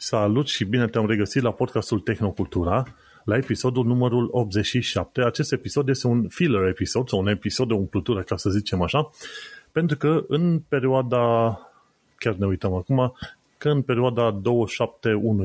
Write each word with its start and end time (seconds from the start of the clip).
Salut 0.00 0.48
și 0.48 0.64
bine 0.64 0.86
te-am 0.86 1.06
regăsit 1.06 1.42
la 1.42 1.52
podcastul 1.52 2.00
Tehnocultura, 2.00 2.94
la 3.24 3.36
episodul 3.36 3.84
numărul 3.84 4.28
87. 4.30 5.22
Acest 5.22 5.52
episod 5.52 5.88
este 5.88 6.06
un 6.06 6.28
filler 6.28 6.62
episod, 6.62 7.08
sau 7.08 7.18
un 7.18 7.26
episod 7.26 7.68
de 7.68 7.74
umplutură, 7.74 8.22
ca 8.22 8.36
să 8.36 8.50
zicem 8.50 8.82
așa, 8.82 9.10
pentru 9.72 9.96
că 9.96 10.24
în 10.28 10.58
perioada, 10.68 11.58
chiar 12.16 12.34
ne 12.34 12.46
uităm 12.46 12.74
acum, 12.74 13.12
că 13.56 13.68
în 13.68 13.82
perioada 13.82 14.40
27-1 14.40 14.42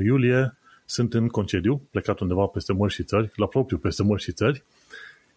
iulie 0.04 0.58
sunt 0.86 1.14
în 1.14 1.28
concediu, 1.28 1.82
plecat 1.92 2.20
undeva 2.20 2.46
peste 2.46 2.74
mări 2.74 2.94
și 2.94 3.04
țări, 3.04 3.32
la 3.36 3.48
propriu 3.48 3.78
peste 3.78 4.04
mări 4.04 4.22
și 4.22 4.32
țări, 4.32 4.64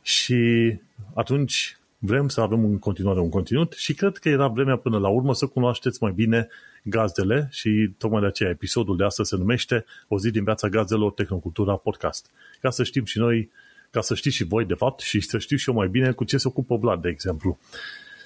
și 0.03 0.73
atunci 1.15 1.79
vrem 2.07 2.29
să 2.29 2.41
avem 2.41 2.65
în 2.65 2.79
continuare 2.79 3.21
un 3.21 3.29
conținut 3.29 3.73
și 3.73 3.95
cred 3.95 4.17
că 4.17 4.29
era 4.29 4.47
vremea 4.47 4.77
până 4.77 4.99
la 4.99 5.09
urmă 5.09 5.35
să 5.35 5.47
cunoașteți 5.47 6.03
mai 6.03 6.13
bine 6.13 6.49
gazdele 6.83 7.49
și 7.51 7.95
tocmai 7.99 8.21
de 8.21 8.27
aceea 8.27 8.51
episodul 8.51 8.97
de 8.97 9.05
astăzi 9.05 9.29
se 9.29 9.37
numește 9.37 9.85
O 10.09 10.19
zi 10.19 10.31
din 10.31 10.45
viața 10.45 10.69
gazdelor 10.69 11.13
Tehnocultura 11.13 11.77
Podcast. 11.77 12.31
Ca 12.61 12.71
să 12.71 12.85
știm 12.85 13.05
și 13.05 13.19
noi, 13.19 13.51
ca 13.91 14.01
să 14.01 14.15
știți 14.15 14.37
și 14.37 14.45
voi 14.45 14.65
de 14.65 14.75
fapt 14.75 15.01
și 15.01 15.21
să 15.21 15.39
știu 15.39 15.57
și 15.57 15.69
eu 15.69 15.75
mai 15.75 15.89
bine 15.89 16.13
cu 16.13 16.25
ce 16.25 16.37
se 16.37 16.49
ocupă 16.49 16.77
Vlad, 16.77 17.03
de 17.03 17.09
exemplu. 17.09 17.59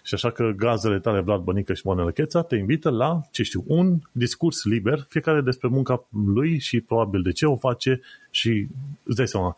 Și 0.03 0.15
așa 0.15 0.31
că 0.31 0.53
gazdele 0.57 0.99
tale 0.99 1.21
Vlad 1.21 1.41
Bănică 1.41 1.75
și 1.75 1.87
Manele 1.87 2.13
Cheța 2.13 2.43
te 2.43 2.57
invită 2.57 2.91
la, 2.91 3.21
ce 3.31 3.43
știu, 3.43 3.65
un 3.67 3.99
discurs 4.13 4.65
liber, 4.65 5.07
fiecare 5.09 5.41
despre 5.41 5.69
munca 5.69 6.07
lui 6.35 6.59
și 6.59 6.81
probabil 6.81 7.23
de 7.23 7.33
ce 7.33 7.47
o 7.47 7.57
face 7.57 8.01
și 8.31 8.67
îți 9.03 9.17
dai 9.17 9.29
seama, 9.29 9.57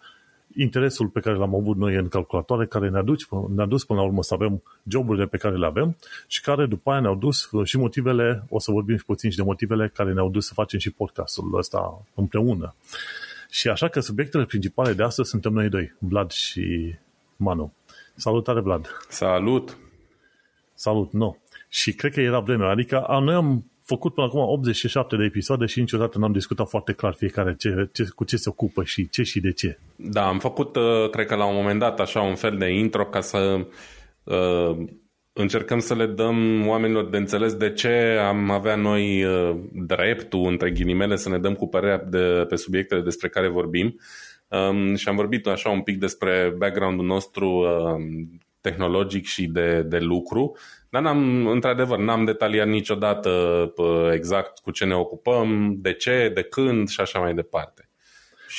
interesul 0.56 1.09
pe 1.09 1.20
care 1.20 1.37
l-am 1.37 1.55
avut 1.55 1.77
noi 1.77 1.95
în 1.95 2.09
calculatoare, 2.09 2.66
care 2.66 2.88
ne-a, 2.88 3.02
dus, 3.02 3.29
ne-a 3.55 3.66
dus 3.66 3.84
până 3.84 4.01
la 4.01 4.06
urmă 4.06 4.23
să 4.23 4.34
avem 4.34 4.62
joburile 4.88 5.27
pe 5.27 5.37
care 5.37 5.56
le 5.56 5.66
avem 5.66 5.97
și 6.27 6.41
care 6.41 6.66
după 6.66 6.91
aia 6.91 7.01
ne-au 7.01 7.15
dus 7.15 7.51
și 7.65 7.78
motivele, 7.78 8.45
o 8.48 8.59
să 8.59 8.70
vorbim 8.70 8.97
și 8.97 9.05
puțin 9.05 9.30
și 9.30 9.36
de 9.36 9.42
motivele 9.42 9.89
care 9.95 10.12
ne-au 10.12 10.30
dus 10.30 10.47
să 10.47 10.55
facem 10.55 10.78
și 10.78 10.91
podcastul 10.91 11.56
ăsta 11.58 12.03
împreună. 12.14 12.75
Și 13.50 13.69
așa 13.69 13.89
că 13.89 14.00
subiectele 14.00 14.45
principale 14.45 14.92
de 14.92 15.03
astăzi 15.03 15.28
suntem 15.28 15.53
noi 15.53 15.69
doi, 15.69 15.95
Vlad 15.98 16.30
și 16.30 16.95
Manu. 17.36 17.73
Salutare, 18.14 18.61
Vlad! 18.61 18.86
Salut! 19.08 19.77
Salut, 20.75 21.12
nu. 21.12 21.36
Și 21.69 21.92
cred 21.92 22.12
că 22.12 22.20
era 22.20 22.41
vremea, 22.41 22.69
adică 22.69 23.03
a, 23.03 23.19
noi 23.19 23.34
am 23.34 23.64
făcut 23.84 24.14
până 24.14 24.27
acum 24.27 24.41
87 24.41 25.16
de 25.16 25.25
episoade 25.25 25.66
și 25.66 25.80
niciodată 25.80 26.19
n-am 26.19 26.33
discutat 26.33 26.69
foarte 26.69 26.92
clar 26.92 27.14
fiecare 27.14 27.55
ce, 27.58 27.89
ce, 27.92 28.08
cu 28.14 28.24
ce 28.24 28.36
se 28.36 28.48
ocupă 28.48 28.84
și 28.84 29.08
ce 29.08 29.22
și 29.22 29.41
de 29.41 29.52
ce. 29.52 29.78
Da, 29.97 30.27
am 30.27 30.39
făcut, 30.39 30.77
uh, 30.77 31.11
cred 31.11 31.27
că 31.27 31.34
la 31.34 31.44
un 31.44 31.55
moment 31.55 31.78
dat, 31.78 32.00
așa 32.00 32.20
un 32.20 32.34
fel 32.34 32.56
de 32.58 32.69
intro 32.70 33.05
ca 33.05 33.20
să 33.20 33.66
uh, 34.24 34.77
încercăm 35.33 35.78
să 35.78 35.94
le 35.94 36.06
dăm 36.06 36.66
oamenilor 36.66 37.08
de 37.08 37.16
înțeles 37.16 37.55
de 37.55 37.72
ce 37.72 38.19
am 38.28 38.50
avea 38.50 38.77
noi 38.77 39.24
uh, 39.24 39.56
dreptul, 39.72 40.46
între 40.46 40.70
ghilimele, 40.70 41.17
să 41.17 41.28
ne 41.28 41.39
dăm 41.39 41.55
cu 41.55 41.69
părerea 41.69 41.98
de, 41.98 42.44
pe 42.48 42.56
subiectele 42.56 43.00
despre 43.00 43.28
care 43.28 43.48
vorbim. 43.48 44.00
Um, 44.48 44.94
și 44.94 45.08
am 45.08 45.17
vorbit 45.17 45.46
așa 45.46 45.70
un 45.70 45.80
pic 45.80 45.98
despre 45.98 46.55
background-ul 46.58 47.06
nostru 47.06 47.48
uh, 47.48 48.27
tehnologic 48.61 49.24
și 49.24 49.46
de, 49.46 49.83
de 49.83 49.98
lucru 49.98 50.56
dar 50.93 51.03
n-am, 51.03 51.47
într-adevăr, 51.47 51.98
n-am 51.98 52.25
detaliat 52.25 52.67
niciodată 52.67 53.31
exact 54.12 54.59
cu 54.59 54.71
ce 54.71 54.85
ne 54.85 54.95
ocupăm, 54.95 55.75
de 55.79 55.93
ce, 55.93 56.31
de 56.35 56.43
când 56.43 56.89
și 56.89 57.01
așa 57.01 57.19
mai 57.19 57.35
departe. 57.35 57.89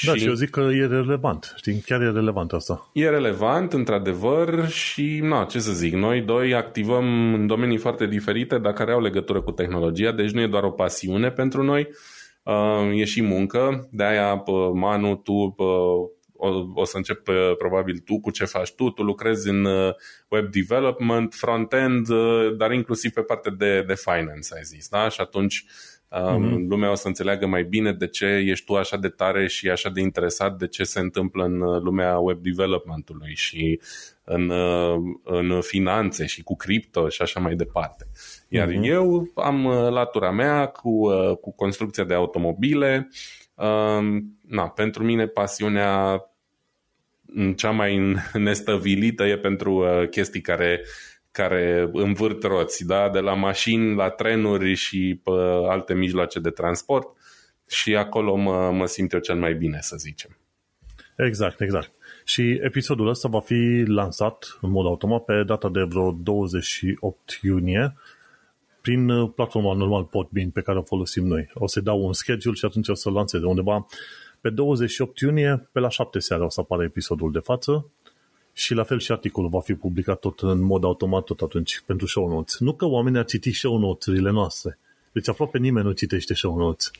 Da, 0.06 0.14
și, 0.14 0.20
și 0.20 0.28
eu 0.28 0.34
zic 0.34 0.50
că 0.50 0.60
e 0.60 0.86
relevant, 0.86 1.54
știi, 1.56 1.84
chiar 1.86 2.02
e 2.02 2.12
relevant 2.12 2.52
asta. 2.52 2.90
E 2.94 3.10
relevant, 3.10 3.74
într-adevăr, 3.74 4.70
și, 4.70 5.20
na, 5.24 5.44
ce 5.44 5.60
să 5.60 5.72
zic, 5.72 5.94
noi 5.94 6.22
doi 6.22 6.54
activăm 6.54 7.34
în 7.34 7.48
domenii 7.48 7.78
foarte 7.78 8.06
diferite, 8.06 8.58
dar 8.58 8.74
care 8.74 8.92
au 8.92 9.02
legătură 9.02 9.42
cu 9.42 9.52
tehnologia, 9.52 10.12
deci 10.12 10.32
nu 10.32 10.42
e 10.42 10.48
doar 10.48 10.64
o 10.64 10.72
pasiune 10.72 11.32
pentru 11.32 11.64
noi, 11.64 11.88
uh, 12.44 13.00
e 13.00 13.04
și 13.04 13.22
muncă, 13.22 13.88
de-aia, 13.92 14.44
Manu, 14.74 15.16
tu 15.16 15.56
o, 16.44 16.66
o 16.74 16.86
să 16.86 16.98
încep 16.98 17.28
uh, 17.28 17.56
probabil 17.58 18.00
tu 18.00 18.20
cu 18.20 18.32
ce 18.32 18.46
faci 18.46 18.74
tu. 18.74 18.90
Tu 18.90 19.04
lucrezi 19.04 19.50
în 19.50 19.66
uh, 19.66 19.94
web 20.28 20.52
development, 20.52 21.34
front-end, 21.34 22.10
uh, 22.10 22.56
dar 22.58 22.72
inclusiv 22.72 23.12
pe 23.12 23.22
partea 23.22 23.52
de, 23.52 23.82
de 23.82 23.96
finance, 23.96 24.56
ai 24.56 24.64
zis, 24.64 24.88
da? 24.88 25.10
Și 25.10 25.22
atunci 25.22 25.66
mm-hmm. 26.12 26.68
lumea 26.68 26.92
o 26.92 26.96
să 26.96 27.08
înțeleagă 27.08 27.48
mai 27.48 27.64
bine 27.64 27.92
de 27.94 28.08
ce 28.08 28.26
ești 28.26 28.66
tu 28.66 28.76
așa 28.76 28.98
de 28.98 29.10
tare 29.10 29.48
și 29.48 29.70
așa 29.70 29.90
de 29.90 30.02
interesat 30.02 30.58
de 30.58 30.68
ce 30.68 30.84
se 30.84 31.00
întâmplă 31.00 31.44
în 31.44 31.58
lumea 31.58 32.18
web 32.18 32.38
developmentului 32.42 33.36
și 33.36 33.80
în, 34.24 34.52
în 35.24 35.62
finanțe 35.62 36.26
și 36.26 36.44
cu 36.44 36.56
cripto 36.56 37.10
și 37.10 37.22
așa 37.22 37.40
mai 37.40 37.56
departe. 37.56 38.06
Iar 38.48 38.68
mm-hmm. 38.68 38.84
eu 38.84 39.32
am 39.36 39.68
latura 39.68 40.32
mea 40.32 40.66
cu, 40.66 41.08
cu 41.42 41.54
construcția 41.56 42.04
de 42.04 42.14
automobile. 42.14 43.10
Na, 44.42 44.70
pentru 44.76 45.04
mine 45.04 45.26
pasiunea 45.28 46.22
cea 47.56 47.72
mai 47.72 48.16
nestăvilită 48.34 49.24
e 49.24 49.38
pentru 49.38 49.74
uh, 49.74 50.10
chestii 50.10 50.42
care, 50.42 50.82
care 51.32 51.90
învârt 51.94 52.44
roți, 52.44 52.86
da? 52.86 53.10
de 53.10 53.20
la 53.20 53.34
mașini 53.34 53.96
la 53.96 54.10
trenuri 54.10 54.74
și 54.74 55.20
pe 55.24 55.32
alte 55.70 55.94
mijloace 55.94 56.40
de 56.40 56.50
transport 56.50 57.08
și 57.68 57.96
acolo 57.96 58.36
mă, 58.36 58.72
mă 58.72 58.86
simt 58.86 59.14
eu 59.14 59.20
cel 59.20 59.36
mai 59.36 59.54
bine, 59.54 59.78
să 59.82 59.96
zicem. 59.98 60.38
Exact, 61.18 61.62
exact. 61.62 61.92
Și 62.24 62.60
episodul 62.62 63.08
ăsta 63.08 63.28
va 63.28 63.40
fi 63.40 63.84
lansat 63.86 64.58
în 64.62 64.70
mod 64.70 64.86
automat 64.86 65.24
pe 65.24 65.44
data 65.46 65.70
de 65.70 65.82
vreo 65.82 66.12
28 66.12 67.40
iunie 67.42 67.96
prin 68.82 69.10
uh, 69.10 69.32
platforma 69.36 69.74
normal 69.74 70.04
Podbean 70.04 70.50
pe 70.50 70.62
care 70.62 70.78
o 70.78 70.82
folosim 70.82 71.26
noi. 71.26 71.50
O 71.54 71.68
să 71.68 71.82
dau 71.82 72.06
un 72.06 72.14
schedule 72.14 72.56
și 72.56 72.66
atunci 72.66 72.88
o 72.88 72.94
să 72.94 73.10
lansez 73.10 73.42
undeva 73.42 73.86
pe 74.44 74.50
28 74.50 75.20
iunie, 75.20 75.70
pe 75.72 75.80
la 75.80 75.90
7 75.90 76.20
seara 76.20 76.46
o 76.46 76.50
să 76.50 76.60
apară 76.60 76.84
episodul 76.84 77.32
de 77.32 77.40
față 77.40 77.86
și 78.54 78.74
la 78.74 78.84
fel 78.84 79.00
și 79.00 79.12
articolul 79.12 79.50
va 79.50 79.60
fi 79.60 79.74
publicat 79.74 80.20
tot 80.20 80.40
în 80.40 80.62
mod 80.62 80.84
automat 80.84 81.24
tot 81.24 81.42
atunci 81.42 81.84
pentru 81.86 82.08
show 82.08 82.30
notes. 82.30 82.60
Nu 82.60 82.74
că 82.74 82.86
oamenii 82.86 83.20
ar 83.20 83.26
citi 83.26 83.52
show 83.52 83.78
notes-urile 83.78 84.32
noastre. 84.32 84.80
Deci 85.12 85.30
aproape 85.30 85.58
nimeni 85.58 85.86
nu 85.86 85.92
citește 85.92 86.34
show 86.34 86.58
notes. 86.58 86.92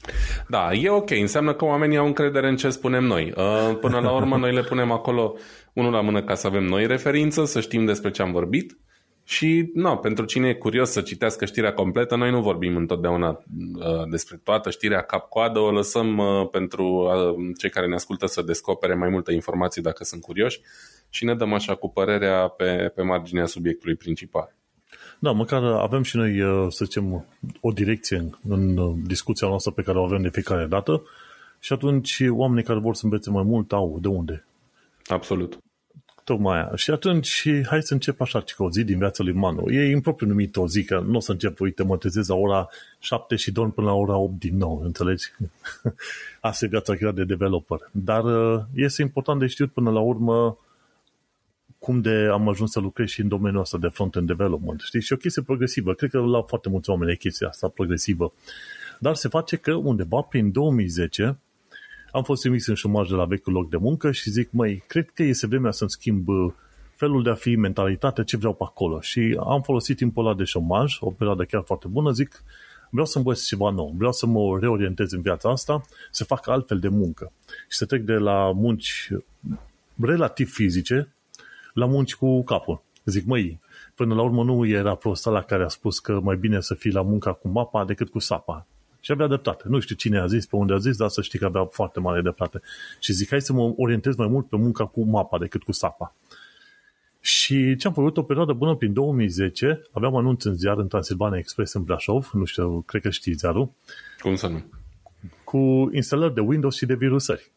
Da, 0.48 0.74
e 0.74 0.90
ok. 0.90 1.10
Înseamnă 1.10 1.54
că 1.54 1.66
oamenii 1.66 1.98
au 1.98 2.06
încredere 2.06 2.48
în 2.48 2.58
ce 2.58 2.70
spunem 2.70 3.04
noi. 3.04 3.34
Uh, 3.38 3.78
până 3.80 4.00
la 4.00 4.16
urmă, 4.16 4.38
noi 4.38 4.54
le 4.54 4.64
punem 4.64 4.92
acolo 4.92 5.36
unul 5.74 5.92
la 5.92 6.02
mână 6.02 6.24
ca 6.24 6.36
să 6.36 6.48
avem 6.48 6.64
noi 6.64 6.88
referință, 6.88 7.46
să 7.46 7.62
știm 7.62 7.86
despre 7.86 8.12
ce 8.12 8.22
am 8.22 8.32
vorbit 8.32 8.78
și, 9.24 9.72
nu, 9.74 9.98
pentru 9.98 10.26
cine 10.26 10.48
e 10.48 10.54
curios 10.54 10.90
să 10.90 11.02
citească 11.02 11.46
știrea 11.46 11.74
completă, 11.74 12.16
noi 12.16 12.32
nu 12.32 12.42
vorbim 12.42 12.76
întotdeauna 12.76 13.30
uh, 13.30 14.10
despre 14.10 14.40
toată 14.44 14.70
știrea 14.70 15.02
cap-coadă, 15.02 15.60
o 15.60 15.72
lăsăm 15.72 16.18
uh, 16.18 16.50
pentru 16.52 16.86
uh, 16.86 17.54
cei 17.58 17.70
care 17.70 17.88
ne 17.88 17.96
ascultă 17.96 18.26
să 18.26 18.42
descopere 18.42 18.94
mai 18.94 19.10
multe 19.10 19.34
informații 19.34 19.82
dacă 19.82 20.04
sunt 20.04 20.22
curioși 20.22 20.62
și 21.10 21.26
ne 21.26 21.36
dăm 21.36 21.54
așa 21.54 21.76
cu 21.76 21.90
părerea 21.90 22.48
pe, 22.48 22.92
pe 22.96 23.02
marginea 23.02 23.46
subiectului 23.46 23.96
principal. 23.96 24.56
Da, 25.20 25.32
măcar 25.32 25.64
avem 25.64 26.04
și 26.04 26.16
noi, 26.18 26.42
uh, 26.42 26.66
să 26.70 26.86
zicem, 26.86 27.26
o 27.62 27.72
direcție 27.72 28.18
în, 28.18 28.30
în 28.48 28.78
uh, 28.78 28.96
discuția 29.06 29.48
noastră 29.48 29.72
pe 29.72 29.82
care 29.82 29.98
o 29.98 30.04
avem 30.04 30.22
de 30.22 30.30
fiecare 30.30 30.66
dată 30.66 31.04
și 31.60 31.74
atunci 31.74 32.24
oamenii 32.30 32.64
care 32.64 32.80
vor 32.80 32.96
să 32.96 33.02
învețe 33.06 33.30
mai 33.30 33.44
mult 33.44 33.74
au 33.74 33.98
de 34.02 34.08
unde. 34.08 34.46
Absolut. 35.06 35.58
Tocmai 36.24 36.56
aia. 36.56 36.72
Și 36.76 36.92
atunci, 36.92 37.50
hai 37.66 37.84
să 37.84 37.94
încep 37.94 38.22
așa, 38.22 38.44
că 38.56 38.64
o 38.64 38.70
zi 38.70 38.84
din 38.84 38.98
viața 38.98 39.24
lui 39.24 39.34
Manu. 39.34 39.70
E 39.70 39.92
impropriu 39.92 40.28
numit 40.28 40.56
o 40.56 40.68
zi, 40.68 40.84
că 40.84 41.00
nu 41.00 41.16
o 41.16 41.20
să 41.20 41.32
încep, 41.32 41.60
uite, 41.60 41.84
mă 41.84 41.98
trezesc 41.98 42.30
la 42.30 42.36
ora 42.36 42.70
7 43.00 43.36
și 43.36 43.52
dorm 43.52 43.72
până 43.74 43.88
la 43.88 43.94
ora 43.94 44.18
8 44.18 44.40
din 44.40 44.58
nou, 44.58 44.82
înțelegi? 44.84 45.26
Asta 46.42 46.66
e 46.66 46.68
viața 46.68 46.96
chiar 46.96 47.12
de 47.12 47.24
developer. 47.24 47.90
Dar 47.92 48.24
uh, 48.24 48.62
este 48.76 49.02
important 49.02 49.40
de 49.40 49.48
știut 49.48 49.72
până 49.72 49.92
la 49.92 50.00
urmă 50.00 50.58
cum 51.80 52.02
de 52.02 52.28
am 52.32 52.50
ajuns 52.50 52.72
să 52.72 52.80
lucrez 52.80 53.08
și 53.08 53.22
în 53.22 53.28
domeniul 53.28 53.62
ăsta 53.62 53.78
de 53.78 53.88
front-end 53.88 54.28
development. 54.28 54.80
Știi? 54.80 55.02
Și 55.02 55.14
o 55.14 55.18
chestie 55.18 55.42
progresivă. 55.42 55.94
Cred 55.94 56.10
că 56.10 56.20
la 56.20 56.42
foarte 56.42 56.70
mulți 56.70 56.90
oameni 56.90 57.12
e 57.12 57.16
chestia 57.16 57.48
asta 57.48 57.68
progresivă. 57.68 58.34
Dar 59.00 59.16
se 59.16 59.28
face 59.28 59.56
că 59.56 59.74
undeva 59.74 60.22
prin 60.22 60.52
2010 60.52 61.38
am 62.14 62.24
fost 62.24 62.42
trimis 62.42 62.68
în 62.68 62.76
șomaj 62.76 63.10
de 63.10 63.16
la 63.16 63.26
vechiul 63.26 63.54
loc 63.54 63.70
de 63.70 63.78
muncă 63.78 64.12
și 64.12 64.30
zic, 64.30 64.52
măi, 64.52 64.84
cred 64.88 65.10
că 65.10 65.24
este 65.24 65.48
vremea 65.48 65.72
să-mi 65.72 65.90
schimb 65.90 66.28
uh, 66.28 66.54
felul 66.96 67.24
de 67.24 67.30
a 67.30 67.36
fi, 67.36 67.56
mentalitatea, 67.56 68.24
ce 68.24 68.38
vreau 68.38 68.54
pe 68.54 68.64
acolo. 68.64 69.02
Și 69.02 69.40
am 69.40 69.62
folosit 69.62 69.98
timpul 69.98 70.26
ăla 70.26 70.36
de 70.36 70.44
șomaj, 70.44 70.98
o 71.00 71.10
perioadă 71.10 71.44
chiar 71.44 71.64
foarte 71.66 71.88
bună, 71.88 72.12
zic, 72.12 72.44
vreau 72.90 73.06
să 73.06 73.18
învăț 73.18 73.46
ceva 73.46 73.70
nou, 73.70 73.94
vreau 73.98 74.12
să 74.12 74.26
mă 74.26 74.58
reorientez 74.60 75.12
în 75.12 75.22
viața 75.22 75.50
asta, 75.50 75.82
să 76.12 76.24
fac 76.24 76.48
altfel 76.48 76.80
de 76.80 76.88
muncă 76.88 77.32
și 77.70 77.78
să 77.78 77.86
trec 77.86 78.02
de 78.02 78.14
la 78.14 78.52
munci 78.52 79.10
relativ 80.02 80.52
fizice 80.52 81.14
la 81.74 81.86
munci 81.86 82.16
cu 82.16 82.44
capul. 82.44 82.82
Zic, 83.06 83.26
măi, 83.26 83.60
până 83.96 84.16
la 84.16 84.22
urmă 84.22 84.44
nu 84.44 84.66
era 84.66 84.96
prosta 84.96 85.30
la 85.30 85.42
care 85.42 85.64
a 85.64 85.68
spus 85.68 86.00
că 86.00 86.20
mai 86.20 86.36
bine 86.36 86.62
să 86.62 86.74
fii 86.74 86.92
la 86.92 87.02
munca 87.02 87.34
cu 87.34 87.48
mapa 87.48 87.86
decât 87.86 88.10
cu 88.10 88.20
sapa. 88.20 88.68
Și 89.04 89.12
avea 89.12 89.28
dreptate. 89.28 89.64
Nu 89.68 89.80
știu 89.80 89.96
cine 89.96 90.20
a 90.20 90.26
zis, 90.26 90.46
pe 90.46 90.56
unde 90.56 90.74
a 90.74 90.78
zis, 90.78 90.98
dar 90.98 91.10
să 91.10 91.22
știi 91.22 91.40
că 91.40 91.46
avea 91.46 91.66
foarte 91.66 92.00
mare 92.00 92.22
dreptate. 92.22 92.62
Și 93.00 93.14
zic, 93.14 93.30
hai 93.30 93.42
să 93.42 93.54
mă 93.54 93.74
orientez 93.78 94.16
mai 94.16 94.28
mult 94.28 94.50
pe 94.50 94.56
munca 94.56 94.86
cu 94.86 95.04
mapa 95.04 95.38
decât 95.38 95.64
cu 95.64 95.72
sapa. 95.72 96.16
Și 97.20 97.76
ce 97.76 97.88
am 97.88 97.94
făcut 97.94 98.18
o 98.18 98.24
perioadă 98.24 98.54
bună 98.54 98.76
prin 98.76 98.94
2010, 98.94 99.82
aveam 99.92 100.16
anunț 100.16 100.44
în 100.44 100.56
ziar 100.56 100.78
în 100.78 100.88
Transilvania 100.88 101.38
Express 101.38 101.74
în 101.74 101.84
Brașov, 101.84 102.30
nu 102.34 102.46
știu, 102.46 102.82
cred 102.82 103.02
că 103.02 103.10
știi 103.10 103.34
ziarul. 103.34 103.72
Cum 104.20 104.36
să 104.36 104.48
nu? 104.48 104.64
cu 105.54 105.90
instalări 105.92 106.34
de 106.34 106.42
Windows 106.42 106.76
și 106.76 106.86
de 106.86 106.96
virusări. 106.96 107.52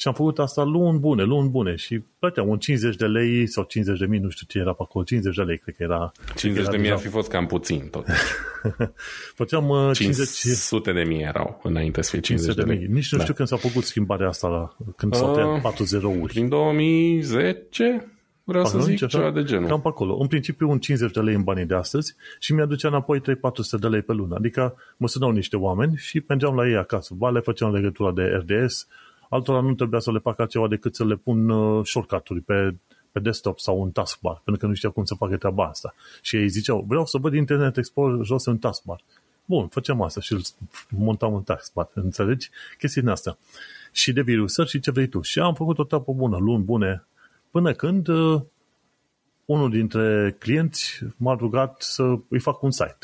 Și 0.00 0.08
am 0.08 0.14
făcut 0.14 0.38
asta 0.38 0.62
luni 0.62 0.98
bune, 0.98 1.22
luni 1.22 1.48
bune 1.48 1.74
și 1.76 2.02
plăteam 2.18 2.48
un 2.48 2.58
50 2.58 2.96
de 2.96 3.06
lei 3.06 3.46
sau 3.46 3.64
50 3.64 3.98
de 3.98 4.06
mii, 4.06 4.18
nu 4.18 4.28
știu 4.28 4.46
ce 4.48 4.58
era 4.58 4.72
pe 4.72 4.82
acolo, 4.82 5.04
50 5.04 5.36
de 5.36 5.42
lei 5.42 5.58
cred 5.58 5.74
că 5.76 5.82
era. 5.82 6.12
50 6.36 6.64
că 6.64 6.70
de 6.70 6.76
era 6.76 6.82
mii 6.82 6.90
ar 6.90 6.96
deja- 6.96 7.08
fi 7.08 7.14
fost 7.14 7.28
cam 7.28 7.46
puțin 7.46 7.88
tot. 7.90 8.06
Făceam 9.40 9.68
uh, 9.68 9.90
50, 9.92 10.28
500 10.28 10.92
de 10.92 11.02
mii 11.02 11.22
erau 11.22 11.60
înainte 11.62 12.02
să 12.02 12.10
fie 12.10 12.20
50 12.20 12.54
500 12.54 12.60
de 12.60 12.66
de 12.66 12.78
lei. 12.78 12.88
mii. 12.88 12.94
Nici 13.00 13.12
nu 13.12 13.20
știu 13.20 13.34
când 13.34 13.48
s-a 13.48 13.56
făcut 13.56 13.84
schimbarea 13.84 14.28
asta 14.28 14.48
la, 14.48 14.76
când 14.96 15.14
s-au 15.14 15.28
Uh, 15.28 15.34
tăiat 15.34 15.60
40 15.60 16.02
uri. 16.02 16.32
Prin 16.32 16.48
2010, 16.48 18.06
vreau 18.44 18.64
să 18.64 18.76
Atunci, 18.76 18.98
zic 18.98 19.08
ceva 19.08 19.30
de 19.30 19.42
genul. 19.42 19.68
Cam 19.68 19.80
pe 19.80 19.88
acolo. 19.88 20.16
În 20.20 20.26
principiu 20.26 20.70
un 20.70 20.78
50 20.78 21.12
de 21.12 21.20
lei 21.20 21.34
în 21.34 21.42
banii 21.42 21.64
de 21.64 21.74
astăzi 21.74 22.14
și 22.38 22.52
mi-aducea 22.54 22.88
înapoi 22.88 23.20
3-400 23.20 23.24
de 23.80 23.86
lei 23.88 24.02
pe 24.02 24.12
lună. 24.12 24.34
Adică 24.34 24.74
mă 24.96 25.08
sunau 25.08 25.30
niște 25.30 25.56
oameni 25.56 25.96
și 25.96 26.22
mergeam 26.28 26.54
la 26.54 26.68
ei 26.68 26.76
acasă. 26.76 27.14
Ba 27.16 27.30
le 27.30 27.40
făceam 27.40 27.72
legătura 27.72 28.12
de 28.12 28.22
RDS, 28.22 28.86
altora 29.28 29.60
nu 29.60 29.74
trebuia 29.74 30.00
să 30.00 30.12
le 30.12 30.18
facă 30.18 30.44
ceva 30.44 30.68
decât 30.68 30.94
să 30.94 31.04
le 31.04 31.14
pun 31.14 31.48
uh, 31.48 31.86
shortcut-uri 31.86 32.40
pe, 32.40 32.74
pe 33.12 33.20
desktop 33.20 33.58
sau 33.58 33.80
un 33.80 33.90
taskbar, 33.90 34.40
pentru 34.44 34.62
că 34.62 34.66
nu 34.68 34.74
știau 34.74 34.92
cum 34.92 35.04
să 35.04 35.14
facă 35.14 35.36
treaba 35.36 35.64
asta. 35.64 35.94
Și 36.22 36.36
ei 36.36 36.48
ziceau, 36.48 36.84
vreau 36.88 37.06
să 37.06 37.18
văd 37.18 37.34
Internet 37.34 37.76
Explorer 37.76 38.24
jos 38.24 38.44
în 38.44 38.58
taskbar. 38.58 39.00
Bun, 39.44 39.68
făceam 39.68 40.02
asta 40.02 40.20
și 40.20 40.32
îl 40.32 40.40
montam 40.88 41.34
în 41.34 41.42
taskbar, 41.42 41.88
înțelegi? 41.94 42.50
Chestii 42.78 43.00
din 43.00 43.10
astea. 43.10 43.38
Și 43.92 44.12
de 44.12 44.22
virusări 44.22 44.68
și 44.68 44.80
ce 44.80 44.90
vrei 44.90 45.06
tu. 45.06 45.20
Și 45.20 45.38
am 45.38 45.54
făcut 45.54 45.78
o 45.78 45.84
treabă 45.84 46.12
bună, 46.12 46.36
luni 46.36 46.64
bune, 46.64 47.04
până 47.50 47.72
când 47.72 48.08
uh, 48.08 48.40
unul 49.44 49.70
dintre 49.70 50.36
clienți 50.38 51.00
m-a 51.16 51.34
rugat 51.34 51.82
să 51.82 52.02
îi 52.28 52.40
fac 52.40 52.62
un 52.62 52.70
site. 52.70 52.98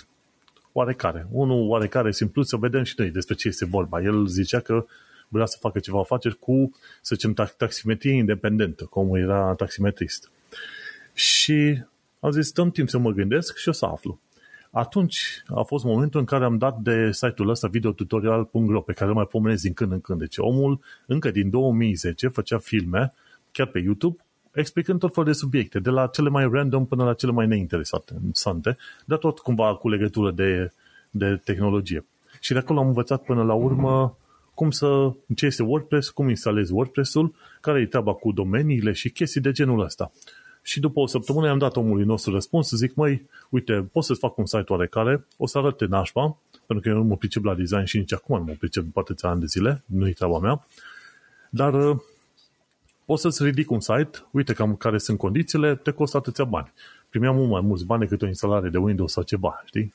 Oarecare. 0.72 1.26
Unul 1.30 1.68
oarecare 1.68 2.12
simplu, 2.12 2.42
să 2.42 2.56
vedem 2.56 2.82
și 2.82 2.94
noi 2.96 3.10
despre 3.10 3.34
ce 3.34 3.48
este 3.48 3.64
vorba. 3.64 4.02
El 4.02 4.26
zicea 4.26 4.60
că 4.60 4.86
vrea 5.34 5.46
să 5.46 5.56
facă 5.60 5.78
ceva 5.78 5.98
afaceri 5.98 6.38
cu, 6.38 6.70
să 7.02 7.14
zicem, 7.14 7.32
tax- 7.32 7.56
taximetrie 7.56 8.12
independentă, 8.12 8.84
cum 8.84 9.14
era 9.14 9.54
taximetrist. 9.54 10.30
Și 11.12 11.82
am 12.20 12.30
zis, 12.30 12.46
stăm 12.46 12.70
timp 12.70 12.88
să 12.88 12.98
mă 12.98 13.10
gândesc 13.10 13.56
și 13.56 13.68
o 13.68 13.72
să 13.72 13.84
aflu. 13.84 14.20
Atunci 14.70 15.42
a 15.46 15.62
fost 15.62 15.84
momentul 15.84 16.20
în 16.20 16.26
care 16.26 16.44
am 16.44 16.58
dat 16.58 16.78
de 16.78 17.12
site-ul 17.12 17.48
ăsta 17.48 17.68
videotutorial.ro 17.68 18.80
pe 18.80 18.92
care 18.92 19.10
îl 19.10 19.16
mai 19.16 19.26
pomenesc 19.26 19.62
din 19.62 19.72
când 19.72 19.92
în 19.92 20.00
când. 20.00 20.18
Deci 20.18 20.38
omul 20.38 20.80
încă 21.06 21.30
din 21.30 21.50
2010 21.50 22.28
făcea 22.28 22.58
filme 22.58 23.12
chiar 23.52 23.66
pe 23.66 23.78
YouTube 23.78 24.24
explicând 24.52 24.98
tot 24.98 25.14
felul 25.14 25.28
de 25.28 25.36
subiecte, 25.36 25.78
de 25.78 25.90
la 25.90 26.06
cele 26.06 26.28
mai 26.28 26.48
random 26.52 26.86
până 26.86 27.04
la 27.04 27.14
cele 27.14 27.32
mai 27.32 27.46
neinteresante, 27.46 28.76
dar 29.04 29.18
tot 29.18 29.38
cumva 29.38 29.74
cu 29.74 29.88
legătură 29.88 30.30
de, 30.30 30.72
de 31.10 31.40
tehnologie. 31.44 32.04
Și 32.40 32.52
de 32.52 32.58
acolo 32.58 32.80
am 32.80 32.86
învățat 32.86 33.22
până 33.22 33.42
la 33.42 33.54
urmă 33.54 34.16
cum 34.54 34.70
să, 34.70 35.12
ce 35.36 35.46
este 35.46 35.62
WordPress, 35.62 36.10
cum 36.10 36.28
instalezi 36.28 36.72
WordPress-ul, 36.72 37.34
care 37.60 37.80
e 37.80 37.86
treaba 37.86 38.12
cu 38.12 38.32
domeniile 38.32 38.92
și 38.92 39.10
chestii 39.10 39.40
de 39.40 39.52
genul 39.52 39.80
ăsta. 39.80 40.12
Și 40.62 40.80
după 40.80 41.00
o 41.00 41.06
săptămână 41.06 41.46
i-am 41.46 41.58
dat 41.58 41.76
omului 41.76 42.04
nostru 42.04 42.32
răspuns 42.32 42.68
să 42.68 42.76
zic, 42.76 42.94
măi, 42.94 43.28
uite, 43.50 43.88
pot 43.92 44.04
să-ți 44.04 44.18
fac 44.18 44.38
un 44.38 44.46
site 44.46 44.72
oarecare, 44.72 45.26
o 45.36 45.46
să 45.46 45.58
arăt 45.58 45.88
nașpa, 45.88 46.38
pentru 46.66 46.84
că 46.84 46.88
eu 46.88 47.02
nu 47.02 47.08
mă 47.08 47.16
pricep 47.16 47.44
la 47.44 47.54
design 47.54 47.84
și 47.84 47.98
nici 47.98 48.12
acum 48.12 48.38
nu 48.38 48.44
mă 48.44 48.54
pricep 48.58 48.82
după 48.84 49.00
atâția 49.00 49.28
ani 49.28 49.40
de 49.40 49.46
zile, 49.46 49.82
nu 49.86 50.08
e 50.08 50.12
treaba 50.12 50.38
mea, 50.38 50.66
dar 51.50 51.74
uh, 51.74 51.96
pot 53.04 53.18
să-ți 53.18 53.44
ridic 53.44 53.70
un 53.70 53.80
site, 53.80 54.24
uite 54.30 54.52
cam 54.52 54.76
care 54.76 54.98
sunt 54.98 55.18
condițiile, 55.18 55.74
te 55.74 55.90
costă 55.90 56.16
atâția 56.16 56.44
bani. 56.44 56.72
Primeam 57.08 57.36
mult 57.36 57.50
mai 57.50 57.60
mulți 57.60 57.84
bani 57.84 58.00
decât 58.00 58.22
o 58.22 58.26
instalare 58.26 58.68
de 58.68 58.78
Windows 58.78 59.12
sau 59.12 59.22
ceva, 59.22 59.62
știi? 59.64 59.94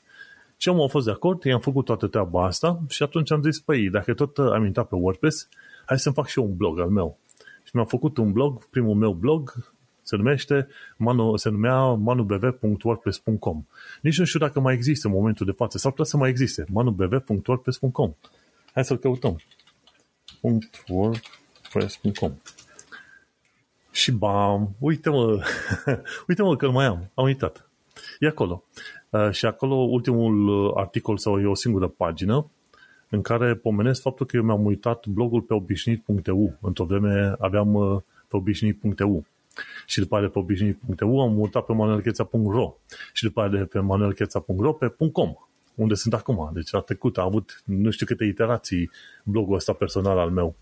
Și 0.62 0.68
am 0.68 0.88
fost 0.88 1.04
de 1.04 1.10
acord, 1.10 1.44
i-am 1.44 1.60
făcut 1.60 1.84
toată 1.84 2.06
treaba 2.06 2.44
asta 2.44 2.80
și 2.88 3.02
atunci 3.02 3.30
am 3.30 3.42
zis, 3.42 3.60
păi, 3.60 3.90
dacă 3.90 4.14
tot 4.14 4.38
am 4.38 4.64
intrat 4.64 4.88
pe 4.88 4.94
WordPress, 4.94 5.48
hai 5.86 5.98
să-mi 5.98 6.14
fac 6.14 6.26
și 6.26 6.38
eu 6.38 6.44
un 6.44 6.56
blog 6.56 6.80
al 6.80 6.88
meu. 6.88 7.18
Și 7.62 7.70
mi-am 7.72 7.86
făcut 7.86 8.16
un 8.16 8.32
blog, 8.32 8.68
primul 8.68 8.94
meu 8.94 9.12
blog, 9.12 9.52
se 10.02 10.16
numește, 10.16 10.68
manu, 10.96 11.36
se 11.36 11.48
numea 11.48 11.82
manubv.wordpress.com. 11.84 13.66
Nici 14.00 14.18
nu 14.18 14.24
știu 14.24 14.38
dacă 14.38 14.60
mai 14.60 14.74
există 14.74 15.06
în 15.06 15.12
momentul 15.12 15.46
de 15.46 15.52
față, 15.52 15.78
s-ar 15.78 15.90
putea 15.90 16.06
să 16.06 16.16
mai 16.16 16.28
existe, 16.28 16.64
manubv.wordpress.com. 16.68 18.14
Hai 18.74 18.84
să-l 18.84 18.98
căutăm. 18.98 19.40
.wordpress.com 20.88 22.32
Și 23.90 24.12
bam, 24.12 24.74
uite-mă, 24.78 25.42
uite-mă 26.28 26.56
că 26.56 26.70
mai 26.70 26.86
am, 26.86 27.10
am 27.14 27.24
uitat. 27.24 27.69
E 28.20 28.26
acolo. 28.26 28.64
Uh, 29.10 29.30
și 29.30 29.46
acolo 29.46 29.74
ultimul 29.74 30.48
uh, 30.48 30.72
articol 30.74 31.18
sau 31.18 31.40
e 31.40 31.46
o 31.46 31.54
singură 31.54 31.88
pagină 31.88 32.50
în 33.08 33.22
care 33.22 33.54
pomenesc 33.54 34.02
faptul 34.02 34.26
că 34.26 34.36
eu 34.36 34.42
mi-am 34.42 34.64
uitat 34.64 35.06
blogul 35.06 35.40
pe 35.40 35.54
obișnuit.eu. 35.54 36.56
Într-o 36.60 36.84
vreme 36.84 37.34
aveam 37.38 37.74
uh, 37.74 38.00
pe 38.28 38.36
obișnuit.eu. 38.36 39.24
Și 39.86 39.98
după 39.98 40.14
aia 40.14 40.24
de 40.24 40.30
pe 40.30 40.38
obișnuit.eu 40.38 41.20
am 41.20 41.32
mutat 41.32 41.64
pe 41.64 41.72
manuelcheța.ro 41.72 42.74
și 43.12 43.24
după 43.24 43.40
aia 43.40 43.48
de 43.48 43.64
pe 43.64 43.78
manuelcheța.ro 43.78 44.72
pe 44.72 44.94
.com 45.12 45.34
unde 45.74 45.94
sunt 45.94 46.14
acum. 46.14 46.50
Deci 46.52 46.74
a 46.74 46.78
trecut, 46.78 47.18
a 47.18 47.22
avut 47.22 47.62
nu 47.64 47.90
știu 47.90 48.06
câte 48.06 48.24
iterații 48.24 48.90
blogul 49.24 49.54
ăsta 49.54 49.72
personal 49.72 50.18
al 50.18 50.30
meu. 50.30 50.54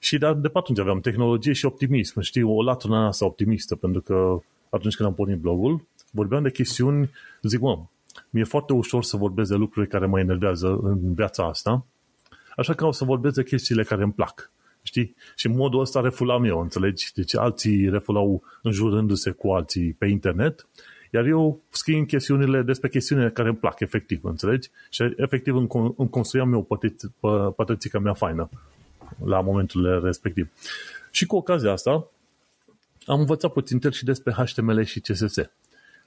Și 0.00 0.18
de, 0.18 0.32
de 0.36 0.48
pe 0.48 0.58
atunci 0.58 0.78
aveam 0.78 1.00
tehnologie 1.00 1.52
și 1.52 1.64
optimism. 1.64 2.20
Știi, 2.20 2.42
o 2.42 2.62
latură 2.62 2.96
asta 2.96 3.24
optimistă, 3.24 3.76
pentru 3.76 4.00
că 4.00 4.40
atunci 4.70 4.96
când 4.96 5.08
am 5.08 5.14
pornit 5.14 5.38
blogul, 5.38 5.86
vorbeam 6.10 6.42
de 6.42 6.50
chestiuni, 6.50 7.10
zic, 7.42 7.60
mă, 7.60 7.78
mi-e 8.30 8.44
foarte 8.44 8.72
ușor 8.72 9.04
să 9.04 9.16
vorbesc 9.16 9.50
de 9.50 9.56
lucruri 9.56 9.88
care 9.88 10.06
mă 10.06 10.18
enervează 10.18 10.78
în 10.82 11.14
viața 11.14 11.44
asta, 11.44 11.86
așa 12.56 12.74
că 12.74 12.86
o 12.86 12.92
să 12.92 13.04
vorbesc 13.04 13.34
de 13.34 13.42
chestiile 13.42 13.82
care 13.82 14.02
îmi 14.02 14.12
plac. 14.12 14.50
Știi? 14.82 15.14
Și 15.36 15.46
în 15.46 15.56
modul 15.56 15.80
ăsta 15.80 16.00
refulam 16.00 16.44
eu, 16.44 16.60
înțelegi? 16.60 17.12
Deci 17.14 17.36
alții 17.36 17.90
refulau 17.90 18.42
înjurându-se 18.62 19.30
cu 19.30 19.52
alții 19.52 19.92
pe 19.92 20.06
internet, 20.06 20.66
iar 21.12 21.26
eu 21.26 21.60
scriu 21.68 22.04
chestiunile 22.04 22.62
despre 22.62 22.88
chestiunile 22.88 23.30
care 23.30 23.48
îmi 23.48 23.56
plac, 23.56 23.80
efectiv, 23.80 24.24
înțelegi? 24.24 24.70
Și 24.90 25.14
efectiv 25.16 25.56
îmi, 25.56 25.68
îmi 25.96 26.10
construiam 26.10 26.52
eu 26.52 26.78
pătățica 27.56 27.98
mea 27.98 28.14
faină 28.14 28.48
la 29.24 29.40
momentul 29.40 30.00
respectiv. 30.04 30.48
Și 31.10 31.26
cu 31.26 31.36
ocazia 31.36 31.72
asta 31.72 32.08
am 33.10 33.20
învățat 33.20 33.52
puțin 33.52 33.90
și 33.90 34.04
despre 34.04 34.32
HTML 34.32 34.82
și 34.82 35.00
CSS. 35.00 35.36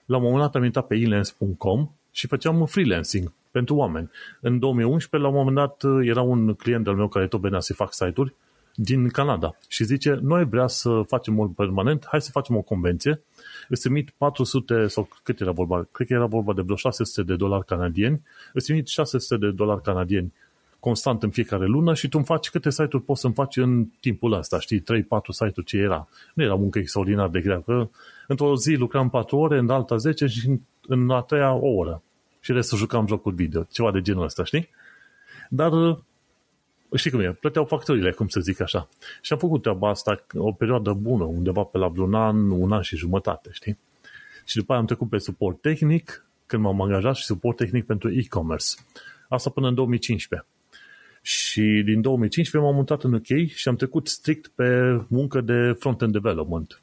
La 0.06 0.18
un 0.18 0.24
moment 0.24 0.42
dat 0.42 0.56
am 0.56 0.64
intrat 0.64 0.88
pe 0.88 0.96
elance.com 0.96 1.90
și 2.12 2.28
făceam 2.28 2.66
freelancing 2.66 3.34
pentru 3.52 3.76
oameni. 3.76 4.10
În 4.42 4.60
2011, 4.60 5.30
la 5.30 5.36
un 5.38 5.46
moment 5.46 5.56
dat, 5.56 6.06
era 6.06 6.22
un 6.22 6.54
client 6.54 6.88
al 6.88 6.96
meu 6.96 7.08
care 7.08 7.28
tot 7.28 7.42
venea 7.42 7.60
să 7.60 7.74
fac 7.74 7.94
site-uri 7.94 8.36
din 8.76 9.10
Canada 9.10 9.58
și 9.68 9.84
zice, 9.84 10.20
noi 10.22 10.46
vrea 10.46 10.68
să 10.68 11.02
facem 11.08 11.38
un 11.38 11.48
permanent, 11.50 12.06
hai 12.10 12.22
să 12.22 12.32
facem 12.32 12.56
o 12.56 12.62
convenție, 12.62 13.22
îți 13.68 13.82
trimit 13.82 14.10
400 14.18 14.88
sau 14.88 15.08
cât 15.24 15.42
era 15.42 15.52
vorba, 15.52 15.88
cred 15.92 16.08
că 16.08 16.14
era 16.14 16.26
vorba 16.26 16.54
de 16.54 16.62
vreo 16.62 16.76
600 16.76 17.28
de 17.32 17.36
dolari 17.36 17.66
canadieni, 17.66 18.22
îți 18.54 18.66
trimit 18.66 18.88
600 18.88 19.46
de 19.46 19.52
dolari 19.52 19.82
canadieni 19.82 20.34
constant 20.84 21.24
în 21.24 21.30
fiecare 21.30 21.66
lună 21.66 21.94
și 21.94 22.08
tu 22.08 22.18
îmi 22.18 22.26
faci 22.26 22.50
câte 22.50 22.70
site-uri 22.70 23.04
poți 23.04 23.22
să-mi 23.22 23.34
faci 23.34 23.58
în 23.58 23.86
timpul 24.00 24.34
ăsta, 24.34 24.60
știi, 24.60 24.80
3-4 24.80 24.84
site-uri 25.30 25.66
ce 25.66 25.78
era. 25.78 26.08
Nu 26.34 26.44
era 26.44 26.56
muncă 26.56 26.80
extraordinar 26.80 27.30
de 27.30 27.42
grea, 27.42 27.62
că 27.62 27.90
într-o 28.28 28.56
zi 28.56 28.74
lucram 28.74 29.10
4 29.10 29.38
ore, 29.38 29.58
în 29.58 29.70
alta 29.70 29.96
10 29.96 30.26
și 30.26 30.60
în 30.88 31.10
a 31.10 31.22
treia 31.22 31.54
o 31.54 31.68
oră. 31.68 32.02
Și 32.40 32.52
restul 32.52 32.78
jucam 32.78 33.08
jocuri 33.08 33.36
video, 33.36 33.64
ceva 33.72 33.92
de 33.92 34.02
genul 34.02 34.24
ăsta, 34.24 34.44
știi? 34.44 34.70
Dar 35.50 35.72
știi 36.96 37.12
cum 37.12 37.20
e, 37.20 37.32
plăteau 37.32 37.66
facturile, 37.66 38.12
cum 38.12 38.28
să 38.28 38.40
zic 38.40 38.62
așa. 38.62 38.90
Și 39.22 39.34
am 39.34 39.40
făcut 39.40 39.62
treaba 39.62 39.90
asta 39.90 40.26
o 40.34 40.52
perioadă 40.52 40.94
bună, 40.94 41.24
undeva 41.24 41.64
pe 41.64 41.78
la 41.78 41.88
vreun 41.88 42.14
an, 42.14 42.50
un 42.50 42.72
an 42.72 42.82
și 42.82 42.96
jumătate, 42.96 43.50
știi? 43.52 43.78
Și 44.46 44.58
după 44.58 44.72
aia 44.72 44.82
am 44.82 44.88
trecut 44.88 45.10
pe 45.10 45.18
suport 45.18 45.62
tehnic, 45.62 46.26
când 46.46 46.64
m-am 46.64 46.82
angajat 46.82 47.16
și 47.16 47.24
suport 47.24 47.58
tehnic 47.58 47.86
pentru 47.86 48.12
e-commerce. 48.12 48.68
Asta 49.30 49.50
până 49.50 49.68
în 49.68 49.76
2015. 49.76 50.48
Și 51.26 51.82
din 51.86 52.02
2015 52.02 52.70
m-am 52.70 52.76
mutat 52.80 53.04
în 53.04 53.14
UK 53.14 53.48
și 53.48 53.68
am 53.68 53.76
trecut 53.76 54.08
strict 54.08 54.48
pe 54.48 55.00
muncă 55.08 55.42
de 55.42 55.76
front-end 55.80 56.12
development. 56.12 56.82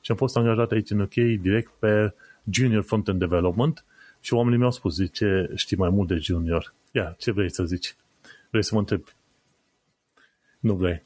Și 0.00 0.10
am 0.10 0.16
fost 0.16 0.36
angajat 0.36 0.70
aici 0.70 0.90
în 0.90 1.00
UK 1.00 1.14
direct 1.40 1.70
pe 1.78 2.14
junior 2.50 2.82
front-end 2.82 3.18
development 3.18 3.84
și 4.20 4.34
oamenii 4.34 4.58
mi-au 4.58 4.70
spus, 4.70 4.94
zice, 4.94 5.50
știi 5.54 5.76
mai 5.76 5.90
mult 5.90 6.08
de 6.08 6.16
junior. 6.16 6.74
Ia, 6.92 7.14
ce 7.18 7.30
vrei 7.32 7.50
să 7.50 7.64
zici? 7.64 7.94
Vrei 8.50 8.64
să 8.64 8.74
mă 8.74 8.80
întreb? 8.80 9.04
Nu 10.60 10.74
vrei. 10.74 11.02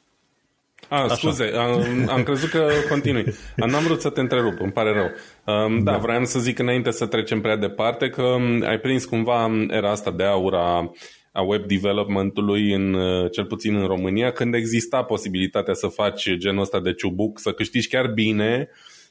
A, 0.88 1.02
Așa. 1.02 1.14
scuze, 1.14 1.44
am, 1.44 2.08
am 2.08 2.22
crezut 2.22 2.50
că 2.50 2.68
continui. 2.88 3.24
N-am 3.56 3.84
vrut 3.84 4.00
să 4.00 4.10
te 4.10 4.20
întrerup, 4.20 4.60
îmi 4.60 4.72
pare 4.72 4.92
rău. 4.92 5.10
Um, 5.54 5.82
da, 5.82 5.92
da, 5.92 5.98
vreau 5.98 6.24
să 6.24 6.38
zic 6.38 6.58
înainte 6.58 6.90
să 6.90 7.06
trecem 7.06 7.40
prea 7.40 7.56
departe 7.56 8.08
că 8.08 8.36
ai 8.62 8.78
prins 8.78 9.04
cumva 9.04 9.50
era 9.68 9.90
asta 9.90 10.10
de 10.10 10.24
aura 10.24 10.90
a 11.36 11.42
web 11.42 11.64
development-ului, 11.64 12.72
în, 12.72 12.96
cel 13.30 13.44
puțin 13.44 13.76
în 13.76 13.86
România, 13.86 14.32
când 14.32 14.54
exista 14.54 15.02
posibilitatea 15.02 15.74
să 15.74 15.86
faci 15.86 16.36
genul 16.36 16.60
ăsta 16.60 16.80
de 16.80 16.94
ciubuc, 16.94 17.38
să 17.38 17.52
câștigi 17.52 17.88
chiar 17.88 18.06
bine, 18.06 18.68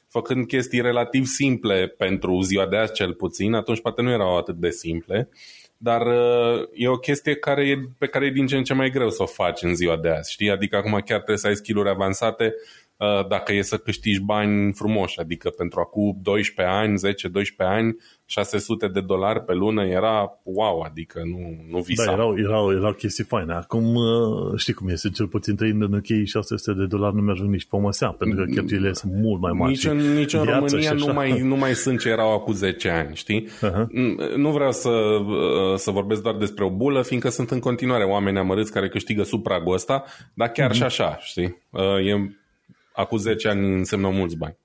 făcând 0.08 0.46
chestii 0.46 0.80
relativ 0.80 1.24
simple 1.24 1.86
pentru 1.86 2.40
ziua 2.40 2.66
de 2.66 2.76
azi 2.76 2.92
cel 2.92 3.14
puțin, 3.14 3.54
atunci 3.54 3.80
poate 3.80 4.02
nu 4.02 4.10
erau 4.10 4.36
atât 4.36 4.54
de 4.54 4.70
simple, 4.70 5.28
dar 5.76 6.06
uh, 6.06 6.68
e 6.74 6.88
o 6.88 6.96
chestie 6.96 7.34
care 7.34 7.68
e, 7.68 7.76
pe 7.98 8.06
care 8.06 8.26
e 8.26 8.30
din 8.30 8.46
ce 8.46 8.56
în 8.56 8.64
ce 8.64 8.74
mai 8.74 8.90
greu 8.90 9.10
să 9.10 9.22
o 9.22 9.26
faci 9.26 9.62
în 9.62 9.74
ziua 9.74 9.96
de 9.96 10.08
azi, 10.08 10.32
știi? 10.32 10.50
Adică 10.50 10.76
acum 10.76 10.92
chiar 10.92 11.16
trebuie 11.16 11.36
să 11.36 11.46
ai 11.46 11.56
skill-uri 11.56 11.88
avansate 11.88 12.44
uh, 12.44 12.85
dacă 13.28 13.52
e 13.52 13.62
să 13.62 13.76
câștigi 13.76 14.20
bani 14.20 14.72
frumoși, 14.72 15.20
adică 15.20 15.50
pentru 15.50 15.80
acum 15.80 16.18
12 16.22 16.76
ani, 16.76 16.98
10-12 16.98 16.98
ani, 17.56 17.96
600 18.24 18.88
de 18.88 19.00
dolari 19.00 19.40
pe 19.40 19.52
lună 19.52 19.84
era 19.84 20.40
wow, 20.42 20.80
adică 20.80 21.20
nu, 21.24 21.64
nu 21.70 21.80
visa. 21.80 22.04
Da, 22.04 22.12
erau, 22.12 22.38
erau, 22.38 22.72
erau 22.72 22.92
chestii 22.92 23.24
faine. 23.24 23.52
Acum 23.52 23.94
uh, 23.94 24.56
știi 24.56 24.72
cum 24.72 24.88
este, 24.88 25.10
cel 25.10 25.26
puțin 25.26 25.56
trăind 25.56 25.82
în 25.82 25.92
UK 25.92 26.24
600 26.24 26.78
de 26.78 26.86
dolari 26.86 27.14
nu 27.14 27.20
mi-ajung 27.20 27.50
nici 27.50 27.66
pe 27.66 27.76
măsea, 27.76 28.08
pentru 28.08 28.44
că 28.44 28.50
cheltuielile 28.50 28.92
sunt 28.92 29.12
mult 29.12 29.40
mai 29.40 29.52
mari. 29.52 29.70
Nici 29.70 29.84
în, 29.84 30.14
nici 30.14 30.32
în 30.32 30.42
România 30.42 30.92
nu 30.92 31.12
mai, 31.12 31.40
nu 31.40 31.56
mai 31.56 31.74
sunt 31.74 32.00
ce 32.00 32.08
erau 32.08 32.34
acum 32.34 32.52
10 32.52 32.88
ani, 32.88 33.14
știi? 33.14 33.46
Uh-huh. 33.46 33.86
Nu 34.36 34.50
vreau 34.50 34.72
să, 34.72 34.88
uh, 34.88 35.76
să 35.76 35.90
vorbesc 35.90 36.22
doar 36.22 36.34
despre 36.34 36.64
o 36.64 36.70
bulă, 36.70 37.02
fiindcă 37.02 37.28
sunt 37.28 37.50
în 37.50 37.58
continuare 37.58 38.04
oameni 38.04 38.38
amărâți 38.38 38.72
care 38.72 38.88
câștigă 38.88 39.22
sub 39.22 39.42
pragul 39.42 39.74
ăsta, 39.74 40.04
dar 40.34 40.48
chiar 40.48 40.70
uh-huh. 40.70 40.74
și 40.76 40.82
așa, 40.82 41.18
știi? 41.20 41.62
Uh, 41.70 42.06
e, 42.06 42.36
acum 42.96 43.18
10 43.18 43.48
ani 43.48 43.74
însemnă 43.74 44.08
mulți 44.08 44.36
bani. 44.36 44.56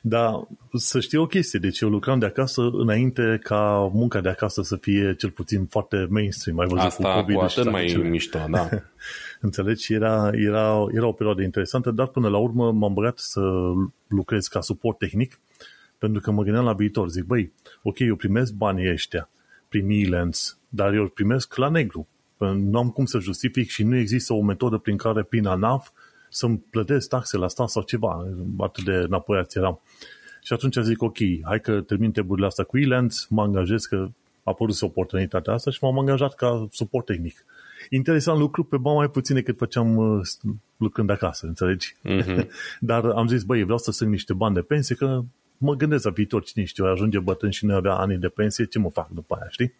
Dar 0.00 0.48
să 0.72 1.00
știi 1.00 1.18
o 1.18 1.26
chestie, 1.26 1.58
deci 1.58 1.80
eu 1.80 1.88
lucram 1.88 2.18
de 2.18 2.26
acasă 2.26 2.70
înainte 2.72 3.38
ca 3.42 3.90
munca 3.92 4.20
de 4.20 4.28
acasă 4.28 4.62
să 4.62 4.76
fie 4.76 5.14
cel 5.14 5.30
puțin 5.30 5.66
foarte 5.66 6.06
mainstream. 6.10 6.58
Ai 6.58 6.66
văzut 6.66 6.84
Asta 6.84 7.08
cu 7.08 7.20
COVID 7.20 7.36
cu 7.36 7.42
atât 7.42 7.70
mai 7.70 7.86
cele. 7.86 8.08
mișto, 8.08 8.38
da. 8.50 8.68
Înțelegi? 9.40 9.92
Era, 9.92 10.30
era, 10.32 10.86
era 10.94 11.06
o 11.06 11.12
perioadă 11.12 11.42
interesantă, 11.42 11.90
dar 11.90 12.06
până 12.06 12.28
la 12.28 12.38
urmă 12.38 12.72
m-am 12.72 12.94
băgat 12.94 13.18
să 13.18 13.40
lucrez 14.06 14.46
ca 14.46 14.60
suport 14.60 14.98
tehnic, 14.98 15.40
pentru 15.98 16.20
că 16.20 16.30
mă 16.30 16.42
gândeam 16.42 16.64
la 16.64 16.72
viitor. 16.72 17.08
Zic, 17.08 17.24
băi, 17.24 17.52
ok, 17.82 17.98
eu 17.98 18.16
primesc 18.16 18.52
banii 18.52 18.90
ăștia 18.90 19.28
prin 19.70 19.90
e 19.90 20.30
dar 20.68 20.94
eu 20.94 21.06
primesc 21.06 21.56
la 21.56 21.68
negru. 21.68 22.08
Nu 22.38 22.78
am 22.78 22.90
cum 22.90 23.04
să 23.04 23.18
justific 23.18 23.68
și 23.70 23.82
nu 23.82 23.96
există 23.96 24.32
o 24.32 24.42
metodă 24.42 24.76
prin 24.76 24.96
care 24.96 25.22
prin 25.22 25.46
ANAF 25.46 25.90
să-mi 26.30 26.58
plătesc 26.70 27.08
taxe 27.08 27.36
la 27.36 27.48
stat 27.48 27.68
sau 27.68 27.82
ceva, 27.82 28.26
atât 28.58 28.84
de 28.84 28.92
înapoiați 28.92 29.58
eram. 29.58 29.80
Și 30.42 30.52
atunci 30.52 30.76
zic, 30.82 31.02
ok, 31.02 31.16
hai 31.42 31.60
că 31.60 31.80
termin 31.80 32.12
treburile 32.12 32.46
astea 32.46 32.64
cu 32.64 32.78
Elands, 32.78 33.26
mă 33.30 33.42
angajez 33.42 33.84
că 33.84 34.08
a 34.42 34.50
apărut 34.50 34.82
oportunitatea 34.82 35.52
asta 35.52 35.70
și 35.70 35.78
m-am 35.80 35.98
angajat 35.98 36.34
ca 36.34 36.68
suport 36.70 37.06
tehnic. 37.06 37.44
Interesant 37.88 38.38
lucru 38.38 38.64
pe 38.64 38.76
bani 38.76 38.96
mai 38.96 39.10
puțin 39.10 39.34
decât 39.34 39.56
făceam 39.58 39.96
uh, 39.96 40.26
lucrând 40.76 41.10
acasă, 41.10 41.46
înțelegi? 41.46 41.94
Mm-hmm. 42.08 42.46
Dar 42.80 43.04
am 43.04 43.28
zis, 43.28 43.42
băi, 43.42 43.62
vreau 43.62 43.78
să 43.78 43.90
strâng 43.90 44.12
niște 44.12 44.32
bani 44.32 44.54
de 44.54 44.60
pensie, 44.60 44.94
că 44.94 45.22
mă 45.56 45.74
gândesc 45.74 46.04
la 46.04 46.10
viitor, 46.10 46.42
cine 46.42 46.64
știu, 46.64 46.84
ajunge 46.84 47.18
bătrân 47.18 47.50
și 47.50 47.64
nu 47.64 47.74
avea 47.74 47.94
ani 47.94 48.18
de 48.18 48.28
pensie, 48.28 48.64
ce 48.64 48.78
mă 48.78 48.90
fac 48.90 49.08
după 49.08 49.34
aia, 49.34 49.48
știi? 49.48 49.74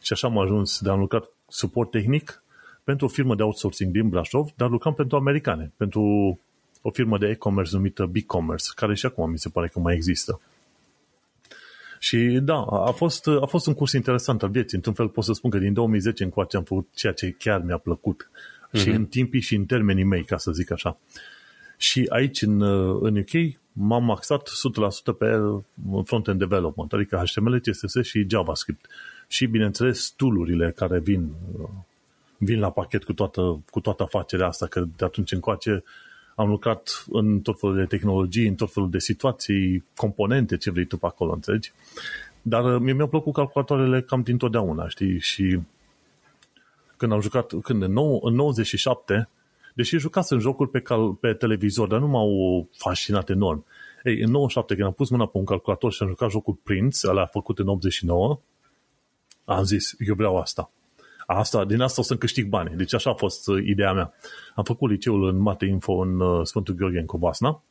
Și 0.00 0.12
așa 0.12 0.26
am 0.26 0.38
ajuns 0.38 0.80
de 0.80 0.90
am 0.90 0.98
lucrat 0.98 1.24
suport 1.48 1.90
tehnic 1.90 2.43
pentru 2.84 3.06
o 3.06 3.08
firmă 3.08 3.34
de 3.34 3.42
outsourcing 3.42 3.92
din 3.92 4.08
Brașov, 4.08 4.48
dar 4.56 4.70
lucram 4.70 4.94
pentru 4.94 5.16
americane, 5.16 5.72
pentru 5.76 6.02
o 6.82 6.90
firmă 6.90 7.18
de 7.18 7.26
e-commerce 7.26 7.76
numită 7.76 8.06
BigCommerce, 8.06 8.70
care 8.74 8.94
și 8.94 9.06
acum 9.06 9.30
mi 9.30 9.38
se 9.38 9.48
pare 9.48 9.68
că 9.68 9.78
mai 9.78 9.94
există. 9.94 10.40
Și 11.98 12.38
da, 12.42 12.62
a 12.62 12.90
fost, 12.90 13.26
a 13.26 13.46
fost 13.46 13.66
un 13.66 13.74
curs 13.74 13.92
interesant 13.92 14.42
al 14.42 14.48
vieții. 14.50 14.76
Într-un 14.76 14.94
fel 14.94 15.08
pot 15.08 15.24
să 15.24 15.32
spun 15.32 15.50
că 15.50 15.58
din 15.58 15.72
2010 15.72 16.24
încoace 16.24 16.56
am 16.56 16.62
făcut 16.62 16.88
ceea 16.94 17.12
ce 17.12 17.30
chiar 17.30 17.62
mi-a 17.62 17.76
plăcut. 17.76 18.30
Mm-hmm. 18.30 18.80
Și 18.80 18.88
în 18.88 19.06
timpii 19.06 19.40
și 19.40 19.54
în 19.54 19.64
termenii 19.64 20.04
mei, 20.04 20.24
ca 20.24 20.36
să 20.36 20.50
zic 20.52 20.70
așa. 20.70 20.98
Și 21.76 22.06
aici, 22.08 22.42
în, 22.42 22.62
în 23.02 23.16
UK, 23.16 23.54
m-am 23.72 24.10
axat 24.10 24.50
100% 25.12 25.18
pe 25.18 25.40
front-end 26.04 26.38
development, 26.38 26.92
adică 26.92 27.22
HTML, 27.26 27.60
CSS 27.60 28.02
și 28.02 28.26
JavaScript. 28.28 28.86
Și, 29.28 29.46
bineînțeles, 29.46 30.12
tool 30.16 30.72
care 30.76 30.98
vin 30.98 31.30
vin 32.44 32.58
la 32.58 32.70
pachet 32.70 33.04
cu 33.04 33.12
toată, 33.12 33.62
cu 33.70 33.80
toată 33.80 34.02
afacerea 34.02 34.46
asta, 34.46 34.66
că 34.66 34.84
de 34.96 35.04
atunci 35.04 35.32
încoace 35.32 35.84
am 36.34 36.48
lucrat 36.48 37.04
în 37.10 37.40
tot 37.40 37.58
felul 37.58 37.76
de 37.76 37.84
tehnologii, 37.84 38.46
în 38.46 38.54
tot 38.54 38.72
felul 38.72 38.90
de 38.90 38.98
situații, 38.98 39.84
componente, 39.96 40.56
ce 40.56 40.70
vrei 40.70 40.84
tu 40.84 40.96
pe 40.96 41.06
acolo, 41.06 41.32
înțelegi? 41.32 41.72
Dar 42.42 42.74
uh, 42.74 42.80
mie 42.80 42.92
mi-au 42.92 43.08
plăcut 43.08 43.32
calculatoarele 43.32 44.02
cam 44.02 44.22
din 44.22 44.36
totdeauna, 44.36 44.88
știi? 44.88 45.18
Și 45.18 45.60
când 46.96 47.12
am 47.12 47.20
jucat, 47.20 47.52
când 47.62 47.82
în, 47.82 47.92
nou, 47.92 48.20
în 48.22 48.34
97, 48.34 49.28
deși 49.74 49.98
jucasem 49.98 50.38
jocuri 50.38 50.70
pe, 50.70 50.80
cal, 50.80 51.12
pe 51.12 51.32
televizor, 51.32 51.88
dar 51.88 52.00
nu 52.00 52.06
m-au 52.06 52.68
fascinat 52.76 53.30
enorm. 53.30 53.64
Ei, 54.04 54.20
în 54.20 54.30
97, 54.30 54.74
când 54.74 54.86
am 54.86 54.92
pus 54.92 55.10
mâna 55.10 55.26
pe 55.26 55.38
un 55.38 55.44
calculator 55.44 55.92
și 55.92 56.02
am 56.02 56.08
jucat 56.08 56.30
jocul 56.30 56.58
Prince, 56.62 57.08
ăla 57.08 57.26
făcut 57.26 57.58
în 57.58 57.68
89, 57.68 58.40
am 59.44 59.64
zis, 59.64 59.94
eu 59.98 60.14
vreau 60.14 60.38
asta. 60.38 60.70
Asta, 61.26 61.64
din 61.64 61.80
asta 61.80 62.00
o 62.00 62.04
să 62.04 62.16
câștig 62.16 62.48
bani. 62.48 62.76
Deci 62.76 62.94
așa 62.94 63.10
a 63.10 63.14
fost 63.14 63.48
uh, 63.48 63.64
ideea 63.66 63.92
mea. 63.92 64.12
Am 64.54 64.64
făcut 64.64 64.90
liceul 64.90 65.28
în 65.28 65.38
Mate 65.38 65.64
Info 65.64 65.92
în 65.92 66.20
uh, 66.20 66.46
Sfântul 66.46 66.74
Gheorghe 66.74 66.98
în 66.98 67.06
Cobasna 67.06 67.62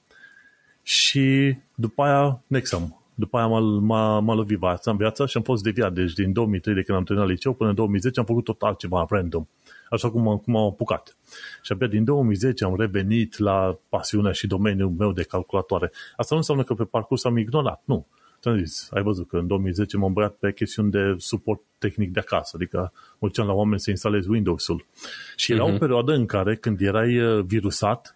și 0.81 1.57
după 1.75 2.03
aia 2.03 2.43
Nexam. 2.47 2.97
După 3.15 3.37
aia 3.37 3.47
m-a, 3.47 3.59
m-a, 3.59 4.19
m-a 4.19 4.33
lovit 4.33 4.57
viața 4.57 4.91
în 4.91 4.97
viața 4.97 5.25
și 5.25 5.37
am 5.37 5.43
fost 5.43 5.63
deviat. 5.63 5.93
Deci 5.93 6.13
din 6.13 6.33
2003 6.33 6.75
de 6.75 6.81
când 6.81 6.97
am 6.97 7.03
terminat 7.03 7.29
liceu 7.29 7.53
până 7.53 7.69
în 7.69 7.75
2010 7.75 8.19
am 8.19 8.25
făcut 8.25 8.43
tot 8.43 8.61
altceva 8.61 9.05
random. 9.09 9.45
Așa 9.89 10.11
cum, 10.11 10.37
cum 10.37 10.55
am 10.55 10.65
apucat. 10.65 11.17
Și 11.61 11.71
abia 11.71 11.87
din 11.87 12.03
2010 12.03 12.63
am 12.63 12.75
revenit 12.77 13.37
la 13.37 13.77
pasiunea 13.89 14.31
și 14.31 14.47
domeniul 14.47 14.89
meu 14.89 15.11
de 15.11 15.23
calculatoare. 15.23 15.91
Asta 16.15 16.27
nu 16.29 16.37
înseamnă 16.37 16.63
că 16.63 16.73
pe 16.73 16.83
parcurs 16.83 17.23
am 17.23 17.37
ignorat. 17.37 17.81
Nu 17.85 18.07
ți-am 18.43 18.57
zis, 18.57 18.87
ai 18.91 19.03
văzut 19.03 19.27
că 19.27 19.37
în 19.37 19.47
2010 19.47 19.97
m-am 19.97 20.13
băiat 20.13 20.33
pe 20.33 20.53
chestiuni 20.53 20.91
de 20.91 21.15
suport 21.17 21.61
tehnic 21.77 22.11
de 22.11 22.19
acasă, 22.19 22.51
adică 22.55 22.91
mă 23.19 23.27
duceam 23.27 23.47
la 23.47 23.53
oameni 23.53 23.79
să 23.79 23.89
instalez 23.89 24.25
Windows-ul. 24.25 24.85
Și 25.35 25.51
era 25.51 25.63
uh-huh. 25.63 25.67
o 25.67 25.69
mhm. 25.69 25.79
perioadă 25.79 26.13
în 26.13 26.25
care, 26.25 26.55
când 26.55 26.81
erai 26.81 27.19
uh, 27.19 27.43
virusat, 27.45 28.15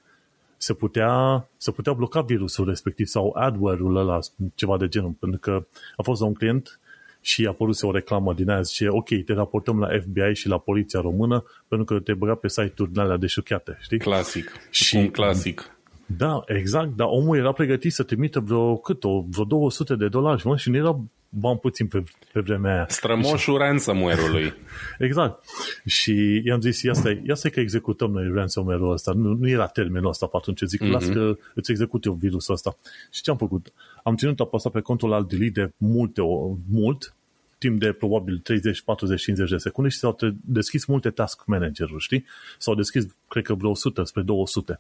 se 0.58 0.74
putea, 0.74 1.48
se 1.58 1.72
putea 1.72 1.94
bloca 1.94 2.22
virusul 2.22 2.68
respectiv 2.68 3.06
sau 3.06 3.34
adware-ul 3.36 3.96
ăla, 3.96 4.20
ceva 4.56 4.78
de 4.78 4.88
genul, 4.88 5.16
pentru 5.20 5.40
că 5.40 5.66
a 5.96 6.02
fost 6.04 6.22
la 6.22 6.28
un 6.28 6.34
client 6.34 6.80
și 7.22 7.46
a 7.46 7.50
apărut 7.50 7.82
o 7.82 7.92
reclamă 7.92 8.34
din 8.34 8.50
aia, 8.50 8.62
zice, 8.62 8.88
ok, 8.90 9.08
te 9.26 9.34
raportăm 9.34 9.80
la 9.80 9.88
FBI 10.02 10.34
și 10.34 10.48
la 10.48 10.58
poliția 10.58 11.00
română 11.00 11.44
pentru 11.68 11.86
că 11.86 12.02
te 12.02 12.14
băga 12.14 12.36
pe 12.36 12.48
site-uri 12.48 12.92
alea 12.96 13.18
de 13.18 13.28
șuchiate, 13.28 13.78
știi? 13.82 13.98
Clasic, 13.98 14.52
și 14.70 14.96
un 14.96 15.10
clasic. 15.10 15.77
Da, 16.08 16.44
exact, 16.46 16.96
dar 16.96 17.08
omul 17.10 17.38
era 17.38 17.52
pregătit 17.52 17.94
să 17.94 18.04
trimită 18.04 18.40
vreo 18.40 18.78
cât, 18.78 19.04
o, 19.04 19.24
vreo 19.30 19.44
200 19.44 19.96
de 19.96 20.08
dolari 20.08 20.48
mă, 20.48 20.58
și 20.58 20.70
nu 20.70 20.76
era 20.76 21.00
bani 21.30 21.60
puțin 21.60 21.88
pe, 21.88 22.04
pe 22.34 22.40
vremea 22.40 22.74
aia. 22.74 22.86
Strămoșul 22.88 23.58
ransomware-ului. 23.58 24.54
exact. 25.00 25.44
Și 25.86 26.42
i-am 26.46 26.62
zis, 26.62 26.82
ia 26.82 26.94
stai, 26.94 27.22
ia 27.26 27.36
stai 27.36 27.52
că 27.52 27.60
executăm 27.60 28.12
noi 28.12 28.32
ransomware-ul 28.34 28.92
ăsta. 28.92 29.12
Nu, 29.12 29.34
nu 29.34 29.50
era 29.50 29.68
termenul 29.68 30.10
ăsta 30.10 30.26
pe 30.26 30.38
atunci. 30.38 30.62
Zic, 30.62 30.84
mm-hmm. 30.84 30.92
las 30.92 31.06
că 31.06 31.38
îți 31.54 31.72
execut 31.72 32.06
eu 32.06 32.14
virusul 32.14 32.54
ăsta. 32.54 32.78
Și 33.12 33.22
ce 33.22 33.30
am 33.30 33.38
făcut? 33.38 33.74
Am 34.04 34.16
ținut 34.16 34.40
apăsat 34.40 34.72
pe 34.72 34.80
contul 34.80 35.14
al 35.14 35.26
delete 35.30 35.62
de 35.62 35.72
multe, 35.78 36.22
mult, 36.70 37.16
timp 37.58 37.80
de 37.80 37.92
probabil 37.92 38.40
30, 38.44 38.82
40, 38.82 39.22
50 39.22 39.50
de 39.50 39.58
secunde 39.58 39.90
și 39.90 39.98
s-au 39.98 40.18
deschis 40.46 40.86
multe 40.86 41.10
task 41.10 41.46
manager-uri, 41.46 42.04
știi? 42.04 42.26
S-au 42.58 42.76
deschis, 42.76 43.06
cred 43.28 43.44
că 43.44 43.54
vreo 43.54 43.70
100 43.70 44.04
spre 44.04 44.22
200. 44.22 44.80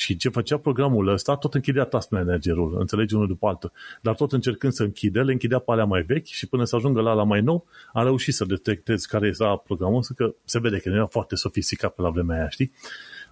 Și 0.00 0.16
ce 0.16 0.28
făcea 0.28 0.56
programul 0.58 1.08
ăsta, 1.08 1.36
tot 1.36 1.54
închidea 1.54 1.84
task 1.84 2.10
managerul, 2.10 2.76
înțelegi 2.78 3.14
unul 3.14 3.26
după 3.26 3.46
altul. 3.46 3.72
Dar 4.00 4.14
tot 4.14 4.32
încercând 4.32 4.72
să 4.72 4.82
închide, 4.82 5.22
le 5.22 5.32
închidea 5.32 5.58
pe 5.58 5.70
alea 5.72 5.84
mai 5.84 6.02
vechi 6.02 6.26
și 6.26 6.46
până 6.46 6.64
să 6.64 6.76
ajungă 6.76 7.00
la 7.00 7.12
la 7.12 7.22
mai 7.22 7.40
nou, 7.40 7.66
a 7.92 8.02
reușit 8.02 8.34
să 8.34 8.44
detecteze 8.44 9.06
care 9.08 9.32
era 9.40 9.56
programul, 9.56 10.04
că 10.16 10.34
se 10.44 10.58
vede 10.58 10.78
că 10.78 10.88
nu 10.88 10.94
era 10.94 11.06
foarte 11.06 11.34
sofisticat 11.34 11.94
pe 11.94 12.02
la 12.02 12.10
vremea 12.10 12.36
aia, 12.36 12.48
știi? 12.48 12.72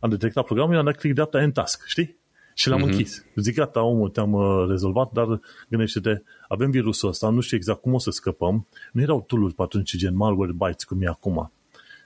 Am 0.00 0.10
detectat 0.10 0.44
programul, 0.44 0.74
i-am 0.74 0.84
dat 0.84 0.96
click 0.96 1.14
dreapta 1.14 1.38
în 1.38 1.52
task, 1.52 1.86
știi? 1.86 2.16
Și 2.54 2.68
l-am 2.68 2.78
mm-hmm. 2.78 2.90
închis. 2.90 3.24
Zic, 3.34 3.54
gata, 3.54 3.82
omul, 3.82 4.08
te-am 4.08 4.32
uh, 4.32 4.64
rezolvat, 4.68 5.12
dar 5.12 5.40
gândește-te, 5.68 6.22
avem 6.48 6.70
virusul 6.70 7.08
ăsta, 7.08 7.28
nu 7.30 7.40
știu 7.40 7.56
exact 7.56 7.80
cum 7.80 7.94
o 7.94 7.98
să 7.98 8.10
scăpăm. 8.10 8.66
Nu 8.92 9.00
erau 9.00 9.24
tool 9.26 9.52
pe 9.52 9.62
atunci 9.62 9.96
gen 9.96 10.16
malware 10.16 10.52
bytes 10.52 10.84
cum 10.84 11.02
e 11.02 11.06
acum. 11.06 11.52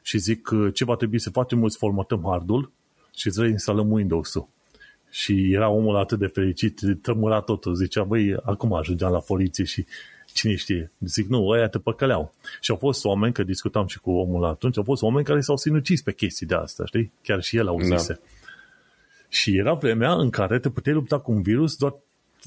Și 0.02 0.18
zic, 0.18 0.50
uh, 0.50 0.74
ce 0.74 0.84
va 0.84 0.96
trebui 0.96 1.18
să 1.18 1.30
facem, 1.30 1.64
îți 1.64 1.76
formatăm 1.76 2.22
hardul 2.24 2.72
și 3.16 3.26
îți 3.26 3.40
reinstalăm 3.40 3.90
Windows-ul. 3.90 4.48
Și 5.14 5.52
era 5.52 5.68
omul 5.68 5.96
atât 5.96 6.18
de 6.18 6.26
fericit, 6.26 6.80
trămura 7.02 7.40
totul, 7.40 7.74
zicea, 7.74 8.02
băi, 8.02 8.36
acum 8.42 8.74
ajungeam 8.74 9.12
la 9.12 9.18
poliție 9.18 9.64
și 9.64 9.84
cine 10.32 10.54
știe. 10.54 10.90
Zic, 10.98 11.28
nu, 11.28 11.46
ăia 11.46 11.68
te 11.68 11.78
păcăleau. 11.78 12.34
Și 12.60 12.70
au 12.70 12.76
fost 12.76 13.04
oameni, 13.04 13.32
că 13.32 13.42
discutam 13.42 13.86
și 13.86 13.98
cu 13.98 14.10
omul 14.10 14.44
atunci, 14.44 14.76
au 14.76 14.82
fost 14.82 15.02
oameni 15.02 15.24
care 15.24 15.40
s-au 15.40 15.56
sinucis 15.56 16.02
pe 16.02 16.12
chestii 16.12 16.46
de 16.46 16.54
astea, 16.54 16.84
știi? 16.84 17.12
Chiar 17.22 17.42
și 17.42 17.56
el 17.56 17.68
au 17.68 17.80
zise. 17.80 18.12
Da. 18.12 18.18
Și 19.28 19.56
era 19.56 19.74
vremea 19.74 20.12
în 20.12 20.30
care 20.30 20.58
te 20.58 20.70
puteai 20.70 20.94
lupta 20.94 21.18
cu 21.18 21.32
un 21.32 21.42
virus 21.42 21.76
doar 21.76 21.94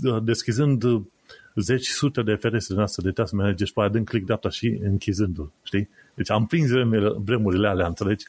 uh, 0.03 0.23
deschizând 0.23 0.83
uh, 0.83 1.01
zeci, 1.55 1.87
sute 1.87 2.21
de 2.21 2.35
ferestre 2.35 2.73
din 2.73 2.83
asta 2.83 3.01
de 3.01 3.11
task 3.11 3.33
manager 3.33 3.67
și 3.67 3.73
pe 3.73 3.79
aia 3.79 3.89
dând 3.89 4.07
click 4.07 4.25
dreapta 4.25 4.49
și 4.49 4.79
închizându-l, 4.83 5.51
știi? 5.63 5.89
Deci 6.13 6.31
am 6.31 6.45
prins 6.45 6.69
vremurile 7.17 7.67
alea, 7.67 7.87
înțelegi? 7.87 8.25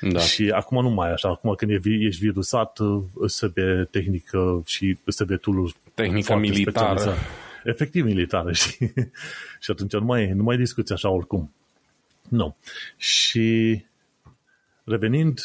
Da. 0.00 0.18
Și 0.18 0.50
acum 0.50 0.82
nu 0.82 0.88
mai 0.88 1.12
așa. 1.12 1.28
Acum 1.28 1.54
când 1.54 1.84
ești 1.84 2.20
virusat, 2.20 2.78
îți 3.14 3.38
trebuie 3.38 3.88
tehnică 3.90 4.62
și 4.66 4.98
îți 5.04 5.16
trebuie 5.16 5.36
tool 5.36 5.72
Tehnică 5.94 6.36
militară. 6.36 7.14
Efectiv 7.64 8.04
militară, 8.04 8.52
și 8.60 8.76
Și 9.60 9.70
atunci 9.70 9.92
nu 9.92 10.04
mai, 10.04 10.28
nu 10.28 10.42
mai 10.42 10.56
discuți 10.56 10.92
așa 10.92 11.10
oricum. 11.10 11.52
Nu. 12.28 12.56
Și 12.96 13.80
revenind, 14.84 15.40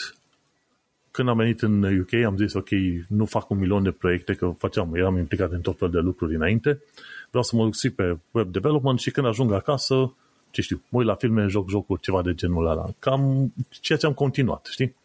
când 1.12 1.30
am 1.30 1.38
venit 1.38 1.62
în 1.62 2.00
UK, 2.00 2.14
am 2.14 2.38
zis, 2.38 2.54
ok, 2.54 2.70
nu 3.08 3.26
fac 3.26 3.50
un 3.50 3.58
milion 3.58 3.84
de 3.84 3.92
proiecte, 3.92 4.34
că 4.34 4.54
făceam, 4.58 4.96
eram 4.96 5.18
implicat 5.18 5.52
în 5.52 5.62
tot 5.62 5.78
fel 5.78 5.90
de 5.90 6.00
lucruri 6.00 6.36
înainte, 6.36 6.82
vreau 7.30 7.44
să 7.44 7.56
mă 7.56 7.64
duc 7.64 7.94
pe 7.96 8.18
web 8.32 8.52
development 8.52 9.00
și 9.00 9.12
când 9.12 9.28
ajung 9.28 9.52
acasă, 9.52 10.14
ce 10.54 10.62
știu, 10.62 10.82
mă 10.90 10.98
uit 10.98 11.08
la 11.08 11.16
filme, 11.16 11.48
joc 11.48 11.70
jocuri, 11.70 12.02
ceva 12.02 12.22
de 12.22 12.34
genul 12.34 12.68
ăla. 12.68 12.90
Cam 13.00 13.54
ceea 13.70 13.98
ce 13.98 14.06
am 14.06 14.14
continuat, 14.14 14.68
știi? 14.72 14.96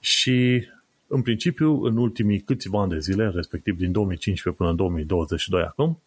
Și 0.00 0.66
în 1.06 1.22
principiu, 1.22 1.82
în 1.82 1.96
ultimii 1.96 2.40
câțiva 2.40 2.80
ani 2.80 2.90
de 2.90 2.98
zile, 2.98 3.30
respectiv 3.34 3.76
din 3.76 3.92
2015 3.92 4.62
până 4.62 4.70
în 4.70 4.76
2022 4.76 5.62
acum, 5.62 6.00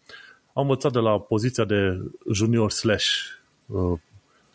am 0.54 0.62
învățat 0.62 0.92
de 0.92 1.00
la 1.00 1.20
poziția 1.20 1.66
de 1.66 2.00
junior 2.32 2.72
slash 2.72 3.08
uh, 3.66 4.00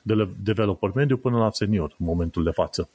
de 0.02 0.28
developer 0.42 0.90
mediu 0.94 1.16
până 1.16 1.38
la 1.38 1.50
senior 1.50 1.94
în 1.98 2.06
momentul 2.06 2.44
de 2.44 2.50
față. 2.50 2.88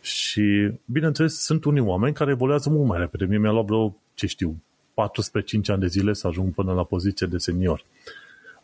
Și, 0.00 0.70
bineînțeles, 0.84 1.38
sunt 1.38 1.64
unii 1.64 1.80
oameni 1.80 2.14
care 2.14 2.30
evoluează 2.30 2.70
mult 2.70 2.88
mai 2.88 2.98
repede. 2.98 3.24
Mie 3.24 3.38
mi-a 3.38 3.50
luat 3.50 3.64
vreo, 3.64 3.96
ce 4.14 4.26
știu, 4.26 4.62
14-5 4.92 4.94
ani 5.66 5.80
de 5.80 5.86
zile 5.86 6.12
să 6.12 6.26
ajung 6.26 6.54
până 6.54 6.72
la 6.72 6.84
poziție 6.84 7.26
de 7.26 7.38
senior. 7.38 7.84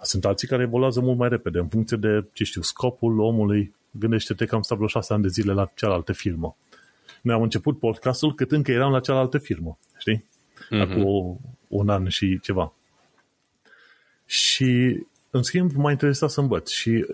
Sunt 0.02 0.24
alții 0.24 0.48
care 0.48 0.62
evoluează 0.62 1.00
mult 1.00 1.18
mai 1.18 1.28
repede, 1.28 1.58
în 1.58 1.68
funcție 1.68 1.96
de, 1.96 2.24
ce 2.32 2.44
știu, 2.44 2.62
scopul 2.62 3.20
omului. 3.20 3.74
Gândește-te 3.90 4.44
că 4.44 4.54
am 4.54 4.62
stat 4.62 4.76
vreo 4.76 4.88
6 4.88 5.12
ani 5.12 5.22
de 5.22 5.28
zile 5.28 5.52
la 5.52 5.70
cealaltă 5.74 6.12
firmă. 6.12 6.56
Noi 7.22 7.34
am 7.34 7.42
început 7.42 7.78
podcastul 7.78 8.34
cât 8.34 8.52
încă 8.52 8.72
eram 8.72 8.92
la 8.92 9.00
cealaltă 9.00 9.38
firmă, 9.38 9.78
știi? 9.98 10.24
Mm-hmm. 10.66 10.80
Acum 10.80 11.38
un 11.68 11.88
an 11.88 12.08
și 12.08 12.40
ceva. 12.42 12.72
Și, 14.26 15.02
în 15.30 15.42
schimb, 15.42 15.72
m-a 15.72 15.90
interesat 15.90 16.30
să 16.30 16.40
învăț 16.40 16.70
și 16.70 17.06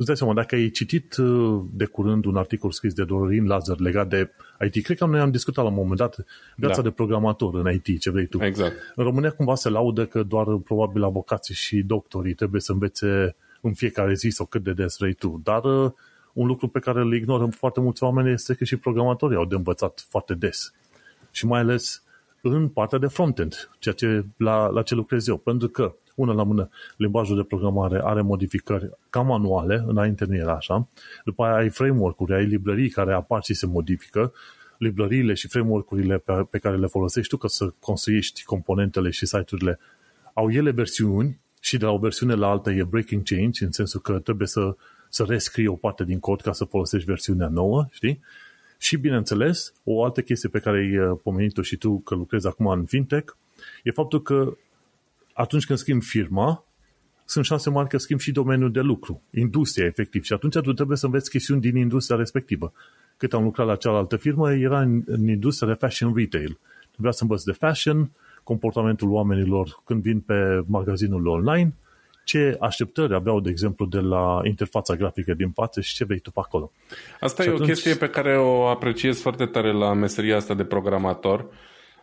îți 0.00 0.08
dai 0.08 0.16
seama, 0.16 0.34
dacă 0.34 0.54
ai 0.54 0.70
citit 0.70 1.16
uh, 1.16 1.62
de 1.72 1.84
curând 1.84 2.24
un 2.24 2.36
articol 2.36 2.70
scris 2.70 2.92
de 2.92 3.04
Dorin 3.04 3.46
Lazar 3.46 3.78
legat 3.78 4.08
de 4.08 4.30
IT, 4.60 4.84
cred 4.84 4.98
că 4.98 5.06
noi 5.06 5.20
am 5.20 5.30
discutat 5.30 5.64
la 5.64 5.70
un 5.70 5.76
moment 5.76 5.98
dat 5.98 6.24
viața 6.56 6.76
da. 6.76 6.82
de 6.82 6.90
programator 6.90 7.54
în 7.54 7.72
IT, 7.72 8.00
ce 8.00 8.10
vrei 8.10 8.26
tu. 8.26 8.44
Exact. 8.44 8.74
În 8.94 9.04
România 9.04 9.30
cumva 9.30 9.54
se 9.54 9.68
laudă 9.68 10.06
că 10.06 10.22
doar 10.22 10.46
probabil 10.56 11.04
avocații 11.04 11.54
și 11.54 11.82
doctorii 11.82 12.34
trebuie 12.34 12.60
să 12.60 12.72
învețe 12.72 13.36
în 13.60 13.72
fiecare 13.72 14.14
zi 14.14 14.28
sau 14.28 14.46
cât 14.46 14.62
de 14.62 14.72
des 14.72 14.96
vrei 14.98 15.12
tu, 15.12 15.40
dar 15.44 15.64
uh, 15.64 15.90
un 16.32 16.46
lucru 16.46 16.68
pe 16.68 16.78
care 16.78 17.00
îl 17.00 17.14
ignoră 17.14 17.46
foarte 17.46 17.80
mulți 17.80 18.02
oameni 18.02 18.32
este 18.32 18.54
că 18.54 18.64
și 18.64 18.76
programatorii 18.76 19.36
au 19.36 19.44
de 19.44 19.54
învățat 19.54 20.04
foarte 20.08 20.34
des. 20.34 20.72
Și 21.30 21.46
mai 21.46 21.60
ales 21.60 22.02
în 22.42 22.68
partea 22.68 22.98
de 22.98 23.06
frontend, 23.06 23.70
ceea 23.78 23.94
ce, 23.94 24.24
la, 24.36 24.66
la 24.66 24.82
ce 24.82 24.94
lucrez 24.94 25.28
eu. 25.28 25.36
Pentru 25.36 25.68
că, 25.68 25.94
una 26.20 26.32
la 26.32 26.42
mână, 26.42 26.68
limbajul 26.96 27.36
de 27.36 27.42
programare 27.42 28.00
are 28.04 28.20
modificări 28.20 28.90
cam 29.10 29.26
manuale, 29.26 29.84
înainte 29.86 30.24
nu 30.24 30.34
era 30.34 30.54
așa, 30.54 30.88
după 31.24 31.44
aia 31.44 31.54
ai 31.54 31.68
framework-uri, 31.68 32.34
ai 32.34 32.44
librării 32.44 32.88
care 32.88 33.12
apar 33.12 33.42
și 33.42 33.54
se 33.54 33.66
modifică, 33.66 34.32
librăriile 34.78 35.34
și 35.34 35.48
framework-urile 35.48 36.18
pe, 36.18 36.32
pe 36.50 36.58
care 36.58 36.76
le 36.76 36.86
folosești 36.86 37.30
tu 37.30 37.36
ca 37.36 37.48
să 37.48 37.72
construiești 37.80 38.44
componentele 38.44 39.10
și 39.10 39.26
site-urile, 39.26 39.78
au 40.34 40.50
ele 40.50 40.70
versiuni 40.70 41.40
și 41.60 41.76
de 41.76 41.84
la 41.84 41.90
o 41.90 41.98
versiune 41.98 42.34
la 42.34 42.48
alta 42.48 42.70
e 42.70 42.84
breaking 42.84 43.22
change, 43.22 43.64
în 43.64 43.72
sensul 43.72 44.00
că 44.00 44.18
trebuie 44.18 44.48
să, 44.48 44.76
să 45.08 45.24
rescrii 45.28 45.66
o 45.66 45.74
parte 45.74 46.04
din 46.04 46.18
cod 46.18 46.40
ca 46.40 46.52
să 46.52 46.64
folosești 46.64 47.06
versiunea 47.06 47.48
nouă, 47.48 47.86
știi? 47.90 48.20
Și, 48.78 48.96
bineînțeles, 48.96 49.72
o 49.84 50.04
altă 50.04 50.20
chestie 50.20 50.48
pe 50.48 50.58
care 50.58 50.78
ai 50.78 50.98
uh, 50.98 51.18
pomenit-o 51.22 51.62
și 51.62 51.76
tu 51.76 51.98
că 51.98 52.14
lucrezi 52.14 52.46
acum 52.46 52.66
în 52.66 52.84
fintech, 52.84 53.32
e 53.82 53.90
faptul 53.90 54.22
că 54.22 54.56
atunci 55.32 55.66
când 55.66 55.78
schimbi 55.78 56.04
firma, 56.04 56.64
sunt 57.24 57.44
șanse 57.44 57.70
mari 57.70 57.88
că 57.88 57.98
schimbi 57.98 58.22
și 58.22 58.32
domeniul 58.32 58.72
de 58.72 58.80
lucru, 58.80 59.22
industria 59.30 59.86
efectiv. 59.86 60.22
Și 60.22 60.32
atunci 60.32 60.58
tu 60.58 60.72
trebuie 60.72 60.96
să 60.96 61.06
înveți 61.06 61.30
chestiuni 61.30 61.60
din 61.60 61.76
industria 61.76 62.16
respectivă. 62.16 62.72
Cât 63.16 63.32
am 63.32 63.42
lucrat 63.42 63.66
la 63.66 63.76
cealaltă 63.76 64.16
firmă, 64.16 64.52
era 64.52 64.80
în, 64.80 65.02
în 65.06 65.28
industria 65.28 65.68
de 65.68 65.74
fashion 65.74 66.14
retail. 66.14 66.58
Trebuia 66.90 67.12
să 67.12 67.22
învăț 67.22 67.42
de 67.42 67.52
fashion, 67.52 68.10
comportamentul 68.42 69.10
oamenilor 69.10 69.82
când 69.84 70.02
vin 70.02 70.20
pe 70.20 70.62
magazinul 70.66 71.26
online, 71.26 71.74
ce 72.24 72.56
așteptări 72.60 73.14
aveau, 73.14 73.40
de 73.40 73.50
exemplu, 73.50 73.86
de 73.86 73.98
la 73.98 74.40
interfața 74.44 74.96
grafică 74.96 75.34
din 75.34 75.50
față 75.50 75.80
și 75.80 75.94
ce 75.94 76.04
vei 76.04 76.18
tu 76.18 76.30
pe 76.30 76.40
acolo. 76.42 76.72
Asta 77.20 77.42
și 77.42 77.48
e 77.48 77.52
atunci... 77.52 77.68
o 77.68 77.72
chestie 77.72 77.94
pe 77.94 78.08
care 78.08 78.38
o 78.38 78.66
apreciez 78.66 79.20
foarte 79.20 79.46
tare 79.46 79.72
la 79.72 79.94
meseria 79.94 80.36
asta 80.36 80.54
de 80.54 80.64
programator 80.64 81.46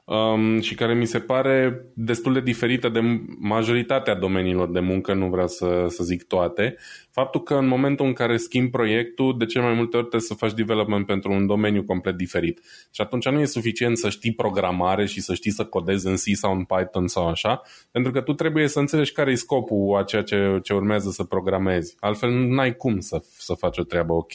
um, 0.08 0.60
și 0.62 0.76
care 0.76 0.94
mi 0.94 1.06
se 1.06 1.20
pare 1.20 1.86
destul 1.94 2.34
de 2.34 2.42
diferită 2.42 2.90
de 2.90 3.00
majoritatea 3.40 4.16
domeniilor 4.16 4.72
de 4.72 4.80
muncă, 4.80 5.14
nu 5.14 5.30
vreau 5.30 5.48
să, 5.48 5.86
să 5.88 6.04
zic 6.04 6.24
toate. 6.24 6.76
Faptul 7.12 7.44
că 7.44 7.54
în 7.54 7.68
momentul 7.68 8.06
în 8.06 8.14
care 8.14 8.38
schimbi 8.38 8.72
proiectul, 8.72 9.38
de 9.38 9.46
ce 9.46 9.60
mai 9.60 9.74
multe 9.74 9.98
ori 9.98 10.08
trebuie 10.08 10.28
să 10.28 10.34
faci 10.34 10.54
development 10.54 11.06
pentru 11.06 11.32
un 11.32 11.46
domeniu 11.46 11.84
complet 11.84 12.16
diferit. 12.16 12.62
Și 12.92 13.02
atunci 13.02 13.30
nu 13.30 13.40
e 13.40 13.46
suficient 13.46 13.98
să 13.98 14.10
știi 14.10 14.34
programare 14.34 15.06
și 15.06 15.22
să 15.22 15.34
știi 15.34 15.52
să 15.52 15.66
codezi 15.66 16.08
în 16.08 16.16
C 16.16 16.24
sau 16.34 16.54
în 16.54 16.64
Python 16.64 17.08
sau 17.08 17.28
așa, 17.28 17.62
pentru 17.92 18.12
că 18.12 18.22
tu 18.22 18.34
trebuie 18.34 18.68
să 18.68 18.80
înțelegi 18.80 19.12
care 19.12 19.32
e 19.32 19.36
scopul 19.36 19.98
a 19.98 20.04
ceea 20.04 20.22
ce, 20.22 20.60
ce 20.64 20.74
urmează 20.74 21.10
să 21.10 21.24
programezi. 21.24 21.96
Altfel 22.00 22.30
n-ai 22.32 22.76
cum 22.76 23.00
să, 23.00 23.24
să 23.38 23.54
faci 23.54 23.78
o 23.78 23.84
treabă 23.84 24.14
ok. 24.14 24.32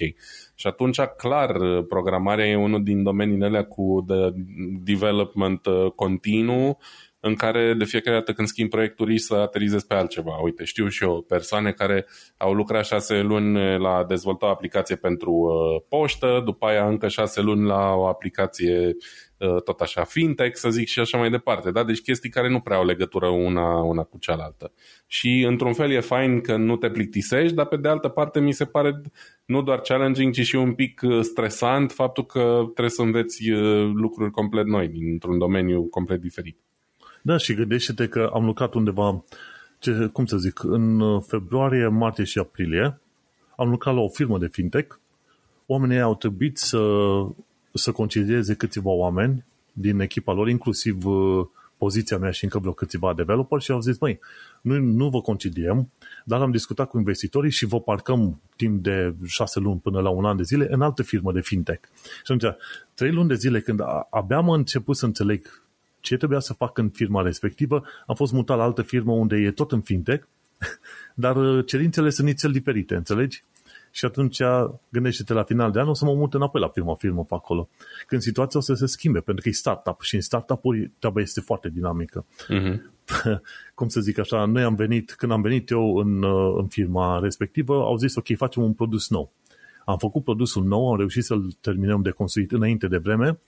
Și 0.63 0.69
atunci, 0.69 1.01
clar, 1.01 1.53
programarea 1.89 2.47
e 2.47 2.57
unul 2.57 2.83
din 2.83 3.03
domeniile 3.03 3.47
alea 3.47 3.65
cu 3.65 4.05
de 4.07 4.33
development 4.85 5.67
uh, 5.67 5.91
continuu, 5.95 6.79
în 7.25 7.35
care 7.35 7.75
de 7.75 7.85
fiecare 7.85 8.17
dată 8.17 8.33
când 8.33 8.49
schimbi 8.49 8.71
proiectul 8.71 9.19
să 9.19 9.35
aterizezi 9.35 9.87
pe 9.87 9.95
altceva. 9.95 10.41
Uite, 10.43 10.65
știu 10.65 10.89
și 10.89 11.05
eu 11.05 11.25
persoane 11.29 11.73
care 11.73 12.07
au 12.37 12.53
lucrat 12.53 12.85
șase 12.85 13.21
luni 13.21 13.79
la 13.79 14.05
dezvolta 14.09 14.47
o 14.47 14.49
aplicație 14.49 14.97
pentru 14.97 15.31
uh, 15.33 15.83
poștă, 15.89 16.43
după 16.45 16.67
aia 16.67 16.87
încă 16.87 17.09
șase 17.09 17.41
luni 17.41 17.67
la 17.67 17.93
o 17.95 18.07
aplicație 18.07 18.97
uh, 19.39 19.63
tot 19.63 19.81
așa 19.81 20.05
fintech, 20.05 20.57
să 20.57 20.71
zic, 20.71 20.87
și 20.87 21.01
așa 21.01 21.19
mai 21.19 21.31
departe. 21.31 21.71
Da? 21.71 21.85
Deci 21.85 22.01
chestii 22.01 22.31
care 22.31 22.49
nu 22.49 22.61
prea 22.61 22.77
au 22.77 22.85
legătură 22.85 23.27
una, 23.27 23.83
una 23.83 24.03
cu 24.03 24.19
cealaltă. 24.19 24.73
Și 25.07 25.45
într-un 25.49 25.73
fel 25.73 25.91
e 25.91 26.01
fain 26.01 26.41
că 26.41 26.57
nu 26.57 26.77
te 26.77 26.91
plictisești, 26.91 27.55
dar 27.55 27.67
pe 27.67 27.77
de 27.77 27.89
altă 27.89 28.09
parte 28.09 28.41
mi 28.41 28.53
se 28.53 28.65
pare 28.65 29.01
nu 29.45 29.63
doar 29.63 29.81
challenging, 29.81 30.33
ci 30.33 30.41
și 30.41 30.57
un 30.57 30.75
pic 30.75 31.01
uh, 31.05 31.21
stresant 31.21 31.93
faptul 31.93 32.27
că 32.27 32.63
trebuie 32.63 32.91
să 32.91 33.03
înveți 33.03 33.51
lucruri 33.95 34.31
complet 34.31 34.67
noi, 34.67 34.89
dintr-un 34.89 35.39
domeniu 35.39 35.83
complet 35.83 36.21
diferit. 36.21 36.59
Da, 37.23 37.37
și 37.37 37.55
gândește-te 37.55 38.09
că 38.09 38.31
am 38.35 38.45
lucrat 38.45 38.75
undeva, 38.75 39.25
ce, 39.79 40.11
cum 40.13 40.27
să 40.27 40.37
zic, 40.37 40.63
în 40.63 41.21
februarie, 41.21 41.87
martie 41.87 42.25
și 42.25 42.39
aprilie, 42.39 43.01
am 43.57 43.69
lucrat 43.69 43.95
la 43.95 44.01
o 44.01 44.09
firmă 44.09 44.39
de 44.39 44.47
fintech, 44.47 44.97
oamenii 45.67 46.01
au 46.01 46.15
trebuit 46.15 46.59
să, 46.59 46.81
să 47.73 47.93
concedieze 47.93 48.55
câțiva 48.55 48.91
oameni 48.91 49.45
din 49.73 50.01
echipa 50.01 50.33
lor, 50.33 50.49
inclusiv 50.49 51.07
uh, 51.07 51.47
poziția 51.77 52.19
mea 52.19 52.31
și 52.31 52.45
încă 52.45 52.59
vreo 52.59 52.73
câțiva 52.73 53.15
developer 53.15 53.61
și 53.61 53.71
au 53.71 53.81
zis, 53.81 53.99
măi, 53.99 54.19
noi 54.61 54.81
nu 54.81 55.09
vă 55.09 55.21
concediem, 55.21 55.91
dar 56.25 56.41
am 56.41 56.51
discutat 56.51 56.89
cu 56.89 56.99
investitorii 56.99 57.51
și 57.51 57.67
vă 57.67 57.81
parcăm 57.81 58.41
timp 58.57 58.83
de 58.83 59.15
șase 59.27 59.61
luni 59.61 59.81
până 59.81 60.01
la 60.01 60.09
un 60.09 60.25
an 60.25 60.37
de 60.37 60.43
zile 60.43 60.67
în 60.71 60.83
altă 60.83 61.03
firmă 61.03 61.33
de 61.33 61.41
fintech. 61.41 61.89
Și 62.25 62.33
atunci, 62.33 62.55
trei 62.95 63.13
luni 63.13 63.29
de 63.29 63.35
zile 63.35 63.61
când 63.61 63.81
abia 64.11 64.37
am 64.37 64.49
început 64.49 64.97
să 64.97 65.05
înțeleg 65.05 65.63
ce 66.03 66.17
trebuia 66.17 66.39
să 66.39 66.53
fac 66.53 66.79
în 66.79 66.89
firma 66.89 67.23
respectivă, 67.23 67.85
am 68.07 68.15
fost 68.15 68.33
mutat 68.33 68.57
la 68.57 68.63
altă 68.63 68.83
firmă 68.83 69.13
unde 69.13 69.37
e 69.37 69.51
tot 69.51 69.73
în 69.73 69.81
fintech, 69.81 70.27
dar 71.15 71.37
uh, 71.37 71.67
cerințele 71.67 72.11
sunt 72.11 72.27
nițel 72.27 72.53
diferite, 72.53 72.95
înțelegi? 72.95 73.43
Și 73.91 74.05
atunci 74.05 74.39
gândește-te 74.89 75.33
la 75.33 75.43
final 75.43 75.71
de 75.71 75.81
an 75.81 75.89
o 75.89 75.95
să 75.95 76.05
mă 76.05 76.15
mut 76.15 76.35
înapoi 76.35 76.61
la 76.61 76.69
firma 76.69 76.95
firmă 76.95 77.25
pe 77.25 77.35
acolo. 77.35 77.69
Când 78.07 78.21
situația 78.21 78.61
o 78.61 78.63
să 78.63 78.75
se 78.75 78.87
schimbe, 78.87 79.21
pentru 79.21 79.43
că 79.43 79.49
e 79.49 79.53
startup 79.53 80.01
și 80.01 80.15
în 80.15 80.21
startup-uri 80.21 80.91
treaba 80.99 81.21
este 81.21 81.41
foarte 81.41 81.69
dinamică. 81.69 82.27
Uh-huh. 82.49 82.77
Cum 83.75 83.89
să 83.89 84.01
zic 84.01 84.19
așa, 84.19 84.45
noi 84.45 84.63
am 84.63 84.75
venit, 84.75 85.13
când 85.13 85.33
am 85.33 85.43
venit 85.43 85.71
eu 85.71 85.97
în, 85.97 86.23
uh, 86.23 86.55
în 86.59 86.67
firma 86.67 87.19
respectivă, 87.19 87.75
au 87.75 87.97
zis 87.97 88.15
ok, 88.15 88.37
facem 88.37 88.63
un 88.63 88.73
produs 88.73 89.09
nou. 89.09 89.33
Am 89.85 89.99
făcut 89.99 90.25
produsul 90.25 90.65
nou, 90.65 90.91
am 90.91 90.97
reușit 90.97 91.25
să-l 91.25 91.53
terminăm 91.61 92.03
de 92.03 92.11
construit 92.11 92.53
înainte 92.53 92.87
de 92.87 92.97
vreme 92.97 93.39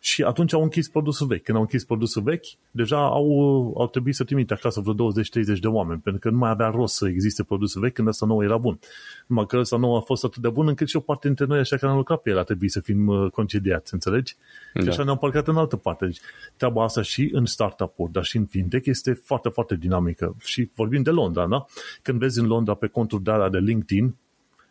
și 0.00 0.22
atunci 0.22 0.52
au 0.52 0.62
închis 0.62 0.88
produsul 0.88 1.26
vechi. 1.26 1.42
Când 1.42 1.56
au 1.56 1.62
închis 1.62 1.84
produsul 1.84 2.22
vechi, 2.22 2.46
deja 2.70 3.04
au, 3.04 3.30
au 3.76 3.88
trebuit 3.88 4.14
să 4.14 4.24
trimite 4.24 4.52
acasă 4.54 4.80
vreo 4.80 5.12
20-30 5.12 5.58
de 5.60 5.66
oameni, 5.66 6.00
pentru 6.00 6.20
că 6.20 6.30
nu 6.30 6.38
mai 6.38 6.50
avea 6.50 6.68
rost 6.68 6.94
să 6.94 7.08
existe 7.08 7.42
produsul 7.42 7.80
vechi 7.80 7.92
când 7.92 8.08
ăsta 8.08 8.26
nou 8.26 8.42
era 8.42 8.56
bun. 8.56 8.78
Numai 9.26 9.46
că 9.46 9.58
ăsta 9.58 9.76
nou 9.76 9.96
a 9.96 10.00
fost 10.00 10.24
atât 10.24 10.42
de 10.42 10.48
bun 10.48 10.68
încât 10.68 10.88
și 10.88 10.96
o 10.96 11.00
parte 11.00 11.26
dintre 11.26 11.44
noi, 11.44 11.58
așa 11.58 11.76
care 11.76 11.92
am 11.92 11.98
lucrat 11.98 12.22
pe 12.22 12.30
el, 12.30 12.38
a 12.38 12.42
trebuit 12.42 12.70
să 12.70 12.80
fim 12.80 13.06
uh, 13.06 13.30
concediați, 13.30 13.94
înțelegi? 13.94 14.36
Da. 14.74 14.80
Și 14.80 14.88
așa 14.88 15.04
ne-am 15.04 15.18
parcat 15.18 15.48
în 15.48 15.56
altă 15.56 15.76
parte. 15.76 16.04
Deci, 16.04 16.20
treaba 16.56 16.82
asta 16.82 17.02
și 17.02 17.30
în 17.32 17.44
startup-uri, 17.44 18.12
dar 18.12 18.24
și 18.24 18.36
în 18.36 18.46
fintech 18.46 18.86
este 18.86 19.12
foarte, 19.12 19.48
foarte 19.48 19.74
dinamică. 19.74 20.36
Și 20.44 20.70
vorbim 20.74 21.02
de 21.02 21.10
Londra, 21.10 21.46
da? 21.46 21.66
Când 22.02 22.18
vezi 22.18 22.38
în 22.38 22.46
Londra 22.46 22.74
pe 22.74 22.86
conturi 22.86 23.22
de 23.22 23.30
alea 23.30 23.48
de 23.48 23.58
LinkedIn, 23.58 24.16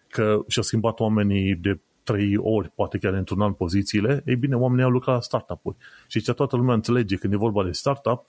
că 0.07 0.43
și-au 0.47 0.63
schimbat 0.63 0.99
oamenii 0.99 1.55
de 1.55 1.79
trei 2.05 2.37
ori, 2.37 2.71
poate 2.75 2.97
chiar 2.97 3.13
într-un 3.13 3.41
an 3.41 3.53
pozițiile, 3.53 4.23
ei 4.25 4.35
bine, 4.35 4.55
oamenii 4.55 4.83
au 4.83 4.89
lucrat 4.89 5.15
la 5.15 5.21
startup-uri. 5.21 5.75
Și 6.07 6.21
ce 6.21 6.33
toată 6.33 6.55
lumea 6.55 6.73
înțelege 6.73 7.15
când 7.15 7.33
e 7.33 7.37
vorba 7.37 7.63
de 7.63 7.71
startup, 7.71 8.25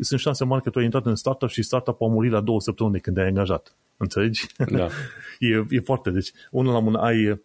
sunt 0.00 0.20
șanse 0.20 0.44
mari 0.44 0.62
că 0.62 0.70
tu 0.70 0.78
ai 0.78 0.84
intrat 0.84 1.06
în 1.06 1.14
startup 1.14 1.48
și 1.48 1.62
startup 1.62 2.02
a 2.02 2.06
murit 2.06 2.30
la 2.30 2.40
două 2.40 2.60
săptămâni 2.60 3.00
când 3.00 3.18
ai 3.18 3.26
angajat. 3.26 3.76
Înțelegi? 3.96 4.46
Da. 4.70 4.88
e, 5.38 5.64
e 5.68 5.80
foarte, 5.80 6.10
deci, 6.10 6.32
unul 6.50 6.72
la 6.72 6.80
mână 6.80 6.98
ai 6.98 7.40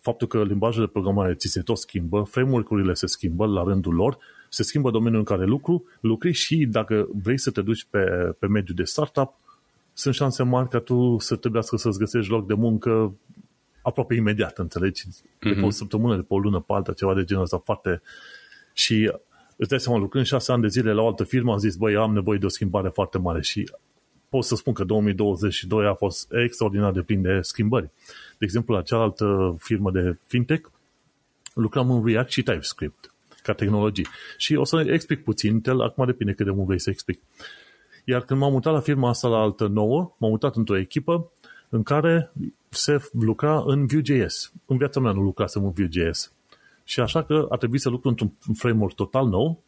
faptul 0.00 0.26
că 0.26 0.42
limbajul 0.42 0.84
de 0.84 0.90
programare 0.92 1.34
ți 1.34 1.48
se 1.48 1.60
tot 1.60 1.78
schimbă, 1.78 2.22
framework-urile 2.22 2.94
se 2.94 3.06
schimbă 3.06 3.46
la 3.46 3.62
rândul 3.62 3.94
lor, 3.94 4.18
se 4.48 4.62
schimbă 4.62 4.90
domeniul 4.90 5.18
în 5.18 5.24
care 5.24 5.44
lucru, 5.44 5.84
lucri 6.00 6.32
și 6.32 6.66
dacă 6.66 7.08
vrei 7.22 7.38
să 7.38 7.50
te 7.50 7.62
duci 7.62 7.86
pe, 7.90 7.98
pe 8.38 8.46
mediul 8.46 8.76
de 8.76 8.84
startup, 8.84 9.34
sunt 9.92 10.14
șanse 10.14 10.42
mari 10.42 10.68
ca 10.68 10.78
tu 10.78 11.16
să 11.18 11.36
trebuiască 11.36 11.76
să-ți 11.76 11.98
găsești 11.98 12.30
loc 12.30 12.46
de 12.46 12.54
muncă 12.54 13.14
aproape 13.88 14.14
imediat, 14.14 14.58
înțelegi? 14.58 15.02
Mm-hmm. 15.02 15.40
De 15.40 15.52
pe 15.52 15.60
o 15.60 15.66
mhm. 15.66 15.70
săptămână, 15.70 16.16
de 16.16 16.22
pe 16.22 16.34
o 16.34 16.38
lună 16.38 16.60
pe 16.60 16.72
alta, 16.72 16.92
ceva 16.92 17.14
de 17.14 17.24
genul 17.24 17.42
ăsta 17.42 17.62
foarte... 17.64 18.02
Și 18.72 19.12
îți 19.56 19.68
dai 19.68 19.80
seama, 19.80 19.98
lucrând 19.98 20.26
șase 20.26 20.52
ani 20.52 20.62
de 20.62 20.68
zile 20.68 20.92
la 20.92 21.02
o 21.02 21.06
altă 21.06 21.24
firmă, 21.24 21.52
am 21.52 21.58
zis, 21.58 21.76
băi, 21.76 21.96
am 21.96 22.12
nevoie 22.12 22.38
de 22.38 22.46
o 22.46 22.48
schimbare 22.48 22.88
foarte 22.88 23.18
mare 23.18 23.42
și 23.42 23.70
pot 24.28 24.44
să 24.44 24.54
spun 24.54 24.72
că 24.72 24.84
2022 24.84 25.86
a 25.86 25.94
fost 25.94 26.32
extraordinar 26.32 26.92
de 26.92 27.02
plin 27.02 27.22
de 27.22 27.38
schimbări. 27.40 27.90
De 28.38 28.44
exemplu, 28.44 28.74
la 28.74 28.82
cealaltă 28.82 29.56
firmă 29.58 29.90
de 29.90 30.18
fintech, 30.26 30.68
lucram 31.54 31.90
în 31.90 32.06
React 32.06 32.30
și 32.30 32.42
TypeScript 32.42 33.12
ca 33.42 33.52
tehnologii. 33.52 34.06
Și 34.36 34.54
o 34.54 34.64
să 34.64 34.84
explic 34.86 35.24
puțin, 35.24 35.62
acum 35.80 36.06
depinde 36.06 36.32
cât 36.32 36.44
de 36.46 36.52
mult 36.52 36.66
vrei 36.66 36.80
să 36.80 36.90
explic. 36.90 37.20
Iar 38.04 38.22
când 38.24 38.40
m-am 38.40 38.52
mutat 38.52 38.72
la 38.72 38.80
firma 38.80 39.08
asta 39.08 39.28
la 39.28 39.36
altă 39.36 39.66
nouă, 39.66 40.16
m-am 40.18 40.30
mutat 40.30 40.56
într-o 40.56 40.76
echipă 40.76 41.32
în 41.68 41.82
care 41.82 42.32
se 42.68 43.08
lucra 43.12 43.62
în 43.66 43.86
Vue.js. 43.86 44.52
În 44.66 44.76
viața 44.76 45.00
mea 45.00 45.12
nu 45.12 45.20
lucrasem 45.20 45.64
în 45.64 45.70
Vue.js. 45.70 46.32
Și 46.84 47.00
așa 47.00 47.22
că 47.22 47.46
a 47.48 47.56
trebuit 47.56 47.80
să 47.80 47.88
lucru 47.88 48.08
într-un 48.08 48.32
framework 48.54 48.94
total 48.94 49.26
nou, 49.26 49.62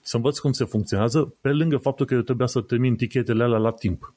să 0.00 0.16
învăț 0.16 0.38
cum 0.38 0.52
se 0.52 0.64
funcționează, 0.64 1.34
pe 1.40 1.48
lângă 1.48 1.76
faptul 1.76 2.06
că 2.06 2.14
eu 2.14 2.20
trebuia 2.20 2.46
să 2.46 2.60
termin 2.60 2.96
tichetele 2.96 3.42
alea 3.42 3.58
la 3.58 3.70
timp. 3.70 4.14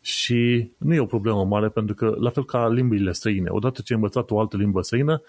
Și 0.00 0.70
nu 0.76 0.94
e 0.94 1.00
o 1.00 1.06
problemă 1.06 1.44
mare, 1.44 1.68
pentru 1.68 1.94
că, 1.94 2.16
la 2.18 2.30
fel 2.30 2.44
ca 2.44 2.68
limbile 2.68 3.12
străine, 3.12 3.48
odată 3.50 3.80
ce 3.84 3.92
ai 3.92 3.98
învățat 3.98 4.30
o 4.30 4.40
altă 4.40 4.56
limbă 4.56 4.82
străină, 4.82 5.22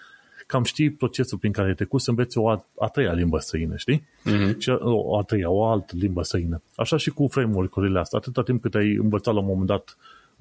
cam 0.46 0.62
știi 0.62 0.90
procesul 0.90 1.38
prin 1.38 1.52
care 1.52 1.74
te 1.74 1.86
să 1.96 2.10
înveți 2.10 2.38
o 2.38 2.48
a, 2.48 2.66
a 2.78 2.86
treia 2.86 3.12
limbă 3.12 3.38
străină, 3.38 3.76
știi? 3.76 3.98
Uh-huh. 3.98 4.56
Și 4.58 4.70
o 4.70 5.18
a 5.18 5.22
treia, 5.22 5.50
o 5.50 5.64
altă 5.64 5.94
limbă 5.96 6.22
străină. 6.22 6.62
Așa 6.76 6.96
și 6.96 7.10
cu 7.10 7.26
framework-urile 7.26 7.98
astea. 7.98 8.18
Atâta 8.18 8.42
timp 8.42 8.62
cât 8.62 8.74
ai 8.74 8.94
învățat 8.94 9.34
la 9.34 9.40
un 9.40 9.46
moment 9.46 9.66
dat 9.66 9.96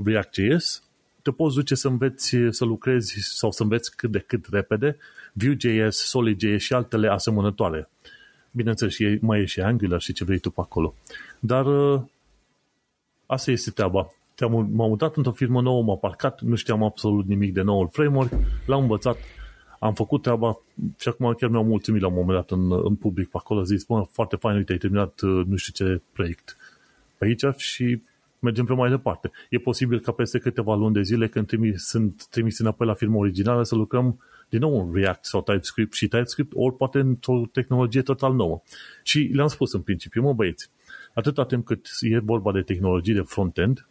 React.js, 0.05 0.83
te 1.21 1.31
poți 1.31 1.55
duce 1.55 1.75
să 1.75 1.87
înveți 1.87 2.35
să 2.49 2.65
lucrezi 2.65 3.13
sau 3.19 3.51
să 3.51 3.63
înveți 3.63 3.95
cât 3.95 4.11
de 4.11 4.19
cât 4.19 4.45
repede 4.51 4.97
Vue.js, 5.33 5.97
Solid.js 5.97 6.61
și 6.61 6.73
altele 6.73 7.07
asemănătoare. 7.07 7.89
Bineînțeles, 8.51 8.93
și 8.93 9.17
mai 9.21 9.39
e 9.39 9.45
și 9.45 9.61
Angular 9.61 10.01
și 10.01 10.13
ce 10.13 10.23
vrei 10.23 10.39
tu 10.39 10.49
pe 10.49 10.61
acolo. 10.61 10.95
Dar 11.39 11.65
ă, 11.65 12.09
asta 13.25 13.51
este 13.51 13.71
treaba. 13.71 14.13
M-am 14.49 14.69
mutat 14.89 15.15
într-o 15.15 15.31
firmă 15.31 15.61
nouă, 15.61 15.83
m-am 15.83 15.97
parcat, 15.97 16.41
nu 16.41 16.55
știam 16.55 16.83
absolut 16.83 17.27
nimic 17.27 17.53
de 17.53 17.61
noul 17.61 17.89
framework, 17.91 18.31
l-am 18.65 18.81
învățat, 18.81 19.17
am 19.79 19.93
făcut 19.93 20.21
treaba 20.21 20.59
și 20.99 21.07
acum 21.07 21.33
chiar 21.33 21.49
mi-am 21.49 21.65
mulțumit 21.65 22.01
la 22.01 22.07
un 22.07 22.13
moment 22.13 22.37
dat 22.37 22.51
în, 22.57 22.71
în 22.71 22.95
public 22.95 23.29
pe 23.29 23.37
acolo, 23.37 23.63
zis, 23.63 23.83
bă, 23.83 24.03
foarte 24.11 24.35
fain, 24.35 24.57
uite, 24.57 24.71
ai 24.71 24.77
terminat 24.77 25.21
uh, 25.21 25.45
nu 25.45 25.55
știu 25.55 25.85
ce 25.85 26.01
proiect 26.13 26.57
pe 27.17 27.25
aici 27.25 27.57
și 27.57 28.01
mergem 28.41 28.65
pe 28.65 28.73
mai 28.73 28.89
departe. 28.89 29.31
E 29.49 29.57
posibil 29.57 29.99
ca 29.99 30.11
peste 30.11 30.39
câteva 30.39 30.75
luni 30.75 30.93
de 30.93 31.01
zile, 31.01 31.27
când 31.27 31.47
trimis, 31.47 31.83
sunt 31.83 32.25
trimis 32.29 32.59
înapoi 32.59 32.87
la 32.87 32.93
firma 32.93 33.17
originală, 33.17 33.63
să 33.63 33.75
lucrăm 33.75 34.19
din 34.49 34.59
nou 34.59 34.79
în 34.79 34.93
React 34.93 35.25
sau 35.25 35.41
TypeScript 35.41 35.93
și 35.93 36.07
TypeScript, 36.07 36.51
ori 36.55 36.75
poate 36.75 36.99
într-o 36.99 37.43
tehnologie 37.51 38.01
total 38.01 38.33
nouă. 38.33 38.61
Și 39.03 39.19
le-am 39.33 39.47
spus 39.47 39.73
în 39.73 39.81
principiu, 39.81 40.21
mă 40.21 40.33
băieți, 40.33 40.69
atâta 41.13 41.45
timp 41.45 41.65
cât 41.65 41.87
e 41.99 42.19
vorba 42.19 42.51
de 42.51 42.61
tehnologii 42.61 43.13
de 43.13 43.21
front-end, 43.21 43.87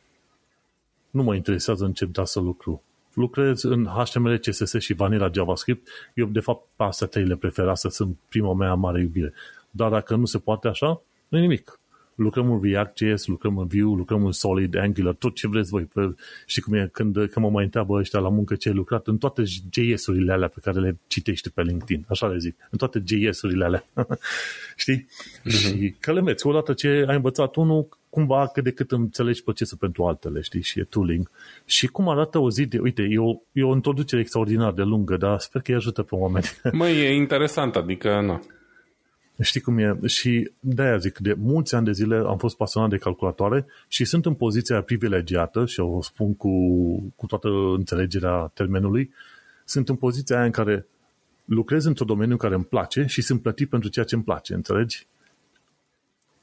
nu 1.11 1.23
mă 1.23 1.35
interesează 1.35 1.85
în 1.85 1.93
ce 1.93 2.05
da 2.05 2.25
să 2.25 2.41
lucru 2.41 2.83
lucrez 3.15 3.63
în 3.63 3.87
HTML, 3.87 4.39
CSS 4.39 4.79
și 4.79 4.93
Vanilla 4.93 5.31
JavaScript. 5.33 5.89
Eu, 6.15 6.27
de 6.27 6.41
fapt, 6.41 6.67
pe 6.77 6.83
astea 6.83 7.07
trei 7.07 7.25
le 7.25 7.37
prefer. 7.37 7.69
Astea 7.69 7.91
sunt 7.91 8.17
prima 8.29 8.55
mea 8.55 8.75
mare 8.75 9.01
iubire. 9.01 9.33
Dar 9.71 9.91
dacă 9.91 10.17
nu 10.17 10.25
se 10.25 10.39
poate 10.39 10.69
așa, 10.69 11.03
nu 11.29 11.39
e 11.39 11.41
nimic. 11.41 11.81
Lucrăm 12.23 12.51
în 12.51 12.61
React.js, 12.63 13.27
lucrăm 13.27 13.59
în 13.59 13.67
Vue, 13.67 13.97
lucrăm 13.97 14.25
în 14.25 14.33
Solid, 14.33 14.77
Angular, 14.77 15.15
tot 15.15 15.35
ce 15.35 15.49
vreți 15.49 15.71
voi. 15.71 15.83
Pe, 15.83 16.15
știi 16.47 16.63
cum 16.63 16.75
e 16.75 16.89
când, 16.93 17.15
când 17.15 17.35
mă 17.35 17.51
mai 17.51 17.65
întreabă 17.65 17.95
ăștia 17.95 18.19
la 18.21 18.29
muncă 18.29 18.55
ce 18.55 18.69
ai 18.69 18.75
lucrat, 18.75 19.07
în 19.07 19.19
toate 19.19 19.43
JS-urile 19.71 20.33
alea 20.33 20.49
pe 20.49 20.61
care 20.63 20.81
le 20.81 20.99
citești 21.07 21.51
pe 21.51 21.63
LinkedIn, 21.63 22.05
așa 22.09 22.27
le 22.27 22.39
zic, 22.39 22.57
în 22.71 22.79
toate 22.79 23.03
JS-urile 23.07 23.65
alea. 23.65 23.85
știi? 24.77 25.07
Uh-huh. 25.07 25.51
Și 25.51 25.95
că 26.01 26.13
le 26.13 26.21
meți. 26.21 26.47
Odată 26.47 26.73
ce 26.73 27.05
ai 27.09 27.15
învățat 27.15 27.57
unul, 27.57 27.89
cumva 28.11 28.47
cât 28.47 28.65
de 28.65 28.71
cât 28.71 28.91
înțelegi 28.91 29.43
procesul 29.43 29.79
pentru 29.81 30.05
altele, 30.05 30.41
știi, 30.41 30.63
și 30.63 30.81
e 30.81 30.85
tooling. 30.85 31.31
Și 31.65 31.87
cum 31.87 32.09
arată 32.09 32.39
o 32.39 32.51
zi 32.51 32.67
de, 32.67 32.79
uite, 32.79 33.07
e 33.11 33.19
o, 33.19 33.35
e 33.53 33.63
o 33.63 33.75
introducere 33.75 34.21
extraordinar 34.21 34.73
de 34.73 34.83
lungă, 34.83 35.17
dar 35.17 35.39
sper 35.39 35.63
că 35.63 35.71
îi 35.71 35.77
ajută 35.77 36.03
pe 36.03 36.15
oameni. 36.15 36.47
Măi, 36.73 36.93
e 36.93 37.15
interesant, 37.15 37.77
adică, 37.77 38.21
nu. 38.21 38.43
Știi 39.41 39.61
cum 39.61 39.79
e? 39.79 39.99
Și 40.07 40.51
de-aia 40.61 40.97
zic, 40.97 41.19
de 41.19 41.35
mulți 41.39 41.75
ani 41.75 41.85
de 41.85 41.93
zile 41.93 42.17
am 42.17 42.39
fost 42.39 42.57
pasionat 42.57 42.91
de 42.91 42.97
calculatoare 42.97 43.67
și 43.89 44.05
sunt 44.05 44.27
în 44.27 44.35
poziția 44.35 44.83
privilegiată, 44.83 45.67
și 45.67 45.81
o 45.81 46.03
spun 46.03 46.35
cu, 46.35 46.51
cu 47.17 47.27
toată 47.27 47.49
înțelegerea 47.77 48.51
termenului, 48.55 49.13
sunt 49.65 49.89
în 49.89 49.97
poziția 49.97 50.37
aia 50.37 50.45
în 50.45 50.51
care 50.51 50.87
lucrez 51.45 51.85
într-un 51.85 52.07
domeniu 52.07 52.37
care 52.37 52.55
îmi 52.55 52.65
place 52.65 53.05
și 53.07 53.23
sunt 53.23 53.43
plătit 53.43 53.69
pentru 53.69 53.89
ceea 53.89 54.05
ce 54.05 54.15
îmi 54.15 54.25
place, 54.25 54.55
înțelegi? 54.55 55.07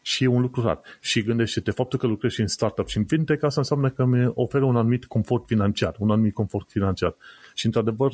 și 0.08 0.24
e 0.24 0.28
un 0.28 0.42
lucru 0.42 0.62
rar. 0.62 0.82
Și 1.00 1.24
gândește-te, 1.24 1.72
faptul 1.72 2.00
că 2.00 2.08
lucrezi 2.08 2.36
și 2.36 2.42
în 2.42 2.48
startup 2.48 2.88
și 2.88 2.98
în 2.98 3.06
fintech, 3.06 3.44
asta 3.44 3.60
înseamnă 3.60 3.90
că 3.90 4.06
mi 4.06 4.32
oferă 4.34 4.66
un 4.66 4.76
anumit 4.76 5.06
confort 5.06 5.46
financiar, 5.46 5.96
un 6.00 6.12
anumit 6.12 6.34
confort 6.34 6.70
financiar. 6.70 7.16
Și, 7.54 7.66
într-adevăr, 7.66 8.12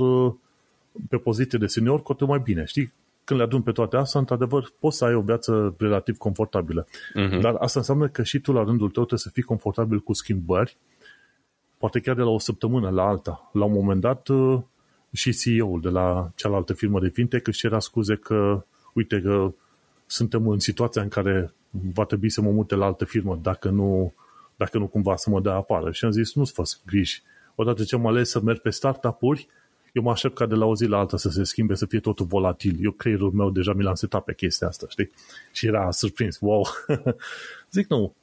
pe 1.10 1.18
poziție 1.18 1.60
de 1.60 1.66
senior, 1.66 2.02
cu 2.02 2.26
mai 2.26 2.40
bine, 2.44 2.66
știi? 2.66 2.94
Când 3.24 3.40
le 3.40 3.46
adun 3.46 3.62
pe 3.62 3.72
toate 3.72 3.96
astea, 3.96 4.20
într-adevăr, 4.20 4.74
poți 4.80 4.98
să 4.98 5.06
ai 5.06 5.14
o 5.14 5.22
viață 5.22 5.76
relativ 5.78 6.18
confortabilă. 6.18 6.86
Uh-huh. 6.86 7.42
Dar 7.42 7.56
asta 7.60 7.80
înseamnă 7.80 8.08
că 8.08 8.24
și 8.24 8.40
tu, 8.40 8.52
la 8.52 8.64
rândul 8.64 8.90
tău, 8.90 9.04
trebuie 9.04 9.20
să 9.20 9.30
fii 9.30 9.44
confortabil 9.44 10.00
cu 10.00 10.14
schimbări, 10.14 10.78
poate 11.78 12.00
chiar 12.00 12.16
de 12.16 12.22
la 12.22 12.30
o 12.30 12.40
săptămână 12.40 12.90
la 12.90 13.04
alta. 13.04 13.50
La 13.54 13.66
un 13.66 13.74
moment 13.74 14.02
dat, 14.02 14.30
și 15.12 15.32
CEO-ul 15.32 15.82
de 15.82 15.90
la 15.90 16.32
cealaltă 16.36 16.74
firmă 16.74 17.00
de 17.00 17.08
fintech 17.08 17.48
își 17.48 17.66
era 17.66 17.80
scuze 17.80 18.16
că, 18.16 18.66
uite, 18.94 19.22
că 19.22 19.54
suntem 20.06 20.48
în 20.48 20.60
situația 20.60 21.02
în 21.02 21.08
care 21.08 21.54
va 21.94 22.06
trebui 22.06 22.30
să 22.30 22.42
mă 22.42 22.52
mute 22.52 22.76
la 22.76 22.86
altă 22.86 23.06
firmă 23.06 23.40
dacă 23.42 23.70
nu, 23.70 24.14
dacă 24.56 24.78
nu 24.78 24.88
cumva 24.88 25.16
să 25.16 25.30
mă 25.30 25.42
dea 25.42 25.54
apară. 25.54 25.92
Și 25.92 26.06
am 26.06 26.12
zis, 26.12 26.36
nu-ți 26.36 26.54
fă 26.54 26.64
griji. 26.86 27.24
Odată 27.56 27.84
ce 27.84 27.96
am 27.96 28.08
ales 28.08 28.30
să 28.30 28.42
merg 28.42 28.60
pe 28.60 28.70
startup-uri, 28.70 29.48
eu 29.94 30.02
mă 30.02 30.12
aștept 30.12 30.36
ca 30.36 30.46
de 30.46 30.56
la 30.56 30.66
o 30.66 30.76
zi 30.76 30.86
la 30.86 30.98
alta 30.98 31.18
să 31.18 31.30
se 31.30 31.44
schimbe, 31.44 31.76
să 31.76 31.86
fie 31.86 32.00
totul 32.00 32.26
volatil. 32.26 32.78
Eu 32.82 32.92
creierul 32.92 33.32
meu 33.32 33.50
deja 33.50 33.74
mi 33.74 33.84
l-am 33.84 33.94
setat 33.94 34.24
pe 34.24 34.34
chestia 34.34 34.68
asta, 34.68 34.86
știi? 34.90 35.12
Și 35.52 35.66
era 35.66 35.92
surprins, 35.92 36.38
wow. 36.42 36.68
Zic, 37.72 37.88
nu, 37.88 38.16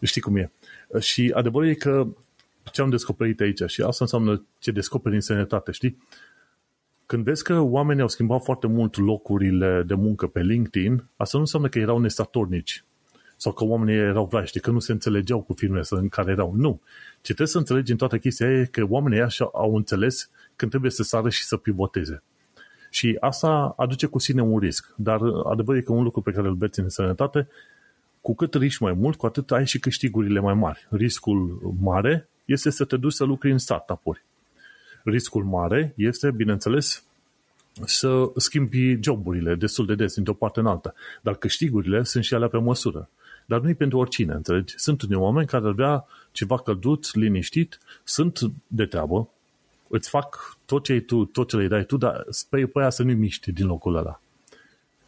știi 0.00 0.20
cum 0.20 0.36
e. 0.36 0.50
Și 0.98 1.32
adevărul 1.34 1.68
e 1.68 1.74
că 1.74 2.06
ce 2.72 2.80
am 2.80 2.90
descoperit 2.90 3.40
aici 3.40 3.62
și 3.66 3.82
asta 3.82 4.04
înseamnă 4.04 4.44
ce 4.58 4.70
descoperi 4.70 5.14
în 5.14 5.20
sănătate, 5.20 5.72
știi? 5.72 6.02
Când 7.06 7.24
vezi 7.24 7.42
că 7.42 7.60
oamenii 7.60 8.02
au 8.02 8.08
schimbat 8.08 8.42
foarte 8.42 8.66
mult 8.66 8.96
locurile 8.96 9.82
de 9.86 9.94
muncă 9.94 10.26
pe 10.26 10.40
LinkedIn, 10.40 11.04
asta 11.16 11.36
nu 11.36 11.42
înseamnă 11.42 11.68
că 11.68 11.78
erau 11.78 11.98
nestatornici 11.98 12.84
sau 13.36 13.52
că 13.52 13.64
oamenii 13.64 13.94
erau 13.94 14.26
vlaști, 14.26 14.60
că 14.60 14.70
nu 14.70 14.78
se 14.78 14.92
înțelegeau 14.92 15.42
cu 15.42 15.52
firmele 15.52 15.84
în 15.90 16.08
care 16.08 16.30
erau. 16.30 16.54
Nu. 16.56 16.80
Ce 17.14 17.20
trebuie 17.22 17.46
să 17.46 17.58
înțelegi 17.58 17.90
în 17.90 17.96
toată 17.96 18.18
chestia 18.18 18.50
e 18.50 18.64
că 18.64 18.86
oamenii 18.88 19.20
așa 19.20 19.50
au 19.52 19.76
înțeles 19.76 20.30
când 20.58 20.70
trebuie 20.70 20.90
să 20.90 21.02
sară 21.02 21.28
și 21.28 21.44
să 21.44 21.56
pivoteze. 21.56 22.22
Și 22.90 23.16
asta 23.20 23.74
aduce 23.76 24.06
cu 24.06 24.18
sine 24.18 24.42
un 24.42 24.58
risc. 24.58 24.92
Dar 24.96 25.20
adevărul 25.44 25.80
e 25.80 25.84
că 25.84 25.92
un 25.92 26.02
lucru 26.02 26.20
pe 26.20 26.30
care 26.30 26.48
îl 26.48 26.54
beți 26.54 26.80
în 26.80 26.88
sănătate, 26.88 27.48
cu 28.20 28.34
cât 28.34 28.54
riști 28.54 28.82
mai 28.82 28.92
mult, 28.92 29.16
cu 29.16 29.26
atât 29.26 29.50
ai 29.50 29.66
și 29.66 29.78
câștigurile 29.78 30.40
mai 30.40 30.54
mari. 30.54 30.86
Riscul 30.90 31.74
mare 31.80 32.28
este 32.44 32.70
să 32.70 32.84
te 32.84 32.96
duci 32.96 33.12
să 33.12 33.24
lucri 33.24 33.50
în 33.50 33.58
startup-uri. 33.58 34.24
Riscul 35.04 35.44
mare 35.44 35.92
este, 35.96 36.30
bineînțeles, 36.30 37.04
să 37.84 38.30
schimbi 38.36 38.98
joburile 39.00 39.54
destul 39.54 39.86
de 39.86 39.94
des 39.94 40.14
dintr-o 40.14 40.34
parte 40.34 40.60
în 40.60 40.66
alta. 40.66 40.94
Dar 41.22 41.34
câștigurile 41.34 42.02
sunt 42.02 42.24
și 42.24 42.34
alea 42.34 42.48
pe 42.48 42.58
măsură. 42.58 43.08
Dar 43.46 43.60
nu 43.60 43.68
e 43.68 43.74
pentru 43.74 43.98
oricine, 43.98 44.32
înțelegi? 44.34 44.74
Sunt 44.76 45.02
unii 45.02 45.16
oameni 45.16 45.46
care 45.46 45.66
ar 45.66 45.72
vrea 45.72 46.06
ceva 46.32 46.58
călduț, 46.58 47.12
liniștit, 47.12 47.78
sunt 48.04 48.38
de 48.66 48.86
treabă, 48.86 49.28
îți 49.88 50.08
fac 50.08 50.58
tot 50.64 50.84
ce 50.84 50.92
ai 50.92 51.00
tu, 51.00 51.24
tot 51.24 51.48
ce 51.48 51.56
le 51.56 51.68
dai 51.68 51.84
tu, 51.84 51.96
dar 51.96 52.24
pe, 52.50 52.66
pe 52.66 52.80
aia 52.80 52.90
să 52.90 53.02
nu 53.02 53.12
miști 53.12 53.52
din 53.52 53.66
locul 53.66 53.96
ăla. 53.96 54.20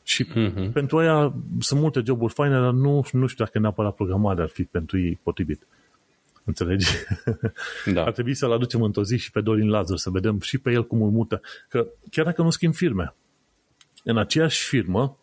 Și 0.03 0.25
uh-huh. 0.25 0.73
pentru 0.73 0.99
aia 0.99 1.35
sunt 1.59 1.81
multe 1.81 2.03
joburi 2.05 2.33
faine, 2.33 2.61
dar 2.61 2.73
nu, 2.73 3.07
nu 3.13 3.27
știu 3.27 3.45
dacă 3.45 3.59
neapărat 3.59 3.95
programarea 3.95 4.43
ar 4.43 4.49
fi 4.49 4.65
pentru 4.65 4.99
ei 4.99 5.19
potrivit. 5.23 5.67
Înțelegi? 6.45 6.91
Da. 7.95 8.05
Ar 8.05 8.13
trebui 8.13 8.35
să-l 8.35 8.53
aducem 8.53 8.83
într-o 8.83 9.05
zi 9.05 9.17
și 9.17 9.31
pe 9.31 9.41
Dorin 9.41 9.69
Lazar, 9.69 9.97
să 9.97 10.11
vedem 10.11 10.41
și 10.41 10.59
pe 10.59 10.71
el 10.71 10.87
cum 10.87 11.03
îl 11.03 11.11
mută. 11.11 11.41
Că 11.69 11.87
chiar 12.11 12.25
dacă 12.25 12.43
nu 12.43 12.51
schimb 12.51 12.75
firme, 12.75 13.15
în 14.05 14.19
aceeași 14.19 14.65
firmă, 14.65 15.19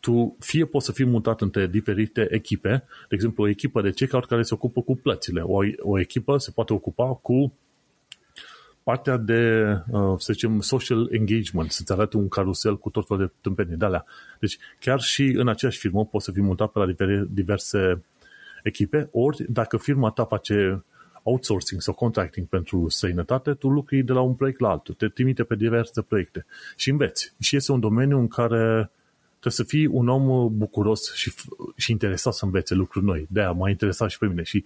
tu 0.00 0.36
fie 0.38 0.64
poți 0.64 0.86
să 0.86 0.92
fii 0.92 1.04
mutat 1.04 1.40
între 1.40 1.66
diferite 1.66 2.26
echipe, 2.30 2.84
de 3.08 3.14
exemplu 3.14 3.44
o 3.44 3.48
echipă 3.48 3.80
de 3.80 3.90
checkout 3.90 4.26
care 4.26 4.42
se 4.42 4.54
ocupă 4.54 4.82
cu 4.82 4.96
plățile, 4.96 5.40
o, 5.40 5.58
o 5.78 5.98
echipă 5.98 6.36
se 6.36 6.50
poate 6.50 6.72
ocupa 6.72 7.14
cu 7.14 7.52
partea 8.86 9.16
de, 9.16 9.62
uh, 9.90 10.14
să 10.18 10.32
zicem, 10.32 10.60
social 10.60 11.08
engagement, 11.10 11.70
să-ți 11.70 11.92
arate 11.92 12.16
un 12.16 12.28
carusel 12.28 12.78
cu 12.78 12.90
tot 12.90 13.06
felul 13.06 13.26
de 13.26 13.32
tâmpenii 13.40 13.76
de 13.76 13.84
alea. 13.84 14.04
Deci 14.40 14.58
chiar 14.78 15.00
și 15.00 15.22
în 15.22 15.48
aceeași 15.48 15.78
firmă 15.78 16.04
poți 16.04 16.24
să 16.24 16.32
fii 16.32 16.42
mutat 16.42 16.72
pe 16.72 16.78
la 16.78 16.86
diverse 17.28 18.04
echipe, 18.62 19.08
ori 19.12 19.44
dacă 19.48 19.76
firma 19.76 20.10
ta 20.10 20.24
face 20.24 20.84
outsourcing 21.22 21.80
sau 21.80 21.94
contracting 21.94 22.46
pentru 22.46 22.88
străinătate, 22.88 23.52
tu 23.54 23.68
lucri 23.68 24.02
de 24.02 24.12
la 24.12 24.20
un 24.20 24.34
proiect 24.34 24.60
la 24.60 24.68
altul, 24.68 24.94
te 24.94 25.08
trimite 25.08 25.42
pe 25.42 25.54
diverse 25.54 26.02
proiecte 26.02 26.46
și 26.76 26.90
înveți. 26.90 27.34
Și 27.40 27.56
este 27.56 27.72
un 27.72 27.80
domeniu 27.80 28.18
în 28.18 28.28
care 28.28 28.90
trebuie 29.28 29.52
să 29.52 29.64
fii 29.64 29.86
un 29.86 30.08
om 30.08 30.56
bucuros 30.58 31.14
și, 31.14 31.32
și 31.76 31.90
interesat 31.90 32.32
să 32.32 32.44
învețe 32.44 32.74
lucruri 32.74 33.04
noi. 33.04 33.26
De-aia 33.30 33.50
m-a 33.50 33.68
interesat 33.68 34.10
și 34.10 34.18
pe 34.18 34.26
mine. 34.26 34.42
Și 34.42 34.64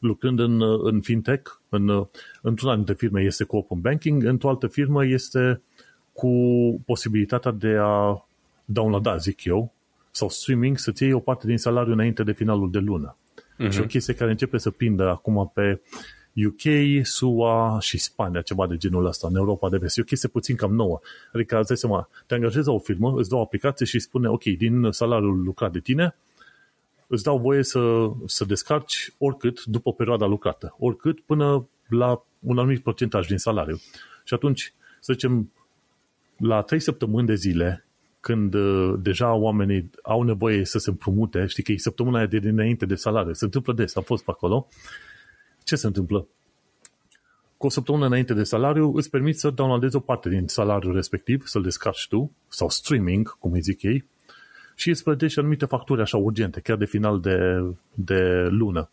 lucrând 0.00 0.38
în, 0.38 0.62
în 0.82 1.00
fintech, 1.00 1.50
în, 1.68 2.06
într-una 2.42 2.74
dintre 2.74 2.94
firme 2.94 3.22
este 3.22 3.44
cu 3.44 3.56
open 3.56 3.80
banking, 3.80 4.24
într-o 4.24 4.48
altă 4.48 4.66
firmă 4.66 5.06
este 5.06 5.62
cu 6.12 6.28
posibilitatea 6.86 7.50
de 7.50 7.76
a 7.80 8.26
downloada, 8.64 9.16
zic 9.16 9.44
eu, 9.44 9.72
sau 10.10 10.28
streaming, 10.28 10.78
să-ți 10.78 11.02
iei 11.02 11.12
o 11.12 11.18
parte 11.18 11.46
din 11.46 11.58
salariu 11.58 11.92
înainte 11.92 12.22
de 12.22 12.32
finalul 12.32 12.70
de 12.70 12.78
lună. 12.78 13.16
Uh-huh. 13.58 13.70
Și 13.70 13.80
o 13.80 13.84
chestie 13.84 14.14
care 14.14 14.30
începe 14.30 14.58
să 14.58 14.70
prindă 14.70 15.08
acum 15.08 15.50
pe 15.54 15.80
UK, 16.46 17.04
SUA 17.06 17.78
și 17.80 17.98
Spania, 17.98 18.40
ceva 18.40 18.66
de 18.66 18.76
genul 18.76 19.06
ăsta, 19.06 19.26
în 19.28 19.36
Europa 19.36 19.68
de 19.68 19.76
vest. 19.76 19.98
E 19.98 20.00
o 20.00 20.04
chestie 20.04 20.28
puțin 20.28 20.56
cam 20.56 20.74
nouă. 20.74 21.00
Adică, 21.32 21.58
îți 21.58 21.68
dai 21.68 21.76
seama, 21.76 22.08
te 22.26 22.34
angajezi 22.34 22.66
la 22.66 22.72
o 22.72 22.78
firmă, 22.78 23.14
îți 23.16 23.28
dau 23.28 23.38
o 23.38 23.42
aplicație 23.42 23.86
și 23.86 23.98
spune, 23.98 24.28
ok, 24.28 24.42
din 24.42 24.88
salariul 24.90 25.42
lucrat 25.42 25.72
de 25.72 25.80
tine, 25.80 26.16
îți 27.10 27.22
dau 27.22 27.38
voie 27.38 27.62
să, 27.62 28.10
să 28.26 28.44
descarci 28.44 29.14
oricât 29.18 29.64
după 29.64 29.92
perioada 29.92 30.26
lucrată, 30.26 30.74
oricât 30.78 31.20
până 31.20 31.68
la 31.88 32.22
un 32.40 32.58
anumit 32.58 32.82
procentaj 32.82 33.26
din 33.26 33.38
salariu. 33.38 33.80
Și 34.24 34.34
atunci, 34.34 34.74
să 35.00 35.12
zicem, 35.12 35.52
la 36.36 36.62
trei 36.62 36.80
săptămâni 36.80 37.26
de 37.26 37.34
zile, 37.34 37.84
când 38.20 38.54
uh, 38.54 38.94
deja 38.98 39.32
oamenii 39.32 39.90
au 40.02 40.22
nevoie 40.22 40.64
să 40.64 40.78
se 40.78 40.90
împrumute, 40.90 41.46
știi 41.46 41.62
că 41.62 41.72
e 41.72 41.76
săptămâna 41.78 42.18
aia 42.18 42.26
de 42.26 42.38
dinainte 42.38 42.86
de 42.86 42.94
salariu, 42.94 43.32
se 43.32 43.44
întâmplă 43.44 43.72
des, 43.72 43.96
am 43.96 44.02
fost 44.02 44.24
pe 44.24 44.30
acolo, 44.30 44.68
ce 45.64 45.76
se 45.76 45.86
întâmplă? 45.86 46.26
Cu 47.56 47.66
o 47.66 47.68
săptămână 47.68 48.06
înainte 48.06 48.34
de 48.34 48.42
salariu 48.42 48.94
îți 48.94 49.10
permit 49.10 49.38
să 49.38 49.50
downloadezi 49.50 49.96
o 49.96 50.00
parte 50.00 50.28
din 50.28 50.46
salariul 50.46 50.94
respectiv, 50.94 51.46
să-l 51.46 51.62
descarci 51.62 52.06
tu, 52.08 52.32
sau 52.48 52.68
streaming, 52.68 53.38
cum 53.38 53.52
îi 53.52 53.60
zic 53.60 53.82
ei, 53.82 54.04
și 54.80 54.88
îți 54.88 55.02
plătești 55.02 55.38
anumite 55.38 55.64
facturi 55.64 56.00
așa 56.00 56.16
urgente, 56.16 56.60
chiar 56.60 56.76
de 56.76 56.84
final 56.84 57.20
de, 57.20 57.64
de 57.94 58.46
lună. 58.50 58.90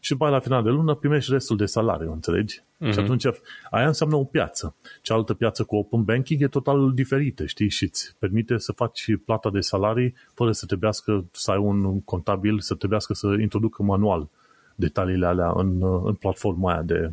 Și 0.00 0.10
după 0.10 0.28
la 0.28 0.40
final 0.40 0.62
de 0.62 0.68
lună 0.68 0.94
primești 0.94 1.32
restul 1.32 1.56
de 1.56 1.66
salariu, 1.66 2.12
înțelegi? 2.12 2.60
Mm-hmm. 2.60 2.92
Și 2.92 2.98
atunci 2.98 3.26
aia 3.70 3.86
înseamnă 3.86 4.16
o 4.16 4.24
piață. 4.24 4.74
Cealaltă 5.02 5.34
piață 5.34 5.64
cu 5.64 5.76
open 5.76 6.02
banking 6.04 6.42
e 6.42 6.48
total 6.48 6.92
diferită, 6.94 7.46
știi? 7.46 7.68
Și 7.68 7.84
îți 7.84 8.14
permite 8.18 8.58
să 8.58 8.72
faci 8.72 9.04
plata 9.24 9.50
de 9.50 9.60
salarii 9.60 10.14
fără 10.34 10.52
să 10.52 10.66
trebuiască 10.66 11.24
să 11.32 11.50
ai 11.50 11.58
un 11.58 12.00
contabil, 12.00 12.60
să 12.60 12.74
trebuiască 12.74 13.14
să 13.14 13.36
introducă 13.40 13.82
manual 13.82 14.28
detaliile 14.74 15.26
alea 15.26 15.52
în, 15.54 15.82
în 16.04 16.14
platforma 16.14 16.72
aia 16.72 16.82
de, 16.82 17.12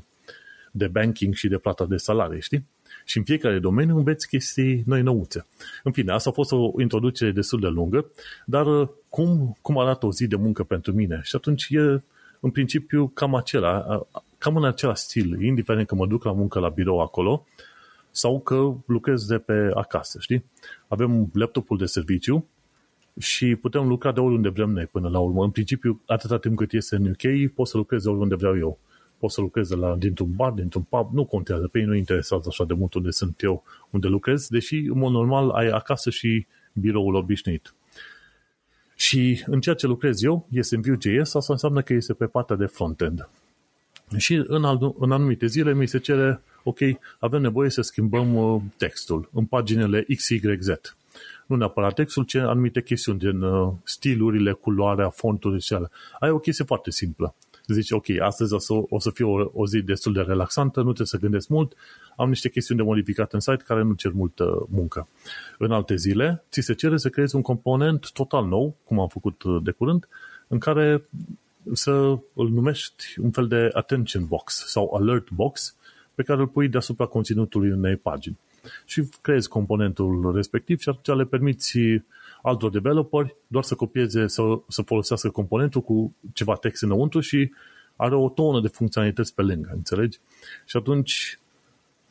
de 0.71 0.87
banking 0.87 1.33
și 1.33 1.47
de 1.47 1.57
plata 1.57 1.85
de 1.85 1.97
salarii, 1.97 2.41
știi? 2.41 2.65
Și 3.07 3.17
în 3.17 3.23
fiecare 3.23 3.59
domeniu 3.59 3.97
înveți 3.97 4.27
chestii 4.27 4.83
noi 4.85 5.01
nouțe. 5.01 5.45
În 5.83 5.91
fine, 5.91 6.11
asta 6.11 6.29
a 6.29 6.33
fost 6.33 6.51
o 6.51 6.71
introducere 6.81 7.31
destul 7.31 7.59
de 7.59 7.67
lungă, 7.67 8.11
dar 8.45 8.81
uh, 8.81 8.87
cum, 9.09 9.57
cum 9.61 9.77
arată 9.77 10.05
o 10.05 10.11
zi 10.11 10.27
de 10.27 10.35
muncă 10.35 10.63
pentru 10.63 10.93
mine? 10.93 11.19
Și 11.23 11.35
atunci 11.35 11.67
e 11.69 12.01
în 12.39 12.51
principiu 12.51 13.07
cam 13.07 13.35
acela, 13.35 13.85
uh, 13.89 14.21
cam 14.37 14.55
în 14.55 14.65
același 14.65 15.01
stil, 15.01 15.41
indiferent 15.41 15.87
că 15.87 15.95
mă 15.95 16.07
duc 16.07 16.23
la 16.23 16.31
muncă 16.31 16.59
la 16.59 16.69
birou 16.69 17.01
acolo 17.01 17.45
sau 18.11 18.39
că 18.39 18.73
lucrez 18.85 19.25
de 19.25 19.37
pe 19.37 19.71
acasă, 19.73 20.19
știi? 20.19 20.45
Avem 20.87 21.29
laptopul 21.33 21.77
de 21.77 21.85
serviciu 21.85 22.47
și 23.19 23.55
putem 23.55 23.87
lucra 23.87 24.11
de 24.11 24.19
oriunde 24.19 24.49
vrem 24.49 24.69
noi 24.69 24.85
până 24.85 25.09
la 25.09 25.19
urmă. 25.19 25.43
În 25.43 25.49
principiu, 25.49 26.01
atâta 26.05 26.37
timp 26.37 26.57
cât 26.57 26.73
este 26.73 26.95
în 26.95 27.05
UK, 27.05 27.53
pot 27.53 27.67
să 27.67 27.77
lucrez 27.77 28.03
de 28.03 28.09
oriunde 28.09 28.35
vreau 28.35 28.57
eu 28.57 28.79
pot 29.25 29.33
să 29.33 29.41
lucrez 29.41 29.67
de 29.67 29.75
la, 29.75 29.95
dintr-un 29.95 30.31
bar, 30.35 30.51
dintr-un 30.51 30.81
pub, 30.81 31.13
nu 31.13 31.25
contează, 31.25 31.67
pe 31.67 31.79
ei 31.79 31.85
nu 31.85 31.95
interesează 31.95 32.45
așa 32.47 32.63
de 32.63 32.73
mult 32.73 32.93
unde 32.93 33.09
sunt 33.09 33.41
eu, 33.41 33.63
unde 33.89 34.07
lucrez, 34.07 34.47
deși, 34.47 34.75
în 34.75 34.97
mod 34.97 35.11
normal, 35.11 35.49
ai 35.49 35.67
acasă 35.67 36.09
și 36.09 36.45
biroul 36.73 37.15
obișnuit. 37.15 37.73
Și 38.95 39.43
în 39.45 39.61
ceea 39.61 39.75
ce 39.75 39.87
lucrez 39.87 40.23
eu, 40.23 40.47
este 40.51 40.75
în 40.75 40.81
Vue.js, 40.81 41.33
asta 41.33 41.53
înseamnă 41.53 41.81
că 41.81 41.93
este 41.93 42.13
pe 42.13 42.25
partea 42.25 42.55
de 42.55 42.65
frontend. 42.65 43.29
Și 44.17 44.43
în, 44.47 44.63
al, 44.63 44.95
în 44.99 45.11
anumite 45.11 45.45
zile 45.45 45.73
mi 45.73 45.87
se 45.87 45.99
cere, 45.99 46.41
ok, 46.63 46.79
avem 47.19 47.41
nevoie 47.41 47.69
să 47.69 47.81
schimbăm 47.81 48.35
uh, 48.35 48.61
textul 48.77 49.29
în 49.33 49.45
paginile 49.45 50.05
XYZ. 50.15 50.69
Nu 51.45 51.55
neapărat 51.55 51.93
textul, 51.93 52.23
ci 52.23 52.35
anumite 52.35 52.81
chestiuni, 52.81 53.19
gen 53.19 53.41
uh, 53.41 53.73
stilurile, 53.83 54.51
culoarea, 54.51 55.09
fonturile 55.09 55.59
și 55.59 55.73
alea. 55.73 55.91
Ai 56.19 56.29
o 56.29 56.39
chestie 56.39 56.65
foarte 56.65 56.91
simplă 56.91 57.35
zici, 57.73 57.91
ok, 57.91 58.05
astăzi 58.21 58.53
o 58.53 58.57
să, 58.57 58.73
o 58.89 58.99
să 58.99 59.09
fie 59.09 59.25
o, 59.25 59.49
o 59.53 59.67
zi 59.67 59.81
destul 59.81 60.13
de 60.13 60.21
relaxantă, 60.21 60.79
nu 60.79 60.85
trebuie 60.85 61.07
să 61.07 61.17
gândesc 61.17 61.47
mult, 61.47 61.73
am 62.17 62.29
niște 62.29 62.49
chestiuni 62.49 62.79
de 62.79 62.85
modificat 62.85 63.33
în 63.33 63.39
site 63.39 63.63
care 63.65 63.83
nu 63.83 63.93
cer 63.93 64.11
multă 64.11 64.67
muncă. 64.69 65.07
În 65.57 65.71
alte 65.71 65.95
zile, 65.95 66.43
ți 66.49 66.61
se 66.61 66.73
cere 66.73 66.97
să 66.97 67.09
creezi 67.09 67.35
un 67.35 67.41
component 67.41 68.11
total 68.11 68.45
nou, 68.45 68.75
cum 68.83 68.99
am 68.99 69.07
făcut 69.07 69.43
uh, 69.43 69.61
de 69.63 69.71
curând, 69.71 70.07
în 70.47 70.59
care 70.59 71.09
să 71.73 71.91
îl 72.33 72.49
numești 72.49 73.19
un 73.19 73.31
fel 73.31 73.47
de 73.47 73.69
attention 73.73 74.25
box 74.25 74.65
sau 74.67 74.93
alert 74.93 75.31
box 75.31 75.75
pe 76.15 76.23
care 76.23 76.39
îl 76.39 76.47
pui 76.47 76.69
deasupra 76.69 77.05
conținutului 77.05 77.71
unei 77.71 77.95
pagini. 77.95 78.37
Și 78.85 79.09
creezi 79.21 79.49
componentul 79.49 80.31
respectiv 80.35 80.79
și 80.79 80.89
atunci 80.89 81.17
le 81.17 81.25
permiți 81.25 81.79
altor 82.45 82.71
developeri 82.71 83.35
doar 83.47 83.63
să 83.63 83.75
copieze, 83.75 84.27
să, 84.27 84.41
să 84.67 84.81
folosească 84.81 85.29
componentul 85.29 85.81
cu 85.81 86.15
ceva 86.33 86.55
text 86.55 86.83
înăuntru 86.83 87.19
și 87.19 87.51
are 87.95 88.15
o 88.15 88.29
tonă 88.29 88.61
de 88.61 88.67
funcționalități 88.67 89.33
pe 89.33 89.41
lângă, 89.41 89.71
înțelegi? 89.73 90.19
Și 90.65 90.77
atunci, 90.77 91.39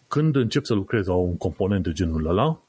când 0.09 0.37
încep 0.37 0.65
să 0.65 0.75
lucrezi 0.75 1.09
la 1.09 1.15
un 1.15 1.37
component 1.37 1.83
de 1.83 1.93
genul 1.93 2.27
ăla, 2.27 2.61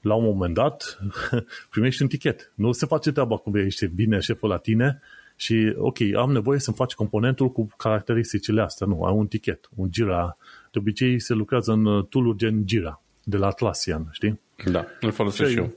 la 0.00 0.14
un 0.14 0.24
moment 0.24 0.54
dat 0.54 0.98
primești 1.70 2.02
un 2.02 2.08
tichet. 2.08 2.52
Nu 2.54 2.72
se 2.72 2.86
face 2.86 3.12
treaba 3.12 3.36
cum 3.36 3.54
ești 3.54 3.86
bine 3.86 4.18
șeful 4.18 4.48
la 4.48 4.56
tine 4.56 5.00
și, 5.36 5.74
ok, 5.76 5.98
am 6.16 6.32
nevoie 6.32 6.58
să-mi 6.58 6.76
faci 6.76 6.94
componentul 6.94 7.52
cu 7.52 7.68
caracteristicile 7.76 8.62
astea. 8.62 8.86
Nu, 8.86 9.02
ai 9.02 9.12
un 9.12 9.26
tichet, 9.26 9.68
un 9.74 9.88
Jira. 9.92 10.36
De 10.70 10.78
obicei 10.78 11.20
se 11.20 11.34
lucrează 11.34 11.72
în 11.72 12.04
tool 12.04 12.34
gen 12.36 12.62
Jira, 12.66 13.02
de 13.22 13.36
la 13.36 13.46
Atlassian, 13.46 14.08
știi? 14.10 14.40
Da, 14.70 14.86
îl 15.00 15.10
folosesc 15.10 15.50
și 15.50 15.56
eu 15.56 15.72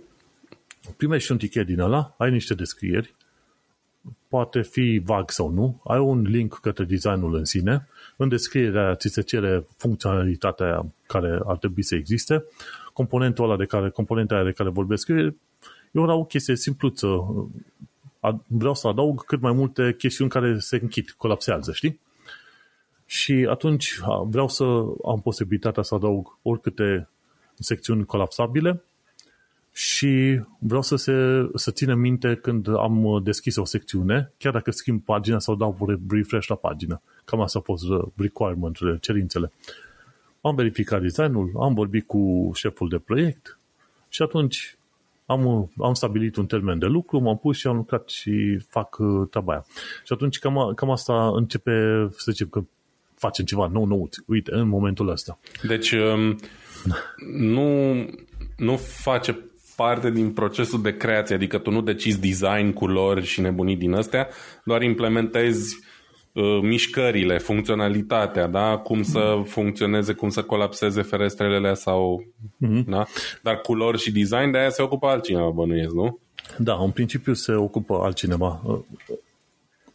primești 0.98 1.32
un 1.32 1.38
tichet 1.38 1.66
din 1.66 1.80
ăla, 1.80 2.16
ai 2.18 2.32
niște 2.32 2.54
descrieri, 2.54 3.16
poate 4.28 4.62
fi 4.62 5.02
vag 5.06 5.30
sau 5.30 5.50
nu, 5.50 5.82
ai 5.84 6.00
un 6.00 6.22
link 6.22 6.60
către 6.62 6.84
designul 6.84 7.36
în 7.36 7.46
sine, 7.46 7.88
în 8.16 8.30
descrierea 8.30 8.96
ți 8.96 9.08
se 9.08 9.22
cere 9.22 9.66
funcționalitatea 9.78 10.86
care 11.08 11.40
ar 11.46 11.58
trebui 11.58 11.84
să 11.84 11.96
existe, 11.96 12.44
componentul 12.94 13.44
ăla 13.44 13.58
de 13.58 13.66
care, 13.66 13.90
componenta 13.90 14.44
de 14.44 14.52
care 14.52 14.70
vorbesc 14.70 15.08
eu, 15.08 15.36
eu 15.92 16.20
o 16.20 16.24
chestie 16.24 16.56
simpluță, 16.56 17.26
vreau 18.48 18.74
să 18.74 18.88
adaug 18.88 19.26
cât 19.26 19.42
mai 19.42 19.52
multe 19.52 19.96
chestiuni 19.98 20.30
care 20.30 20.60
se 20.60 20.80
închid, 20.82 21.10
colapsează, 21.18 21.72
știi? 21.72 22.00
Și 23.06 23.48
atunci 23.50 24.00
vreau 24.24 24.48
să 24.48 24.64
am 25.06 25.22
posibilitatea 25.24 25.84
să 25.84 25.96
adaug 25.96 26.38
oricâte 26.42 27.10
secțiuni 27.60 28.06
colapsabile 28.06 28.84
și 29.76 30.42
vreau 30.60 30.82
să, 30.82 30.96
se, 30.96 31.14
să 31.56 31.72
țină 31.72 31.96
minte 31.96 32.36
când 32.36 32.68
am 32.68 33.22
deschis 33.24 33.56
o 33.56 33.66
secțiune, 33.66 34.32
chiar 34.38 34.54
dacă 34.54 34.72
schimb 34.72 35.04
pagina 35.04 35.40
sau 35.40 35.56
dau 35.56 35.98
refresh 36.10 36.48
la 36.48 36.56
pagină. 36.56 37.02
Cam 37.26 37.42
asta 37.42 37.60
a 37.60 37.62
fost 37.62 37.84
requirement 38.16 38.78
cerințele. 39.02 39.52
Am 40.42 40.56
verificat 40.56 41.02
designul, 41.02 41.52
am 41.60 41.74
vorbit 41.74 42.08
cu 42.08 42.52
șeful 42.54 42.90
de 42.90 42.98
proiect 42.98 43.60
și 44.10 44.22
atunci 44.22 44.78
am, 45.26 45.72
am 45.78 45.94
stabilit 45.94 46.36
un 46.36 46.46
termen 46.46 46.80
de 46.80 46.86
lucru, 46.86 47.20
m-am 47.20 47.38
pus 47.38 47.58
și 47.58 47.68
am 47.68 47.76
lucrat 47.76 48.10
și 48.10 48.58
fac 48.70 48.98
uh, 49.00 49.28
treaba 49.30 49.52
aia. 49.52 49.66
Și 50.06 50.14
atunci 50.14 50.40
cam, 50.40 50.74
cam 50.76 50.90
asta 50.90 51.32
începe, 51.36 52.08
să 52.18 52.32
zicem 52.32 52.48
că 52.48 52.64
facem 53.16 53.46
ceva 53.46 53.68
nou, 53.68 53.86
nou, 53.86 54.10
uite, 54.26 54.54
în 54.54 54.68
momentul 54.68 55.10
ăsta. 55.10 55.40
Deci 55.64 55.92
um, 55.92 56.40
nu, 57.38 57.94
nu 58.58 58.78
face 58.78 59.40
parte 59.76 60.12
din 60.12 60.32
procesul 60.32 60.82
de 60.82 60.98
creație, 60.98 61.36
adică 61.36 61.58
tu 61.58 61.72
nu 61.72 61.82
decizi 61.82 62.20
design, 62.20 62.72
culori 62.72 63.26
și 63.26 63.42
nebunii 63.42 63.76
din 63.76 63.94
astea, 63.94 64.28
doar 64.64 64.82
implementezi 64.82 65.80
uh, 66.34 66.60
mișcările, 66.62 67.38
funcționalitatea, 67.38 68.48
da? 68.48 68.78
cum 68.78 69.04
să 69.04 69.42
funcționeze, 69.46 70.14
cum 70.14 70.30
să 70.30 70.44
colapseze 70.44 71.02
ferestrele 71.02 71.74
sau... 71.74 72.26
Mm-hmm. 72.66 72.84
Da? 72.88 73.06
Dar 73.42 73.62
culori 73.62 74.00
și 74.00 74.12
design, 74.12 74.52
de 74.52 74.58
aia 74.58 74.70
se 74.70 74.82
ocupă 74.82 75.08
altcineva, 75.08 75.50
bănuiesc, 75.50 75.94
nu? 75.94 76.20
Da, 76.58 76.74
în 76.84 76.92
principiu 76.92 77.34
se 77.34 77.54
ocupă 77.54 78.00
altcineva. 78.04 78.62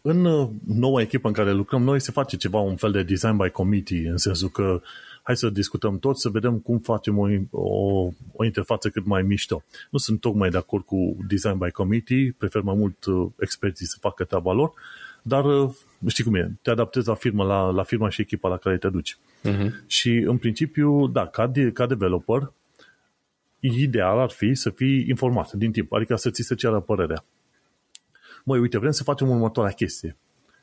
În 0.02 0.48
noua 0.66 1.00
echipă 1.00 1.28
în 1.28 1.34
care 1.34 1.52
lucrăm 1.52 1.82
noi 1.82 2.00
se 2.00 2.10
face 2.10 2.36
ceva, 2.36 2.58
un 2.58 2.76
fel 2.76 2.90
de 2.90 3.02
design 3.02 3.36
by 3.36 3.50
committee, 3.50 4.08
în 4.08 4.16
sensul 4.16 4.48
că 4.48 4.80
hai 5.22 5.37
să 5.37 5.50
discutăm 5.50 5.98
tot, 5.98 6.18
să 6.18 6.28
vedem 6.28 6.59
cum 6.59 6.78
facem 6.78 7.18
o, 7.18 7.28
o, 7.50 8.09
o 8.33 8.44
interfață 8.44 8.88
cât 8.88 9.04
mai 9.06 9.22
mișto. 9.22 9.62
Nu 9.90 9.98
sunt 9.98 10.20
tocmai 10.20 10.50
de 10.50 10.56
acord 10.56 10.85
cu 10.85 11.16
design 11.28 11.59
by 11.59 11.70
committee, 11.70 12.35
prefer 12.38 12.62
mai 12.62 12.74
mult 12.74 13.04
uh, 13.04 13.26
experții 13.38 13.87
să 13.87 13.96
facă 14.00 14.24
treaba 14.24 14.52
lor, 14.52 14.72
dar 15.22 15.44
uh, 15.44 15.70
știi 16.06 16.24
cum 16.24 16.35
e, 16.35 16.52
te 16.62 16.70
adaptezi 16.70 17.09
la 17.09 17.14
firmă, 17.14 17.44
la, 17.44 17.70
la 17.70 17.83
firma 17.83 18.09
și 18.09 18.20
echipa 18.20 18.48
la 18.48 18.56
care 18.56 18.78
te 18.78 18.88
duci. 18.88 19.16
Uh-huh. 19.48 19.87
Și 19.87 20.11
în 20.11 20.38
principiu, 20.38 21.06
da, 21.06 21.26
ca, 21.26 21.46
de, 21.46 21.70
ca 21.72 21.87
developer, 21.87 22.52
ideal 23.61 24.18
ar 24.18 24.30
fi 24.30 24.54
să 24.54 24.70
fii 24.70 25.04
informat 25.09 25.52
din 25.52 25.72
timp, 25.72 25.92
adică 25.92 26.16
să 26.16 26.30
ți 26.30 26.42
se 26.42 26.54
ceară 26.54 26.80
părerea. 26.80 27.24
Măi, 28.44 28.59
uite, 28.59 28.78
vrem 28.78 28.90
să 28.90 29.02
facem 29.02 29.28
următoarea 29.28 29.72
chestie. 29.72 30.16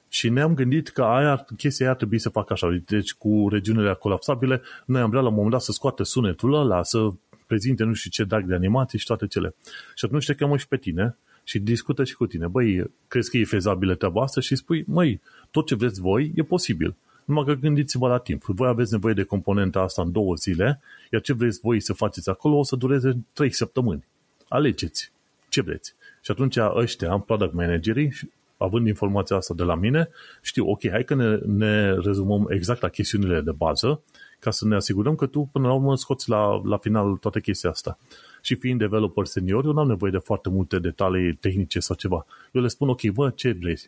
Și 0.09 0.29
ne-am 0.29 0.53
gândit 0.53 0.89
că 0.89 1.03
aia, 1.03 1.45
chestia 1.57 1.85
aia 1.85 1.93
ar 1.93 1.97
trebui 1.99 2.19
să 2.19 2.29
facă 2.29 2.53
așa. 2.53 2.81
Deci 2.85 3.13
cu 3.13 3.47
regiunile 3.51 3.93
colapsabile, 3.93 4.61
noi 4.85 5.01
am 5.01 5.09
vrea 5.09 5.21
la 5.21 5.27
un 5.27 5.33
moment 5.33 5.51
dat 5.51 5.61
să 5.61 5.71
scoate 5.71 6.03
sunetul 6.03 6.53
ăla, 6.53 6.83
să 6.83 7.09
prezinte 7.45 7.83
nu 7.83 7.93
știu 7.93 8.09
ce 8.09 8.23
dag 8.23 8.45
de 8.45 8.53
animații 8.53 8.99
și 8.99 9.05
toate 9.05 9.27
cele. 9.27 9.55
Și 9.95 10.05
atunci 10.05 10.25
te 10.25 10.35
chemă 10.35 10.57
și 10.57 10.67
pe 10.67 10.77
tine 10.77 11.17
și 11.43 11.59
discută 11.59 12.03
și 12.03 12.15
cu 12.15 12.25
tine. 12.25 12.47
Băi, 12.47 12.83
crezi 13.07 13.29
că 13.29 13.37
e 13.37 13.45
fezabilă 13.45 13.95
treaba 13.95 14.21
asta? 14.21 14.41
Și 14.41 14.55
spui, 14.55 14.83
măi, 14.87 15.21
tot 15.51 15.65
ce 15.65 15.75
vreți 15.75 16.01
voi 16.01 16.31
e 16.35 16.43
posibil. 16.43 16.95
Numai 17.25 17.43
că 17.45 17.53
gândiți-vă 17.53 18.07
la 18.07 18.17
timp. 18.17 18.43
Voi 18.43 18.67
aveți 18.67 18.91
nevoie 18.91 19.13
de 19.13 19.23
componenta 19.23 19.79
asta 19.79 20.01
în 20.01 20.11
două 20.11 20.35
zile, 20.35 20.81
iar 21.11 21.21
ce 21.21 21.33
vreți 21.33 21.59
voi 21.59 21.79
să 21.79 21.93
faceți 21.93 22.29
acolo 22.29 22.57
o 22.57 22.63
să 22.63 22.75
dureze 22.75 23.17
trei 23.33 23.53
săptămâni. 23.53 24.05
Alegeți 24.47 25.11
ce 25.49 25.61
vreți. 25.61 25.95
Și 26.21 26.31
atunci 26.31 26.57
ăștia, 26.75 27.17
product 27.17 27.53
managerii, 27.53 28.13
având 28.57 28.87
informația 28.87 29.35
asta 29.35 29.53
de 29.53 29.63
la 29.63 29.75
mine, 29.75 30.09
știu, 30.41 30.69
ok, 30.69 30.89
hai 30.89 31.03
că 31.03 31.15
ne, 31.15 31.37
ne 31.45 31.93
rezumăm 31.93 32.47
exact 32.49 32.81
la 32.81 32.87
chestiunile 32.87 33.41
de 33.41 33.51
bază, 33.51 34.01
ca 34.39 34.51
să 34.51 34.67
ne 34.67 34.75
asigurăm 34.75 35.15
că 35.15 35.25
tu 35.25 35.49
până 35.51 35.67
la 35.67 35.73
urmă 35.73 35.95
scoți 35.95 36.29
la, 36.29 36.61
la 36.63 36.77
final 36.77 37.15
toată 37.15 37.39
chestia 37.39 37.69
asta. 37.69 37.97
Și 38.41 38.55
fiind 38.55 38.79
developer 38.79 39.25
senior, 39.25 39.65
eu 39.65 39.71
nu 39.71 39.79
am 39.79 39.87
nevoie 39.87 40.11
de 40.11 40.17
foarte 40.17 40.49
multe 40.49 40.79
detalii 40.79 41.33
tehnice 41.33 41.79
sau 41.79 41.95
ceva. 41.95 42.25
Eu 42.51 42.61
le 42.61 42.67
spun, 42.67 42.89
ok, 42.89 43.01
bă, 43.05 43.29
ce 43.29 43.51
vrei? 43.51 43.79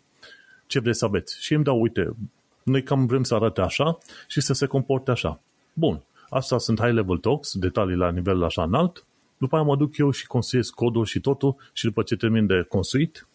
Ce 0.67 0.79
vrei 0.79 0.95
să 0.95 1.05
aveți? 1.05 1.43
Și 1.43 1.53
îmi 1.53 1.63
dau, 1.63 1.81
uite, 1.81 2.15
noi 2.63 2.83
cam 2.83 3.05
vrem 3.05 3.23
să 3.23 3.35
arate 3.35 3.61
așa 3.61 3.97
și 4.27 4.41
să 4.41 4.53
se 4.53 4.65
comporte 4.65 5.11
așa. 5.11 5.39
Bun, 5.73 6.01
asta 6.29 6.57
sunt 6.57 6.79
high-level 6.81 7.17
talks, 7.17 7.57
detalii 7.57 7.95
la 7.95 8.11
nivel 8.11 8.43
așa 8.43 8.63
înalt, 8.63 9.05
după 9.37 9.55
aia 9.55 9.65
mă 9.65 9.75
duc 9.75 9.97
eu 9.97 10.11
și 10.11 10.27
construiesc 10.27 10.73
codul 10.73 11.05
și 11.05 11.19
totul 11.19 11.55
și 11.73 11.83
după 11.83 12.03
ce 12.03 12.15
termin 12.15 12.45
de 12.45 12.65
construit, 12.69 13.27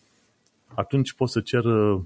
atunci 0.74 1.12
pot 1.12 1.30
să 1.30 1.40
cer 1.40 1.64
uh, 1.64 2.00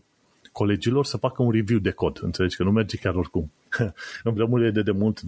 colegilor 0.52 1.04
să 1.04 1.16
facă 1.16 1.42
un 1.42 1.50
review 1.50 1.78
de 1.78 1.90
cod. 1.90 2.18
Înțelegi 2.22 2.56
că 2.56 2.62
nu 2.62 2.70
merge 2.70 2.96
chiar 2.96 3.14
oricum. 3.14 3.52
în 4.24 4.32
vremurile 4.32 4.70
de 4.70 4.82
demult, 4.82 5.20
2015-2010, 5.20 5.24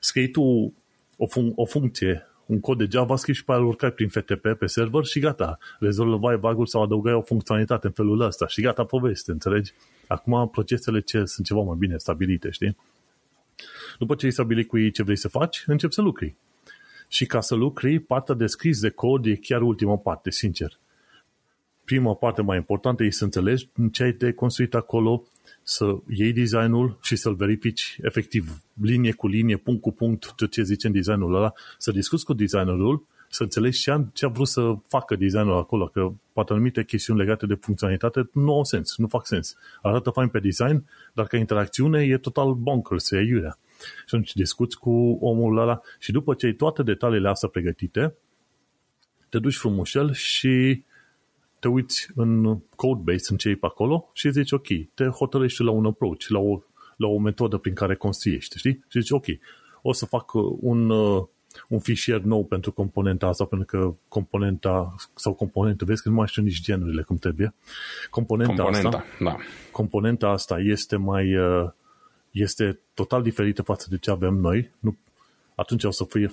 scrii 0.00 0.30
tu 0.30 0.42
o, 1.16 1.26
fun- 1.26 1.54
o 1.54 1.64
funcție, 1.64 2.26
un 2.46 2.60
cod 2.60 2.78
de 2.78 2.86
JavaScript 2.90 3.38
și 3.38 3.44
pe 3.44 3.52
aia 3.52 3.60
urcai 3.60 3.90
prin 3.90 4.08
FTP 4.08 4.46
pe 4.58 4.66
server 4.66 5.04
și 5.04 5.20
gata. 5.20 5.58
Rezolvai 5.78 6.36
bug 6.36 6.66
sau 6.66 6.82
adăugai 6.82 7.12
o 7.12 7.22
funcționalitate 7.22 7.86
în 7.86 7.92
felul 7.92 8.20
ăsta 8.20 8.46
și 8.46 8.60
gata 8.60 8.84
poveste, 8.84 9.30
înțelegi? 9.30 9.72
Acum 10.06 10.48
procesele 10.48 11.00
ce 11.00 11.24
sunt 11.24 11.46
ceva 11.46 11.60
mai 11.60 11.76
bine 11.78 11.96
stabilite, 11.96 12.50
știi? 12.50 12.76
După 13.98 14.14
ce 14.14 14.24
ai 14.24 14.32
stabilit 14.32 14.68
cu 14.68 14.78
ei 14.78 14.90
ce 14.90 15.02
vrei 15.02 15.16
să 15.16 15.28
faci, 15.28 15.64
începi 15.66 15.94
să 15.94 16.02
lucri. 16.02 16.34
Și 17.08 17.26
ca 17.26 17.40
să 17.40 17.54
lucri, 17.54 17.98
partea 17.98 18.34
de 18.34 18.46
scris 18.46 18.80
de 18.80 18.90
cod 18.90 19.26
e 19.26 19.34
chiar 19.34 19.62
ultima 19.62 19.96
parte, 19.96 20.30
sincer 20.30 20.78
prima 21.88 22.14
parte 22.14 22.42
mai 22.42 22.56
importantă 22.56 23.04
e 23.04 23.10
să 23.10 23.24
înțelegi 23.24 23.68
ce 23.92 24.02
ai 24.02 24.12
de 24.12 24.32
construit 24.32 24.74
acolo, 24.74 25.22
să 25.62 25.96
iei 26.08 26.32
designul 26.32 26.98
și 27.02 27.16
să-l 27.16 27.34
verifici 27.34 27.98
efectiv, 28.02 28.62
linie 28.82 29.12
cu 29.12 29.26
linie, 29.26 29.56
punct 29.56 29.80
cu 29.80 29.92
punct, 29.92 30.32
tot 30.36 30.50
ce 30.50 30.62
zice 30.62 30.86
în 30.86 30.92
designul 30.92 31.34
ăla, 31.34 31.52
să 31.78 31.90
discuți 31.90 32.24
cu 32.24 32.32
designerul, 32.32 33.06
să 33.28 33.42
înțelegi 33.42 33.80
ce 33.80 33.90
a, 33.90 34.04
ce 34.12 34.24
a 34.24 34.28
vrut 34.28 34.48
să 34.48 34.74
facă 34.86 35.16
designul 35.16 35.56
acolo, 35.56 35.86
că 35.86 36.12
poate 36.32 36.52
anumite 36.52 36.84
chestiuni 36.84 37.18
legate 37.18 37.46
de 37.46 37.54
funcționalitate 37.54 38.28
nu 38.32 38.54
au 38.54 38.64
sens, 38.64 38.96
nu 38.96 39.06
fac 39.06 39.26
sens. 39.26 39.56
Arată 39.82 40.10
fain 40.10 40.28
pe 40.28 40.38
design, 40.38 40.84
dar 41.12 41.26
ca 41.26 41.36
interacțiune 41.36 42.02
e 42.02 42.18
total 42.18 42.52
bonkers, 42.54 43.10
e 43.10 43.18
iurea. 43.18 43.58
Și 43.78 44.02
atunci 44.06 44.32
discuți 44.32 44.78
cu 44.78 45.18
omul 45.20 45.58
ăla 45.58 45.80
și 45.98 46.12
după 46.12 46.34
ce 46.34 46.46
ai 46.46 46.52
toate 46.52 46.82
detaliile 46.82 47.28
astea 47.28 47.48
pregătite, 47.48 48.14
te 49.28 49.38
duci 49.38 49.56
frumușel 49.56 50.12
și 50.12 50.84
te 51.58 51.68
uiți 51.68 52.08
în 52.14 52.58
codebase, 52.76 53.26
în 53.30 53.36
ce 53.36 53.48
e 53.48 53.54
pe 53.54 53.66
acolo 53.66 54.10
și 54.12 54.30
zici, 54.30 54.52
ok, 54.52 54.66
te 54.94 55.04
hotărăști 55.04 55.62
la 55.62 55.70
un 55.70 55.86
approach, 55.86 56.26
la 56.26 56.38
o, 56.38 56.60
la 56.96 57.06
o 57.06 57.18
metodă 57.18 57.56
prin 57.56 57.74
care 57.74 57.94
construiești, 57.94 58.58
știi? 58.58 58.84
Și 58.88 59.00
zici, 59.00 59.10
ok, 59.10 59.26
o 59.82 59.92
să 59.92 60.06
fac 60.06 60.32
un, 60.60 60.90
uh, 60.90 61.24
un 61.68 61.78
fișier 61.78 62.20
nou 62.20 62.44
pentru 62.44 62.72
componenta 62.72 63.26
asta, 63.26 63.44
pentru 63.44 63.66
că 63.66 63.94
componenta 64.08 64.94
sau 65.14 65.34
componentă, 65.34 65.84
vezi 65.84 66.02
că 66.02 66.08
nu 66.08 66.14
mai 66.14 66.26
știu 66.26 66.42
nici 66.42 66.60
genurile 66.60 67.02
cum 67.02 67.16
trebuie. 67.16 67.54
Componenta, 68.10 68.62
componenta 68.62 68.88
asta, 68.88 69.04
da. 69.24 69.36
componenta 69.72 70.28
asta 70.28 70.58
este 70.58 70.96
mai 70.96 71.36
uh, 71.36 71.70
este 72.30 72.78
total 72.94 73.22
diferită 73.22 73.62
față 73.62 73.86
de 73.90 73.98
ce 73.98 74.10
avem 74.10 74.34
noi. 74.34 74.70
Nu, 74.78 74.96
atunci 75.54 75.84
o 75.84 75.90
să 75.90 76.04
fie 76.08 76.32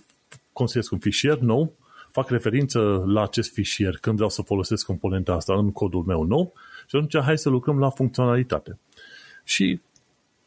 construiesc 0.53 0.91
un 0.91 0.99
fișier 0.99 1.37
nou 1.37 1.73
fac 2.15 2.29
referință 2.29 3.03
la 3.07 3.21
acest 3.21 3.53
fișier 3.53 3.97
când 3.97 4.15
vreau 4.15 4.29
să 4.29 4.41
folosesc 4.41 4.85
componenta 4.85 5.33
asta 5.33 5.53
în 5.53 5.71
codul 5.71 6.03
meu 6.03 6.23
nou 6.23 6.53
și 6.87 6.95
atunci 6.95 7.23
hai 7.23 7.37
să 7.37 7.49
lucrăm 7.49 7.79
la 7.79 7.89
funcționalitate. 7.89 8.77
Și 9.43 9.79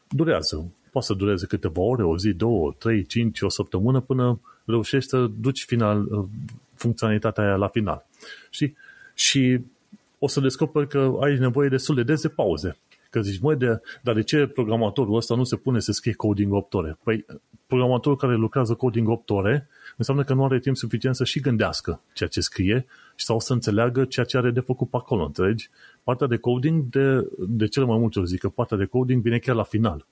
durează. 0.07 0.71
Poate 0.91 1.07
să 1.07 1.13
dureze 1.13 1.45
câteva 1.45 1.81
ore, 1.81 2.03
o 2.03 2.17
zi, 2.17 2.33
două, 2.33 2.75
trei, 2.77 3.05
cinci, 3.05 3.41
o 3.41 3.49
săptămână 3.49 3.99
până 3.99 4.39
reușești 4.65 5.09
să 5.09 5.29
duci 5.39 5.63
final, 5.63 6.27
funcționalitatea 6.73 7.43
aia 7.43 7.55
la 7.55 7.67
final. 7.67 8.05
Și, 8.49 8.73
și 9.13 9.61
o 10.19 10.27
să 10.27 10.39
descoperi 10.39 10.87
că 10.87 11.17
ai 11.21 11.37
nevoie 11.37 11.69
destul 11.69 11.95
de 11.95 12.03
des 12.03 12.21
de 12.21 12.29
pauze. 12.29 12.77
Că 13.09 13.21
zici, 13.21 13.39
măi, 13.39 13.55
de, 13.55 13.81
dar 14.01 14.15
de 14.15 14.23
ce 14.23 14.47
programatorul 14.47 15.15
ăsta 15.15 15.35
nu 15.35 15.43
se 15.43 15.55
pune 15.55 15.79
să 15.79 15.91
scrie 15.91 16.13
coding 16.13 16.53
8 16.53 16.73
ore? 16.73 16.97
Păi, 17.03 17.25
programatorul 17.67 18.17
care 18.17 18.35
lucrează 18.35 18.73
coding 18.73 19.09
8 19.09 19.29
ore 19.29 19.67
înseamnă 19.97 20.23
că 20.23 20.33
nu 20.33 20.43
are 20.43 20.59
timp 20.59 20.75
suficient 20.75 21.15
să 21.15 21.23
și 21.23 21.39
gândească 21.39 22.01
ceea 22.13 22.29
ce 22.29 22.41
scrie 22.41 22.85
sau 23.15 23.39
să 23.39 23.53
înțeleagă 23.53 24.05
ceea 24.05 24.25
ce 24.25 24.37
are 24.37 24.51
de 24.51 24.59
făcut 24.59 24.89
pe 24.89 24.97
acolo, 24.97 25.25
înțelegi? 25.25 25.69
Partea 26.03 26.27
de 26.27 26.37
coding, 26.37 26.83
de, 26.89 27.27
de 27.37 27.67
cele 27.67 27.85
mai 27.85 27.97
multe 27.97 28.19
ori 28.19 28.27
zic 28.27 28.39
că 28.39 28.49
partea 28.49 28.77
de 28.77 28.85
coding 28.85 29.21
vine 29.21 29.37
chiar 29.37 29.55
la 29.55 29.63
final 29.63 30.05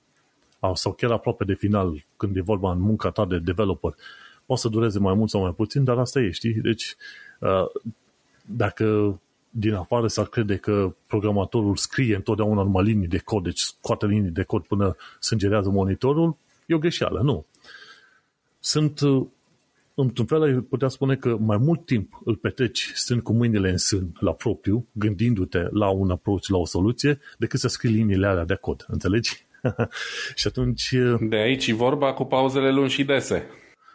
sau 0.74 0.92
chiar 0.92 1.10
aproape 1.10 1.44
de 1.44 1.54
final, 1.54 2.04
când 2.16 2.36
e 2.36 2.40
vorba 2.40 2.72
în 2.72 2.80
munca 2.80 3.10
ta 3.10 3.26
de 3.26 3.38
developer. 3.38 3.94
Poate 4.46 4.62
să 4.62 4.68
dureze 4.68 4.98
mai 4.98 5.14
mult 5.14 5.30
sau 5.30 5.40
mai 5.40 5.52
puțin, 5.52 5.84
dar 5.84 5.98
asta 5.98 6.20
e, 6.20 6.30
știi? 6.30 6.52
Deci, 6.52 6.96
uh, 7.40 7.66
dacă 8.44 9.18
din 9.50 9.74
afară 9.74 10.06
s-ar 10.06 10.26
crede 10.26 10.56
că 10.56 10.94
programatorul 11.06 11.76
scrie 11.76 12.14
întotdeauna 12.14 12.62
numai 12.62 12.84
linii 12.84 13.08
de 13.08 13.18
cod, 13.18 13.42
deci 13.42 13.58
scoate 13.58 14.06
linii 14.06 14.30
de 14.30 14.42
cod 14.42 14.66
până 14.66 14.96
sângerează 15.20 15.68
monitorul, 15.68 16.36
e 16.66 16.74
o 16.74 16.78
greșeală, 16.78 17.20
nu. 17.22 17.46
Sunt 18.60 19.00
uh, 19.00 19.26
într-un 19.94 20.26
fel 20.26 20.42
ai 20.42 20.54
putea 20.54 20.88
spune 20.88 21.16
că 21.16 21.36
mai 21.40 21.56
mult 21.56 21.86
timp 21.86 22.20
îl 22.24 22.36
petreci 22.36 22.90
stând 22.94 23.22
cu 23.22 23.32
mâinile 23.32 23.70
în 23.70 23.76
sân 23.76 24.16
la 24.20 24.32
propriu, 24.32 24.86
gândindu-te 24.92 25.66
la 25.70 25.88
un 25.88 26.10
approach, 26.10 26.46
la 26.46 26.56
o 26.56 26.66
soluție, 26.66 27.20
decât 27.38 27.60
să 27.60 27.68
scrii 27.68 27.92
liniile 27.92 28.26
alea 28.26 28.44
de 28.44 28.54
cod, 28.54 28.84
înțelegi? 28.88 29.46
și 30.34 30.46
atunci... 30.46 30.94
De 31.20 31.36
aici 31.36 31.70
vorba 31.70 32.12
cu 32.12 32.24
pauzele 32.24 32.70
lungi 32.70 32.94
și 32.94 33.04
dese. 33.04 33.46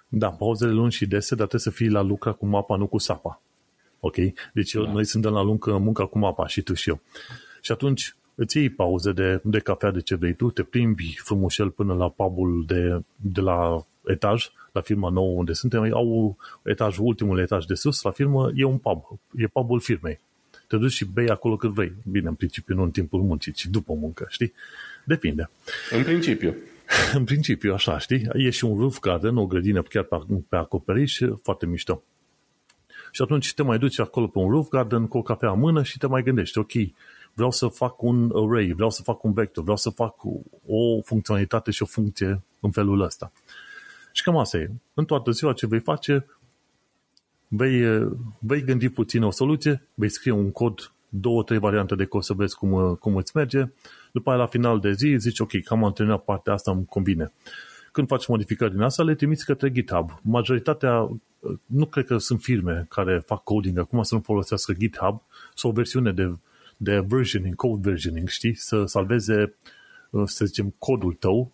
Da, 0.08 0.30
pauzele 0.30 0.72
lungi 0.72 0.98
și 0.98 1.06
dese, 1.06 1.36
dar 1.36 1.48
trebuie 1.48 1.62
să 1.62 1.70
fii 1.70 1.90
la 1.90 2.02
lucra 2.02 2.32
cu 2.32 2.46
mapa, 2.46 2.76
nu 2.76 2.88
cu 2.88 2.98
sapa. 2.98 3.42
Ok? 4.06 4.16
Deci 4.54 4.74
da. 4.74 4.92
noi 4.92 5.06
suntem 5.06 5.32
la 5.32 5.42
luncă, 5.42 5.78
munca 5.78 6.06
cu 6.06 6.18
mapa 6.18 6.48
și 6.48 6.62
tu 6.62 6.74
și 6.74 6.90
eu. 6.90 7.02
Și 7.62 7.72
atunci 7.72 8.16
îți 8.36 8.58
iei 8.58 8.70
pauze 8.70 9.12
de, 9.12 9.42
de 9.44 9.60
cafea, 9.60 9.92
de 9.92 10.02
ce 10.02 10.16
vrei 10.16 10.34
tu, 10.34 10.50
te 10.50 10.64
plimbi 10.64 11.20
frumușel 11.24 11.70
până 11.70 11.94
la 11.94 12.10
pubul 12.10 12.64
de, 12.68 13.02
de 13.16 13.42
la 13.42 13.86
etaj, 14.06 14.52
la 14.72 14.82
firma 14.82 15.10
nouă 15.10 15.38
unde 15.38 15.54
suntem, 15.54 15.94
au 15.94 16.38
etajul, 16.64 17.06
ultimul 17.06 17.40
etaj 17.40 17.66
de 17.66 17.74
sus, 17.74 18.02
la 18.02 18.12
firmă, 18.12 18.52
e 18.56 18.64
un 18.64 18.78
pub, 18.78 19.04
e 19.36 19.48
pubul 19.48 19.80
firmei. 19.80 20.20
Te 20.68 20.78
duci 20.78 20.92
și 20.92 21.06
bei 21.06 21.30
acolo 21.30 21.56
cât 21.56 21.70
vrei. 21.70 21.92
Bine, 22.12 22.28
în 22.28 22.34
principiu 22.34 22.76
nu 22.76 22.84
în 22.84 22.92
timpul 22.92 23.22
muncii, 23.22 23.52
ci 23.52 23.66
după 23.66 23.94
muncă, 23.94 24.26
știi? 24.30 24.54
Depinde. 25.06 25.50
În 25.92 26.04
principiu. 26.04 26.56
în 27.18 27.24
principiu, 27.24 27.74
așa, 27.74 27.98
știi? 27.98 28.28
E 28.34 28.50
și 28.50 28.66
un 28.66 28.78
roof 28.78 29.00
garden, 29.00 29.38
o 29.38 29.46
grădină 29.46 29.82
chiar 29.82 30.04
pe, 30.04 30.18
pe 30.50 30.56
acoperiș, 30.56 31.20
foarte 31.44 31.66
mișto. 31.66 32.04
Și 33.16 33.22
atunci 33.22 33.54
te 33.54 33.64
mai 33.64 33.78
duci 33.78 34.00
acolo 34.00 34.28
pe 34.28 34.38
un 34.38 34.50
roof 34.50 34.68
garden 34.68 35.08
cu 35.08 35.18
o 35.18 35.22
cafea 35.22 35.52
în 35.52 35.60
mână 35.60 35.84
și 35.84 35.98
te 35.98 36.08
mai 36.08 36.24
gândești, 36.24 36.58
ok, 36.58 36.72
vreau 37.34 37.52
să 37.52 37.68
fac 37.68 38.02
un 38.02 38.32
array, 38.36 38.72
vreau 38.76 38.90
să 38.90 39.02
fac 39.02 39.24
un 39.24 39.34
vector, 39.34 39.64
vreau 39.64 39.78
să 39.78 39.90
fac 39.90 40.16
o 40.68 41.02
funcționalitate 41.02 41.72
și 41.72 41.84
o 41.84 41.86
funcție 41.86 42.42
în 42.60 42.72
felul 42.72 43.02
ăsta. 43.02 43.32
Și 44.12 44.24
cam 44.24 44.38
asta 44.38 44.58
e. 44.58 44.72
În 44.94 45.06
toată 45.06 45.32
ziua 45.32 45.54
ce 45.54 45.68
vei 45.68 45.80
face, 45.80 46.26
vei, 47.48 48.08
vei 48.40 48.64
gândi 48.64 48.90
puțin 48.90 49.24
o 49.24 49.32
soluție, 49.32 49.88
vei 49.94 50.10
scrie 50.10 50.32
un 50.32 50.52
cod, 50.52 50.92
două, 51.10 51.44
trei 51.44 51.60
variante 51.60 51.96
de 51.96 52.06
cod 52.06 52.24
să 52.24 52.34
vezi 52.34 52.56
cum, 52.56 52.96
cum 52.96 53.16
îți 53.16 53.36
merge, 53.36 53.64
după 54.12 54.30
aia 54.30 54.40
la 54.40 54.48
final 54.48 54.80
de 54.80 54.92
zi 54.92 55.16
zici, 55.18 55.40
ok, 55.40 55.62
cam 55.64 55.84
am 55.84 55.94
terminat 55.94 56.24
partea 56.24 56.54
asta, 56.54 56.72
îmi 56.72 56.86
convine. 56.86 57.32
Când 57.94 58.08
faci 58.08 58.28
modificări 58.28 58.72
din 58.72 58.82
asta, 58.82 59.04
le 59.04 59.16
trimiți 59.16 59.46
către 59.46 59.72
GitHub. 59.72 60.20
Majoritatea, 60.22 61.10
nu 61.66 61.86
cred 61.86 62.06
că 62.06 62.18
sunt 62.18 62.42
firme 62.42 62.86
care 62.90 63.20
fac 63.26 63.44
coding 63.44 63.78
acum 63.78 64.04
să 64.04 64.16
nu 64.16 64.22
folosească 64.22 64.74
GitHub 64.74 65.22
sau 65.56 65.70
o 65.70 65.74
versiune 65.74 66.12
de, 66.12 66.36
de 66.78 67.00
versioning, 67.08 67.56
code 67.56 67.90
versioning, 67.90 68.28
știi, 68.28 68.56
să 68.56 68.86
salveze, 68.86 69.56
să 70.26 70.46
zicem, 70.46 70.74
codul 70.78 71.14
tău 71.14 71.52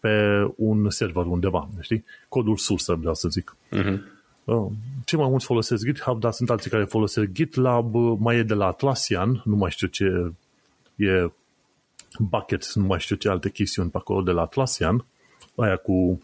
pe 0.00 0.44
un 0.56 0.90
server 0.90 1.24
undeva, 1.24 1.68
știi? 1.80 2.04
Codul 2.28 2.56
sursă, 2.56 2.94
vreau 2.94 3.14
să 3.14 3.28
zic. 3.28 3.56
Uh-huh. 3.76 3.98
Cei 5.04 5.18
mai 5.18 5.28
mulți 5.28 5.44
folosesc 5.44 5.84
GitHub, 5.84 6.20
dar 6.20 6.32
sunt 6.32 6.50
alții 6.50 6.70
care 6.70 6.84
folosesc 6.84 7.28
GitLab, 7.28 7.94
mai 8.18 8.36
e 8.36 8.42
de 8.42 8.54
la 8.54 8.66
Atlassian, 8.66 9.42
nu 9.44 9.56
mai 9.56 9.70
știu 9.70 9.86
ce 9.86 10.32
e 10.96 11.30
Bucket, 12.18 12.74
nu 12.74 12.86
mai 12.86 13.00
știu 13.00 13.16
ce 13.16 13.28
alte 13.28 13.50
chestiuni 13.50 13.90
pe 13.90 13.96
acolo 13.96 14.22
de 14.22 14.30
la 14.30 14.40
Atlassian, 14.40 15.04
aia 15.60 15.76
cu, 15.76 16.20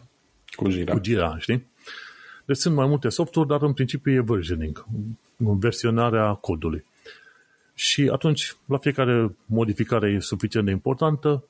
cu 0.55 0.67
Gira. 0.67 0.93
Cu 0.93 0.99
gira 0.99 1.37
știi? 1.39 1.65
Deci 2.45 2.57
sunt 2.57 2.75
mai 2.75 2.87
multe 2.87 3.09
softuri, 3.09 3.47
dar 3.47 3.61
în 3.61 3.73
principiu 3.73 4.11
e 4.11 4.21
versioning, 4.21 4.85
versionarea 5.37 6.33
codului. 6.33 6.85
Și 7.73 8.09
atunci, 8.11 8.55
la 8.65 8.77
fiecare 8.77 9.35
modificare 9.45 10.09
e 10.09 10.19
suficient 10.19 10.65
de 10.65 10.71
importantă, 10.71 11.43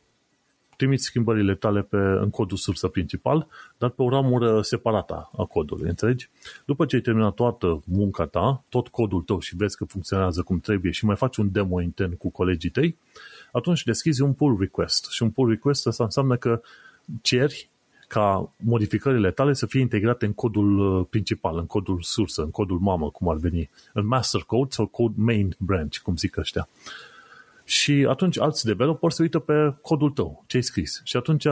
trimiți 0.77 1.03
schimbările 1.03 1.55
tale 1.55 1.81
pe, 1.81 1.97
în 1.97 2.29
codul 2.29 2.57
sursă 2.57 2.87
principal, 2.87 3.47
dar 3.77 3.89
pe 3.89 4.01
o 4.01 4.09
ramură 4.09 4.61
separată 4.61 5.29
a 5.37 5.43
codului, 5.43 5.89
înțelegi? 5.89 6.29
După 6.65 6.85
ce 6.85 6.95
ai 6.95 7.01
terminat 7.01 7.33
toată 7.33 7.81
munca 7.85 8.25
ta, 8.25 8.63
tot 8.69 8.87
codul 8.87 9.21
tău 9.21 9.39
și 9.39 9.55
vezi 9.55 9.77
că 9.77 9.85
funcționează 9.85 10.41
cum 10.41 10.59
trebuie 10.59 10.91
și 10.91 11.05
mai 11.05 11.15
faci 11.15 11.37
un 11.37 11.51
demo 11.51 11.81
intern 11.81 12.17
cu 12.17 12.29
colegii 12.29 12.69
tăi, 12.69 12.97
atunci 13.51 13.83
deschizi 13.83 14.21
un 14.21 14.33
pull 14.33 14.57
request. 14.59 15.09
Și 15.09 15.23
un 15.23 15.29
pull 15.29 15.49
request 15.49 15.87
asta 15.87 16.03
înseamnă 16.03 16.35
că 16.35 16.61
ceri 17.21 17.69
ca 18.07 18.53
modificările 18.57 19.31
tale 19.31 19.53
să 19.53 19.65
fie 19.65 19.79
integrate 19.79 20.25
în 20.25 20.33
codul 20.33 20.79
uh, 20.79 21.05
principal, 21.09 21.57
în 21.57 21.65
codul 21.65 22.01
sursă, 22.01 22.41
în 22.41 22.51
codul 22.51 22.79
mamă, 22.79 23.09
cum 23.09 23.29
ar 23.29 23.35
veni, 23.35 23.69
în 23.93 24.07
master 24.07 24.41
code 24.41 24.69
sau 24.69 24.85
code 24.85 25.13
main 25.17 25.55
branch, 25.57 25.97
cum 25.97 26.15
zic 26.15 26.37
ăștia. 26.37 26.69
Și 27.63 28.05
atunci 28.09 28.39
alți 28.39 28.65
developeri 28.65 29.13
se 29.13 29.21
uită 29.21 29.39
pe 29.39 29.73
codul 29.81 30.09
tău, 30.09 30.43
ce 30.47 30.55
ai 30.55 30.63
scris. 30.63 31.01
Și 31.03 31.17
atunci 31.17 31.45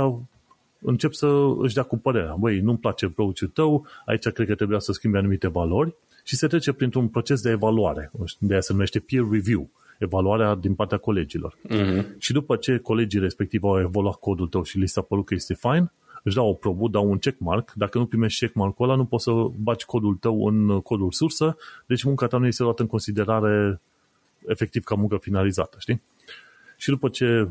încep 0.79 1.13
să 1.13 1.27
își 1.57 1.73
dea 1.73 1.83
cu 1.83 1.97
părerea. 1.97 2.35
Băi, 2.39 2.59
nu-mi 2.59 2.77
place 2.77 3.05
approach 3.05 3.39
tău, 3.53 3.87
aici 4.05 4.27
cred 4.27 4.47
că 4.47 4.55
trebuia 4.55 4.79
să 4.79 4.91
schimbi 4.91 5.17
anumite 5.17 5.47
valori 5.47 5.95
și 6.23 6.35
se 6.35 6.47
trece 6.47 6.71
printr-un 6.71 7.07
proces 7.07 7.41
de 7.41 7.49
evaluare. 7.49 8.11
De 8.39 8.51
aia 8.51 8.61
se 8.61 8.71
numește 8.73 8.99
peer 8.99 9.23
review 9.31 9.69
evaluarea 9.99 10.55
din 10.55 10.73
partea 10.73 10.97
colegilor. 10.97 11.57
Uh-huh. 11.69 12.05
Și 12.17 12.33
după 12.33 12.55
ce 12.55 12.77
colegii 12.77 13.19
respectiv 13.19 13.63
au 13.63 13.79
evaluat 13.79 14.15
codul 14.15 14.47
tău 14.47 14.63
și 14.63 14.77
li 14.77 14.87
s-a 14.87 15.01
părut 15.01 15.25
că 15.25 15.33
este 15.33 15.53
fine, 15.53 15.91
își 16.25 16.35
dau 16.35 16.49
o 16.49 16.53
probă, 16.53 16.87
dau 16.87 17.09
un 17.09 17.17
checkmark. 17.17 17.71
Dacă 17.75 17.97
nu 17.97 18.05
primești 18.05 18.39
checkmark-ul 18.39 18.85
ăla, 18.85 18.97
nu 18.97 19.05
poți 19.05 19.23
să 19.23 19.31
baci 19.61 19.85
codul 19.85 20.15
tău 20.15 20.47
în 20.47 20.81
codul 20.81 21.11
sursă, 21.11 21.57
deci 21.85 22.03
munca 22.03 22.27
ta 22.27 22.37
nu 22.37 22.47
este 22.47 22.63
luată 22.63 22.81
în 22.81 22.87
considerare 22.87 23.81
efectiv 24.47 24.83
ca 24.83 24.95
muncă 24.95 25.17
finalizată, 25.17 25.77
știi? 25.79 26.01
Și 26.77 26.89
după 26.89 27.09
ce, 27.09 27.47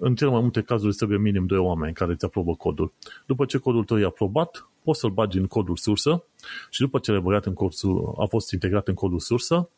în 0.00 0.14
cele 0.14 0.30
mai 0.30 0.40
multe 0.40 0.62
cazuri, 0.62 0.94
trebuie 0.94 1.18
minim 1.18 1.46
doi 1.46 1.58
oameni 1.58 1.94
care 1.94 2.12
îți 2.12 2.24
aprobă 2.24 2.54
codul. 2.54 2.92
După 3.26 3.44
ce 3.44 3.58
codul 3.58 3.84
tău 3.84 3.98
e 3.98 4.04
aprobat, 4.04 4.68
poți 4.82 5.00
să-l 5.00 5.10
bagi 5.10 5.38
în 5.38 5.46
codul 5.46 5.76
sursă 5.76 6.24
și 6.70 6.80
după 6.80 6.98
ce 6.98 7.10
l-ai 7.10 7.20
băgat 7.20 7.46
în 7.46 7.52
codul, 7.52 8.14
a 8.18 8.24
fost 8.24 8.52
integrat 8.52 8.88
în 8.88 8.94
codul 8.94 9.18
sursă, 9.18 9.68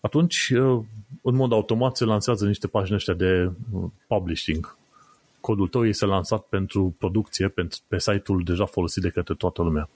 atunci, 0.00 0.48
uh, 0.48 0.84
în 1.22 1.34
mod 1.34 1.52
automat, 1.52 1.96
se 1.96 2.04
lansează 2.04 2.46
niște 2.46 2.66
pagini 2.66 2.96
ăștia 2.96 3.14
de 3.14 3.50
uh, 3.72 3.84
publishing. 4.06 4.76
Codul 5.42 5.68
tău 5.68 5.86
este 5.86 6.06
lansat 6.06 6.40
pentru 6.40 6.94
producție 6.98 7.48
pentru, 7.48 7.78
pe 7.88 7.98
site-ul 7.98 8.42
deja 8.44 8.64
folosit 8.64 9.02
de 9.02 9.08
către 9.08 9.34
toată 9.34 9.62
lumea. 9.62 9.88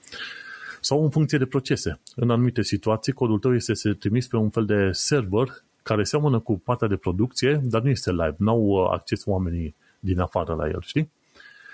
Sau 0.81 1.03
în 1.03 1.09
funcție 1.09 1.37
de 1.37 1.45
procese. 1.45 1.99
În 2.15 2.29
anumite 2.29 2.61
situații, 2.61 3.13
codul 3.13 3.39
tău 3.39 3.55
este 3.55 3.93
trimis 3.93 4.27
pe 4.27 4.35
un 4.35 4.49
fel 4.49 4.65
de 4.65 4.89
server 4.91 5.47
care 5.83 6.03
seamănă 6.03 6.39
cu 6.39 6.59
partea 6.59 6.87
de 6.87 6.95
producție, 6.95 7.61
dar 7.63 7.81
nu 7.81 7.89
este 7.89 8.11
live. 8.11 8.35
Nu 8.37 8.51
au 8.51 8.61
uh, 8.61 8.89
acces 8.91 9.25
oamenii 9.25 9.75
din 9.99 10.19
afară 10.19 10.53
la 10.53 10.67
el, 10.67 10.81
știi? 10.81 11.11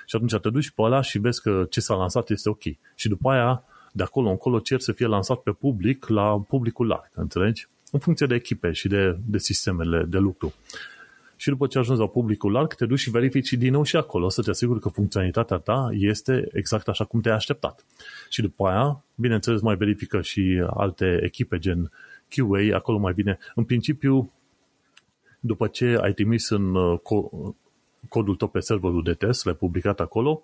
Și 0.06 0.16
atunci 0.16 0.36
te 0.36 0.50
duci 0.50 0.70
pe 0.70 0.82
ăla 0.82 1.02
și 1.02 1.20
vezi 1.20 1.42
că 1.42 1.66
ce 1.70 1.80
s-a 1.80 1.96
lansat 1.96 2.30
este 2.30 2.50
ok. 2.50 2.64
Și 2.96 3.08
după 3.08 3.30
aia, 3.30 3.64
de 3.92 4.04
acolo 4.04 4.30
încolo, 4.30 4.60
cer 4.60 4.80
să 4.80 4.92
fie 4.92 5.08
lansat 5.08 5.38
pe 5.38 5.52
public 5.52 6.08
la 6.08 6.40
publicul 6.48 6.88
larg, 6.88 7.10
înțelegi? 7.14 7.68
în 7.94 8.00
funcție 8.00 8.26
de 8.26 8.36
echipe 8.36 8.72
și 8.72 8.88
de, 8.88 9.18
de 9.26 9.38
sistemele 9.38 10.04
de 10.04 10.18
lucru. 10.18 10.54
Și 11.44 11.50
după 11.50 11.68
ce 11.68 11.78
ajungi 11.78 12.02
la 12.02 12.08
publicul 12.08 12.52
larg, 12.52 12.74
te 12.74 12.86
duci 12.86 13.00
și 13.00 13.10
verifici 13.10 13.54
din 13.54 13.72
nou 13.72 13.84
și 13.84 13.96
acolo 13.96 14.30
să 14.30 14.42
te 14.42 14.50
asiguri 14.50 14.80
că 14.80 14.90
funcționalitatea 14.90 15.58
ta 15.58 15.90
este 15.92 16.48
exact 16.52 16.88
așa 16.88 17.06
cum 17.06 17.22
te-ai 17.22 17.36
așteptat. 17.36 17.86
Și 18.30 18.42
după 18.42 18.68
aia, 18.68 19.04
bineînțeles, 19.16 19.62
mai 19.62 19.76
verifică 19.76 20.22
și 20.22 20.64
alte 20.74 21.20
echipe 21.24 21.58
gen 21.58 21.92
QA, 22.30 22.76
acolo 22.76 22.98
mai 22.98 23.14
bine. 23.14 23.38
În 23.56 23.64
principiu, 23.64 24.32
după 25.40 25.68
ce 25.68 25.98
ai 26.02 26.14
trimis 26.14 26.50
în 26.50 26.76
uh, 26.76 27.00
codul 28.10 28.36
tău 28.36 28.48
pe 28.48 28.60
serverul 28.60 29.04
de 29.04 29.14
test, 29.14 29.46
l-ai 29.46 29.56
publicat 29.56 30.00
acolo, 30.00 30.44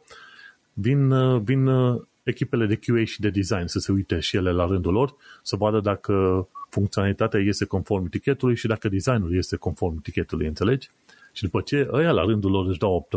vin, 0.74 1.12
uh, 1.12 1.42
vin 1.42 1.68
uh, 1.68 2.02
echipele 2.24 2.66
de 2.66 2.76
QA 2.76 3.04
și 3.04 3.20
de 3.20 3.30
design 3.30 3.66
să 3.66 3.80
se 3.80 3.92
uite 3.92 4.20
și 4.20 4.36
ele 4.36 4.52
la 4.52 4.66
rândul 4.66 4.94
lor, 4.94 5.16
să 5.44 5.56
vadă 5.56 5.80
dacă 5.80 6.48
funcționalitatea 6.70 7.40
este 7.40 7.66
conform 7.66 8.06
etichetului 8.06 8.56
și 8.56 8.68
dacă 8.68 8.90
designul 8.90 9.38
este 9.38 9.56
conform 9.56 9.96
etichetului, 9.98 10.48
înțelegi? 10.48 10.90
Și 11.34 11.44
după 11.44 11.62
ce 11.62 11.90
ăia 11.92 12.12
la 12.12 12.24
rândul 12.24 12.52
lor 12.52 12.68
își 12.68 12.80
dau 12.80 12.94
opt 12.94 13.14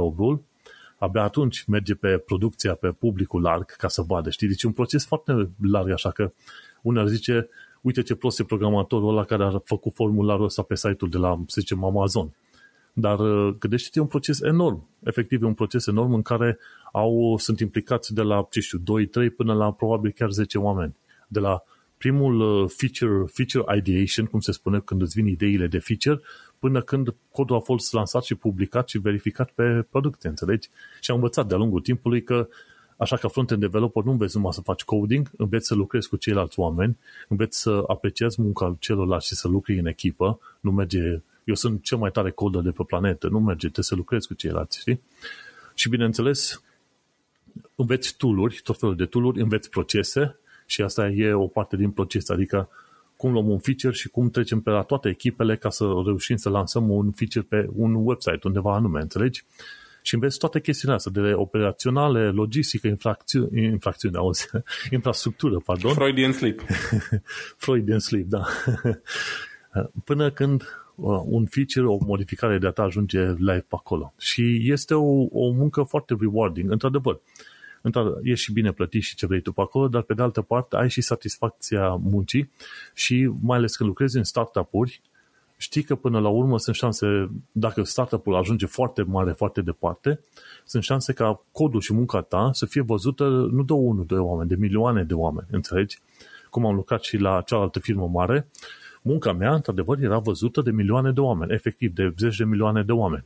abia 0.99 1.23
atunci 1.23 1.65
merge 1.65 1.95
pe 1.95 2.19
producția, 2.19 2.75
pe 2.75 2.89
publicul 2.89 3.43
larg 3.43 3.65
ca 3.65 3.89
să 3.89 4.03
vadă, 4.03 4.31
știi? 4.31 4.49
Deci 4.49 4.63
e 4.63 4.67
un 4.67 4.73
proces 4.73 5.07
foarte 5.07 5.51
larg, 5.63 5.91
așa 5.91 6.11
că 6.11 6.33
unul 6.83 7.07
zice, 7.07 7.49
uite 7.81 8.03
ce 8.03 8.15
prost 8.15 8.41
e 8.41 8.45
programatorul 8.45 9.09
ăla 9.09 9.25
care 9.25 9.45
a 9.45 9.61
făcut 9.65 9.95
formularul 9.95 10.45
ăsta 10.45 10.63
pe 10.63 10.77
site-ul 10.77 11.11
de 11.11 11.19
la, 11.19 11.41
să 11.47 11.61
zicem, 11.61 11.85
Amazon. 11.85 12.35
Dar 12.93 13.19
uh, 13.19 13.55
gândește-te, 13.59 13.99
e 13.99 14.03
un 14.03 14.09
proces 14.09 14.41
enorm. 14.41 14.89
Efectiv, 15.05 15.43
e 15.43 15.47
un 15.47 15.55
proces 15.55 15.87
enorm 15.87 16.15
în 16.15 16.23
care 16.23 16.59
au, 16.93 17.37
sunt 17.39 17.61
implicați 17.61 18.15
de 18.15 18.23
la, 18.23 18.47
ce 18.51 18.61
știu, 18.61 18.79
2-3 18.79 18.83
până 19.37 19.55
la 19.55 19.73
probabil 19.73 20.11
chiar 20.11 20.31
10 20.31 20.59
oameni. 20.59 20.97
De 21.29 21.41
la 21.41 21.63
primul 22.03 22.41
uh, 22.41 22.71
feature, 22.77 23.25
feature 23.33 23.77
ideation, 23.77 24.27
cum 24.27 24.41
se 24.41 24.53
spune 24.53 24.81
când 24.81 25.03
îți 25.03 25.15
vin 25.15 25.27
ideile 25.27 25.67
de 25.67 25.79
feature, 25.79 26.21
până 26.59 26.83
când 26.83 27.15
codul 27.31 27.57
a 27.57 27.61
fost 27.61 27.93
lansat 27.93 28.25
și 28.25 28.35
publicat 28.35 28.89
și 28.89 28.99
verificat 28.99 29.51
pe 29.51 29.87
producte, 29.91 30.29
înțelegi? 30.29 30.69
Și 31.01 31.11
am 31.11 31.17
învățat 31.17 31.47
de-a 31.47 31.57
lungul 31.57 31.81
timpului 31.81 32.23
că 32.23 32.49
Așa 32.97 33.17
că 33.17 33.27
front-end 33.27 33.61
developer 33.61 34.03
nu 34.03 34.11
înveți 34.11 34.37
numai 34.37 34.53
să 34.53 34.61
faci 34.61 34.85
coding, 34.85 35.31
înveți 35.37 35.67
să 35.67 35.75
lucrezi 35.75 36.09
cu 36.09 36.17
ceilalți 36.17 36.59
oameni, 36.59 36.99
înveți 37.29 37.61
să 37.61 37.85
apreciezi 37.87 38.41
munca 38.41 38.77
celorlalți 38.79 39.27
și 39.27 39.35
să 39.35 39.49
lucri 39.49 39.79
în 39.79 39.87
echipă, 39.87 40.41
nu 40.61 40.73
merge, 40.73 41.21
eu 41.45 41.55
sunt 41.55 41.83
cel 41.83 41.99
mai 41.99 42.11
tare 42.11 42.31
coder 42.31 42.61
de 42.61 42.71
pe 42.71 42.83
planetă, 42.87 43.29
nu 43.29 43.41
merge, 43.41 43.67
trebuie 43.67 43.85
să 43.85 43.95
lucrezi 43.95 44.27
cu 44.27 44.35
ceilalți, 44.35 44.79
știi? 44.81 45.01
Și 45.75 45.89
bineînțeles, 45.89 46.63
înveți 47.75 48.17
tool 48.17 48.53
tot 48.63 48.79
felul 48.79 48.97
de 48.97 49.05
tool 49.05 49.33
înveți 49.37 49.71
procese 49.71 50.37
și 50.73 50.83
asta 50.83 51.09
e 51.09 51.33
o 51.33 51.47
parte 51.47 51.77
din 51.77 51.91
proces, 51.91 52.29
adică 52.29 52.69
cum 53.17 53.33
luăm 53.33 53.49
un 53.49 53.59
feature 53.59 53.93
și 53.95 54.09
cum 54.09 54.31
trecem 54.31 54.61
pe 54.61 54.71
la 54.71 54.83
toate 54.83 55.09
echipele 55.09 55.57
ca 55.57 55.71
să 55.71 55.85
reușim 56.05 56.37
să 56.37 56.49
lansăm 56.49 56.91
un 56.91 57.11
feature 57.11 57.47
pe 57.49 57.69
un 57.75 57.95
website 57.95 58.41
undeva 58.43 58.75
anume, 58.75 59.01
înțelegi? 59.01 59.45
Și 60.03 60.15
înveți 60.15 60.39
toate 60.39 60.61
chestiile 60.61 60.95
astea, 60.95 61.13
de 61.13 61.33
operaționale, 61.35 62.31
logistică, 62.31 62.87
infracțiune, 62.87 63.63
infracțiune 63.63 64.17
auzi, 64.19 64.49
infrastructură, 64.91 65.59
pardon. 65.65 65.95
Freudian 65.95 66.33
sleep. 66.33 66.61
Freudian 67.65 67.99
sleep, 67.99 68.27
da. 68.27 68.43
Până 70.05 70.31
când 70.31 70.63
uh, 70.95 71.21
un 71.25 71.47
feature, 71.47 71.87
o 71.87 71.99
modificare 72.05 72.53
de 72.53 72.59
data 72.59 72.83
ajunge 72.83 73.21
live 73.21 73.65
pe 73.69 73.77
acolo. 73.77 74.15
Și 74.19 74.61
este 74.73 74.95
o, 74.95 75.27
o 75.31 75.51
muncă 75.51 75.83
foarte 75.83 76.17
rewarding, 76.21 76.71
într-adevăr 76.71 77.21
e 78.23 78.35
și 78.35 78.53
bine 78.53 78.73
plătit 78.73 79.03
și 79.03 79.15
ce 79.15 79.27
vrei 79.27 79.41
tu 79.41 79.53
pe 79.53 79.61
acolo, 79.61 79.89
dar 79.89 80.03
pe 80.03 80.15
de 80.15 80.23
altă 80.23 80.43
parte 80.43 80.77
ai 80.77 80.91
și 80.91 81.01
satisfacția 81.01 81.89
muncii 81.89 82.51
și 82.95 83.31
mai 83.41 83.59
ales 83.59 83.77
când 83.77 83.89
lucrezi 83.89 84.17
în 84.17 84.25
startup-uri, 84.25 85.01
știi 85.57 85.83
că 85.83 85.95
până 85.95 86.21
la 86.21 86.29
urmă 86.29 86.59
sunt 86.59 86.77
șanse, 86.77 87.31
dacă 87.53 87.83
startup-ul 87.83 88.35
ajunge 88.35 88.67
foarte 88.67 89.03
mare, 89.03 89.33
foarte 89.33 89.61
departe, 89.61 90.21
sunt 90.65 90.83
șanse 90.83 91.13
ca 91.13 91.45
codul 91.53 91.81
și 91.81 91.95
munca 91.95 92.21
ta 92.21 92.51
să 92.53 92.67
fie 92.67 92.81
văzută 92.83 93.25
nu 93.53 93.63
de 93.63 93.73
unul, 93.73 94.05
de 94.07 94.15
oameni, 94.15 94.49
de 94.49 94.55
milioane 94.55 95.05
de 95.05 95.15
oameni, 95.15 95.47
înțelegi? 95.51 95.99
Cum 96.51 96.67
am 96.67 96.75
lucrat 96.75 97.03
și 97.03 97.17
la 97.17 97.43
cealaltă 97.47 97.79
firmă 97.79 98.09
mare, 98.13 98.49
munca 99.03 99.33
mea, 99.33 99.55
într-adevăr, 99.55 99.99
era 99.99 100.19
văzută 100.19 100.61
de 100.61 100.71
milioane 100.71 101.13
de 101.13 101.21
oameni, 101.21 101.53
efectiv, 101.53 101.95
de 101.95 102.15
zeci 102.19 102.37
de 102.37 102.45
milioane 102.45 102.83
de 102.83 102.93
oameni. 102.93 103.25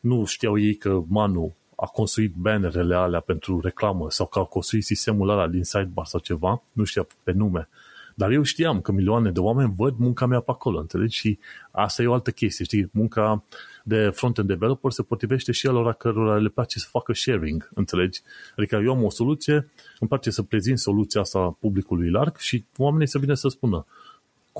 Nu 0.00 0.24
știau 0.24 0.58
ei 0.58 0.74
că 0.74 1.02
Manu 1.06 1.54
a 1.80 1.86
construit 1.86 2.34
bannerele 2.34 2.94
alea 2.94 3.20
pentru 3.20 3.60
reclamă 3.60 4.10
sau 4.10 4.26
că 4.26 4.38
a 4.38 4.44
construit 4.44 4.84
sistemul 4.84 5.28
ăla 5.28 5.48
din 5.48 5.64
sidebar 5.64 6.06
sau 6.06 6.20
ceva, 6.20 6.62
nu 6.72 6.84
știa 6.84 7.06
pe 7.22 7.32
nume, 7.32 7.68
Dar 8.14 8.30
eu 8.30 8.42
știam 8.42 8.80
că 8.80 8.92
milioane 8.92 9.30
de 9.30 9.40
oameni 9.40 9.74
văd 9.76 9.94
munca 9.98 10.26
mea 10.26 10.40
pe 10.40 10.50
acolo, 10.50 10.78
înțelegi? 10.78 11.16
Și 11.16 11.38
asta 11.70 12.02
e 12.02 12.06
o 12.06 12.12
altă 12.12 12.30
chestie, 12.30 12.64
știi? 12.64 12.88
Munca 12.92 13.44
de 13.84 14.10
front-end 14.10 14.48
developer 14.48 14.90
se 14.90 15.02
potrivește 15.02 15.52
și 15.52 15.66
alora 15.66 15.92
cărora 15.92 16.36
le 16.36 16.48
place 16.48 16.78
să 16.78 16.86
facă 16.90 17.12
sharing, 17.12 17.70
înțelegi? 17.74 18.20
Adică 18.56 18.80
eu 18.84 18.92
am 18.92 19.04
o 19.04 19.10
soluție, 19.10 19.54
îmi 19.98 20.08
place 20.08 20.30
să 20.30 20.42
prezint 20.42 20.78
soluția 20.78 21.20
asta 21.20 21.56
publicului 21.60 22.10
larg 22.10 22.36
și 22.36 22.64
oamenii 22.76 23.08
să 23.08 23.18
vină 23.18 23.34
să 23.34 23.48
spună 23.48 23.86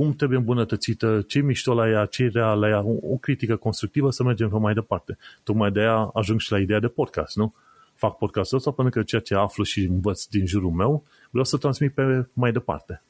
cum 0.01 0.15
trebuie 0.15 0.39
îmbunătățită, 0.39 1.25
ce 1.27 1.41
mișto 1.41 1.75
la 1.75 1.89
ea, 1.89 2.05
ce 2.07 2.31
rea 2.33 2.53
la 2.53 2.69
ea, 2.69 2.85
o 2.85 3.17
critică 3.17 3.57
constructivă 3.57 4.11
să 4.11 4.23
mergem 4.23 4.49
pe 4.49 4.57
mai 4.57 4.75
departe. 4.75 5.19
Tocmai 5.43 5.71
de 5.71 5.81
aia 5.81 6.11
ajung 6.15 6.41
și 6.41 6.53
la 6.53 6.59
ideea 6.59 6.81
de 6.81 6.89
podcast, 6.89 7.37
nu? 7.37 7.55
Fac 7.95 8.17
podcastul 8.17 8.59
ăsta 8.59 8.71
pentru 8.71 8.99
că 8.99 9.05
ceea 9.05 9.21
ce 9.21 9.35
aflu 9.35 9.65
și 9.65 9.81
învăț 9.81 10.25
din 10.25 10.47
jurul 10.47 10.71
meu, 10.71 11.05
vreau 11.31 11.45
să 11.45 11.57
transmit 11.57 11.95
pe 11.95 12.27
mai 12.33 12.53
departe. 12.53 13.03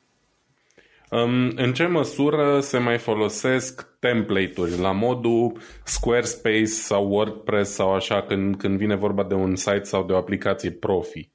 Um, 1.10 1.52
în 1.56 1.72
ce 1.72 1.86
măsură 1.86 2.60
se 2.60 2.78
mai 2.78 2.98
folosesc 2.98 3.86
template-uri 3.98 4.78
la 4.78 4.92
modul 4.92 5.52
Squarespace 5.84 6.64
sau 6.64 7.08
WordPress 7.08 7.72
sau 7.72 7.94
așa 7.94 8.22
când, 8.22 8.56
când 8.56 8.78
vine 8.78 8.94
vorba 8.94 9.24
de 9.24 9.34
un 9.34 9.56
site 9.56 9.84
sau 9.84 10.04
de 10.04 10.12
o 10.12 10.16
aplicație 10.16 10.70
profi? 10.70 11.28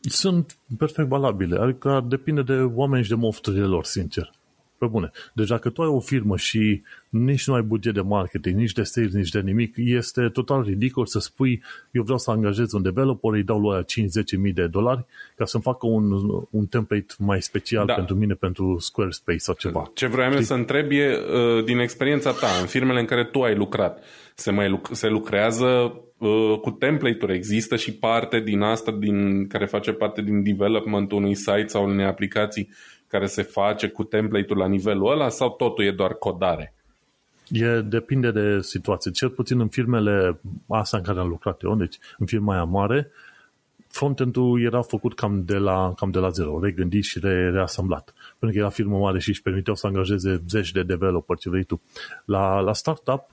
Sunt 0.00 0.56
perfect 0.78 1.08
valabile, 1.08 1.58
adică 1.58 2.04
depinde 2.08 2.42
de 2.42 2.52
oameni 2.52 3.02
și 3.04 3.08
de 3.08 3.14
mofturile 3.14 3.64
lor, 3.64 3.84
sincer. 3.84 4.34
Pe 4.78 4.86
bune. 4.86 5.10
Deci 5.34 5.48
dacă 5.48 5.70
tu 5.70 5.82
ai 5.82 5.88
o 5.88 6.00
firmă 6.00 6.36
și 6.36 6.82
nici 7.08 7.46
nu 7.46 7.54
ai 7.54 7.62
buget 7.62 7.94
de 7.94 8.00
marketing, 8.00 8.56
nici 8.56 8.72
de 8.72 8.82
sales, 8.82 9.12
nici 9.12 9.30
de 9.30 9.40
nimic, 9.40 9.74
este 9.76 10.28
total 10.28 10.62
ridicol 10.62 11.06
să 11.06 11.18
spui 11.18 11.62
eu 11.90 12.02
vreau 12.02 12.18
să 12.18 12.30
angajez 12.30 12.72
un 12.72 12.82
developer, 12.82 13.32
îi 13.32 13.42
dau 13.42 13.58
lui 13.58 13.82
5-10 13.82 13.84
mii 14.38 14.52
de 14.52 14.66
dolari 14.66 15.04
ca 15.36 15.44
să-mi 15.44 15.62
facă 15.62 15.86
un, 15.86 16.12
un 16.50 16.66
template 16.66 17.14
mai 17.18 17.42
special 17.42 17.86
da. 17.86 17.94
pentru 17.94 18.14
mine, 18.14 18.34
pentru 18.34 18.76
Squarespace 18.78 19.38
sau 19.38 19.54
ceva. 19.54 19.90
Ce 19.94 20.06
vreau 20.06 20.32
eu 20.32 20.40
să 20.40 20.54
întreb 20.54 20.90
e, 20.90 21.16
uh, 21.16 21.64
din 21.64 21.78
experiența 21.78 22.32
ta, 22.32 22.48
în 22.60 22.66
firmele 22.66 23.00
în 23.00 23.06
care 23.06 23.24
tu 23.24 23.42
ai 23.42 23.54
lucrat, 23.54 24.04
se, 24.34 24.50
mai 24.50 24.68
luc- 24.68 24.92
se 24.92 25.08
lucrează 25.08 25.66
uh, 26.18 26.58
cu 26.60 26.70
template-uri. 26.70 27.34
Există 27.34 27.76
și 27.76 27.92
parte 27.94 28.40
din 28.40 28.60
asta 28.60 28.92
din, 28.92 29.46
care 29.46 29.66
face 29.66 29.92
parte 29.92 30.22
din 30.22 30.42
development-ul 30.42 31.18
unui 31.18 31.34
site 31.34 31.66
sau 31.66 31.84
unei 31.84 32.06
aplicații 32.06 32.68
care 33.16 33.28
se 33.28 33.42
face 33.42 33.88
cu 33.88 34.04
template-ul 34.04 34.58
la 34.58 34.66
nivelul 34.66 35.10
ăla 35.10 35.28
sau 35.28 35.50
totul 35.50 35.84
e 35.84 35.90
doar 35.90 36.14
codare? 36.14 36.74
E, 37.48 37.80
depinde 37.80 38.30
de 38.30 38.60
situație. 38.60 39.10
Cel 39.10 39.28
puțin 39.28 39.60
în 39.60 39.68
firmele 39.68 40.40
astea 40.68 40.98
în 40.98 41.04
care 41.04 41.18
am 41.18 41.28
lucrat 41.28 41.62
eu, 41.62 41.74
deci 41.74 41.98
în 42.18 42.26
firma 42.26 42.52
aia 42.52 42.64
mare, 42.64 43.10
frontend-ul 43.88 44.62
era 44.62 44.82
făcut 44.82 45.14
cam 45.14 45.44
de 45.44 45.56
la, 45.56 45.92
cam 45.96 46.10
de 46.10 46.18
la 46.18 46.28
zero, 46.28 46.60
regândit 46.62 47.04
și 47.04 47.18
re, 47.18 47.50
reasamblat. 47.50 48.14
Pentru 48.38 48.56
că 48.56 48.64
era 48.64 48.72
firmă 48.72 48.98
mare 48.98 49.18
și 49.18 49.28
își 49.28 49.42
permiteau 49.42 49.76
să 49.76 49.86
angajeze 49.86 50.42
zeci 50.48 50.72
de 50.72 50.82
developer, 50.82 51.36
ce 51.36 51.50
vrei 51.50 51.64
tu. 51.64 51.80
La, 52.24 52.60
la 52.60 52.72
startup, 52.72 53.30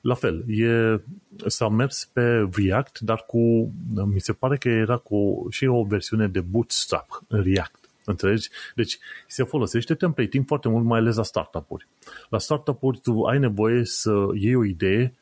la 0.00 0.14
fel, 0.14 0.44
e, 0.46 1.00
s-a 1.46 1.68
mers 1.68 2.10
pe 2.12 2.48
React, 2.52 3.00
dar 3.00 3.24
cu, 3.26 3.72
mi 4.04 4.20
se 4.20 4.32
pare 4.32 4.56
că 4.56 4.68
era 4.68 4.96
cu 4.96 5.46
și 5.50 5.66
o 5.66 5.84
versiune 5.84 6.28
de 6.28 6.40
Bootstrap 6.40 7.22
în 7.28 7.42
React. 7.42 7.81
Înțelegi? 8.04 8.48
Deci 8.74 8.98
se 9.26 9.44
folosește 9.44 9.94
templating 9.94 10.46
foarte 10.46 10.68
mult, 10.68 10.84
mai 10.84 10.98
ales 10.98 11.16
la 11.16 11.22
startup-uri. 11.22 11.86
La 12.28 12.38
startup-uri 12.38 13.00
tu 13.00 13.22
ai 13.22 13.38
nevoie 13.38 13.84
să 13.84 14.28
iei 14.34 14.54
o 14.54 14.64
idee, 14.64 15.14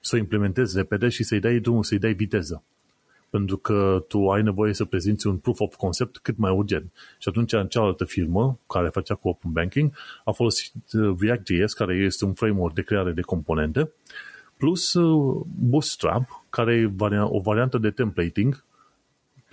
să 0.00 0.16
o 0.16 0.18
implementezi 0.18 0.76
repede 0.76 1.08
și 1.08 1.22
să-i 1.22 1.40
dai 1.40 1.58
drumul, 1.58 1.82
să-i 1.82 1.98
dai 1.98 2.12
viteză. 2.12 2.62
Pentru 3.30 3.56
că 3.56 4.04
tu 4.08 4.30
ai 4.30 4.42
nevoie 4.42 4.72
să 4.72 4.84
prezinți 4.84 5.26
un 5.26 5.36
proof 5.36 5.60
of 5.60 5.74
concept 5.74 6.18
cât 6.18 6.36
mai 6.36 6.50
urgent. 6.50 6.92
Și 7.18 7.28
atunci 7.28 7.52
în 7.52 7.66
cealaltă 7.66 8.04
firmă, 8.04 8.58
care 8.66 8.88
facea 8.88 9.14
cu 9.14 9.28
Open 9.28 9.52
Banking, 9.52 9.92
a 10.24 10.30
folosit 10.30 10.72
uh, 10.92 11.16
React.js, 11.20 11.72
care 11.72 11.94
este 11.94 12.24
un 12.24 12.32
framework 12.32 12.74
de 12.74 12.82
creare 12.82 13.12
de 13.12 13.20
componente, 13.20 13.92
plus 14.56 14.92
uh, 14.92 15.42
Bootstrap, 15.58 16.44
care 16.50 16.74
e 16.74 16.92
o 17.20 17.40
variantă 17.40 17.78
de 17.78 17.90
templating 17.90 18.64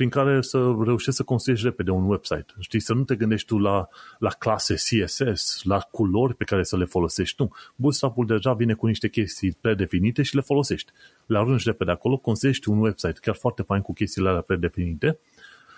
prin 0.02 0.14
care 0.14 0.42
să 0.42 0.58
reușești 0.84 1.16
să 1.16 1.24
construiești 1.24 1.66
repede 1.66 1.92
un 1.92 2.10
website. 2.10 2.46
Știi, 2.60 2.80
să 2.80 2.94
nu 2.94 3.04
te 3.04 3.16
gândești 3.16 3.48
tu 3.48 3.58
la, 3.58 3.88
la 4.20 4.30
clase 4.30 4.74
CSS, 4.74 5.64
la 5.64 5.80
culori 5.80 6.36
pe 6.36 6.44
care 6.44 6.64
să 6.64 6.78
le 6.78 6.86
folosești. 6.86 7.36
Nu. 7.42 7.52
Bootstrap-ul 7.76 8.26
deja 8.26 8.54
vine 8.54 8.74
cu 8.74 8.88
niște 8.88 9.10
chestii 9.10 9.58
predefinite 9.62 10.22
și 10.22 10.36
le 10.36 10.42
folosești. 10.42 10.92
Le 11.26 11.38
arunci 11.38 11.64
repede 11.64 11.92
acolo, 11.92 12.18
construiești 12.18 12.70
un 12.70 12.80
website 12.80 13.20
chiar 13.22 13.36
foarte 13.36 13.62
fain 13.62 13.82
cu 13.82 13.94
chestiile 13.94 14.30
alea 14.30 14.42
predefinite 14.42 15.20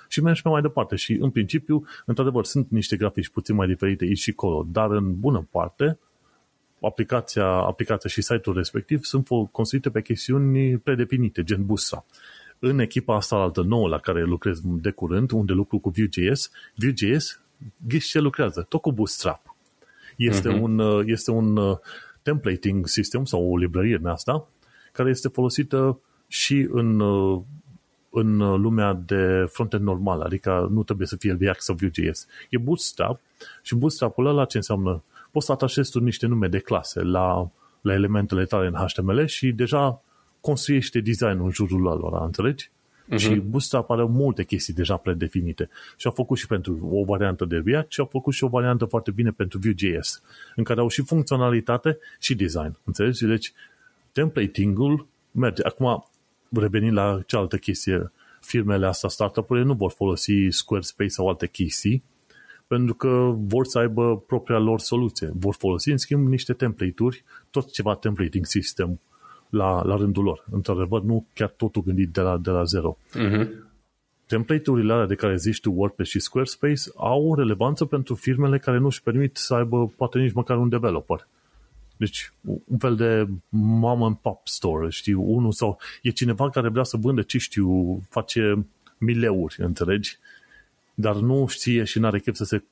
și 0.07 0.21
mergi 0.21 0.41
pe 0.41 0.49
mai 0.49 0.61
departe. 0.61 0.95
Și 0.95 1.13
în 1.13 1.29
principiu, 1.29 1.85
într-adevăr, 2.05 2.45
sunt 2.45 2.69
niște 2.69 2.95
grafici 2.95 3.29
puțin 3.29 3.55
mai 3.55 3.67
diferite 3.67 4.03
aici 4.03 4.19
și 4.19 4.29
acolo, 4.35 4.67
dar 4.71 4.91
în 4.91 5.19
bună 5.19 5.47
parte, 5.51 5.99
aplicația, 6.81 7.45
aplicația 7.45 8.09
și 8.09 8.21
site-ul 8.21 8.55
respectiv 8.55 9.03
sunt 9.03 9.27
construite 9.51 9.89
pe 9.89 10.01
chestiuni 10.01 10.77
predefinite, 10.77 11.43
gen 11.43 11.65
Bootstrap 11.65 12.05
în 12.65 12.79
echipa 12.79 13.15
asta 13.15 13.35
altă 13.35 13.61
nouă 13.61 13.87
la 13.87 13.97
care 13.99 14.23
lucrez 14.23 14.59
de 14.63 14.91
curând, 14.91 15.31
unde 15.31 15.53
lucru 15.53 15.77
cu 15.77 15.89
Vue.js, 15.89 16.51
Vue.js, 16.75 17.41
ghiși 17.87 18.09
ce 18.09 18.19
lucrează, 18.19 18.65
tot 18.69 18.81
cu 18.81 18.91
Bootstrap. 18.91 19.55
Este 20.17 20.49
uh-huh. 20.49 20.61
un, 20.61 20.79
uh, 20.79 21.03
este 21.05 21.31
un 21.31 21.57
uh, 21.57 21.77
templating 22.21 22.87
system 22.87 23.25
sau 23.25 23.51
o 23.51 23.57
librărie 23.57 23.95
în 23.95 24.05
asta 24.05 24.47
care 24.91 25.09
este 25.09 25.27
folosită 25.27 25.99
și 26.27 26.67
în, 26.71 26.99
uh, 26.99 27.41
în 28.09 28.37
lumea 28.37 28.93
de 29.05 29.45
frontend 29.49 29.83
normal, 29.83 30.21
adică 30.21 30.67
nu 30.71 30.83
trebuie 30.83 31.07
să 31.07 31.15
fie 31.15 31.37
React 31.39 31.61
sau 31.61 31.75
Vue.js. 31.75 32.27
E 32.49 32.57
Bootstrap 32.57 33.19
și 33.61 33.75
Bootstrap-ul 33.75 34.25
ăla 34.25 34.45
ce 34.45 34.57
înseamnă? 34.57 35.03
Poți 35.31 35.45
să 35.45 35.51
atașezi 35.51 35.91
tu 35.91 35.99
niște 35.99 36.25
nume 36.25 36.47
de 36.47 36.59
clase 36.59 37.01
la, 37.01 37.49
la 37.81 37.93
elementele 37.93 38.45
tale 38.45 38.67
în 38.67 38.73
HTML 38.73 39.25
și 39.25 39.51
deja 39.51 40.01
construiește 40.47 40.99
designul 40.99 41.45
în 41.45 41.51
jurul 41.51 41.81
lor, 41.81 42.21
înțelegi? 42.21 42.69
Uh-huh. 42.69 43.17
Și 43.17 43.35
Bootstrap 43.35 43.89
are 43.89 44.03
multe 44.03 44.43
chestii 44.43 44.73
deja 44.73 44.97
predefinite. 44.97 45.69
Și 45.97 46.07
au 46.07 46.13
făcut 46.13 46.37
și 46.37 46.47
pentru 46.47 46.89
o 46.91 47.03
variantă 47.03 47.45
de 47.45 47.61
React 47.65 47.91
și 47.91 47.99
au 47.99 48.05
făcut 48.11 48.33
și 48.33 48.43
o 48.43 48.47
variantă 48.47 48.85
foarte 48.85 49.11
bine 49.11 49.31
pentru 49.31 49.59
Vue.js, 49.59 50.21
în 50.55 50.63
care 50.63 50.79
au 50.79 50.87
și 50.87 51.01
funcționalitate 51.01 51.97
și 52.19 52.35
design. 52.35 52.77
Înțelegi? 52.83 53.25
Deci, 53.25 53.53
templating-ul 54.11 55.07
merge. 55.31 55.63
Acum, 55.63 56.05
revenind 56.49 56.93
la 56.93 57.21
cealaltă 57.25 57.57
chestie, 57.57 58.11
firmele 58.41 58.85
astea, 58.85 59.09
startup-urile, 59.09 59.65
nu 59.65 59.73
vor 59.73 59.91
folosi 59.91 60.47
Squarespace 60.49 61.09
sau 61.09 61.27
alte 61.27 61.47
chestii, 61.47 62.03
pentru 62.67 62.93
că 62.93 63.33
vor 63.37 63.65
să 63.65 63.79
aibă 63.79 64.17
propria 64.17 64.57
lor 64.57 64.79
soluție. 64.79 65.31
Vor 65.33 65.55
folosi, 65.55 65.89
în 65.89 65.97
schimb, 65.97 66.27
niște 66.27 66.53
template-uri, 66.53 67.23
tot 67.51 67.71
ceva 67.71 67.95
templating 67.95 68.45
system 68.45 68.99
la, 69.53 69.83
la 69.83 69.95
rândul 69.95 70.23
lor. 70.23 70.45
Într-adevăr, 70.51 71.01
nu 71.01 71.25
chiar 71.33 71.49
totul 71.49 71.81
gândit 71.81 72.09
de 72.09 72.21
la, 72.21 72.37
de 72.37 72.49
la 72.49 72.63
zero. 72.63 72.97
Uh-huh. 73.19 73.47
Template-urile 74.25 74.93
alea 74.93 75.05
de 75.05 75.15
care 75.15 75.37
zici 75.37 75.59
tu, 75.59 75.71
WordPress 75.71 76.09
și 76.09 76.19
Squarespace, 76.19 76.81
au 76.95 77.35
relevanță 77.35 77.85
pentru 77.85 78.15
firmele 78.15 78.57
care 78.57 78.77
nu 78.77 78.85
își 78.85 79.01
permit 79.01 79.37
să 79.37 79.53
aibă 79.53 79.87
poate 79.87 80.19
nici 80.19 80.33
măcar 80.33 80.57
un 80.57 80.69
developer. 80.69 81.27
Deci, 81.97 82.33
un 82.67 82.77
fel 82.77 82.95
de 82.95 83.27
mom 83.49 84.03
and 84.03 84.15
pop 84.15 84.47
store, 84.47 84.89
știi, 84.89 85.13
unul 85.13 85.51
sau 85.51 85.79
e 86.01 86.09
cineva 86.09 86.49
care 86.49 86.69
vrea 86.69 86.83
să 86.83 86.97
vândă, 86.97 87.21
ce 87.21 87.37
știu, 87.37 88.01
face 88.09 88.65
mileuri, 88.97 89.55
înțelegi? 89.57 90.17
Dar 90.93 91.15
nu 91.15 91.47
știe 91.47 91.83
și 91.83 91.99
n-are 91.99 92.19
chef 92.19 92.35
să 92.35 92.43
se 92.43 92.63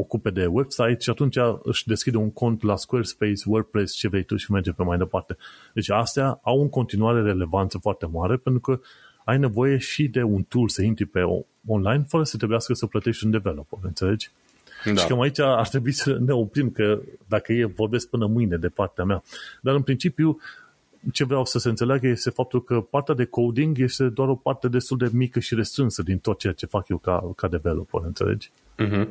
ocupe 0.00 0.30
de 0.30 0.46
website 0.46 0.96
și 0.98 1.10
atunci 1.10 1.36
își 1.62 1.86
deschide 1.86 2.16
un 2.16 2.30
cont 2.30 2.62
la 2.62 2.76
Squarespace, 2.76 3.42
WordPress, 3.46 3.94
ce 3.94 4.08
vrei 4.08 4.22
tu 4.22 4.36
și 4.36 4.52
merge 4.52 4.72
pe 4.72 4.82
mai 4.82 4.98
departe. 4.98 5.36
Deci 5.74 5.90
astea 5.90 6.40
au 6.42 6.60
în 6.60 6.68
continuare 6.68 7.22
relevanță 7.22 7.78
foarte 7.78 8.06
mare 8.06 8.36
pentru 8.36 8.60
că 8.60 8.80
ai 9.24 9.38
nevoie 9.38 9.78
și 9.78 10.08
de 10.08 10.22
un 10.22 10.42
tool 10.42 10.68
să 10.68 10.82
intri 10.82 11.04
pe 11.04 11.20
online 11.66 12.04
fără 12.08 12.22
să 12.22 12.36
trebuiască 12.36 12.74
să 12.74 12.86
plătești 12.86 13.24
un 13.24 13.30
developer, 13.30 13.78
înțelegi? 13.82 14.30
Da. 14.84 14.94
Și 14.94 15.06
cam 15.06 15.20
aici 15.20 15.38
ar 15.38 15.68
trebui 15.68 15.92
să 15.92 16.18
ne 16.18 16.32
oprim, 16.32 16.70
că 16.70 17.00
dacă 17.28 17.52
e, 17.52 17.64
vorbesc 17.64 18.08
până 18.08 18.26
mâine 18.26 18.56
de 18.56 18.68
partea 18.68 19.04
mea. 19.04 19.22
Dar 19.60 19.74
în 19.74 19.82
principiu, 19.82 20.38
ce 21.12 21.24
vreau 21.24 21.44
să 21.44 21.58
se 21.58 21.68
înțeleagă 21.68 22.06
este 22.06 22.30
faptul 22.30 22.64
că 22.64 22.80
partea 22.80 23.14
de 23.14 23.24
coding 23.24 23.78
este 23.78 24.08
doar 24.08 24.28
o 24.28 24.34
parte 24.34 24.68
destul 24.68 24.96
de 24.96 25.10
mică 25.12 25.40
și 25.40 25.54
restrânsă 25.54 26.02
din 26.02 26.18
tot 26.18 26.38
ceea 26.38 26.52
ce 26.52 26.66
fac 26.66 26.88
eu 26.88 26.98
ca, 26.98 27.32
ca 27.36 27.48
developer, 27.48 28.00
înțelegi? 28.04 28.50
Uh-huh. 28.80 29.06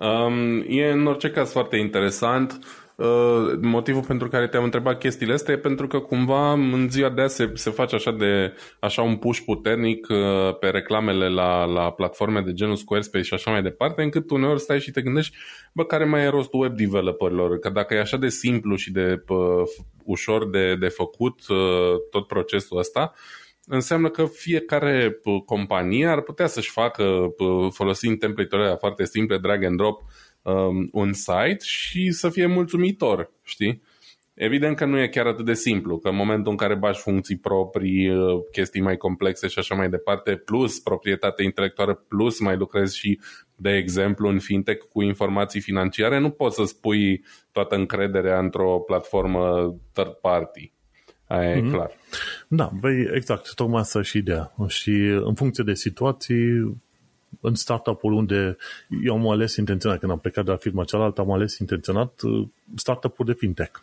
Um, 0.00 0.64
e 0.68 0.90
în 0.90 1.06
orice 1.06 1.30
caz 1.30 1.52
foarte 1.52 1.76
interesant. 1.76 2.58
Uh, 2.96 3.58
motivul 3.60 4.02
pentru 4.02 4.28
care 4.28 4.48
te-am 4.48 4.64
întrebat 4.64 4.98
chestiile 4.98 5.32
astea 5.32 5.54
e 5.54 5.58
pentru 5.58 5.86
că 5.86 5.98
cumva 5.98 6.52
în 6.52 6.88
ziua 6.90 7.08
de 7.08 7.20
azi 7.20 7.34
se, 7.34 7.50
se 7.54 7.70
face 7.70 7.94
așa 7.94 8.10
de 8.10 8.54
așa 8.80 9.02
un 9.02 9.16
push 9.16 9.40
puternic 9.44 10.06
uh, 10.10 10.58
pe 10.58 10.68
reclamele 10.68 11.28
la, 11.28 11.64
la 11.64 11.90
platforme 11.90 12.40
de 12.40 12.52
genul 12.52 12.76
Squarespace 12.76 13.24
și 13.24 13.34
așa 13.34 13.50
mai 13.50 13.62
departe, 13.62 14.02
încât 14.02 14.30
uneori 14.30 14.60
stai 14.60 14.80
și 14.80 14.90
te 14.90 15.02
gândești, 15.02 15.36
bă, 15.72 15.84
care 15.84 16.04
mai 16.04 16.22
e 16.24 16.28
rostul 16.28 16.60
web 16.60 16.76
developerilor? 16.76 17.58
Că 17.58 17.68
dacă 17.68 17.94
e 17.94 18.00
așa 18.00 18.16
de 18.16 18.28
simplu 18.28 18.76
și 18.76 18.92
de 18.92 19.22
uh, 19.28 19.38
ușor 20.04 20.50
de, 20.50 20.76
de 20.76 20.88
făcut 20.88 21.48
uh, 21.48 21.56
tot 22.10 22.26
procesul 22.26 22.78
ăsta, 22.78 23.14
înseamnă 23.66 24.08
că 24.10 24.24
fiecare 24.24 25.20
companie 25.44 26.06
ar 26.06 26.20
putea 26.20 26.46
să-și 26.46 26.70
facă, 26.70 27.34
folosind 27.70 28.18
template-urile 28.18 28.74
foarte 28.78 29.04
simple, 29.04 29.38
drag 29.38 29.64
and 29.64 29.76
drop, 29.76 30.02
um, 30.42 30.88
un 30.92 31.12
site 31.12 31.64
și 31.64 32.10
să 32.10 32.28
fie 32.28 32.46
mulțumitor, 32.46 33.32
știi? 33.42 33.82
Evident 34.34 34.76
că 34.76 34.84
nu 34.84 35.00
e 35.00 35.08
chiar 35.08 35.26
atât 35.26 35.44
de 35.44 35.54
simplu, 35.54 35.98
că 35.98 36.08
în 36.08 36.16
momentul 36.16 36.50
în 36.50 36.56
care 36.56 36.74
bași 36.74 37.00
funcții 37.00 37.38
proprii, 37.38 38.08
uh, 38.08 38.40
chestii 38.52 38.80
mai 38.80 38.96
complexe 38.96 39.48
și 39.48 39.58
așa 39.58 39.74
mai 39.74 39.88
departe, 39.88 40.36
plus 40.36 40.78
proprietate 40.78 41.42
intelectuală, 41.42 41.94
plus 42.08 42.40
mai 42.40 42.56
lucrezi 42.56 42.98
și, 42.98 43.20
de 43.56 43.70
exemplu, 43.70 44.28
în 44.28 44.38
fintech 44.38 44.86
cu 44.86 45.02
informații 45.02 45.60
financiare, 45.60 46.18
nu 46.18 46.30
poți 46.30 46.56
să 46.56 46.64
spui 46.64 47.24
toată 47.52 47.74
încrederea 47.74 48.38
într-o 48.38 48.78
platformă 48.78 49.74
third 49.92 50.12
party. 50.12 50.72
Aia 51.32 51.52
mm-hmm. 51.52 51.56
e 51.56 51.60
mhm. 51.60 51.72
clar. 51.72 51.90
Da, 52.48 52.70
băi, 52.80 53.08
exact, 53.12 53.54
tocmai 53.54 53.80
asta 53.80 54.02
și 54.02 54.18
ideea. 54.18 54.54
Și 54.68 54.90
în 55.24 55.34
funcție 55.34 55.64
de 55.64 55.74
situații, 55.74 56.80
în 57.40 57.54
startup-ul 57.54 58.12
unde 58.12 58.56
eu 59.04 59.14
am 59.14 59.30
ales 59.30 59.56
intenționat, 59.56 59.98
când 59.98 60.12
am 60.12 60.18
plecat 60.18 60.44
de 60.44 60.50
la 60.50 60.56
firma 60.56 60.84
cealaltă, 60.84 61.20
am 61.20 61.32
ales 61.32 61.58
intenționat 61.58 62.20
uh, 62.22 62.48
startup-ul 62.74 63.26
de 63.26 63.32
fintech. 63.32 63.80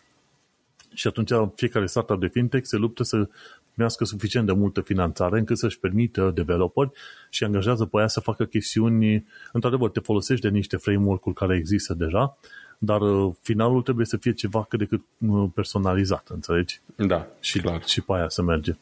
Și 0.94 1.08
atunci 1.08 1.32
fiecare 1.56 1.86
startup 1.86 2.20
de 2.20 2.28
fintech 2.28 2.66
se 2.66 2.78
luptă 2.78 3.04
să 3.04 3.28
primească 3.74 4.06
suficient 4.06 4.46
de 4.46 4.52
multă 4.52 4.82
finanțare 4.82 5.40
încât 5.40 5.58
să-și 5.58 5.80
permită 5.80 6.32
developeri 6.36 6.92
și 7.30 7.44
angajează 7.44 7.86
pe 7.86 7.98
aia 7.98 8.08
să 8.08 8.20
facă 8.20 8.46
chestiuni, 8.46 9.26
într-adevăr, 9.52 9.90
te 9.90 10.00
folosești 10.00 10.46
de 10.46 10.50
niște 10.50 10.78
framework-uri 10.78 11.36
care 11.36 11.56
există 11.56 11.94
deja, 11.94 12.38
dar 12.82 13.02
uh, 13.02 13.34
finalul 13.42 13.82
trebuie 13.82 14.06
să 14.06 14.18
fie 14.18 14.34
ceva 14.34 14.66
cât 14.70 14.80
de 14.80 14.86
cât 14.86 15.02
uh, 15.18 15.50
personalizat, 15.54 16.28
înțelegi? 16.34 16.80
Da, 16.96 17.28
și, 17.40 17.60
clar. 17.60 17.84
Și 17.86 18.02
pe 18.02 18.14
aia 18.14 18.30
să 18.30 18.42
merge. 18.42 18.76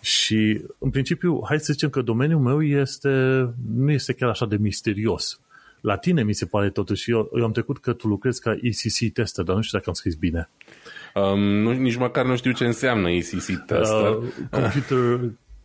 Și, 0.00 0.60
în 0.78 0.90
principiu, 0.90 1.40
hai 1.44 1.60
să 1.60 1.72
zicem 1.72 1.90
că 1.90 2.02
domeniul 2.02 2.40
meu 2.40 2.62
este, 2.62 3.08
nu 3.74 3.90
este 3.90 4.12
chiar 4.12 4.28
așa 4.28 4.46
de 4.46 4.56
misterios. 4.56 5.40
La 5.80 5.96
tine 5.96 6.22
mi 6.22 6.32
se 6.32 6.46
pare 6.46 6.70
totuși, 6.70 7.10
eu, 7.10 7.30
eu 7.36 7.44
am 7.44 7.52
trecut 7.52 7.78
că 7.78 7.92
tu 7.92 8.08
lucrezi 8.08 8.40
ca 8.40 8.50
ECC 8.60 9.12
tester, 9.12 9.44
dar 9.44 9.56
nu 9.56 9.62
știu 9.62 9.78
dacă 9.78 9.90
am 9.90 9.96
scris 9.96 10.14
bine. 10.14 10.48
Um, 11.14 11.40
nu, 11.40 11.72
nici 11.72 11.96
măcar 11.96 12.24
nu 12.24 12.36
știu 12.36 12.52
ce 12.52 12.64
înseamnă 12.64 13.10
ECC 13.10 13.64
tester. 13.66 14.16
Uh, 14.16 14.24
computer, 14.50 15.20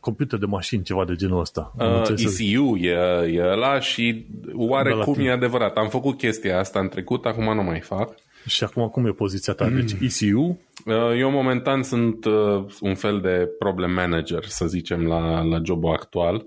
computer 0.07 0.39
de 0.39 0.45
mașini, 0.45 0.83
ceva 0.83 1.05
de 1.05 1.15
genul 1.15 1.39
ăsta. 1.39 1.73
Uh, 1.77 2.09
ECU 2.09 2.75
e, 2.75 2.91
e 3.33 3.43
ăla 3.43 3.79
și 3.79 4.25
oarecum 4.53 5.15
e 5.19 5.31
adevărat. 5.31 5.77
Am 5.77 5.89
făcut 5.89 6.17
chestia 6.17 6.59
asta 6.59 6.79
în 6.79 6.87
trecut, 6.87 7.25
acum 7.25 7.55
nu 7.55 7.63
mai 7.63 7.79
fac. 7.79 8.15
Și 8.45 8.63
acum 8.63 8.87
cum 8.87 9.05
e 9.05 9.11
poziția 9.11 9.53
ta? 9.53 9.69
Deci 9.69 9.91
ECU? 9.91 10.59
Uh, 10.85 11.19
eu 11.19 11.29
momentan 11.31 11.83
sunt 11.83 12.25
uh, 12.25 12.65
un 12.79 12.95
fel 12.95 13.19
de 13.21 13.49
problem 13.59 13.91
manager, 13.91 14.43
să 14.43 14.67
zicem, 14.67 15.07
la, 15.07 15.41
la 15.41 15.61
jobul 15.63 15.91
actual. 15.91 16.45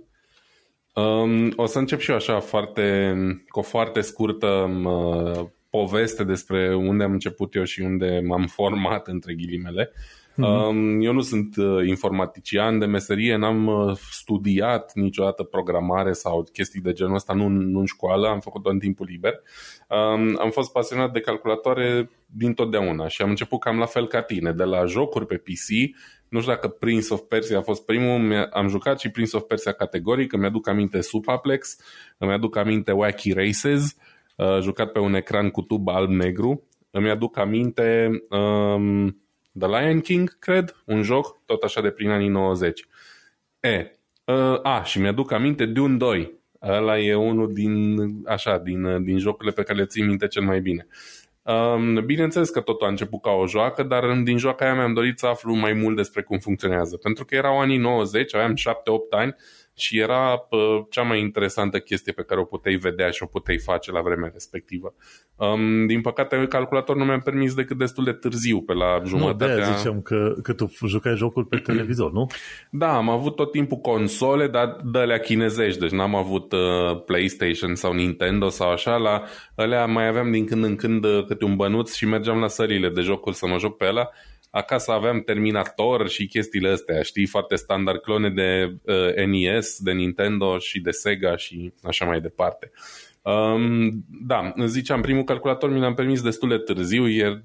Um, 0.95 1.53
o 1.57 1.67
să 1.67 1.79
încep 1.79 2.01
și 2.01 2.11
eu 2.11 2.17
așa 2.17 2.41
foarte, 2.41 3.15
cu 3.49 3.59
o 3.59 3.63
foarte 3.63 4.01
scurtă 4.01 4.47
uh, 4.85 5.47
poveste 5.71 6.25
despre 6.25 6.75
unde 6.75 7.05
am 7.05 7.13
început 7.13 7.55
eu 7.55 7.65
și 7.65 7.81
unde 7.81 8.23
m-am 8.27 8.47
format, 8.47 9.07
între 9.07 9.35
ghilimele. 9.35 9.93
Mm-hmm. 10.33 11.01
Eu 11.01 11.13
nu 11.13 11.21
sunt 11.21 11.57
uh, 11.57 11.87
informatician 11.87 12.79
de 12.79 12.87
meserie, 12.87 13.37
n-am 13.37 13.67
uh, 13.67 13.97
studiat 14.11 14.93
niciodată 14.95 15.43
programare 15.43 16.13
sau 16.13 16.49
chestii 16.53 16.81
de 16.81 16.93
genul 16.93 17.15
ăsta, 17.15 17.33
nu, 17.33 17.49
nu 17.49 17.79
în 17.79 17.85
școală, 17.85 18.29
am 18.29 18.41
făcut-o 18.41 18.71
în 18.71 18.79
timpul 18.79 19.07
liber. 19.11 19.41
Am 20.39 20.51
fost 20.51 20.73
pasionat 20.73 21.13
de 21.13 21.21
calculatoare 21.21 22.11
din 22.27 22.55
totdeauna 22.55 23.09
și 23.09 23.23
am 23.23 23.29
început 23.29 23.61
cam 23.61 23.79
la 23.79 23.87
fel 23.87 24.07
ca 24.07 24.23
tine, 24.23 24.53
de 24.53 24.65
la 24.65 24.85
jocuri 24.85 25.27
pe 25.27 25.37
PC, 25.37 25.97
nu 26.29 26.41
știu 26.41 26.53
dacă 26.53 26.69
Prince 26.69 27.13
of 27.13 27.21
Persia 27.21 27.59
a 27.59 27.63
fost 27.63 27.85
primul, 27.85 28.49
am 28.53 28.69
jucat 28.69 29.01
și 29.01 29.11
Prince 29.11 29.37
of 29.37 29.43
Persia 29.43 29.73
categoric, 29.73 30.33
îmi 30.33 30.47
aduc 30.47 30.69
aminte 30.69 31.01
Supaplex, 31.01 31.77
îmi 32.19 32.33
aduc 32.33 32.57
aminte 32.57 32.93
Wacky 32.93 33.33
Races, 33.33 33.97
uh, 34.37 34.61
jucat 34.61 34.93
pe 34.93 34.99
un 34.99 35.15
ecran 35.15 35.51
cu 35.51 35.63
tub 35.63 35.89
alb-negru, 35.89 36.63
îmi 36.91 37.11
aduc 37.11 37.39
aminte 37.39 38.11
um, 38.31 39.21
The 39.61 39.69
Lion 39.69 40.01
King, 40.01 40.39
cred, 40.39 40.77
un 40.85 41.03
joc 41.03 41.45
tot 41.45 41.63
așa 41.63 41.81
de 41.81 41.91
prin 41.91 42.11
anii 42.11 42.29
90. 42.29 42.87
E, 43.61 43.93
uh, 44.25 44.61
a, 44.63 44.83
și 44.83 45.01
mi-aduc 45.01 45.33
aminte 45.33 45.67
Dune 45.67 45.97
2. 45.97 46.39
Ăla 46.63 46.99
e 46.99 47.15
unul 47.15 47.53
din, 47.53 47.97
așa, 48.27 48.59
din, 48.59 49.05
din 49.05 49.19
jocurile 49.19 49.55
pe 49.55 49.63
care 49.63 49.79
le 49.79 49.85
țin 49.85 50.07
minte 50.07 50.27
cel 50.27 50.43
mai 50.43 50.61
bine. 50.61 50.87
Um, 51.43 52.05
bineînțeles 52.05 52.51
că 52.51 52.61
totul 52.61 52.87
a 52.87 52.91
început 52.91 53.23
ca 53.23 53.31
o 53.31 53.47
joacă, 53.47 53.83
dar 53.83 54.13
din 54.13 54.39
joaca 54.39 54.65
aia 54.65 54.75
mi-am 54.75 54.93
dorit 54.93 55.19
să 55.19 55.27
aflu 55.27 55.55
mai 55.55 55.73
mult 55.73 55.97
despre 55.97 56.23
cum 56.23 56.39
funcționează. 56.39 56.97
Pentru 56.97 57.25
că 57.25 57.35
erau 57.35 57.61
anii 57.61 57.77
90, 57.77 58.35
aveam 58.35 58.55
7-8 58.55 58.59
ani 59.11 59.35
și 59.77 59.99
era 59.99 60.37
pă, 60.37 60.87
cea 60.91 61.03
mai 61.03 61.21
interesantă 61.21 61.79
chestie 61.79 62.13
pe 62.13 62.23
care 62.23 62.41
o 62.41 62.45
puteai 62.45 62.75
vedea 62.75 63.11
și 63.11 63.23
o 63.23 63.27
puteai 63.27 63.59
face 63.59 63.93
la 63.93 64.01
vremea 64.01 64.31
respectivă. 64.33 64.95
Um, 65.37 65.87
din 65.87 66.01
păcate, 66.01 66.47
calculator 66.49 66.97
nu 66.97 67.05
mi-am 67.05 67.21
permis 67.21 67.55
decât 67.55 67.79
destul 67.79 68.05
de 68.05 68.13
târziu, 68.13 68.61
pe 68.61 68.73
la 68.73 69.03
jumătatea... 69.07 69.55
Nu, 69.55 69.61
de 69.61 69.77
ziceam 69.77 70.01
că, 70.01 70.35
că 70.43 70.53
tu 70.53 70.71
jucai 70.87 71.17
jocul 71.17 71.45
pe 71.45 71.57
televizor, 71.71 72.13
nu? 72.13 72.27
Da, 72.71 72.97
am 72.97 73.09
avut 73.09 73.37
tot 73.37 73.51
timpul 73.51 73.79
console, 73.79 74.49
dar 74.49 74.77
de 74.93 74.99
alea 74.99 75.19
chinezești, 75.19 75.81
deci 75.81 75.91
n-am 75.91 76.15
avut 76.15 76.53
uh, 76.53 77.03
PlayStation 77.07 77.75
sau 77.75 77.93
Nintendo 77.93 78.49
sau 78.49 78.71
așa, 78.71 78.97
la 78.97 79.23
alea 79.55 79.87
mai 79.87 80.07
aveam 80.07 80.31
din 80.31 80.47
când 80.47 80.65
în 80.65 80.77
când 80.77 81.05
uh, 81.05 81.25
câte 81.27 81.45
un 81.45 81.57
bănuț 81.57 81.95
și 81.95 82.07
mergeam 82.07 82.39
la 82.39 82.49
sările 82.49 82.89
de 82.89 83.01
jocuri 83.01 83.37
să 83.37 83.47
mă 83.47 83.59
joc 83.59 83.77
pe 83.77 83.87
ăla 83.87 84.09
acasă 84.51 84.91
aveam 84.93 85.21
Terminator 85.21 86.09
și 86.09 86.27
chestiile 86.27 86.69
astea, 86.69 87.03
știi, 87.03 87.27
foarte 87.27 87.55
standard, 87.55 88.01
clone 88.01 88.31
de 88.31 88.77
uh, 88.85 89.27
NES, 89.27 89.79
de 89.79 89.93
Nintendo 89.93 90.59
și 90.59 90.81
de 90.81 90.91
Sega 90.91 91.37
și 91.37 91.73
așa 91.83 92.05
mai 92.05 92.21
departe. 92.21 92.71
Um, 93.23 94.05
da, 94.27 94.53
ziceam, 94.67 95.01
primul 95.01 95.25
calculator 95.25 95.71
mi 95.71 95.81
l-am 95.81 95.95
permis 95.95 96.23
destul 96.23 96.49
de 96.49 96.59
târziu, 96.59 97.07
ieri, 97.07 97.43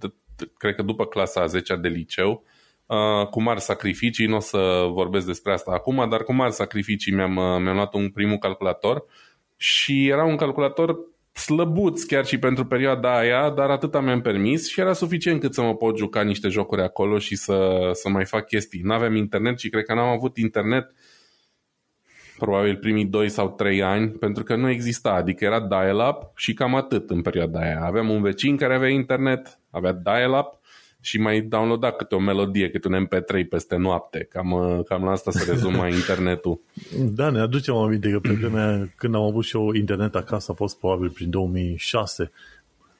cred 0.58 0.76
că 0.76 0.82
după 0.82 1.06
clasa 1.06 1.42
a 1.42 1.46
10 1.46 1.76
de 1.76 1.88
liceu, 1.88 2.44
uh, 2.86 3.28
cu 3.28 3.42
mari 3.42 3.62
sacrificii, 3.62 4.28
nu 4.28 4.36
o 4.36 4.40
să 4.40 4.88
vorbesc 4.92 5.26
despre 5.26 5.52
asta 5.52 5.72
acum, 5.72 6.10
dar 6.10 6.24
cu 6.24 6.34
mari 6.34 6.54
sacrificii 6.54 7.14
mi-am, 7.14 7.36
uh, 7.36 7.62
mi-am 7.62 7.76
luat 7.76 7.94
un 7.94 8.10
primul 8.10 8.38
calculator 8.38 9.06
și 9.58 10.08
era 10.08 10.24
un 10.24 10.36
calculator 10.36 10.98
slăbuț 11.36 12.04
chiar 12.04 12.26
și 12.26 12.38
pentru 12.38 12.66
perioada 12.66 13.18
aia, 13.18 13.50
dar 13.50 13.70
atâta 13.70 14.00
mi-am 14.00 14.22
permis 14.22 14.70
și 14.70 14.80
era 14.80 14.94
suficient 14.94 15.40
cât 15.40 15.54
să 15.54 15.62
mă 15.62 15.76
pot 15.76 15.98
juca 15.98 16.22
niște 16.22 16.48
jocuri 16.48 16.82
acolo 16.82 17.20
și 17.20 17.36
să, 17.36 17.90
să 17.94 18.10
mai 18.10 18.26
fac 18.26 18.48
chestii. 18.48 18.82
N-aveam 18.82 19.16
internet 19.16 19.60
și 19.60 19.70
cred 19.70 19.84
că 19.84 19.94
n-am 19.94 20.08
avut 20.08 20.38
internet 20.38 20.92
probabil 22.38 22.78
primii 22.78 23.06
2 23.06 23.30
sau 23.30 23.50
3 23.50 23.84
ani, 23.84 24.10
pentru 24.10 24.44
că 24.44 24.56
nu 24.56 24.70
exista, 24.70 25.12
adică 25.12 25.46
era 25.46 25.68
dial-up 25.68 26.32
și 26.36 26.54
cam 26.54 26.76
atât 26.76 27.10
în 27.10 27.22
perioada 27.22 27.60
aia. 27.60 27.82
Aveam 27.84 28.10
un 28.10 28.22
vecin 28.22 28.58
care 28.58 28.76
avea 28.76 28.90
internet, 28.90 29.60
avea 29.70 29.92
dial-up 29.92 30.60
și 31.06 31.20
mai 31.20 31.42
downloada 31.42 31.92
câte 31.92 32.16
o 32.16 32.20
melodie, 32.20 32.70
câte 32.70 32.88
un 32.88 33.08
MP3 33.08 33.48
peste 33.50 33.76
noapte. 33.76 34.28
Cam, 34.30 34.52
uh, 34.52 34.80
cam 34.86 35.04
la 35.04 35.12
asta 35.12 35.32
se 35.32 35.52
rezumă 35.52 35.88
internetul. 36.00 36.60
Da, 37.00 37.30
ne 37.30 37.40
aducem 37.40 37.76
aminte 37.76 38.10
că 38.10 38.20
pe 38.20 38.32
vremea 38.32 38.90
când 38.96 39.16
am 39.16 39.22
avut 39.22 39.44
și 39.44 39.56
eu 39.56 39.74
internet 39.74 40.16
acasă 40.16 40.52
a 40.52 40.56
fost 40.56 40.80
probabil 40.80 41.10
prin 41.10 41.30
2006. 41.30 42.32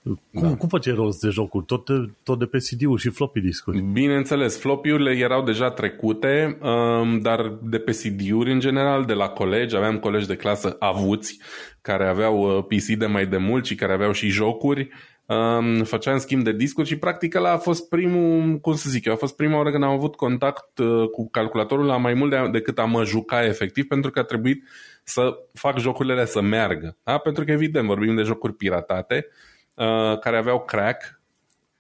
Cum, 0.04 0.42
da. 0.42 0.56
cum 0.56 0.68
face 0.68 0.92
rost 0.94 1.20
de 1.20 1.30
jocuri? 1.30 1.66
Tot 1.66 1.86
de, 1.86 2.12
tot 2.24 2.40
de 2.40 2.46
pe 2.46 2.58
CD-uri 2.58 3.02
și 3.02 3.10
floppy 3.10 3.40
discuri? 3.40 3.82
Bineînțeles, 3.82 4.60
floppy-urile 4.60 5.12
erau 5.12 5.44
deja 5.44 5.70
trecute, 5.70 6.58
um, 6.62 7.20
dar 7.20 7.58
de 7.62 7.78
pe 7.78 7.92
CD-uri 7.92 8.52
în 8.52 8.60
general, 8.60 9.06
de 9.06 9.14
la 9.14 9.28
colegi, 9.28 9.76
aveam 9.76 10.00
colegi 10.00 10.28
de 10.28 10.36
clasă 10.36 10.76
avuți, 10.80 11.40
care 11.82 12.08
aveau 12.08 12.58
uh, 12.58 12.64
PC 12.64 12.98
de 12.98 13.06
mai 13.06 13.26
de 13.26 13.38
mult 13.38 13.66
și 13.66 13.76
care 13.76 13.94
aveau 13.94 14.12
și 14.12 14.28
jocuri 14.28 14.90
um, 15.26 15.84
făceam 15.84 16.18
schimb 16.18 16.44
de 16.44 16.52
discuri 16.52 16.88
și 16.88 16.98
practic 16.98 17.36
ăla 17.36 17.52
a 17.52 17.58
fost 17.58 17.90
primul, 17.90 18.58
cum 18.58 18.76
să 18.76 18.90
zic 18.90 19.06
eu, 19.06 19.14
a 19.14 19.16
fost 19.16 19.36
prima 19.36 19.58
oară 19.58 19.72
când 19.72 19.84
am 19.84 19.92
avut 19.92 20.16
contact 20.16 20.78
uh, 20.78 21.10
cu 21.10 21.30
calculatorul 21.30 21.86
la 21.86 21.98
mai 21.98 22.14
mult 22.14 22.30
de, 22.30 22.50
decât 22.52 22.80
am 22.80 22.90
mă 22.90 23.04
juca 23.04 23.46
efectiv 23.46 23.88
pentru 23.88 24.12
că 24.12 24.20
a 24.20 24.24
trebuit 24.24 24.64
să 25.04 25.38
fac 25.54 25.78
jocurile 25.78 26.26
să 26.26 26.42
meargă. 26.42 26.98
Da? 27.04 27.18
Pentru 27.18 27.44
că 27.44 27.52
evident 27.52 27.86
vorbim 27.86 28.16
de 28.16 28.22
jocuri 28.22 28.54
piratate 28.54 29.28
uh, 29.74 30.20
care 30.20 30.38
aveau 30.38 30.60
crack 30.60 31.15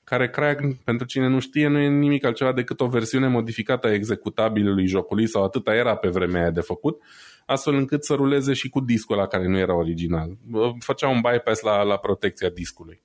care 0.06 0.30
crack, 0.30 0.62
pentru 0.84 1.06
cine 1.06 1.28
nu 1.28 1.40
știe, 1.40 1.68
nu 1.68 1.80
e 1.80 1.88
nimic 1.88 2.26
altceva 2.26 2.54
decât 2.54 2.80
o 2.80 2.88
versiune 2.88 3.28
modificată 3.28 3.88
a 3.88 3.94
executabilului 3.94 4.86
jocului 4.88 5.28
sau 5.28 5.44
atâta 5.44 5.76
era 5.76 5.96
pe 5.96 6.08
vremea 6.08 6.42
aia 6.42 6.52
de 6.52 6.62
făcut, 6.62 7.02
astfel 7.46 7.74
încât 7.74 8.04
să 8.04 8.14
ruleze 8.14 8.54
și 8.54 8.70
cu 8.70 8.80
discul 8.80 9.16
la 9.16 9.28
care 9.28 9.48
nu 9.48 9.58
era 9.58 9.76
original. 9.76 10.38
Făcea 10.80 11.08
un 11.08 11.22
bypass 11.22 11.62
la, 11.62 11.82
la 11.82 11.98
protecția 11.98 12.50
discului. 12.50 13.02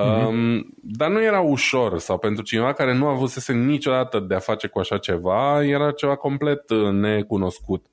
Mm-hmm. 0.00 0.26
Um, 0.26 0.74
dar 0.82 1.10
nu 1.10 1.22
era 1.22 1.40
ușor 1.40 1.98
sau 1.98 2.18
pentru 2.18 2.42
cineva 2.44 2.72
care 2.72 2.94
nu 2.94 3.06
a 3.06 3.10
avut 3.10 3.46
niciodată 3.46 4.20
de 4.20 4.34
a 4.34 4.38
face 4.38 4.66
cu 4.66 4.78
așa 4.78 4.98
ceva, 4.98 5.64
era 5.64 5.90
ceva 5.90 6.16
complet 6.16 6.70
uh, 6.70 6.90
necunoscut. 6.90 7.86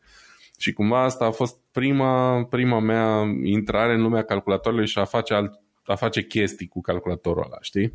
Și 0.57 0.73
cumva 0.73 1.03
asta 1.03 1.25
a 1.25 1.31
fost 1.31 1.57
prima, 1.71 2.43
prima 2.43 2.79
mea 2.79 3.23
intrare 3.43 3.93
în 3.93 4.01
lumea 4.01 4.23
calculatorului 4.23 4.87
și 4.87 4.99
a 4.99 5.05
face, 5.05 5.33
alt, 5.33 5.60
a 5.85 5.95
face 5.95 6.23
chestii 6.23 6.67
cu 6.67 6.81
calculatorul 6.81 7.43
ăla, 7.45 7.57
știi? 7.61 7.93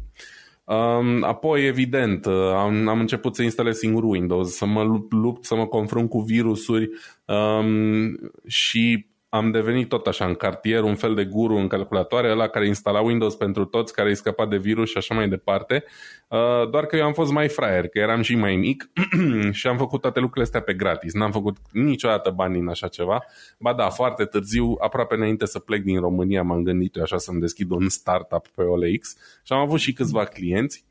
Um, 0.65 1.23
apoi, 1.23 1.67
evident, 1.67 2.27
am, 2.27 2.89
am 2.89 3.01
început 3.01 3.35
să 3.35 3.43
instalez 3.43 3.77
singur 3.77 4.05
Windows, 4.05 4.55
să 4.55 4.67
mă 4.67 5.03
lupt, 5.11 5.45
să 5.45 5.55
mă 5.55 5.67
confrunt 5.67 6.09
cu 6.09 6.21
virusuri 6.21 6.91
um, 7.25 8.19
și 8.47 9.07
am 9.29 9.51
devenit 9.51 9.89
tot 9.89 10.07
așa 10.07 10.25
în 10.25 10.35
cartier 10.35 10.83
un 10.83 10.95
fel 10.95 11.15
de 11.15 11.25
guru 11.25 11.57
în 11.57 11.69
calculatoare, 11.69 12.31
ăla 12.31 12.49
care 12.49 12.67
instala 12.67 13.01
Windows 13.01 13.35
pentru 13.35 13.65
toți, 13.65 13.93
care 13.93 14.09
îi 14.09 14.15
scăpa 14.15 14.47
de 14.47 14.57
virus 14.57 14.91
și 14.91 14.97
așa 14.97 15.15
mai 15.15 15.29
departe. 15.29 15.85
Uh, 16.29 16.71
doar 16.71 16.87
că 16.87 16.97
eu 16.97 17.05
am 17.05 17.13
fost 17.13 17.33
mai 17.33 17.49
fraier, 17.49 17.89
că 17.89 17.99
eram 17.99 18.23
și 18.23 18.35
mai 18.35 18.57
mic 18.57 18.91
și 19.59 19.67
am 19.67 19.77
făcut 19.77 20.01
toate 20.01 20.19
lucrurile 20.19 20.45
astea 20.45 20.61
pe 20.61 20.75
gratis. 20.75 21.13
N-am 21.13 21.31
făcut 21.31 21.57
niciodată 21.73 22.31
bani 22.31 22.55
din 22.55 22.69
așa 22.69 22.89
ceva. 22.89 23.25
Ba 23.59 23.75
da, 23.75 23.89
foarte 23.89 24.25
târziu, 24.25 24.77
aproape 24.81 25.15
înainte 25.15 25.47
să 25.47 25.59
plec 25.59 25.83
din 25.83 26.01
România, 26.01 26.43
m-am 26.43 26.63
gândit 26.63 26.97
eu 26.97 27.03
așa 27.03 27.19
să-mi 27.19 27.41
deschid 27.41 27.71
un 27.71 27.89
startup 27.89 28.47
pe 28.49 28.63
OLX 28.63 29.17
și 29.43 29.53
am 29.53 29.59
avut 29.59 29.79
și 29.79 29.93
câțiva 29.93 30.25
clienți. 30.25 30.85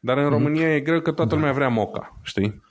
Dar 0.00 0.16
în 0.16 0.24
mhm. 0.24 0.32
România 0.32 0.66
mm. 0.66 0.74
e 0.74 0.80
greu 0.80 1.00
că 1.00 1.12
toată 1.12 1.34
lumea 1.34 1.52
vrea 1.52 1.68
moca, 1.68 2.18
știi? 2.22 2.62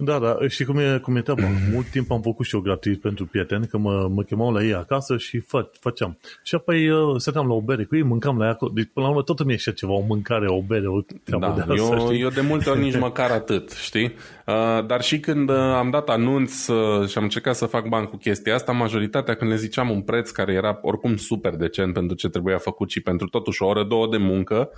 Da, 0.00 0.18
da, 0.18 0.36
și 0.48 0.64
cum 0.64 0.78
e, 0.78 0.98
cum 1.02 1.16
e 1.16 1.22
treaba. 1.22 1.42
Mult 1.72 1.86
timp 1.86 2.10
am 2.10 2.20
făcut 2.20 2.46
și 2.46 2.54
eu 2.54 2.60
gratis 2.60 2.96
pentru 2.96 3.26
prieteni, 3.26 3.66
că 3.66 3.78
mă, 3.78 4.08
mă 4.10 4.22
chemau 4.22 4.52
la 4.52 4.62
ei 4.62 4.74
acasă 4.74 5.16
și 5.16 5.38
fă, 5.38 5.70
făceam. 5.80 6.18
Și 6.42 6.54
apoi 6.54 6.90
uh, 6.90 7.14
stăteam 7.16 7.46
la 7.46 7.54
o 7.54 7.60
bere 7.60 7.84
cu 7.84 7.96
ei, 7.96 8.02
mâncam 8.02 8.38
la 8.38 8.44
ea 8.44 8.50
acolo. 8.50 8.70
Deci, 8.74 8.88
până 8.92 9.06
la 9.06 9.10
urmă, 9.10 9.22
tot 9.24 9.40
îmi 9.40 9.50
ieșea 9.50 9.72
ceva, 9.72 9.92
o 9.92 10.04
mâncare, 10.06 10.46
o 10.48 10.62
bere, 10.62 10.86
o 10.86 11.00
treabă 11.24 11.46
da, 11.46 11.52
de 11.52 11.60
asta, 11.60 11.74
eu, 11.74 12.06
știi? 12.06 12.20
eu 12.20 12.28
de 12.28 12.40
multe 12.40 12.70
ori 12.70 12.80
nici 12.80 12.98
măcar 12.98 13.30
atât, 13.30 13.70
știi? 13.70 14.04
Uh, 14.46 14.86
dar 14.86 15.02
și 15.02 15.20
când 15.20 15.50
uh, 15.50 15.56
am 15.56 15.90
dat 15.90 16.08
anunț 16.08 16.66
uh, 16.66 17.08
și 17.08 17.18
am 17.18 17.24
încercat 17.24 17.56
să 17.56 17.66
fac 17.66 17.88
bani 17.88 18.06
cu 18.06 18.16
chestia 18.16 18.54
asta, 18.54 18.72
majoritatea 18.72 19.34
când 19.34 19.50
le 19.50 19.56
ziceam 19.56 19.90
un 19.90 20.02
preț 20.02 20.30
care 20.30 20.52
era 20.52 20.78
oricum 20.82 21.16
super 21.16 21.56
decent 21.56 21.92
pentru 21.92 22.16
ce 22.16 22.28
trebuia 22.28 22.58
făcut 22.58 22.90
și 22.90 23.00
pentru 23.00 23.28
totuși 23.28 23.62
o 23.62 23.66
oră, 23.66 23.84
două 23.84 24.08
de 24.08 24.16
muncă, 24.16 24.70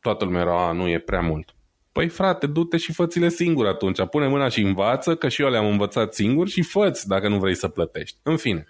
toată 0.00 0.24
lumea 0.24 0.40
era, 0.40 0.68
a, 0.68 0.72
nu 0.72 0.88
e 0.88 0.98
prea 0.98 1.20
mult. 1.20 1.54
Păi 1.94 2.08
frate, 2.08 2.46
du-te 2.46 2.76
și 2.76 2.92
fă-ți-le 2.92 3.28
singur 3.28 3.66
atunci. 3.66 4.06
Pune 4.10 4.26
mâna 4.26 4.48
și 4.48 4.60
învață, 4.60 5.14
că 5.14 5.28
și 5.28 5.42
eu 5.42 5.50
le-am 5.50 5.66
învățat 5.66 6.14
singur 6.14 6.48
și 6.48 6.62
fă 6.62 7.02
dacă 7.04 7.28
nu 7.28 7.38
vrei 7.38 7.54
să 7.54 7.68
plătești. 7.68 8.18
În 8.22 8.36
fine. 8.36 8.66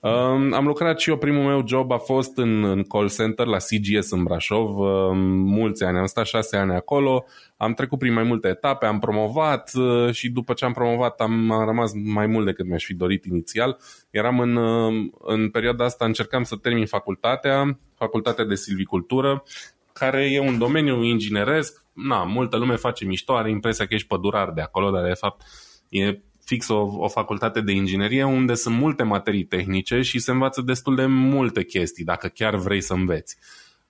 Um, 0.00 0.52
am 0.52 0.66
lucrat 0.66 1.00
și 1.00 1.10
eu, 1.10 1.16
primul 1.16 1.44
meu 1.44 1.66
job 1.66 1.92
a 1.92 1.98
fost 1.98 2.36
în, 2.36 2.64
în 2.64 2.82
call 2.82 3.10
center 3.10 3.46
la 3.46 3.56
CGS 3.56 4.10
în 4.10 4.22
Brașov, 4.22 4.78
um, 4.78 5.18
mulți 5.28 5.84
ani, 5.84 5.98
am 5.98 6.06
stat 6.06 6.26
șase 6.26 6.56
ani 6.56 6.72
acolo, 6.72 7.24
am 7.56 7.74
trecut 7.74 7.98
prin 7.98 8.12
mai 8.12 8.22
multe 8.22 8.48
etape, 8.48 8.86
am 8.86 8.98
promovat 8.98 9.70
uh, 9.74 10.12
și 10.14 10.30
după 10.30 10.52
ce 10.52 10.64
am 10.64 10.72
promovat 10.72 11.20
am, 11.20 11.50
am 11.50 11.66
rămas 11.66 11.92
mai 12.04 12.26
mult 12.26 12.44
decât 12.44 12.66
mi-aș 12.66 12.84
fi 12.84 12.94
dorit 12.94 13.24
inițial. 13.24 13.78
Eram 14.10 14.40
în, 14.40 14.56
uh, 14.56 15.10
în 15.20 15.50
perioada 15.50 15.84
asta, 15.84 16.04
încercam 16.04 16.42
să 16.42 16.56
termin 16.56 16.86
facultatea, 16.86 17.78
facultatea 17.94 18.44
de 18.44 18.54
silvicultură, 18.54 19.42
care 19.92 20.30
e 20.32 20.40
un 20.40 20.58
domeniu 20.58 21.02
ingineresc, 21.02 21.81
na, 21.92 22.24
multă 22.24 22.56
lume 22.56 22.76
face 22.76 23.04
mișto, 23.04 23.36
are 23.36 23.50
impresia 23.50 23.86
că 23.86 23.94
ești 23.94 24.06
pădurar 24.06 24.50
de 24.50 24.60
acolo, 24.60 24.90
dar 24.90 25.04
de 25.04 25.12
fapt 25.12 25.42
e 25.88 26.20
fix 26.44 26.68
o, 26.68 26.80
o 26.80 27.08
facultate 27.08 27.60
de 27.60 27.72
inginerie 27.72 28.24
unde 28.24 28.54
sunt 28.54 28.76
multe 28.76 29.02
materii 29.02 29.44
tehnice 29.44 30.00
și 30.00 30.18
se 30.18 30.30
învață 30.30 30.60
destul 30.60 30.94
de 30.94 31.06
multe 31.06 31.64
chestii, 31.64 32.04
dacă 32.04 32.28
chiar 32.28 32.56
vrei 32.56 32.80
să 32.80 32.92
înveți. 32.92 33.36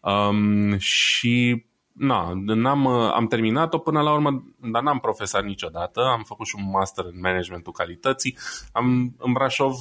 Um, 0.00 0.78
și 0.78 1.64
na, 1.92 2.32
n-am, 2.34 2.86
am 2.86 3.26
terminat-o 3.26 3.78
până 3.78 4.00
la 4.00 4.12
urmă, 4.12 4.44
dar 4.56 4.82
n-am 4.82 4.98
profesat 4.98 5.44
niciodată, 5.44 6.00
am 6.00 6.22
făcut 6.22 6.46
și 6.46 6.54
un 6.58 6.70
master 6.70 7.04
în 7.04 7.20
managementul 7.20 7.72
calității. 7.72 8.36
Am, 8.72 9.14
în 9.18 9.32
Brașov, 9.32 9.74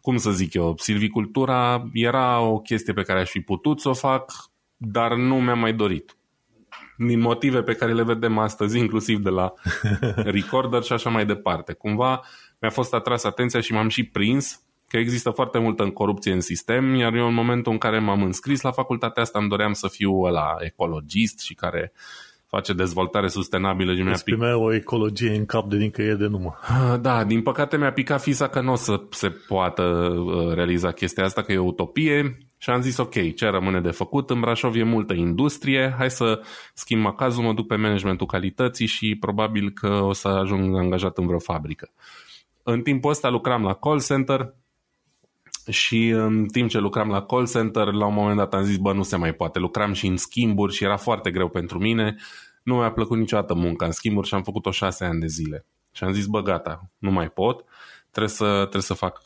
cum 0.00 0.16
să 0.16 0.30
zic 0.30 0.54
eu, 0.54 0.74
silvicultura 0.76 1.88
era 1.92 2.40
o 2.40 2.58
chestie 2.58 2.92
pe 2.92 3.02
care 3.02 3.20
aș 3.20 3.30
fi 3.30 3.40
putut 3.40 3.80
să 3.80 3.88
o 3.88 3.94
fac, 3.94 4.32
dar 4.76 5.14
nu 5.14 5.40
mi-am 5.40 5.58
mai 5.58 5.72
dorit. 5.72 6.16
Din 7.06 7.20
motive 7.20 7.62
pe 7.62 7.74
care 7.74 7.92
le 7.92 8.02
vedem 8.02 8.38
astăzi, 8.38 8.78
inclusiv 8.78 9.18
de 9.18 9.30
la 9.30 9.52
recorder 10.36 10.82
și 10.82 10.92
așa 10.92 11.10
mai 11.10 11.26
departe. 11.26 11.72
Cumva 11.72 12.20
mi-a 12.60 12.70
fost 12.70 12.94
atras 12.94 13.24
atenția 13.24 13.60
și 13.60 13.72
m-am 13.72 13.88
și 13.88 14.04
prins 14.04 14.62
că 14.88 14.96
există 14.96 15.30
foarte 15.30 15.58
multă 15.58 15.84
corupție 15.90 16.32
în 16.32 16.40
sistem, 16.40 16.94
iar 16.94 17.14
eu 17.14 17.26
în 17.26 17.34
momentul 17.34 17.72
în 17.72 17.78
care 17.78 17.98
m-am 17.98 18.22
înscris 18.22 18.60
la 18.60 18.70
facultatea 18.70 19.22
asta 19.22 19.38
îmi 19.38 19.48
doream 19.48 19.72
să 19.72 19.88
fiu 19.88 20.22
la 20.24 20.56
ecologist 20.58 21.40
și 21.40 21.54
care 21.54 21.92
face 22.46 22.72
dezvoltare 22.72 23.28
sustenabilă. 23.28 23.94
Și 23.94 24.02
mi-a 24.02 24.18
pic... 24.24 24.36
o 24.40 24.74
ecologie 24.74 25.34
în 25.34 25.46
cap 25.46 25.68
de 25.68 25.76
nicăieri 25.76 26.18
de 26.18 26.26
numă. 26.26 26.58
Ah, 26.62 27.00
da, 27.00 27.24
din 27.24 27.42
păcate 27.42 27.76
mi-a 27.76 27.92
picat 27.92 28.22
fisa 28.22 28.48
că 28.48 28.60
nu 28.60 28.72
o 28.72 28.74
să 28.74 29.02
se 29.10 29.28
poată 29.28 29.82
uh, 29.82 30.54
realiza 30.54 30.90
chestia 30.92 31.24
asta, 31.24 31.42
că 31.42 31.52
e 31.52 31.58
o 31.58 31.64
utopie 31.64 32.38
și 32.62 32.70
am 32.70 32.80
zis, 32.80 32.96
ok, 32.96 33.34
ce 33.34 33.46
rămâne 33.46 33.80
de 33.80 33.90
făcut? 33.90 34.30
În 34.30 34.40
Brașov 34.40 34.74
e 34.74 34.82
multă 34.82 35.12
industrie, 35.12 35.94
hai 35.98 36.10
să 36.10 36.42
schimb 36.74 37.06
acazul, 37.06 37.42
mă 37.42 37.52
duc 37.52 37.66
pe 37.66 37.76
managementul 37.76 38.26
calității 38.26 38.86
și 38.86 39.16
probabil 39.20 39.70
că 39.70 39.88
o 39.88 40.12
să 40.12 40.28
ajung 40.28 40.76
angajat 40.76 41.18
în 41.18 41.26
vreo 41.26 41.38
fabrică. 41.38 41.90
În 42.62 42.82
timpul 42.82 43.10
ăsta 43.10 43.28
lucram 43.28 43.62
la 43.62 43.74
call 43.74 44.00
center 44.00 44.54
și 45.70 46.08
în 46.08 46.46
timp 46.46 46.68
ce 46.68 46.78
lucram 46.78 47.08
la 47.08 47.22
call 47.22 47.48
center, 47.48 47.92
la 47.92 48.06
un 48.06 48.14
moment 48.14 48.36
dat 48.36 48.54
am 48.54 48.62
zis, 48.62 48.76
bă, 48.76 48.92
nu 48.92 49.02
se 49.02 49.16
mai 49.16 49.32
poate. 49.32 49.58
Lucram 49.58 49.92
și 49.92 50.06
în 50.06 50.16
schimburi 50.16 50.74
și 50.74 50.84
era 50.84 50.96
foarte 50.96 51.30
greu 51.30 51.48
pentru 51.48 51.78
mine. 51.78 52.16
Nu 52.62 52.74
mi-a 52.74 52.92
plăcut 52.92 53.18
niciodată 53.18 53.54
munca 53.54 53.86
în 53.86 53.92
schimburi 53.92 54.26
și 54.26 54.34
am 54.34 54.42
făcut-o 54.42 54.70
șase 54.70 55.04
ani 55.04 55.20
de 55.20 55.26
zile. 55.26 55.66
Și 55.92 56.04
am 56.04 56.12
zis, 56.12 56.26
bă, 56.26 56.42
gata, 56.42 56.90
nu 56.98 57.10
mai 57.10 57.28
pot 57.28 57.64
trebuie 58.10 58.32
să, 58.32 58.54
trebuie 58.54 58.82
să, 58.82 58.94
fac, 58.94 59.20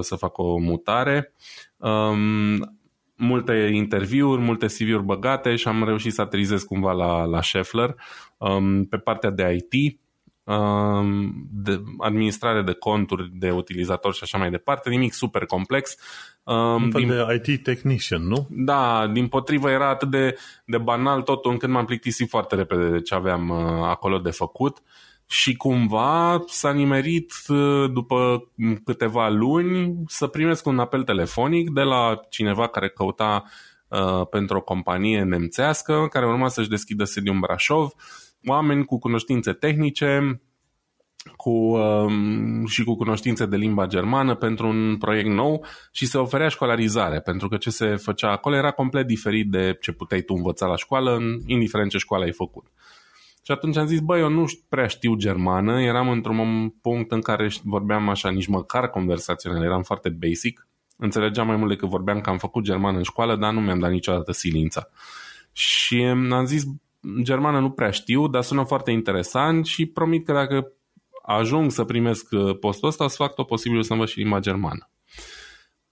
să 0.00 0.16
fac 0.16 0.38
o 0.38 0.58
mutare 0.58 1.34
um, 1.80 2.78
multe 3.16 3.70
interviuri, 3.72 4.40
multe 4.40 4.66
CV-uri 4.66 5.04
băgate 5.04 5.56
și 5.56 5.68
am 5.68 5.84
reușit 5.84 6.12
să 6.12 6.20
aterizez 6.20 6.62
cumva 6.62 6.92
la, 6.92 7.24
la 7.24 7.42
Scheffler 7.42 7.94
um, 8.38 8.84
pe 8.84 8.96
partea 8.96 9.30
de 9.30 9.58
IT, 9.72 9.98
um, 10.44 11.48
de 11.50 11.82
administrare 11.98 12.62
de 12.62 12.72
conturi 12.72 13.30
de 13.32 13.50
utilizatori 13.50 14.16
și 14.16 14.22
așa 14.22 14.38
mai 14.38 14.50
departe, 14.50 14.90
nimic 14.90 15.12
super 15.12 15.46
complex. 15.46 15.96
Um, 16.42 16.82
Un 16.82 16.90
fel 16.90 17.00
din, 17.00 17.08
de 17.08 17.42
IT 17.44 17.62
technician, 17.62 18.22
nu? 18.22 18.46
Da, 18.50 19.10
din 19.12 19.26
potrivă 19.28 19.70
era 19.70 19.88
atât 19.88 20.10
de, 20.10 20.36
de 20.64 20.78
banal 20.78 21.22
totul 21.22 21.50
încât 21.50 21.68
m-am 21.68 21.84
plictisit 21.84 22.28
foarte 22.28 22.54
repede 22.54 22.88
de 22.88 23.00
ce 23.00 23.14
aveam 23.14 23.48
uh, 23.48 23.82
acolo 23.82 24.18
de 24.18 24.30
făcut. 24.30 24.78
Uh, 24.78 25.09
și 25.32 25.56
cumva 25.56 26.44
s-a 26.46 26.72
nimerit 26.72 27.32
uh, 27.48 27.90
după 27.92 28.48
câteva 28.84 29.28
luni 29.28 30.02
să 30.06 30.26
primesc 30.26 30.66
un 30.66 30.78
apel 30.78 31.02
telefonic 31.02 31.70
de 31.70 31.80
la 31.80 32.20
cineva 32.28 32.68
care 32.68 32.88
căuta 32.88 33.44
uh, 33.88 34.26
pentru 34.30 34.56
o 34.56 34.60
companie 34.60 35.22
nemțească 35.22 36.06
care 36.10 36.26
urma 36.26 36.48
să-și 36.48 36.68
deschidă 36.68 37.04
sediul 37.04 37.34
în 37.34 37.40
Brașov, 37.40 37.90
oameni 38.46 38.84
cu 38.84 38.98
cunoștințe 38.98 39.52
tehnice 39.52 40.40
cu, 41.36 41.50
um, 41.50 42.66
și 42.66 42.84
cu 42.84 42.96
cunoștințe 42.96 43.46
de 43.46 43.56
limba 43.56 43.86
germană 43.86 44.34
pentru 44.34 44.68
un 44.68 44.96
proiect 44.98 45.28
nou 45.28 45.64
și 45.92 46.06
se 46.06 46.18
oferea 46.18 46.48
școlarizare, 46.48 47.20
pentru 47.20 47.48
că 47.48 47.56
ce 47.56 47.70
se 47.70 47.96
făcea 47.96 48.30
acolo 48.30 48.56
era 48.56 48.70
complet 48.70 49.06
diferit 49.06 49.50
de 49.50 49.76
ce 49.80 49.92
puteai 49.92 50.20
tu 50.20 50.34
învăța 50.34 50.66
la 50.66 50.76
școală, 50.76 51.18
indiferent 51.46 51.90
ce 51.90 51.98
școală 51.98 52.24
ai 52.24 52.32
făcut. 52.32 52.66
Și 53.42 53.52
atunci 53.52 53.76
am 53.76 53.86
zis, 53.86 54.00
băi, 54.00 54.20
eu 54.20 54.28
nu 54.28 54.44
prea 54.68 54.86
știu 54.86 55.14
germană, 55.14 55.82
eram 55.82 56.08
într-un 56.08 56.68
punct 56.82 57.12
în 57.12 57.20
care 57.20 57.50
vorbeam 57.62 58.08
așa, 58.08 58.30
nici 58.30 58.46
măcar 58.46 58.88
conversațional, 58.88 59.62
eram 59.62 59.82
foarte 59.82 60.08
basic, 60.08 60.68
înțelegeam 60.96 61.46
mai 61.46 61.56
mult 61.56 61.68
decât 61.68 61.88
vorbeam 61.88 62.20
că 62.20 62.30
am 62.30 62.38
făcut 62.38 62.62
germană 62.62 62.96
în 62.96 63.02
școală, 63.02 63.36
dar 63.36 63.52
nu 63.52 63.60
mi-am 63.60 63.78
dat 63.78 63.90
niciodată 63.90 64.32
silința. 64.32 64.88
Și 65.52 66.02
am 66.30 66.44
zis, 66.44 66.64
germană 67.22 67.60
nu 67.60 67.70
prea 67.70 67.90
știu, 67.90 68.28
dar 68.28 68.42
sună 68.42 68.64
foarte 68.64 68.90
interesant 68.90 69.66
și 69.66 69.86
promit 69.86 70.24
că 70.24 70.32
dacă 70.32 70.72
ajung 71.22 71.70
să 71.70 71.84
primesc 71.84 72.28
uh, 72.30 72.58
postul 72.58 72.88
ăsta, 72.88 73.04
o 73.04 73.08
să 73.08 73.16
fac 73.18 73.34
tot 73.34 73.46
posibilul 73.46 73.82
să 73.82 73.92
învăț 73.92 74.08
și 74.08 74.18
limba 74.18 74.38
germană. 74.38 74.90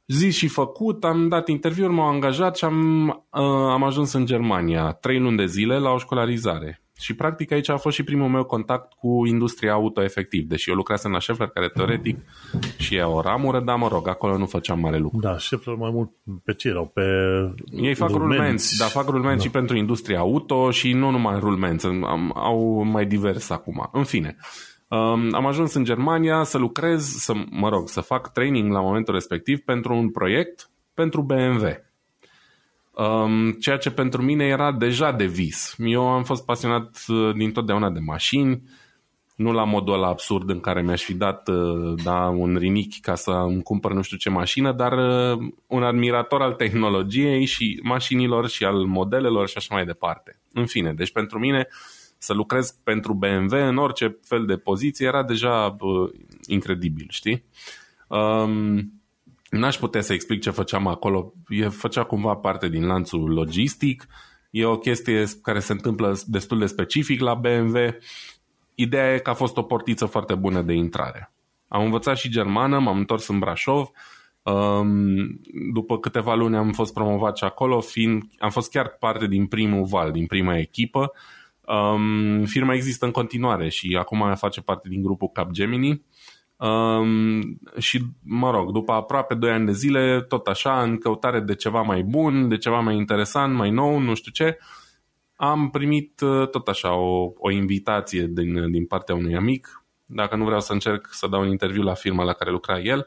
Zis 0.06 0.36
și 0.36 0.48
făcut, 0.48 1.04
am 1.04 1.28
dat 1.28 1.48
interviuri, 1.48 1.92
m-au 1.92 2.08
angajat 2.08 2.56
și 2.56 2.64
am, 2.64 3.06
uh, 3.08 3.70
am 3.70 3.82
ajuns 3.82 4.12
în 4.12 4.26
Germania 4.26 4.92
trei 4.92 5.18
luni 5.18 5.36
de 5.36 5.46
zile 5.46 5.78
la 5.78 5.90
o 5.90 5.98
școlarizare. 5.98 6.82
Și 7.00 7.14
practic 7.14 7.52
aici 7.52 7.68
a 7.68 7.76
fost 7.76 7.96
și 7.96 8.02
primul 8.02 8.28
meu 8.28 8.44
contact 8.44 8.92
cu 8.92 9.26
industria 9.26 9.72
auto 9.72 10.02
efectiv, 10.02 10.48
deși 10.48 10.68
eu 10.70 10.74
lucrasem 10.76 11.10
la 11.10 11.20
Schaeffler, 11.20 11.48
care 11.48 11.68
teoretic 11.68 12.18
și 12.76 12.94
e 12.94 13.02
o 13.02 13.20
ramură, 13.20 13.60
dar 13.60 13.76
mă 13.76 13.88
rog, 13.88 14.08
acolo 14.08 14.36
nu 14.36 14.46
făceam 14.46 14.80
mare 14.80 14.98
lucru. 14.98 15.20
Da, 15.20 15.38
Schaeffler 15.38 15.76
mai 15.76 15.90
mult 15.92 16.10
pe 16.44 16.54
ce 16.54 16.68
erau? 16.68 16.86
Pe 16.86 17.02
Ei 17.70 17.94
fac 17.94 18.08
rulmenți, 18.08 18.36
rulmenți 18.36 18.78
dar 18.78 18.88
fac 18.88 19.08
rulmenți 19.08 19.36
da. 19.36 19.42
și 19.42 19.50
pentru 19.50 19.76
industria 19.76 20.18
auto 20.18 20.70
și 20.70 20.92
nu 20.92 21.10
numai 21.10 21.38
rulmenți, 21.38 21.86
au 22.34 22.82
mai 22.82 23.06
divers 23.06 23.50
acum. 23.50 23.88
În 23.92 24.04
fine, 24.04 24.36
um, 24.88 25.34
am 25.34 25.46
ajuns 25.46 25.74
în 25.74 25.84
Germania 25.84 26.42
să 26.42 26.58
lucrez, 26.58 27.04
să, 27.04 27.32
mă 27.50 27.68
rog, 27.68 27.88
să 27.88 28.00
fac 28.00 28.32
training 28.32 28.72
la 28.72 28.80
momentul 28.80 29.14
respectiv 29.14 29.58
pentru 29.58 29.94
un 29.94 30.10
proiect 30.10 30.70
pentru 30.94 31.22
BMW 31.22 31.87
um, 32.98 33.52
ceea 33.52 33.76
ce 33.76 33.90
pentru 33.90 34.22
mine 34.22 34.44
era 34.44 34.72
deja 34.72 35.12
de 35.12 35.26
vis. 35.26 35.74
Eu 35.78 36.08
am 36.08 36.24
fost 36.24 36.44
pasionat 36.44 37.04
uh, 37.08 37.34
din 37.34 37.52
totdeauna 37.52 37.90
de 37.90 38.00
mașini, 38.00 38.62
nu 39.36 39.52
la 39.52 39.64
modul 39.64 39.94
ăla 39.94 40.06
absurd 40.06 40.50
în 40.50 40.60
care 40.60 40.82
mi-aș 40.82 41.02
fi 41.02 41.14
dat 41.14 41.48
uh, 41.48 42.02
da, 42.02 42.28
un 42.28 42.56
rinichi 42.56 43.00
ca 43.00 43.14
să 43.14 43.30
îmi 43.30 43.62
cumpăr 43.62 43.92
nu 43.92 44.02
știu 44.02 44.16
ce 44.16 44.30
mașină, 44.30 44.72
dar 44.72 44.92
uh, 44.92 45.38
un 45.66 45.82
admirator 45.82 46.42
al 46.42 46.52
tehnologiei 46.52 47.44
și 47.44 47.80
mașinilor 47.82 48.48
și 48.48 48.64
al 48.64 48.84
modelelor 48.84 49.48
și 49.48 49.54
așa 49.56 49.74
mai 49.74 49.84
departe. 49.84 50.40
În 50.52 50.66
fine, 50.66 50.92
deci 50.92 51.12
pentru 51.12 51.38
mine 51.38 51.68
să 52.18 52.32
lucrez 52.32 52.70
pentru 52.70 53.14
BMW 53.14 53.68
în 53.68 53.76
orice 53.76 54.18
fel 54.22 54.46
de 54.46 54.56
poziție 54.56 55.06
era 55.06 55.22
deja 55.22 55.76
uh, 55.80 56.10
incredibil, 56.46 57.06
știi? 57.10 57.44
Um, 58.08 58.92
N-aș 59.50 59.76
putea 59.76 60.00
să 60.00 60.12
explic 60.12 60.40
ce 60.40 60.50
făceam 60.50 60.86
acolo. 60.86 61.32
E, 61.48 61.68
făcea 61.68 62.04
cumva 62.04 62.34
parte 62.34 62.68
din 62.68 62.86
lanțul 62.86 63.32
logistic. 63.32 64.06
E 64.50 64.64
o 64.64 64.78
chestie 64.78 65.24
care 65.42 65.58
se 65.58 65.72
întâmplă 65.72 66.18
destul 66.26 66.58
de 66.58 66.66
specific 66.66 67.20
la 67.20 67.34
BMW 67.34 67.76
Ideea 68.80 69.14
e 69.14 69.18
că 69.18 69.30
a 69.30 69.34
fost 69.34 69.56
o 69.56 69.62
portiță 69.62 70.06
foarte 70.06 70.34
bună 70.34 70.62
de 70.62 70.72
intrare. 70.72 71.32
Am 71.68 71.84
învățat 71.84 72.16
și 72.16 72.30
germană, 72.30 72.78
m-am 72.78 72.96
întors 72.96 73.28
în 73.28 73.38
Brașov, 73.38 73.88
um, 74.42 75.40
după 75.72 75.98
câteva 75.98 76.34
luni 76.34 76.56
am 76.56 76.72
fost 76.72 76.92
promovat 76.92 77.36
și 77.36 77.44
acolo, 77.44 77.80
fiind, 77.80 78.22
am 78.38 78.50
fost 78.50 78.70
chiar 78.70 78.88
parte 78.88 79.26
din 79.26 79.46
primul 79.46 79.84
val, 79.84 80.12
din 80.12 80.26
prima 80.26 80.58
echipă. 80.58 81.12
Um, 81.60 82.44
firma 82.44 82.74
există 82.74 83.04
în 83.04 83.10
continuare 83.10 83.68
și 83.68 83.96
acum 83.98 84.34
face 84.34 84.60
parte 84.60 84.88
din 84.88 85.02
grupul 85.02 85.28
Capgemini. 85.32 86.02
Um, 86.58 87.40
și, 87.78 88.00
mă 88.24 88.50
rog, 88.50 88.72
după 88.72 88.92
aproape 88.92 89.34
2 89.34 89.50
ani 89.50 89.66
de 89.66 89.72
zile, 89.72 90.20
tot 90.28 90.46
așa, 90.46 90.82
în 90.82 90.98
căutare 90.98 91.40
de 91.40 91.54
ceva 91.54 91.82
mai 91.82 92.02
bun, 92.02 92.48
de 92.48 92.56
ceva 92.56 92.80
mai 92.80 92.96
interesant, 92.96 93.54
mai 93.54 93.70
nou, 93.70 93.98
nu 93.98 94.14
știu 94.14 94.32
ce, 94.32 94.58
uh, 94.60 94.66
am 95.40 95.70
primit 95.70 96.20
uh, 96.20 96.48
tot 96.48 96.68
așa 96.68 96.94
o, 96.94 97.32
o 97.36 97.50
invitație 97.50 98.26
din, 98.26 98.70
din 98.70 98.86
partea 98.86 99.14
unui 99.14 99.36
amic, 99.36 99.84
dacă 100.06 100.36
nu 100.36 100.44
vreau 100.44 100.60
să 100.60 100.72
încerc 100.72 101.08
să 101.10 101.26
dau 101.26 101.40
un 101.40 101.48
interviu 101.48 101.82
la 101.82 101.94
firma 101.94 102.24
la 102.24 102.32
care 102.32 102.50
lucra 102.50 102.80
el, 102.80 103.06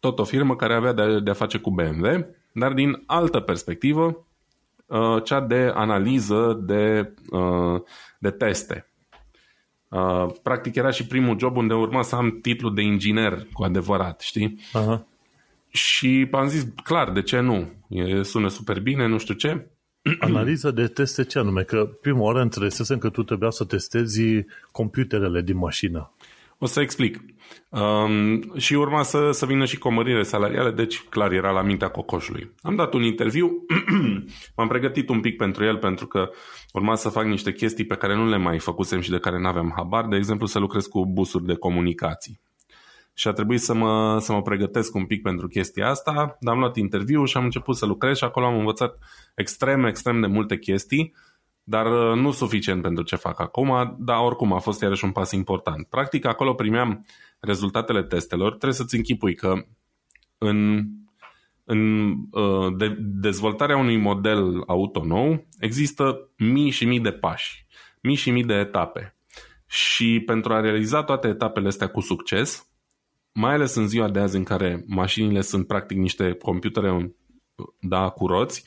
tot 0.00 0.18
o 0.18 0.24
firmă 0.24 0.56
care 0.56 0.74
avea 0.74 0.92
de-a, 0.92 1.18
de 1.18 1.32
face 1.32 1.58
cu 1.58 1.70
BMW, 1.70 2.26
dar 2.52 2.72
din 2.72 3.02
altă 3.06 3.40
perspectivă, 3.40 4.26
uh, 4.86 5.22
cea 5.24 5.40
de 5.40 5.72
analiză 5.74 6.60
de, 6.62 7.14
uh, 7.30 7.80
de 8.18 8.30
teste. 8.30 8.88
Practic 10.42 10.74
era 10.74 10.90
și 10.90 11.06
primul 11.06 11.38
job 11.38 11.56
unde 11.56 11.74
urma 11.74 12.02
să 12.02 12.14
am 12.16 12.38
titlul 12.42 12.74
de 12.74 12.82
inginer 12.82 13.46
cu 13.52 13.62
adevărat, 13.62 14.20
știi? 14.20 14.60
Aha. 14.72 15.06
Și 15.68 16.28
am 16.30 16.48
zis, 16.48 16.66
clar, 16.84 17.12
de 17.12 17.22
ce 17.22 17.40
nu? 17.40 17.68
E, 17.88 18.22
sună 18.22 18.48
super 18.48 18.80
bine, 18.80 19.06
nu 19.06 19.18
știu 19.18 19.34
ce. 19.34 19.66
Analiză 20.18 20.70
de 20.70 20.86
teste 20.86 21.24
ce 21.24 21.38
anume? 21.38 21.62
Că 21.62 21.84
prima 22.00 22.20
oară 22.20 22.40
înțelesesem 22.40 22.98
că 22.98 23.08
tu 23.08 23.22
trebuia 23.22 23.50
să 23.50 23.64
testezi 23.64 24.22
computerele 24.72 25.42
din 25.42 25.56
mașină. 25.56 26.12
O 26.58 26.66
să 26.66 26.80
explic. 26.80 27.20
Um, 27.68 28.56
și 28.56 28.74
urma 28.74 29.02
să, 29.02 29.30
să 29.30 29.46
vină 29.46 29.64
și 29.64 29.78
comărire 29.78 30.22
salariale, 30.22 30.70
deci 30.70 31.00
clar 31.00 31.32
era 31.32 31.50
la 31.50 31.62
mintea 31.62 31.88
cocoșului. 31.88 32.54
Am 32.62 32.76
dat 32.76 32.94
un 32.94 33.02
interviu, 33.02 33.50
m-am 34.56 34.68
pregătit 34.68 35.08
un 35.08 35.20
pic 35.20 35.36
pentru 35.36 35.64
el 35.64 35.76
pentru 35.76 36.06
că 36.06 36.30
urma 36.72 36.94
să 36.94 37.08
fac 37.08 37.24
niște 37.24 37.52
chestii 37.52 37.86
pe 37.86 37.94
care 37.94 38.14
nu 38.14 38.28
le 38.28 38.36
mai 38.36 38.58
făcusem 38.58 39.00
și 39.00 39.10
de 39.10 39.18
care 39.18 39.38
nu 39.38 39.46
aveam 39.46 39.72
habar, 39.76 40.06
de 40.06 40.16
exemplu 40.16 40.46
să 40.46 40.58
lucrez 40.58 40.86
cu 40.86 41.06
busuri 41.06 41.44
de 41.44 41.54
comunicații 41.54 42.40
și 43.14 43.28
a 43.28 43.32
trebuit 43.32 43.60
să 43.60 43.74
mă, 43.74 44.18
să 44.20 44.32
mă 44.32 44.42
pregătesc 44.42 44.94
un 44.94 45.06
pic 45.06 45.22
pentru 45.22 45.48
chestia 45.48 45.88
asta, 45.88 46.36
dar 46.40 46.54
am 46.54 46.60
luat 46.60 46.76
interviu 46.76 47.24
și 47.24 47.36
am 47.36 47.44
început 47.44 47.76
să 47.76 47.86
lucrez 47.86 48.16
și 48.16 48.24
acolo 48.24 48.46
am 48.46 48.58
învățat 48.58 48.98
extrem, 49.34 49.84
extrem 49.84 50.20
de 50.20 50.26
multe 50.26 50.58
chestii, 50.58 51.14
dar 51.64 51.86
uh, 51.86 52.16
nu 52.20 52.30
suficient 52.30 52.82
pentru 52.82 53.04
ce 53.04 53.16
fac 53.16 53.40
acum, 53.40 53.96
dar 53.98 54.18
oricum 54.18 54.52
a 54.52 54.58
fost 54.58 54.82
iarăși 54.82 55.04
un 55.04 55.12
pas 55.12 55.32
important. 55.32 55.86
Practic 55.86 56.24
acolo 56.24 56.54
primeam 56.54 57.06
rezultatele 57.40 58.02
testelor, 58.02 58.48
trebuie 58.48 58.72
să-ți 58.72 58.96
închipui 58.96 59.34
că 59.34 59.64
în, 60.38 60.88
în 61.64 62.12
uh, 62.30 62.76
de, 62.76 62.96
dezvoltarea 63.00 63.76
unui 63.76 63.96
model 63.96 64.62
auto 64.66 65.04
nou 65.04 65.46
există 65.58 66.28
mii 66.36 66.70
și 66.70 66.84
mii 66.84 67.00
de 67.00 67.12
pași, 67.12 67.66
mii 68.00 68.14
și 68.14 68.30
mii 68.30 68.44
de 68.44 68.54
etape. 68.54 69.16
Și 69.66 70.22
pentru 70.26 70.52
a 70.52 70.60
realiza 70.60 71.02
toate 71.02 71.28
etapele 71.28 71.66
astea 71.66 71.86
cu 71.86 72.00
succes, 72.00 72.68
mai 73.32 73.52
ales 73.52 73.74
în 73.74 73.88
ziua 73.88 74.10
de 74.10 74.18
azi 74.18 74.36
în 74.36 74.44
care 74.44 74.84
mașinile 74.86 75.40
sunt 75.40 75.66
practic 75.66 75.96
niște 75.96 76.32
computere 76.32 77.14
da, 77.80 78.08
cu 78.08 78.26
roți, 78.26 78.64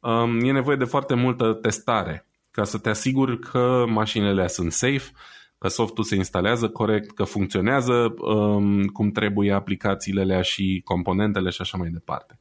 um, 0.00 0.40
e 0.40 0.52
nevoie 0.52 0.76
de 0.76 0.84
foarte 0.84 1.14
multă 1.14 1.52
testare 1.52 2.29
ca 2.60 2.66
să 2.66 2.78
te 2.78 2.88
asiguri 2.88 3.38
că 3.38 3.84
mașinile 3.88 4.46
sunt 4.46 4.72
safe, 4.72 5.10
că 5.58 5.68
softul 5.68 6.04
se 6.04 6.14
instalează 6.14 6.68
corect, 6.68 7.10
că 7.10 7.24
funcționează 7.24 8.14
um, 8.18 8.84
cum 8.84 9.10
trebuie 9.10 9.52
aplicațiile 9.52 10.42
și 10.42 10.80
componentele 10.84 11.50
și 11.50 11.60
așa 11.60 11.76
mai 11.76 11.88
departe. 11.88 12.38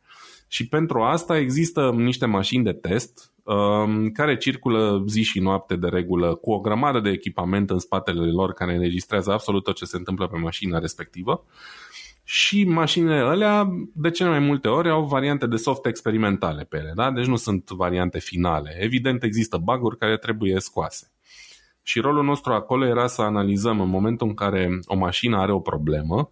Și 0.47 0.67
pentru 0.67 1.01
asta 1.01 1.37
există 1.37 1.91
niște 1.95 2.25
mașini 2.25 2.63
de 2.63 2.73
test 2.73 3.31
um, 3.43 4.09
care 4.09 4.37
circulă 4.37 5.03
zi 5.07 5.21
și 5.21 5.39
noapte 5.39 5.75
de 5.75 5.87
regulă 5.87 6.35
cu 6.35 6.51
o 6.51 6.59
grămadă 6.59 6.99
de 6.99 7.09
echipament 7.09 7.69
în 7.69 7.79
spatele 7.79 8.31
lor 8.31 8.53
care 8.53 8.73
înregistrează 8.73 9.31
absolut 9.31 9.63
tot 9.63 9.75
ce 9.75 9.85
se 9.85 9.97
întâmplă 9.97 10.27
pe 10.27 10.37
mașina 10.37 10.79
respectivă. 10.79 11.45
Și 12.31 12.63
mașinile 12.63 13.15
alea, 13.15 13.67
de 13.93 14.09
cele 14.09 14.29
mai 14.29 14.39
multe 14.39 14.67
ori, 14.67 14.89
au 14.89 15.05
variante 15.05 15.47
de 15.47 15.55
soft 15.55 15.85
experimentale 15.85 16.63
pe 16.63 16.77
ele, 16.77 16.91
da? 16.95 17.11
deci 17.11 17.25
nu 17.25 17.35
sunt 17.35 17.69
variante 17.69 18.19
finale. 18.19 18.77
Evident, 18.79 19.23
există 19.23 19.57
bug 19.57 19.97
care 19.97 20.17
trebuie 20.17 20.59
scoase. 20.59 21.11
Și 21.81 21.99
rolul 21.99 22.23
nostru 22.23 22.53
acolo 22.53 22.85
era 22.85 23.07
să 23.07 23.21
analizăm 23.21 23.81
în 23.81 23.89
momentul 23.89 24.27
în 24.27 24.33
care 24.33 24.79
o 24.85 24.95
mașină 24.95 25.37
are 25.37 25.51
o 25.51 25.59
problemă, 25.59 26.31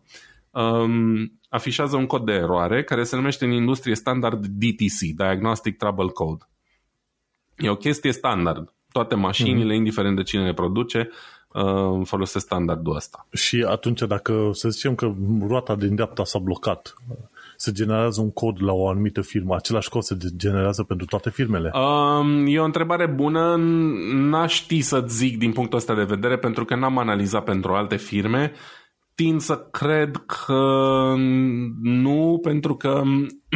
um, 0.52 1.40
afișează 1.50 1.96
un 1.96 2.06
cod 2.06 2.26
de 2.26 2.34
eroare 2.34 2.84
care 2.84 3.04
se 3.04 3.16
numește 3.16 3.46
în 3.46 3.52
industrie 3.52 3.96
standard 3.96 4.46
DTC, 4.46 5.16
Diagnostic 5.16 5.78
Trouble 5.78 6.08
Code. 6.08 6.50
E 7.56 7.70
o 7.70 7.76
chestie 7.76 8.12
standard. 8.12 8.74
Toate 8.92 9.16
mașinile, 9.16 9.74
mm-hmm. 9.74 9.78
indiferent 9.78 10.16
de 10.16 10.24
cine 10.24 10.46
le 10.46 10.54
produce, 10.54 11.10
uh, 11.54 12.06
folosesc 12.06 12.46
standardul 12.46 12.96
ăsta. 12.96 13.28
Și 13.32 13.66
atunci 13.68 14.02
dacă 14.02 14.50
să 14.52 14.70
zicem 14.70 14.96
că 14.96 15.14
roata 15.48 15.76
din 15.76 15.96
dreapta 15.96 16.24
s-a 16.24 16.40
blocat, 16.40 16.94
se 17.58 17.72
generează 17.72 18.22
un 18.22 18.32
cod 18.32 18.64
la 18.64 18.74
o 18.74 18.88
anumită 18.88 19.22
firmă, 19.22 19.56
același 19.56 19.90
cod 19.90 20.04
se 20.04 20.18
generează 20.36 20.84
pentru 20.84 21.06
toate 21.06 21.30
firmele? 21.30 21.72
Um, 21.74 22.46
e 22.48 22.60
o 22.60 22.64
întrebare 22.64 23.06
bună, 23.06 23.56
n-aș 24.14 24.54
ști 24.54 24.82
să 24.82 25.04
zic 25.08 25.38
din 25.38 25.52
punctul 25.52 25.78
ăsta 25.78 25.96
de 25.96 26.04
vedere, 26.04 26.38
pentru 26.38 26.66
că 26.66 26.76
n-am 26.76 26.98
analizat 26.98 27.44
pentru 27.44 27.74
alte 27.74 27.96
firme, 27.96 28.52
tind 29.16 29.42
să 29.42 29.68
cred 29.72 30.24
că 30.26 31.14
nu, 31.82 32.40
pentru 32.42 32.76
că, 32.76 33.04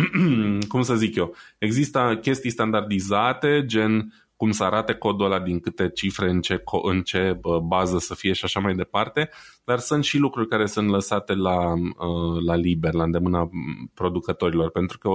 cum 0.67 0.81
să 0.81 0.95
zic 0.95 1.15
eu, 1.15 1.35
există 1.57 2.17
chestii 2.21 2.49
standardizate, 2.49 3.63
gen 3.65 4.13
cum 4.41 4.51
să 4.51 4.63
arate 4.63 4.93
codul 4.93 5.25
ăla, 5.25 5.39
din 5.39 5.59
câte 5.59 5.89
cifre, 5.89 6.29
în 6.29 6.41
ce, 6.41 6.63
în 6.83 7.01
ce 7.01 7.39
bază 7.63 7.97
să 7.97 8.15
fie 8.15 8.33
și 8.33 8.45
așa 8.45 8.59
mai 8.59 8.73
departe, 8.73 9.29
dar 9.63 9.79
sunt 9.79 10.03
și 10.03 10.17
lucruri 10.17 10.47
care 10.47 10.65
sunt 10.65 10.89
lăsate 10.89 11.33
la, 11.33 11.73
uh, 11.73 12.43
la 12.45 12.55
liber, 12.55 12.93
la 12.93 13.03
îndemâna 13.03 13.49
producătorilor, 13.93 14.71
pentru 14.71 14.97
că 14.97 15.09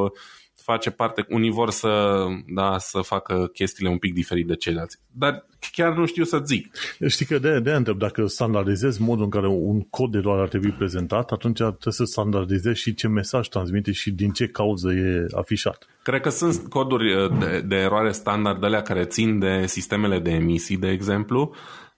face 0.66 0.90
parte, 0.90 1.26
unii 1.28 1.50
vor 1.50 1.70
să, 1.70 2.24
da, 2.46 2.78
să 2.78 3.00
facă 3.00 3.50
chestiile 3.52 3.90
un 3.90 3.98
pic 3.98 4.14
diferit 4.14 4.46
de 4.46 4.54
ceilalți. 4.54 4.98
Dar 5.12 5.46
chiar 5.72 5.96
nu 5.96 6.06
știu 6.06 6.24
să 6.24 6.42
zic. 6.44 6.74
Știi 7.06 7.26
că 7.26 7.38
de, 7.38 7.60
de 7.60 7.72
întreb, 7.72 7.98
dacă 7.98 8.26
standardizezi 8.26 9.02
modul 9.02 9.24
în 9.24 9.30
care 9.30 9.46
un 9.46 9.80
cod 9.80 10.10
de 10.10 10.18
eroare 10.18 10.40
ar 10.40 10.48
trebui 10.48 10.70
prezentat, 10.70 11.30
atunci 11.30 11.56
trebuie 11.56 11.94
să 11.94 12.04
standardizezi 12.04 12.80
și 12.80 12.94
ce 12.94 13.08
mesaj 13.08 13.48
transmite 13.48 13.92
și 13.92 14.10
din 14.10 14.30
ce 14.30 14.46
cauză 14.46 14.92
e 14.92 15.26
afișat. 15.34 15.86
Cred 16.02 16.20
că 16.20 16.28
sunt 16.28 16.68
coduri 16.68 17.14
uh, 17.14 17.38
de, 17.38 17.60
de 17.60 17.76
eroare 17.76 18.12
standard 18.12 18.64
alea 18.64 18.82
care 18.82 19.04
țin 19.04 19.38
de 19.38 19.66
sistemele 19.66 20.18
de 20.18 20.30
emisii, 20.30 20.76
de 20.76 20.88
exemplu, 20.88 21.54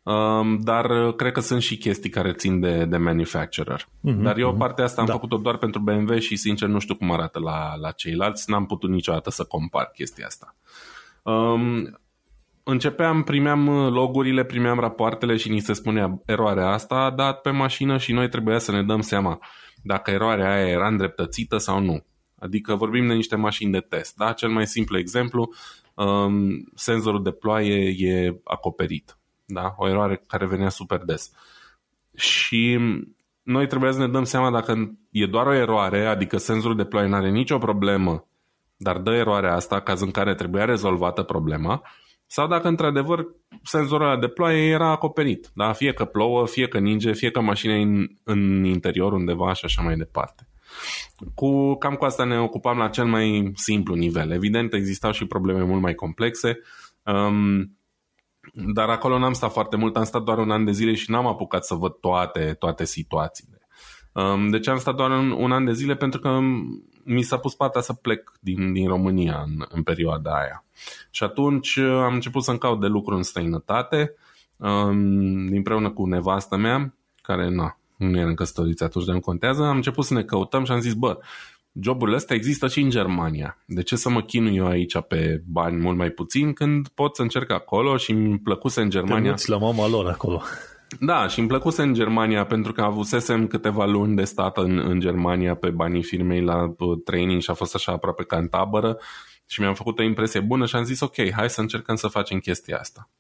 Um, 0.09 0.59
dar 0.59 0.91
uh, 0.91 1.15
cred 1.15 1.33
că 1.33 1.41
sunt 1.41 1.63
și 1.63 1.79
chestii 1.79 2.11
care 2.11 2.33
țin 2.33 2.61
de, 2.61 2.85
de 2.85 2.97
manufacturer. 2.97 3.83
Uh-huh, 3.83 4.23
dar 4.23 4.39
eu 4.39 4.55
uh-huh. 4.55 4.59
partea 4.59 4.85
asta 4.85 5.01
am 5.01 5.07
da. 5.07 5.13
făcut-o 5.13 5.37
doar 5.37 5.57
pentru 5.57 5.81
BMW 5.81 6.19
și 6.19 6.37
sincer 6.37 6.69
nu 6.69 6.79
știu 6.79 6.95
cum 6.95 7.13
arată 7.13 7.39
la, 7.39 7.77
la 7.77 7.91
ceilalți, 7.91 8.51
n-am 8.51 8.67
putut 8.67 8.91
niciodată 8.91 9.31
să 9.31 9.45
compar 9.45 9.91
chestia 9.95 10.27
asta. 10.27 10.57
Um, 11.23 11.99
începeam, 12.63 13.23
primeam 13.23 13.67
uh, 13.67 13.91
logurile, 13.91 14.45
primeam 14.45 14.79
rapoartele 14.79 15.37
și 15.37 15.51
ni 15.51 15.61
se 15.61 15.73
spunea 15.73 16.23
eroarea 16.27 16.69
asta 16.69 16.95
a 16.95 17.11
dat 17.11 17.41
pe 17.41 17.51
mașină 17.51 17.97
și 17.97 18.13
noi 18.13 18.29
trebuia 18.29 18.59
să 18.59 18.73
ne 18.73 18.83
dăm 18.83 19.01
seama 19.01 19.39
dacă 19.83 20.11
eroarea 20.11 20.53
aia 20.53 20.69
era 20.69 20.87
îndreptățită 20.87 21.57
sau 21.57 21.81
nu. 21.81 22.05
Adică 22.39 22.75
vorbim 22.75 23.07
de 23.07 23.15
niște 23.15 23.37
mașini 23.37 23.73
de 23.73 23.81
test. 23.81 24.17
Da? 24.17 24.33
Cel 24.33 24.49
mai 24.49 24.67
simplu 24.67 24.99
exemplu, 24.99 25.53
um, 25.95 26.71
senzorul 26.75 27.23
de 27.23 27.31
ploaie 27.31 27.95
e 27.99 28.41
acoperit 28.45 29.18
da? 29.49 29.75
o 29.77 29.89
eroare 29.89 30.25
care 30.27 30.47
venea 30.47 30.69
super 30.69 30.99
des. 30.99 31.31
Și 32.15 32.79
noi 33.43 33.67
trebuie 33.67 33.93
să 33.93 33.99
ne 33.99 34.09
dăm 34.09 34.25
seama 34.25 34.51
dacă 34.51 34.99
e 35.11 35.27
doar 35.27 35.47
o 35.47 35.55
eroare, 35.55 36.07
adică 36.07 36.37
senzorul 36.37 36.77
de 36.77 36.85
ploaie 36.85 37.09
nu 37.09 37.15
are 37.15 37.31
nicio 37.31 37.59
problemă, 37.59 38.27
dar 38.77 38.99
dă 38.99 39.15
eroarea 39.15 39.55
asta, 39.55 39.81
caz 39.81 40.01
în 40.01 40.11
care 40.11 40.35
trebuia 40.35 40.65
rezolvată 40.65 41.23
problema, 41.23 41.83
sau 42.27 42.47
dacă 42.47 42.69
într-adevăr 42.69 43.27
senzorul 43.63 44.07
ăla 44.07 44.19
de 44.19 44.29
ploaie 44.29 44.69
era 44.69 44.91
acoperit. 44.91 45.51
Da? 45.55 45.73
Fie 45.73 45.93
că 45.93 46.05
plouă, 46.05 46.47
fie 46.47 46.69
că 46.69 46.79
ninge, 46.79 47.13
fie 47.13 47.31
că 47.31 47.41
mașina 47.41 47.75
e 47.75 47.83
în, 47.83 48.07
în 48.25 48.65
interior 48.65 49.13
undeva 49.13 49.53
și 49.53 49.65
așa 49.65 49.83
mai 49.83 49.97
departe. 49.97 50.49
Cu, 51.35 51.75
cam 51.75 51.95
cu 51.95 52.05
asta 52.05 52.25
ne 52.25 52.39
ocupam 52.39 52.79
la 52.79 52.89
cel 52.89 53.07
mai 53.07 53.53
simplu 53.55 53.95
nivel. 53.95 54.31
Evident, 54.31 54.73
existau 54.73 55.13
și 55.13 55.27
probleme 55.27 55.63
mult 55.63 55.83
mai 55.83 55.95
complexe, 55.95 56.59
um, 57.05 57.78
dar 58.55 58.89
acolo 58.89 59.19
n-am 59.19 59.33
stat 59.33 59.53
foarte 59.53 59.77
mult, 59.77 59.97
am 59.97 60.05
stat 60.05 60.23
doar 60.23 60.39
un 60.39 60.51
an 60.51 60.65
de 60.65 60.73
zile 60.73 60.95
și 60.95 61.11
n-am 61.11 61.27
apucat 61.27 61.65
să 61.65 61.75
văd 61.75 61.93
toate, 61.93 62.57
toate 62.59 62.85
situațiile. 62.85 63.59
Um, 64.13 64.49
deci 64.49 64.69
am 64.69 64.79
stat 64.79 64.95
doar 64.95 65.11
un, 65.11 65.31
un 65.31 65.53
an 65.53 65.65
de 65.65 65.73
zile 65.73 65.95
pentru 65.95 66.21
că 66.21 66.39
mi 67.05 67.23
s-a 67.23 67.39
pus 67.39 67.55
partea 67.55 67.81
să 67.81 67.93
plec 67.93 68.33
din, 68.41 68.73
din 68.73 68.89
România 68.89 69.43
în, 69.47 69.65
în 69.69 69.83
perioada 69.83 70.31
aia. 70.31 70.65
Și 71.11 71.23
atunci 71.23 71.77
uh, 71.77 71.87
am 71.89 72.15
început 72.15 72.43
să-mi 72.43 72.59
caut 72.59 72.81
de 72.81 72.87
lucru 72.87 73.17
în 73.17 73.23
străinătate, 73.23 74.15
um, 74.57 75.47
împreună 75.53 75.91
cu 75.91 76.07
nevastă 76.07 76.57
mea, 76.57 76.95
care 77.23 77.49
na, 77.49 77.79
nu 77.97 78.19
eram 78.19 78.35
căsătoriți 78.35 78.83
atunci, 78.83 79.05
de 79.05 79.13
nu 79.13 79.21
contează, 79.21 79.63
am 79.63 79.77
început 79.77 80.05
să 80.05 80.15
ne 80.15 80.23
căutăm 80.23 80.65
și 80.65 80.73
am 80.73 80.81
zis, 80.81 80.95
bă, 80.95 81.19
joburile 81.81 82.17
astea 82.17 82.37
există 82.37 82.69
și 82.69 82.81
în 82.81 82.91
Germania. 82.91 83.59
De 83.67 83.83
ce 83.83 83.97
să 83.97 84.11
mă 84.11 84.23
chinui 84.23 84.57
eu 84.57 84.67
aici 84.67 85.01
pe 85.09 85.43
bani 85.47 85.81
mult 85.81 85.97
mai 85.97 86.11
puțin 86.11 86.53
când 86.53 86.89
pot 86.89 87.17
să 87.17 87.23
încerc 87.23 87.51
acolo 87.51 87.97
și 87.97 88.11
îmi 88.11 88.39
plăcuse 88.39 88.81
în 88.81 88.91
Germania. 88.91 89.35
Te 89.35 89.51
la 89.51 89.59
mama 89.59 89.89
lor 89.89 90.07
acolo. 90.07 90.43
Da, 91.01 91.29
și 91.29 91.39
îmi 91.39 91.49
plăcuse 91.49 91.83
în 91.83 91.95
Germania 91.95 92.45
pentru 92.45 92.73
că 92.73 92.81
avusesem 92.81 93.47
câteva 93.47 93.85
luni 93.85 94.17
de 94.17 94.25
stat 94.25 94.57
în, 94.57 94.79
în 94.79 95.01
Germania 95.01 95.55
pe 95.55 95.71
banii 95.71 96.03
firmei 96.03 96.43
la 96.43 96.75
uh, 96.79 96.99
training 97.05 97.41
și 97.41 97.51
a 97.51 97.55
fost 97.55 97.75
așa 97.75 97.93
aproape 97.93 98.25
ca 98.25 98.37
în 98.37 98.47
tabără 98.47 98.99
și 99.49 99.61
mi-am 99.61 99.75
făcut 99.75 99.99
o 99.99 100.03
impresie 100.03 100.41
bună 100.41 100.67
și 100.67 100.77
am 100.77 100.85
zis 100.85 101.01
ok, 101.01 101.31
hai 101.33 101.51
să 101.51 101.61
încercăm 101.61 101.95
să 101.95 102.09
facem 102.09 102.39
chestia 102.39 102.79
asta. 102.79 103.11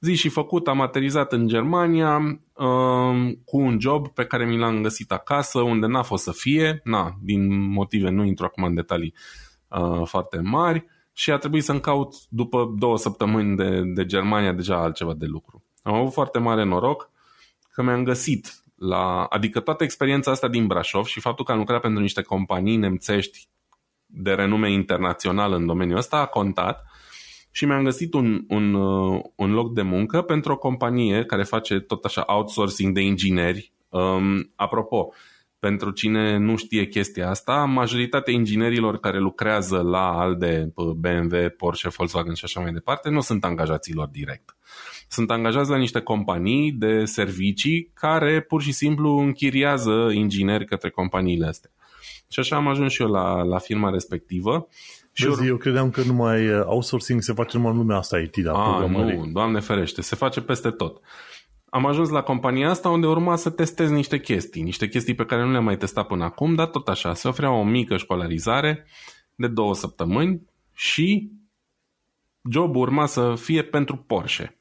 Zi 0.00 0.14
și 0.14 0.28
făcut, 0.28 0.68
am 0.68 0.80
aterizat 0.80 1.32
în 1.32 1.46
Germania 1.46 2.16
uh, 2.52 3.32
cu 3.44 3.58
un 3.58 3.80
job 3.80 4.08
pe 4.08 4.24
care 4.24 4.46
mi 4.46 4.58
l-am 4.58 4.82
găsit 4.82 5.12
acasă, 5.12 5.60
unde 5.60 5.86
n-a 5.86 6.02
fost 6.02 6.22
să 6.22 6.32
fie, 6.32 6.80
na, 6.84 7.16
din 7.22 7.70
motive, 7.70 8.08
nu 8.08 8.24
intru 8.24 8.44
acum 8.44 8.64
în 8.64 8.74
detalii 8.74 9.14
uh, 9.68 10.02
foarte 10.04 10.40
mari, 10.40 10.86
și 11.12 11.30
a 11.30 11.36
trebuit 11.36 11.64
să-mi 11.64 11.80
caut 11.80 12.14
după 12.28 12.74
două 12.78 12.98
săptămâni 12.98 13.56
de, 13.56 13.82
de 13.84 14.06
Germania 14.06 14.52
deja 14.52 14.76
altceva 14.76 15.14
de 15.14 15.26
lucru. 15.26 15.64
Am 15.82 15.94
avut 15.94 16.12
foarte 16.12 16.38
mare 16.38 16.64
noroc 16.64 17.10
că 17.72 17.82
mi-am 17.82 18.04
găsit 18.04 18.64
la, 18.74 19.24
adică 19.24 19.60
toată 19.60 19.84
experiența 19.84 20.30
asta 20.30 20.48
din 20.48 20.66
Brașov 20.66 21.04
și 21.04 21.20
faptul 21.20 21.44
că 21.44 21.52
am 21.52 21.58
lucrat 21.58 21.80
pentru 21.80 22.02
niște 22.02 22.22
companii 22.22 22.76
nemțești 22.76 23.48
de 24.06 24.32
renume 24.32 24.72
internațional 24.72 25.52
în 25.52 25.66
domeniul 25.66 25.98
ăsta 25.98 26.16
a 26.16 26.26
contat 26.26 26.84
și 27.50 27.64
mi-am 27.64 27.84
găsit 27.84 28.14
un, 28.14 28.44
un, 28.48 28.74
uh, 28.74 29.20
un 29.34 29.52
loc 29.52 29.74
de 29.74 29.82
muncă 29.82 30.22
pentru 30.22 30.52
o 30.52 30.56
companie 30.56 31.24
care 31.24 31.42
face 31.42 31.78
tot 31.78 32.04
așa 32.04 32.24
outsourcing 32.26 32.94
de 32.94 33.00
ingineri. 33.00 33.72
Um, 33.88 34.52
apropo, 34.56 35.12
pentru 35.58 35.90
cine 35.90 36.36
nu 36.36 36.56
știe 36.56 36.86
chestia 36.86 37.28
asta, 37.28 37.64
majoritatea 37.64 38.32
inginerilor 38.32 38.98
care 38.98 39.18
lucrează 39.18 39.80
la 39.80 40.18
ALDE, 40.18 40.72
BMW, 40.96 41.48
Porsche, 41.56 41.88
Volkswagen 41.88 42.34
și 42.34 42.44
așa 42.44 42.60
mai 42.60 42.72
departe, 42.72 43.10
nu 43.10 43.20
sunt 43.20 43.44
angajații 43.44 43.94
lor 43.94 44.08
direct. 44.08 44.56
Sunt 45.08 45.30
angajați 45.30 45.70
la 45.70 45.76
niște 45.76 46.00
companii 46.00 46.72
de 46.72 47.04
servicii 47.04 47.90
care 47.94 48.40
pur 48.40 48.62
și 48.62 48.72
simplu 48.72 49.18
închiriază 49.18 50.10
ingineri 50.12 50.64
către 50.66 50.90
companiile 50.90 51.46
astea. 51.46 51.70
Și 52.28 52.40
așa 52.40 52.56
am 52.56 52.68
ajuns 52.68 52.92
și 52.92 53.02
eu 53.02 53.08
la, 53.08 53.42
la 53.42 53.58
firma 53.58 53.90
respectivă. 53.90 54.68
Și 55.12 55.26
Vezi, 55.26 55.46
eu 55.46 55.56
credeam 55.56 55.90
că 55.90 56.02
numai 56.02 56.48
uh, 56.48 56.62
outsourcing 56.64 57.22
se 57.22 57.32
face 57.32 57.56
numai 57.56 57.72
în 57.72 57.78
lumea 57.78 57.96
asta 57.96 58.18
IT, 58.18 58.36
da, 58.36 58.52
A, 58.52 58.86
nu, 58.86 59.26
doamne 59.32 59.60
ferește, 59.60 60.02
se 60.02 60.16
face 60.16 60.40
peste 60.40 60.70
tot. 60.70 61.00
Am 61.68 61.86
ajuns 61.86 62.08
la 62.08 62.22
compania 62.22 62.70
asta 62.70 62.88
unde 62.88 63.06
urma 63.06 63.36
să 63.36 63.50
testez 63.50 63.90
niște 63.90 64.20
chestii, 64.20 64.62
niște 64.62 64.88
chestii 64.88 65.14
pe 65.14 65.24
care 65.24 65.44
nu 65.44 65.50
le-am 65.50 65.64
mai 65.64 65.76
testat 65.76 66.06
până 66.06 66.24
acum, 66.24 66.54
dar 66.54 66.66
tot 66.66 66.88
așa, 66.88 67.14
se 67.14 67.28
oferea 67.28 67.52
o 67.52 67.64
mică 67.64 67.96
școlarizare 67.96 68.86
de 69.34 69.46
două 69.46 69.74
săptămâni 69.74 70.42
și 70.74 71.30
jobul 72.50 72.80
urma 72.80 73.06
să 73.06 73.34
fie 73.34 73.62
pentru 73.62 73.96
Porsche. 73.96 74.58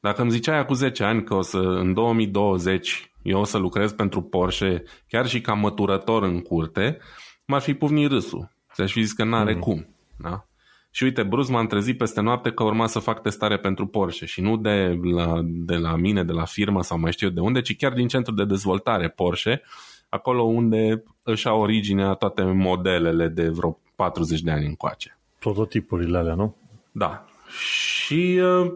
Dacă 0.00 0.22
îmi 0.22 0.30
ziceai 0.30 0.66
cu 0.66 0.74
10 0.74 1.04
ani 1.04 1.24
că 1.24 1.34
o 1.34 1.40
să, 1.40 1.58
în 1.58 1.92
2020 1.92 3.13
eu 3.24 3.40
o 3.40 3.44
să 3.44 3.58
lucrez 3.58 3.92
pentru 3.92 4.22
Porsche, 4.22 4.82
chiar 5.08 5.26
și 5.26 5.40
ca 5.40 5.52
măturător 5.52 6.22
în 6.22 6.40
curte, 6.40 6.98
m-ar 7.44 7.60
fi 7.60 7.74
pufnit 7.74 8.10
râsul. 8.10 8.50
Ți-aș 8.72 8.92
fi 8.92 9.02
zis 9.02 9.12
că 9.12 9.24
n-are 9.24 9.54
mm. 9.54 9.60
cum. 9.60 9.88
Da? 10.18 10.46
Și 10.90 11.02
uite, 11.02 11.22
brusc 11.22 11.50
m-am 11.50 11.66
trezit 11.66 11.98
peste 11.98 12.20
noapte 12.20 12.50
că 12.52 12.62
urma 12.62 12.86
să 12.86 12.98
fac 12.98 13.22
testare 13.22 13.58
pentru 13.58 13.86
Porsche 13.86 14.26
și 14.26 14.40
nu 14.40 14.56
de 14.56 14.98
la, 15.02 15.40
de 15.44 15.76
la 15.76 15.96
mine, 15.96 16.24
de 16.24 16.32
la 16.32 16.44
firmă 16.44 16.82
sau 16.82 16.98
mai 16.98 17.12
știu 17.12 17.26
eu 17.26 17.32
de 17.32 17.40
unde, 17.40 17.60
ci 17.60 17.76
chiar 17.76 17.92
din 17.92 18.08
centrul 18.08 18.36
de 18.36 18.44
dezvoltare 18.44 19.08
Porsche, 19.08 19.62
acolo 20.08 20.42
unde 20.42 21.02
își 21.22 21.48
au 21.48 21.60
originea 21.60 22.12
toate 22.12 22.42
modelele 22.42 23.28
de 23.28 23.48
vreo 23.48 23.78
40 23.94 24.40
de 24.40 24.50
ani 24.50 24.66
încoace. 24.66 25.18
Prototipurile 25.38 26.18
alea, 26.18 26.34
nu? 26.34 26.56
Da. 26.92 27.24
Și 27.48 28.40
uh, 28.42 28.72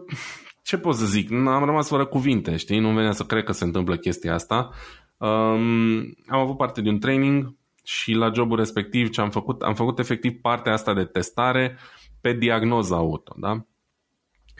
ce 0.69 0.77
pot 0.77 0.95
să 0.95 1.05
zic? 1.05 1.31
Am 1.31 1.65
rămas 1.65 1.87
fără 1.87 2.05
cuvinte, 2.05 2.55
știi? 2.55 2.79
Nu 2.79 2.93
venea 2.93 3.11
să 3.11 3.23
cred 3.23 3.43
că 3.43 3.51
se 3.51 3.63
întâmplă 3.63 3.97
chestia 3.97 4.33
asta. 4.33 4.69
Um, 5.17 5.99
am 6.27 6.39
avut 6.39 6.57
parte 6.57 6.81
de 6.81 6.89
un 6.89 6.99
training 6.99 7.55
și 7.83 8.13
la 8.13 8.31
jobul 8.33 8.57
respectiv 8.57 9.09
ce 9.09 9.21
am 9.21 9.29
făcut, 9.29 9.61
am 9.61 9.73
făcut 9.73 9.99
efectiv 9.99 10.41
partea 10.41 10.73
asta 10.73 10.93
de 10.93 11.03
testare 11.03 11.77
pe 12.21 12.33
diagnoza 12.33 12.95
auto, 12.95 13.35
da? 13.37 13.65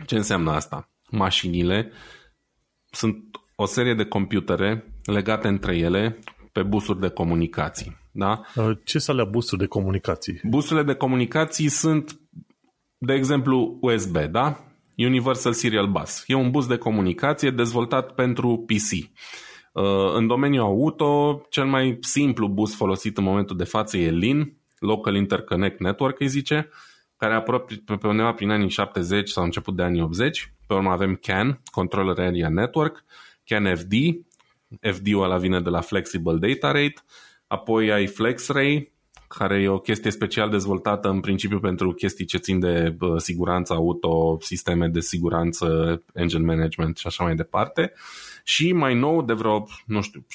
Ce 0.06 0.16
înseamnă 0.16 0.52
asta? 0.52 0.90
Mașinile 1.10 1.92
sunt 2.92 3.24
o 3.56 3.66
serie 3.66 3.94
de 3.94 4.06
computere 4.06 4.94
legate 5.04 5.48
între 5.48 5.78
ele 5.78 6.20
pe 6.52 6.64
busuri 6.64 7.00
de 7.00 7.10
comunicații, 7.10 7.98
da? 8.12 8.42
Uh, 8.56 8.78
ce 8.84 9.00
sunt 9.00 9.18
alea 9.18 9.32
busuri 9.32 9.62
de 9.62 9.68
comunicații? 9.68 10.40
Busurile 10.44 10.86
de 10.86 10.94
comunicații 10.94 11.70
sunt, 11.70 12.20
de 12.98 13.14
exemplu, 13.14 13.78
USB, 13.82 14.18
da? 14.18 14.64
Universal 15.06 15.54
Serial 15.54 15.88
Bus. 15.88 16.24
E 16.28 16.34
un 16.34 16.52
bus 16.52 16.68
de 16.68 16.78
comunicație 16.78 17.50
dezvoltat 17.50 18.14
pentru 18.14 18.66
PC. 18.68 18.92
Uh, 19.74 20.14
în 20.14 20.28
domeniul 20.28 20.64
auto, 20.64 21.42
cel 21.50 21.66
mai 21.66 21.98
simplu 22.02 22.48
bus 22.48 22.76
folosit 22.76 23.18
în 23.18 23.24
momentul 23.24 23.58
de 23.58 23.64
față 23.64 23.98
e 23.98 24.10
LIN, 24.10 24.58
Local 24.80 25.16
Interconnect 25.16 25.80
Network 25.80 26.20
îi 26.20 26.28
zice, 26.28 26.70
care 27.18 27.34
a 27.34 27.36
apărut 27.36 27.84
pe 27.86 28.08
undeva 28.08 28.34
prin 28.34 28.50
anii 28.50 28.70
70 28.70 29.30
sau 29.30 29.44
început 29.44 29.76
de 29.76 29.84
anii 29.84 30.02
80. 30.02 30.54
Pe 30.68 30.74
urmă 30.74 30.90
avem 30.90 31.16
CAN, 31.16 31.62
Controller 31.72 32.20
Area 32.28 32.50
Network, 32.50 33.04
CAN 33.46 33.76
FD, 33.76 33.94
FD-ul 34.82 35.24
ăla 35.24 35.38
vine 35.38 35.60
de 35.60 35.70
la 35.70 35.82
Flexible 35.82 36.38
Data 36.38 36.72
Rate, 36.72 37.04
apoi 37.48 37.92
ai 37.92 38.08
FlexRay, 38.08 38.92
care 39.38 39.62
e 39.62 39.68
o 39.68 39.80
chestie 39.80 40.12
special 40.12 40.50
dezvoltată 40.50 41.10
în 41.10 41.20
principiu 41.20 41.60
pentru 41.60 41.92
chestii 41.94 42.26
ce 42.26 42.38
țin 42.38 42.60
de 42.60 42.98
siguranță 43.18 43.74
auto, 43.74 44.38
sisteme 44.42 44.88
de 44.88 45.00
siguranță, 45.00 46.02
engine 46.14 46.44
management 46.44 46.98
și 46.98 47.08
așa 47.08 47.24
mai 47.24 47.36
departe. 47.36 47.94
Și 48.44 48.74
mai 48.74 48.96
nou, 48.96 49.22
de 49.22 49.34
vreo, 49.34 49.68
nu 49.86 50.02
știu, 50.02 50.26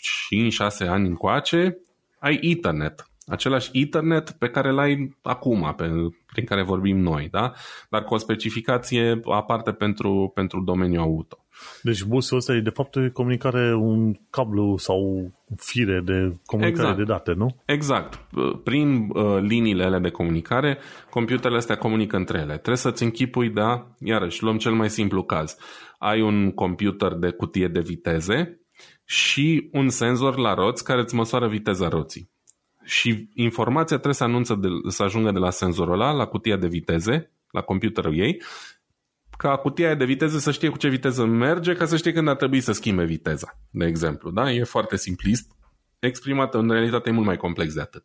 5-6 0.85 0.89
ani 0.89 1.07
încoace, 1.07 1.79
ai 2.19 2.39
Ethernet. 2.43 3.09
Același 3.27 3.71
Ethernet 3.73 4.31
pe 4.31 4.49
care 4.49 4.71
l-ai 4.71 5.17
acum, 5.23 5.75
pe, 5.77 5.91
prin 6.33 6.45
care 6.45 6.63
vorbim 6.63 6.99
noi, 6.99 7.29
da? 7.31 7.53
dar 7.91 8.05
cu 8.05 8.15
o 8.15 8.19
specificație 8.19 9.21
aparte 9.25 9.73
pentru, 9.73 10.31
pentru 10.35 10.61
domeniul 10.61 11.03
auto. 11.03 11.44
Deci 11.83 12.03
busul 12.03 12.37
ăsta 12.37 12.55
e 12.55 12.61
de 12.61 12.71
fapt 12.71 12.97
comunicare, 13.13 13.75
un 13.75 14.15
cablu 14.31 14.77
sau 14.77 15.31
fire 15.57 16.01
de 16.05 16.37
comunicare 16.47 16.89
exact. 16.89 16.97
de 16.97 17.05
date, 17.05 17.33
nu? 17.33 17.57
Exact. 17.65 18.21
Prin 18.65 19.09
uh, 19.13 19.39
liniile 19.41 19.85
alea 19.85 19.99
de 19.99 20.11
comunicare, 20.11 20.79
computerele 21.11 21.57
astea 21.57 21.77
comunică 21.77 22.17
între 22.17 22.39
ele. 22.39 22.53
Trebuie 22.53 22.77
să-ți 22.77 23.03
închipui, 23.03 23.51
da, 23.51 23.87
iarăși, 23.99 24.43
luăm 24.43 24.59
cel 24.59 24.73
mai 24.73 24.91
simplu 24.91 25.23
caz. 25.23 25.57
Ai 25.99 26.21
un 26.21 26.53
computer 26.53 27.13
de 27.13 27.31
cutie 27.31 27.69
de 27.69 27.81
viteze 27.81 28.61
și 29.05 29.69
un 29.73 29.89
senzor 29.89 30.37
la 30.37 30.55
roți 30.55 30.85
care 30.85 31.01
îți 31.01 31.15
măsoară 31.15 31.49
viteza 31.49 31.89
roții. 31.89 32.31
Și 32.85 33.29
informația 33.35 33.97
trebuie 33.97 34.15
să, 34.15 34.25
anunță 34.25 34.55
de, 34.55 34.69
să 34.89 35.03
ajungă 35.03 35.31
de 35.31 35.39
la 35.39 35.51
senzorul 35.51 35.93
ăla 35.93 36.11
la 36.11 36.27
cutia 36.27 36.57
de 36.57 36.67
viteze, 36.67 37.31
la 37.51 37.61
computerul 37.61 38.19
ei 38.19 38.43
ca 39.45 39.57
cutia 39.57 39.95
de 39.95 40.05
viteză 40.05 40.39
să 40.39 40.51
știe 40.51 40.69
cu 40.69 40.79
ce 40.79 40.89
viteză 40.89 41.25
merge, 41.25 41.75
ca 41.75 41.87
să 41.87 41.97
știe 41.97 42.13
când 42.13 42.29
ar 42.29 42.37
trebui 42.37 42.61
să 42.61 42.73
schimbe 42.73 43.05
viteza, 43.05 43.59
de 43.71 43.87
exemplu. 43.87 44.31
Da? 44.31 44.51
E 44.51 44.65
foarte 44.65 44.97
simplist. 44.97 45.51
Exprimat 45.99 46.55
în 46.55 46.71
realitate 46.71 47.09
e 47.09 47.13
mult 47.13 47.27
mai 47.27 47.37
complex 47.37 47.75
de 47.75 47.81
atât. 47.81 48.05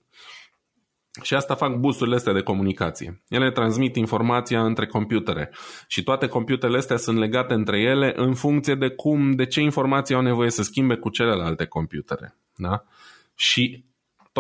Și 1.21 1.35
asta 1.35 1.55
fac 1.55 1.75
busurile 1.75 2.15
astea 2.15 2.33
de 2.33 2.41
comunicație. 2.41 3.23
Ele 3.27 3.51
transmit 3.51 3.95
informația 3.95 4.65
între 4.65 4.85
computere 4.87 5.51
și 5.87 6.03
toate 6.03 6.27
computerele 6.27 6.77
astea 6.77 6.97
sunt 6.97 7.17
legate 7.17 7.53
între 7.53 7.79
ele 7.79 8.13
în 8.15 8.33
funcție 8.33 8.75
de 8.75 8.89
cum, 8.89 9.31
de 9.31 9.45
ce 9.45 9.61
informații 9.61 10.15
au 10.15 10.21
nevoie 10.21 10.49
să 10.49 10.63
schimbe 10.63 10.95
cu 10.95 11.09
celelalte 11.09 11.65
computere. 11.65 12.35
Da? 12.55 12.83
Și 13.35 13.85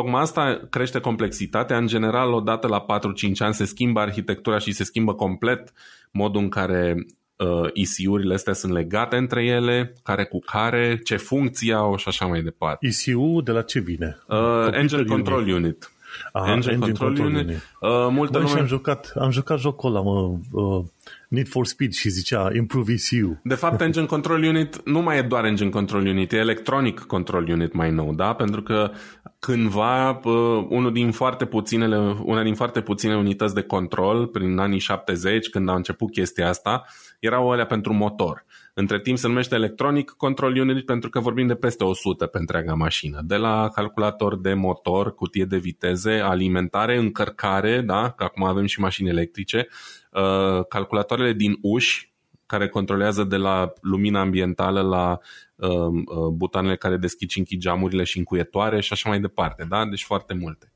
tocmai 0.01 0.21
asta 0.21 0.59
crește 0.69 0.99
complexitatea. 0.99 1.77
În 1.77 1.87
general, 1.87 2.33
odată 2.33 2.67
la 2.67 2.85
4-5 2.85 3.37
ani 3.37 3.53
se 3.53 3.65
schimbă 3.65 3.99
arhitectura 3.99 4.57
și 4.57 4.71
se 4.71 4.83
schimbă 4.83 5.13
complet 5.13 5.73
modul 6.11 6.41
în 6.41 6.49
care 6.49 7.05
uh, 7.35 7.69
ECU-urile 7.73 8.33
astea 8.33 8.53
sunt 8.53 8.71
legate 8.71 9.15
între 9.15 9.45
ele, 9.45 9.93
care 10.03 10.25
cu 10.25 10.39
care, 10.39 10.99
ce 11.03 11.15
funcții 11.15 11.73
au 11.73 11.95
și 11.95 12.07
așa 12.07 12.25
mai 12.25 12.41
departe. 12.41 12.87
ECU 12.87 13.41
de 13.41 13.51
la 13.51 13.61
ce 13.61 13.79
vine? 13.79 14.17
Uh, 14.27 14.67
Engine 14.71 15.03
Control 15.03 15.41
Unit. 15.41 15.53
unit. 15.53 15.91
Aha, 16.31 16.51
Engine, 16.51 16.73
Engine 16.73 16.91
Control, 16.91 17.07
Control 17.07 17.33
Unit. 17.33 17.47
unit. 17.47 17.61
Uh, 17.79 18.07
multă 18.11 18.37
Bă, 18.37 18.43
lume... 18.43 18.59
am 18.59 18.65
jucat, 18.65 19.13
am 19.19 19.31
jucat 19.31 19.59
jocul 19.59 19.89
ăla, 19.89 20.01
mă, 20.01 20.31
uh, 20.51 20.83
Need 21.29 21.47
for 21.47 21.65
Speed 21.65 21.93
și 21.93 22.09
zicea 22.09 22.49
Improve 22.55 22.93
ECU. 22.93 23.39
De 23.43 23.55
fapt, 23.55 23.81
Engine 23.81 24.05
Control 24.05 24.43
Unit 24.43 24.85
nu 24.85 25.01
mai 25.01 25.17
e 25.17 25.21
doar 25.21 25.45
Engine 25.45 25.69
Control 25.69 26.05
Unit, 26.05 26.31
e 26.31 26.37
Electronic 26.37 26.99
Control 26.99 27.47
Unit 27.49 27.73
mai 27.73 27.91
nou, 27.91 28.13
da? 28.13 28.33
Pentru 28.33 28.61
că 28.61 28.91
cândva 29.39 30.09
uh, 30.09 30.65
unul 30.69 30.91
din 30.93 31.11
foarte 31.11 31.45
puținele, 31.45 31.97
una 32.23 32.43
din 32.43 32.55
foarte 32.55 32.81
puține 32.81 33.15
unități 33.15 33.53
de 33.53 33.61
control 33.61 34.27
prin 34.27 34.57
anii 34.57 34.79
70, 34.79 35.49
când 35.49 35.69
a 35.69 35.75
început 35.75 36.11
chestia 36.11 36.47
asta, 36.47 36.85
erau 37.19 37.51
alea 37.51 37.65
pentru 37.65 37.93
motor. 37.93 38.45
Între 38.73 38.99
timp 38.99 39.17
se 39.17 39.27
numește 39.27 39.55
Electronic 39.55 40.09
Control 40.09 40.59
Unit 40.59 40.85
pentru 40.85 41.09
că 41.09 41.19
vorbim 41.19 41.47
de 41.47 41.55
peste 41.55 41.83
100 41.83 42.25
pe 42.25 42.37
întreaga 42.37 42.73
mașină. 42.73 43.21
De 43.23 43.35
la 43.35 43.69
calculator 43.73 44.39
de 44.39 44.53
motor, 44.53 45.15
cutie 45.15 45.45
de 45.45 45.57
viteze, 45.57 46.11
alimentare, 46.11 46.97
încărcare, 46.97 47.81
da? 47.81 48.13
că 48.17 48.23
acum 48.23 48.43
avem 48.43 48.65
și 48.65 48.79
mașini 48.79 49.09
electrice, 49.09 49.67
uh, 50.09 50.65
calculatoarele 50.69 51.33
din 51.33 51.57
uși, 51.61 52.13
care 52.45 52.69
controlează 52.69 53.23
de 53.23 53.35
la 53.35 53.73
lumina 53.81 54.19
ambientală 54.19 54.81
la 54.81 55.19
uh, 55.55 55.69
uh, 55.69 56.27
butoanele 56.33 56.75
care 56.75 56.97
deschid 56.97 57.29
și 57.29 57.37
închid 57.37 57.59
geamurile 57.59 58.03
și 58.03 58.17
încuietoare 58.17 58.81
și 58.81 58.93
așa 58.93 59.09
mai 59.09 59.19
departe. 59.19 59.65
Da? 59.69 59.85
Deci 59.85 60.03
foarte 60.03 60.33
multe. 60.33 60.73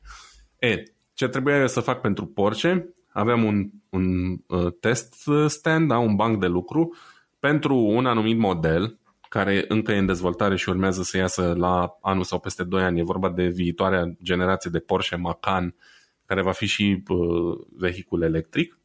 E, 0.60 0.84
ce 1.14 1.28
trebuia 1.28 1.58
eu 1.58 1.68
să 1.68 1.80
fac 1.80 2.02
pentru 2.02 2.26
Porsche? 2.26 2.94
Aveam 3.10 3.44
un, 3.44 3.70
un 3.90 4.38
uh, 4.48 4.74
test 4.80 5.30
stand, 5.48 5.88
da? 5.88 5.98
un 5.98 6.16
banc 6.16 6.40
de 6.40 6.48
lucru 6.48 6.96
pentru 7.40 7.76
un 7.78 8.06
anumit 8.06 8.38
model 8.38 8.98
care 9.30 9.66
încă 9.68 9.92
e 9.92 9.98
în 9.98 10.06
dezvoltare 10.06 10.56
și 10.56 10.70
urmează 10.70 11.04
să 11.04 11.18
iasă 11.18 11.54
la 11.58 11.98
anul 12.02 12.24
sau 12.24 12.40
peste 12.40 12.64
2 12.64 12.84
ani. 12.84 13.00
E 13.00 13.04
vorba 13.04 13.30
de 13.30 13.48
viitoarea 13.48 14.16
generație 14.24 14.72
de 14.72 14.80
Porsche 14.80 15.16
Macan, 15.16 15.76
care 16.26 16.42
va 16.42 16.52
fi 16.52 16.66
și 16.66 17.04
uh, 17.08 17.58
vehicul 17.78 18.22
electric. 18.22 18.80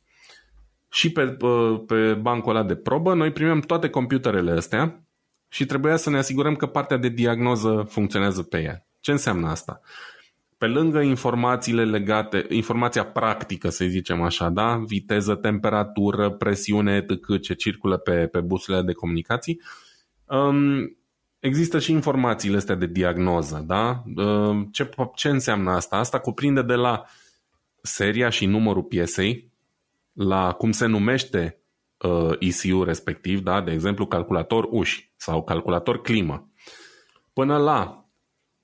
Și 0.90 1.12
pe, 1.12 1.36
uh, 1.40 1.82
pe 1.86 2.14
bancul 2.14 2.56
ăla 2.56 2.64
de 2.64 2.76
probă 2.76 3.14
noi 3.14 3.32
primim 3.32 3.60
toate 3.60 3.88
computerele 3.88 4.50
astea 4.50 5.02
și 5.48 5.66
trebuia 5.66 5.96
să 5.96 6.10
ne 6.10 6.18
asigurăm 6.18 6.56
că 6.56 6.66
partea 6.66 6.96
de 6.96 7.08
diagnoză 7.08 7.86
funcționează 7.88 8.42
pe 8.42 8.62
ea. 8.62 8.86
Ce 9.00 9.10
înseamnă 9.10 9.48
asta? 9.48 9.80
Pe 10.58 10.66
lângă 10.66 11.00
informațiile 11.00 11.84
legate, 11.84 12.46
informația 12.48 13.04
practică, 13.04 13.68
să 13.68 13.84
zicem 13.84 14.22
așa, 14.22 14.48
da? 14.48 14.76
viteză, 14.76 15.34
temperatură, 15.34 16.30
presiune, 16.30 16.96
etc., 16.96 17.40
ce 17.40 17.54
circulă 17.54 17.96
pe, 17.96 18.26
pe 18.26 18.40
busurile 18.40 18.82
de 18.82 18.92
comunicații, 18.92 19.60
um, 20.24 20.96
există 21.38 21.78
și 21.78 21.92
informațiile 21.92 22.56
astea 22.56 22.74
de 22.74 22.86
diagnoză. 22.86 23.64
Da? 23.66 24.02
Um, 24.16 24.68
ce, 24.72 24.90
ce 25.14 25.28
înseamnă 25.28 25.70
asta? 25.70 25.96
Asta 25.96 26.18
cuprinde 26.18 26.62
de 26.62 26.74
la 26.74 27.04
seria 27.82 28.28
și 28.28 28.46
numărul 28.46 28.82
piesei, 28.82 29.47
la 30.18 30.52
cum 30.52 30.72
se 30.72 30.86
numește 30.86 31.62
uh, 31.98 32.36
ECU 32.38 32.82
respectiv, 32.82 33.40
da? 33.40 33.60
de 33.60 33.70
exemplu 33.72 34.06
calculator 34.06 34.66
uși 34.70 35.12
sau 35.16 35.44
calculator 35.44 36.00
climă, 36.00 36.50
până 37.32 37.56
la 37.56 38.08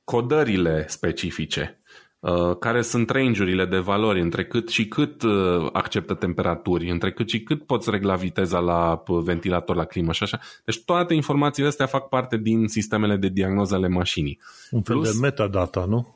codările 0.05 0.89
specifice, 0.89 1.83
Uh, 2.25 2.57
care 2.59 2.83
sunt 2.83 3.11
range-urile 3.11 3.67
de 3.67 3.79
valori, 3.79 4.21
între 4.21 4.45
cât 4.45 4.69
și 4.69 4.89
cât 4.89 5.23
uh, 5.23 5.69
acceptă 5.73 6.15
temperaturi, 6.15 6.91
între 6.91 7.13
cât 7.13 7.29
și 7.29 7.43
cât 7.43 7.67
poți 7.67 7.91
regla 7.91 8.15
viteza 8.15 8.59
la 8.59 9.03
uh, 9.07 9.23
ventilator, 9.23 9.77
la 9.77 9.85
climă 9.85 10.13
și 10.13 10.23
așa. 10.23 10.41
Deci 10.65 10.85
toate 10.85 11.15
informațiile 11.15 11.69
astea 11.69 11.87
fac 11.87 12.09
parte 12.09 12.37
din 12.37 12.69
sistemele 12.69 13.17
de 13.17 13.29
diagnoză 13.29 13.75
ale 13.75 13.89
mașinii. 13.89 14.41
Un 14.71 14.83
fel 14.83 14.97
Plus, 14.97 15.13
de 15.13 15.19
metadata, 15.21 15.85
nu? 15.85 16.15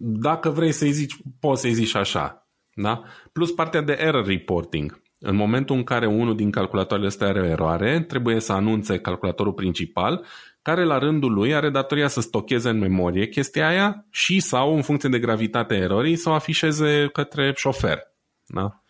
Dacă 0.00 0.50
vrei 0.50 0.72
să-i 0.72 0.92
zici, 0.92 1.16
poți 1.40 1.60
să-i 1.60 1.72
zici 1.72 1.94
așa. 1.94 2.47
Da? 2.80 3.02
Plus 3.32 3.50
partea 3.52 3.80
de 3.80 3.96
error 4.00 4.26
reporting. 4.26 5.00
În 5.18 5.36
momentul 5.36 5.76
în 5.76 5.84
care 5.84 6.06
unul 6.06 6.36
din 6.36 6.50
calculatoarele 6.50 7.08
astea 7.08 7.26
are 7.26 7.40
o 7.40 7.44
eroare, 7.44 8.00
trebuie 8.00 8.40
să 8.40 8.52
anunțe 8.52 8.98
calculatorul 8.98 9.52
principal 9.52 10.24
care 10.62 10.84
la 10.84 10.98
rândul 10.98 11.32
lui 11.32 11.54
are 11.54 11.70
datoria 11.70 12.08
să 12.08 12.20
stocheze 12.20 12.68
în 12.68 12.78
memorie 12.78 13.26
chestia 13.26 13.68
aia 13.68 14.06
și 14.10 14.40
sau, 14.40 14.74
în 14.74 14.82
funcție 14.82 15.08
de 15.08 15.18
gravitatea 15.18 15.76
erorii, 15.76 16.16
să 16.16 16.28
o 16.28 16.32
afișeze 16.32 17.08
către 17.12 17.52
șofer. 17.56 17.98
Da? 18.46 18.82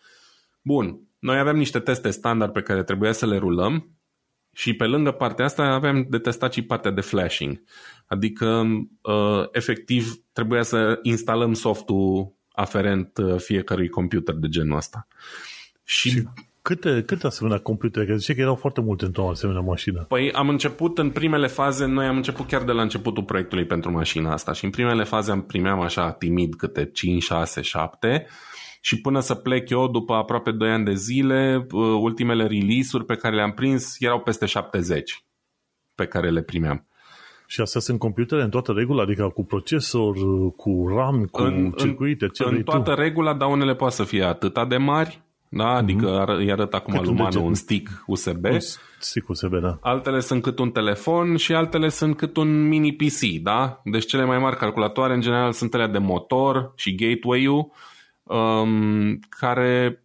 Bun. 0.61 0.99
Noi 1.19 1.37
avem 1.37 1.57
niște 1.57 1.79
teste 1.79 2.09
standard 2.09 2.51
pe 2.51 2.61
care 2.61 2.83
trebuia 2.83 3.11
să 3.11 3.25
le 3.25 3.37
rulăm 3.37 3.99
și 4.53 4.73
pe 4.73 4.85
lângă 4.85 5.11
partea 5.11 5.45
asta 5.45 5.63
aveam 5.63 6.05
de 6.09 6.17
testat 6.17 6.53
și 6.53 6.61
partea 6.61 6.91
de 6.91 7.01
flashing. 7.01 7.63
Adică, 8.05 8.67
uh, 9.01 9.43
efectiv, 9.51 10.13
trebuia 10.33 10.61
să 10.61 10.99
instalăm 11.01 11.53
softul 11.53 12.38
aferent 12.59 13.17
uh, 13.17 13.35
fiecărui 13.37 13.89
computer 13.89 14.35
de 14.35 14.47
genul 14.47 14.77
ăsta. 14.77 15.07
Și, 15.83 16.09
și 16.09 16.27
Câte, 16.61 17.03
câte 17.03 17.27
asemenea 17.27 17.57
computere? 17.57 18.05
Că 18.05 18.15
zice 18.15 18.33
că 18.33 18.41
erau 18.41 18.55
foarte 18.55 18.81
multe 18.81 19.05
într-o 19.05 19.29
asemenea 19.29 19.61
mașină. 19.61 20.05
Păi 20.07 20.31
am 20.31 20.49
început 20.49 20.97
în 20.97 21.09
primele 21.09 21.47
faze, 21.47 21.85
noi 21.85 22.05
am 22.05 22.15
început 22.15 22.47
chiar 22.47 22.63
de 22.63 22.71
la 22.71 22.81
începutul 22.81 23.23
proiectului 23.23 23.65
pentru 23.65 23.91
mașina 23.91 24.31
asta 24.31 24.53
și 24.53 24.65
în 24.65 24.71
primele 24.71 25.03
faze 25.03 25.31
am 25.31 25.41
primeam 25.41 25.79
așa 25.79 26.11
timid 26.11 26.55
câte 26.55 26.85
5, 26.85 27.23
6, 27.23 27.61
7 27.61 28.27
și 28.81 29.01
până 29.01 29.19
să 29.19 29.35
plec 29.35 29.69
eu 29.69 29.87
după 29.87 30.13
aproape 30.13 30.51
2 30.51 30.71
ani 30.71 30.85
de 30.85 30.93
zile, 30.93 31.67
uh, 31.71 31.81
ultimele 32.01 32.47
release-uri 32.47 33.05
pe 33.05 33.15
care 33.15 33.35
le-am 33.35 33.51
prins 33.51 33.95
erau 33.99 34.19
peste 34.19 34.45
70 34.45 35.25
pe 35.95 36.05
care 36.05 36.29
le 36.29 36.41
primeam. 36.41 36.87
Și 37.51 37.61
astea 37.61 37.81
sunt 37.81 37.99
computere 37.99 38.43
în 38.43 38.49
toată 38.49 38.71
regula, 38.71 39.01
adică 39.01 39.31
cu 39.33 39.43
procesor, 39.43 40.15
cu 40.55 40.85
RAM, 40.95 41.25
cu 41.25 41.41
în, 41.41 41.71
circuite, 41.77 42.27
ce 42.27 42.43
În 42.43 42.63
toată 42.63 42.93
tu? 42.93 42.99
regula, 42.99 43.33
dar 43.33 43.49
unele 43.49 43.75
poate 43.75 43.95
să 43.95 44.03
fie 44.03 44.23
atâta 44.23 44.65
de 44.65 44.77
mari, 44.77 45.21
da? 45.49 45.67
Adică 45.67 46.23
mm-hmm. 46.23 46.37
îi 46.37 46.51
arăt 46.51 46.73
acum 46.73 47.01
lui 47.03 47.13
Manu 47.13 47.45
un 47.45 47.53
stick 47.53 48.03
USB. 48.07 48.45
Un 48.45 48.59
stick 48.99 49.29
USB, 49.29 49.59
da. 49.61 49.77
Altele 49.81 50.19
sunt 50.19 50.41
cât 50.41 50.59
un 50.59 50.71
telefon 50.71 51.35
și 51.35 51.53
altele 51.53 51.89
sunt 51.89 52.17
cât 52.17 52.37
un 52.37 52.67
mini 52.67 52.95
PC, 52.95 53.41
da? 53.41 53.81
Deci 53.83 54.05
cele 54.05 54.25
mai 54.25 54.39
mari 54.39 54.57
calculatoare 54.57 55.13
în 55.13 55.21
general 55.21 55.51
sunt 55.51 55.73
alea 55.73 55.87
de 55.87 55.97
motor 55.97 56.73
și 56.75 56.95
gateway-ul 56.95 57.71
um, 58.23 59.19
care 59.29 60.03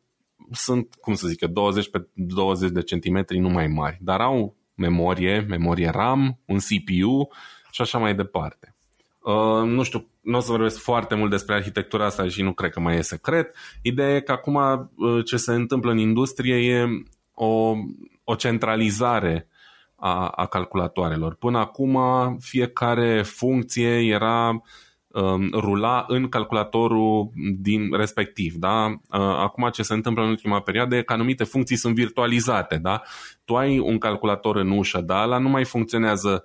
sunt, 0.50 0.94
cum 1.00 1.14
să 1.14 1.28
zic, 1.28 1.44
20 1.44 1.90
pe 1.90 2.06
20 2.12 2.70
de 2.70 2.82
centimetri, 2.82 3.38
nu 3.38 3.48
mai 3.48 3.66
mari, 3.66 3.98
dar 4.00 4.20
au 4.20 4.56
memorie, 4.74 5.44
memorie 5.48 5.88
RAM, 5.88 6.38
un 6.44 6.58
CPU 6.58 7.28
și 7.70 7.80
așa 7.80 7.98
mai 7.98 8.14
departe. 8.14 8.74
Uh, 9.22 9.62
nu 9.64 9.82
știu, 9.82 10.06
nu 10.20 10.36
o 10.36 10.40
să 10.40 10.50
vorbesc 10.50 10.78
foarte 10.82 11.14
mult 11.14 11.30
despre 11.30 11.54
arhitectura 11.54 12.04
asta 12.04 12.28
și 12.28 12.42
nu 12.42 12.52
cred 12.52 12.70
că 12.70 12.80
mai 12.80 12.96
e 12.96 13.02
secret. 13.02 13.56
Ideea 13.82 14.14
e 14.14 14.20
că 14.20 14.32
acum 14.32 14.54
uh, 14.54 15.24
ce 15.24 15.36
se 15.36 15.52
întâmplă 15.52 15.90
în 15.90 15.98
industrie 15.98 16.54
e 16.54 16.88
o, 17.34 17.74
o 18.24 18.34
centralizare 18.34 19.48
a, 19.96 20.28
a 20.28 20.46
calculatoarelor. 20.46 21.34
Până 21.34 21.58
acum 21.58 21.98
fiecare 22.40 23.22
funcție 23.22 23.98
era 23.98 24.48
um, 24.48 24.64
rula 25.52 26.04
în 26.08 26.28
calculatorul 26.28 27.30
din 27.58 27.92
respectiv. 27.92 28.54
Da? 28.54 28.86
Uh, 28.86 28.98
acum 29.18 29.68
ce 29.72 29.82
se 29.82 29.94
întâmplă 29.94 30.22
în 30.22 30.28
ultima 30.28 30.60
perioadă 30.60 30.96
e 30.96 31.02
că 31.02 31.12
anumite 31.12 31.44
funcții 31.44 31.76
sunt 31.76 31.94
virtualizate. 31.94 32.76
Da? 32.76 33.02
Tu 33.44 33.56
ai 33.56 33.78
un 33.78 33.98
calculator 33.98 34.56
în 34.56 34.70
ușă, 34.70 35.00
dar 35.00 35.24
ăla 35.24 35.38
nu 35.38 35.48
mai 35.48 35.64
funcționează 35.64 36.44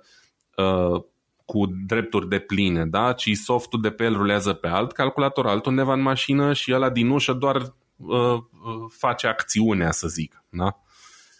uh, 0.56 1.02
cu 1.44 1.66
drepturi 1.86 2.28
de 2.28 2.38
pline, 2.38 2.84
da? 2.84 3.12
ci 3.12 3.32
softul 3.32 3.80
de 3.80 3.90
pe 3.90 4.04
el 4.04 4.16
rulează 4.16 4.52
pe 4.52 4.68
alt 4.68 4.92
calculator 4.92 5.46
altundeva 5.46 5.92
în 5.92 6.02
mașină 6.02 6.52
și 6.52 6.72
ăla 6.74 6.90
din 6.90 7.08
ușă 7.08 7.32
doar 7.32 7.56
uh, 7.56 8.32
uh, 8.32 8.42
face 8.88 9.26
acțiunea, 9.26 9.90
să 9.90 10.08
zic. 10.08 10.44
Da? 10.48 10.80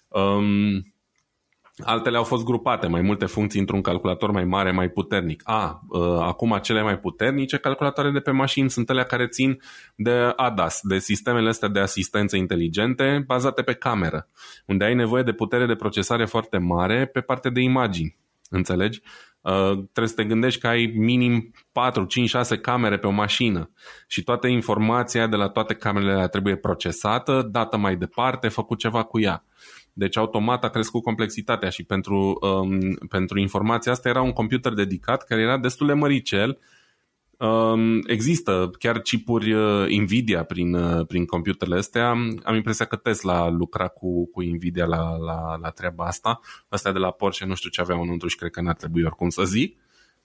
Um, 0.09 0.90
altele 1.85 2.17
au 2.17 2.25
fost 2.25 2.45
grupate, 2.45 2.87
mai 2.87 3.01
multe 3.01 3.27
funcții 3.27 3.61
într-un 3.61 3.81
calculator 3.81 4.31
mai 4.31 4.45
mare, 4.45 4.71
mai 4.71 4.89
puternic. 4.89 5.43
A, 5.45 5.81
uh, 5.89 6.19
acum 6.21 6.59
cele 6.63 6.83
mai 6.83 6.99
puternice 6.99 7.57
calculatoare 7.57 8.11
de 8.11 8.21
pe 8.21 8.31
mașini 8.31 8.71
sunt 8.71 8.91
alea 8.91 9.05
care 9.05 9.27
țin 9.27 9.61
de 9.95 10.33
ADAS, 10.37 10.81
de 10.83 10.99
sistemele 10.99 11.49
astea 11.49 11.69
de 11.69 11.81
asistență 11.81 12.37
inteligente 12.37 13.25
bazate 13.27 13.63
pe 13.63 13.75
cameră, 13.75 14.29
unde 14.67 14.85
ai 14.85 14.95
nevoie 14.95 15.23
de 15.23 15.33
putere 15.33 15.67
de 15.67 15.75
procesare 15.75 16.25
foarte 16.25 16.59
mare 16.59 17.07
pe 17.07 17.21
partea 17.21 17.51
de 17.51 17.61
imagini. 17.61 18.17
Înțelegi? 18.51 19.01
Uh, 19.41 19.73
trebuie 19.73 20.07
să 20.07 20.15
te 20.15 20.25
gândești 20.25 20.61
că 20.61 20.67
ai 20.67 20.93
minim 20.97 21.51
4, 21.73 22.05
5, 22.05 22.29
6 22.29 22.59
camere 22.59 22.99
pe 22.99 23.07
o 23.07 23.11
mașină 23.11 23.71
și 24.07 24.23
toată 24.23 24.47
informația 24.47 25.27
de 25.27 25.37
la 25.37 25.49
toate 25.49 25.75
camerele 25.75 26.29
trebuie 26.29 26.57
procesată, 26.57 27.49
dată 27.51 27.77
mai 27.77 27.97
departe, 27.97 28.49
făcut 28.49 28.79
ceva 28.79 29.03
cu 29.03 29.21
ea. 29.21 29.45
Deci 29.93 30.17
automat 30.17 30.65
a 30.65 30.69
crescut 30.69 31.03
complexitatea 31.03 31.69
și 31.69 31.85
pentru, 31.85 32.39
um, 32.41 32.95
pentru 33.09 33.39
informația 33.39 33.93
asta 33.93 34.09
era 34.09 34.23
un 34.23 34.33
computer 34.33 34.73
dedicat 34.73 35.25
care 35.25 35.41
era 35.41 35.59
destul 35.59 35.87
de 35.87 35.93
măricel 35.93 36.59
Um, 37.41 38.01
există 38.07 38.71
chiar 38.79 38.99
chipuri 39.01 39.53
uh, 39.53 39.99
Nvidia 40.01 40.43
prin, 40.43 40.75
uh, 40.75 41.07
prin 41.07 41.25
computerele 41.25 41.77
astea. 41.77 42.09
Am 42.43 42.55
impresia 42.55 42.85
că 42.85 42.97
Tesla 42.97 43.49
lucra 43.49 43.89
cu, 43.89 44.31
cu 44.31 44.43
Nvidia 44.43 44.85
la, 44.85 45.17
la, 45.17 45.57
la 45.57 45.71
treaba 45.71 46.05
asta. 46.05 46.41
Asta 46.69 46.93
de 46.93 46.99
la 46.99 47.11
Porsche, 47.11 47.45
nu 47.45 47.55
știu 47.55 47.71
ce 47.71 47.81
aveau 47.81 48.03
înăuntru 48.03 48.29
și 48.29 48.37
cred 48.37 48.51
că 48.51 48.61
n-ar 48.61 48.75
trebui 48.75 49.03
oricum 49.03 49.29
să 49.29 49.45
zic. 49.45 49.79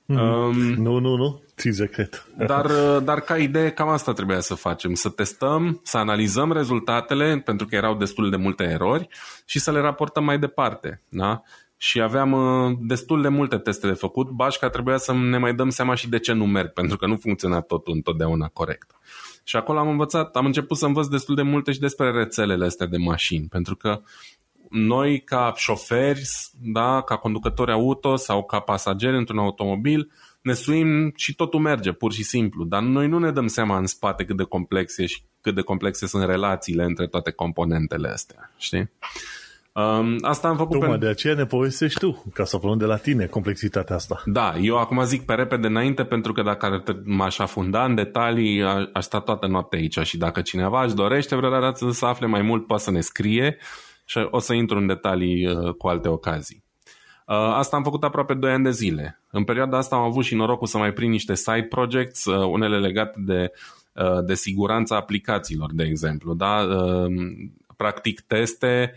Mm-hmm. 0.08 0.48
Um, 0.48 0.58
nu, 0.58 1.00
nu, 1.00 1.16
nu, 1.16 1.42
ți 1.58 1.70
secret. 1.72 2.28
dar, 2.38 2.66
uh, 2.66 2.98
dar 3.04 3.20
ca 3.20 3.38
idee, 3.38 3.70
cam 3.72 3.90
asta 3.90 4.14
trebuia 4.14 4.40
să 4.40 4.54
facem, 4.54 4.94
să 4.94 5.10
testăm, 5.10 5.80
să 5.84 5.98
analizăm 5.98 6.52
rezultatele, 6.52 7.42
pentru 7.46 7.68
că 7.68 7.76
erau 7.76 7.96
destul 7.96 8.30
de 8.30 8.36
multe 8.36 8.64
erori, 8.64 9.08
și 9.46 9.60
să 9.60 9.72
le 9.72 9.80
raportăm 9.80 10.24
mai 10.24 10.40
departe. 10.40 11.02
Da? 11.10 11.42
și 11.78 12.02
aveam 12.02 12.32
uh, 12.32 12.78
destul 12.82 13.22
de 13.22 13.28
multe 13.28 13.58
teste 13.58 13.88
de 13.88 13.94
făcut, 13.94 14.30
bașca 14.30 14.70
trebuia 14.70 14.98
să 14.98 15.14
ne 15.14 15.38
mai 15.38 15.54
dăm 15.56 15.70
seama 15.70 15.96
și 15.96 16.10
de 16.10 16.20
ce 16.20 16.34
nu 16.34 16.46
merg, 16.46 16.74
pentru 16.80 16.98
că 16.98 17.08
nu 17.08 17.16
funcționa 17.16 17.62
totul 17.62 17.94
întotdeauna 17.94 18.48
corect. 18.48 18.92
Și 19.44 19.56
acolo 19.56 19.80
am 19.80 19.88
învățat, 19.88 20.36
am 20.36 20.46
început 20.46 20.78
să 20.78 20.86
învăț 20.86 21.08
destul 21.08 21.36
de 21.36 21.42
multe 21.42 21.72
și 21.72 21.80
despre 21.80 22.12
rețelele 22.12 22.66
astea 22.66 22.86
de 22.86 22.98
mașini, 22.98 23.48
pentru 23.48 23.76
că 23.76 24.02
noi 24.76 25.22
ca 25.22 25.54
șoferi, 25.56 26.22
da, 26.62 27.02
ca 27.02 27.18
conducători 27.18 27.72
auto 27.72 28.16
sau 28.16 28.44
ca 28.44 28.60
pasageri 28.60 29.18
într-un 29.18 29.38
automobil, 29.38 30.12
ne 30.42 30.54
suim 30.54 31.12
și 31.16 31.36
totul 31.36 31.60
merge, 31.60 31.92
pur 31.92 32.14
și 32.14 32.24
simplu, 32.24 32.64
dar 32.64 32.82
noi 32.82 33.08
nu 33.08 33.20
ne 33.20 33.32
dăm 33.32 33.48
seama 33.48 33.78
în 33.78 33.86
spate 33.86 34.26
cât 34.26 34.38
de 34.38 34.44
complexe 34.44 35.06
și 35.06 35.22
cât 35.42 35.56
de 35.56 35.62
complexe 35.62 36.08
sunt 36.08 36.26
relațiile 36.26 36.84
între 36.84 37.08
toate 37.08 37.32
componentele 37.32 38.10
astea, 38.10 38.52
știi? 38.58 38.92
Um, 39.72 40.18
asta 40.22 40.48
am 40.48 40.56
făcut 40.56 40.72
Tocmai 40.72 40.90
pentru... 40.90 41.06
de 41.06 41.12
aceea 41.12 41.34
ne 41.34 41.46
povestești 41.46 42.00
tu, 42.00 42.24
ca 42.34 42.44
să 42.44 42.56
aflăm 42.56 42.78
de 42.78 42.86
la 42.86 42.98
tine 42.98 43.26
complexitatea 43.26 43.96
asta. 43.96 44.22
Da, 44.26 44.56
eu 44.62 44.78
acum 44.78 45.04
zic 45.04 45.26
pe 45.26 45.34
repede 45.34 45.68
înainte, 45.68 46.04
pentru 46.04 46.34
că 46.34 46.42
dacă 46.42 46.84
m-aș 47.04 47.40
afunda 47.40 47.84
în 47.84 47.96
detalii, 47.96 48.64
aș 48.94 49.04
sta 49.04 49.20
toată 49.20 49.48
noaptea 49.48 49.80
aici 49.80 50.00
și 50.00 50.18
dacă 50.18 50.42
cineva 50.42 50.84
își 50.84 50.96
dorește 50.96 51.36
vreodată 51.36 51.90
să 51.92 52.06
afle 52.06 52.28
mai 52.28 52.42
mult, 52.42 52.68
poate 52.68 52.84
să 52.84 52.92
ne 52.92 53.02
scrie 53.02 53.58
și 54.06 54.28
o 54.32 54.40
să 54.40 54.54
intru 54.54 54.78
în 54.78 54.88
detalii 54.88 55.48
uh, 55.48 55.74
cu 55.74 55.88
alte 55.88 56.08
ocazii. 56.08 56.64
Uh, 57.28 57.36
asta 57.36 57.76
am 57.76 57.84
făcut 57.84 58.04
aproape 58.04 58.34
2 58.34 58.52
ani 58.52 58.64
de 58.64 58.72
zile. 58.72 59.20
În 59.32 59.44
perioada 59.44 59.78
asta 59.78 59.96
am 59.96 60.02
avut 60.02 60.24
și 60.24 60.36
norocul 60.36 60.68
să 60.68 60.78
mai 60.78 60.94
prind 60.94 61.12
niște 61.12 61.36
side 61.36 61.68
projects, 61.70 62.26
uh, 62.26 62.48
unele 62.48 62.80
legate 62.80 63.20
de, 63.26 63.52
de 64.26 64.34
siguranța 64.34 64.96
aplicațiilor, 64.96 65.74
de 65.74 65.84
exemplu. 65.84 66.34
Da? 66.34 66.68
Practic 67.78 68.22
teste 68.22 68.94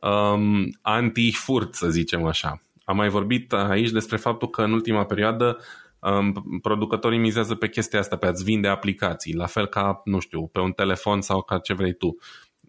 um, 0.00 0.78
anti-furt, 0.82 1.74
să 1.74 1.88
zicem 1.88 2.24
așa. 2.24 2.62
Am 2.84 2.96
mai 2.96 3.08
vorbit 3.08 3.52
aici 3.52 3.90
despre 3.90 4.16
faptul 4.16 4.48
că 4.48 4.62
în 4.62 4.72
ultima 4.72 5.04
perioadă 5.04 5.58
um, 5.98 6.58
producătorii 6.62 7.18
mizează 7.18 7.54
pe 7.54 7.68
chestia 7.68 7.98
asta, 7.98 8.16
pe 8.16 8.26
a-ți 8.26 8.44
vinde 8.44 8.68
aplicații, 8.68 9.34
la 9.34 9.46
fel 9.46 9.66
ca, 9.66 10.00
nu 10.04 10.18
știu, 10.18 10.46
pe 10.46 10.60
un 10.60 10.72
telefon 10.72 11.20
sau 11.20 11.42
ca 11.42 11.58
ce 11.58 11.74
vrei 11.74 11.92
tu. 11.92 12.16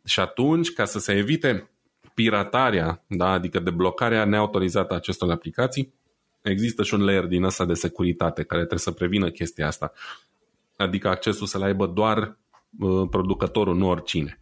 Și 0.05 0.19
atunci, 0.19 0.73
ca 0.73 0.85
să 0.85 0.99
se 0.99 1.13
evite 1.13 1.69
piratarea, 2.13 3.03
da, 3.07 3.29
adică 3.29 3.59
deblocarea 3.59 4.25
neautorizată 4.25 4.93
a 4.93 4.95
acestor 4.95 5.31
aplicații, 5.31 5.93
există 6.41 6.83
și 6.83 6.93
un 6.93 7.03
layer 7.03 7.25
din 7.25 7.43
ăsta 7.43 7.65
de 7.65 7.73
securitate 7.73 8.43
care 8.43 8.59
trebuie 8.59 8.79
să 8.79 8.91
prevină 8.91 9.29
chestia 9.29 9.67
asta. 9.67 9.91
Adică 10.77 11.07
accesul 11.07 11.47
să-l 11.47 11.61
aibă 11.61 11.87
doar 11.87 12.37
uh, 12.79 13.07
producătorul, 13.09 13.75
nu 13.75 13.89
oricine. 13.89 14.37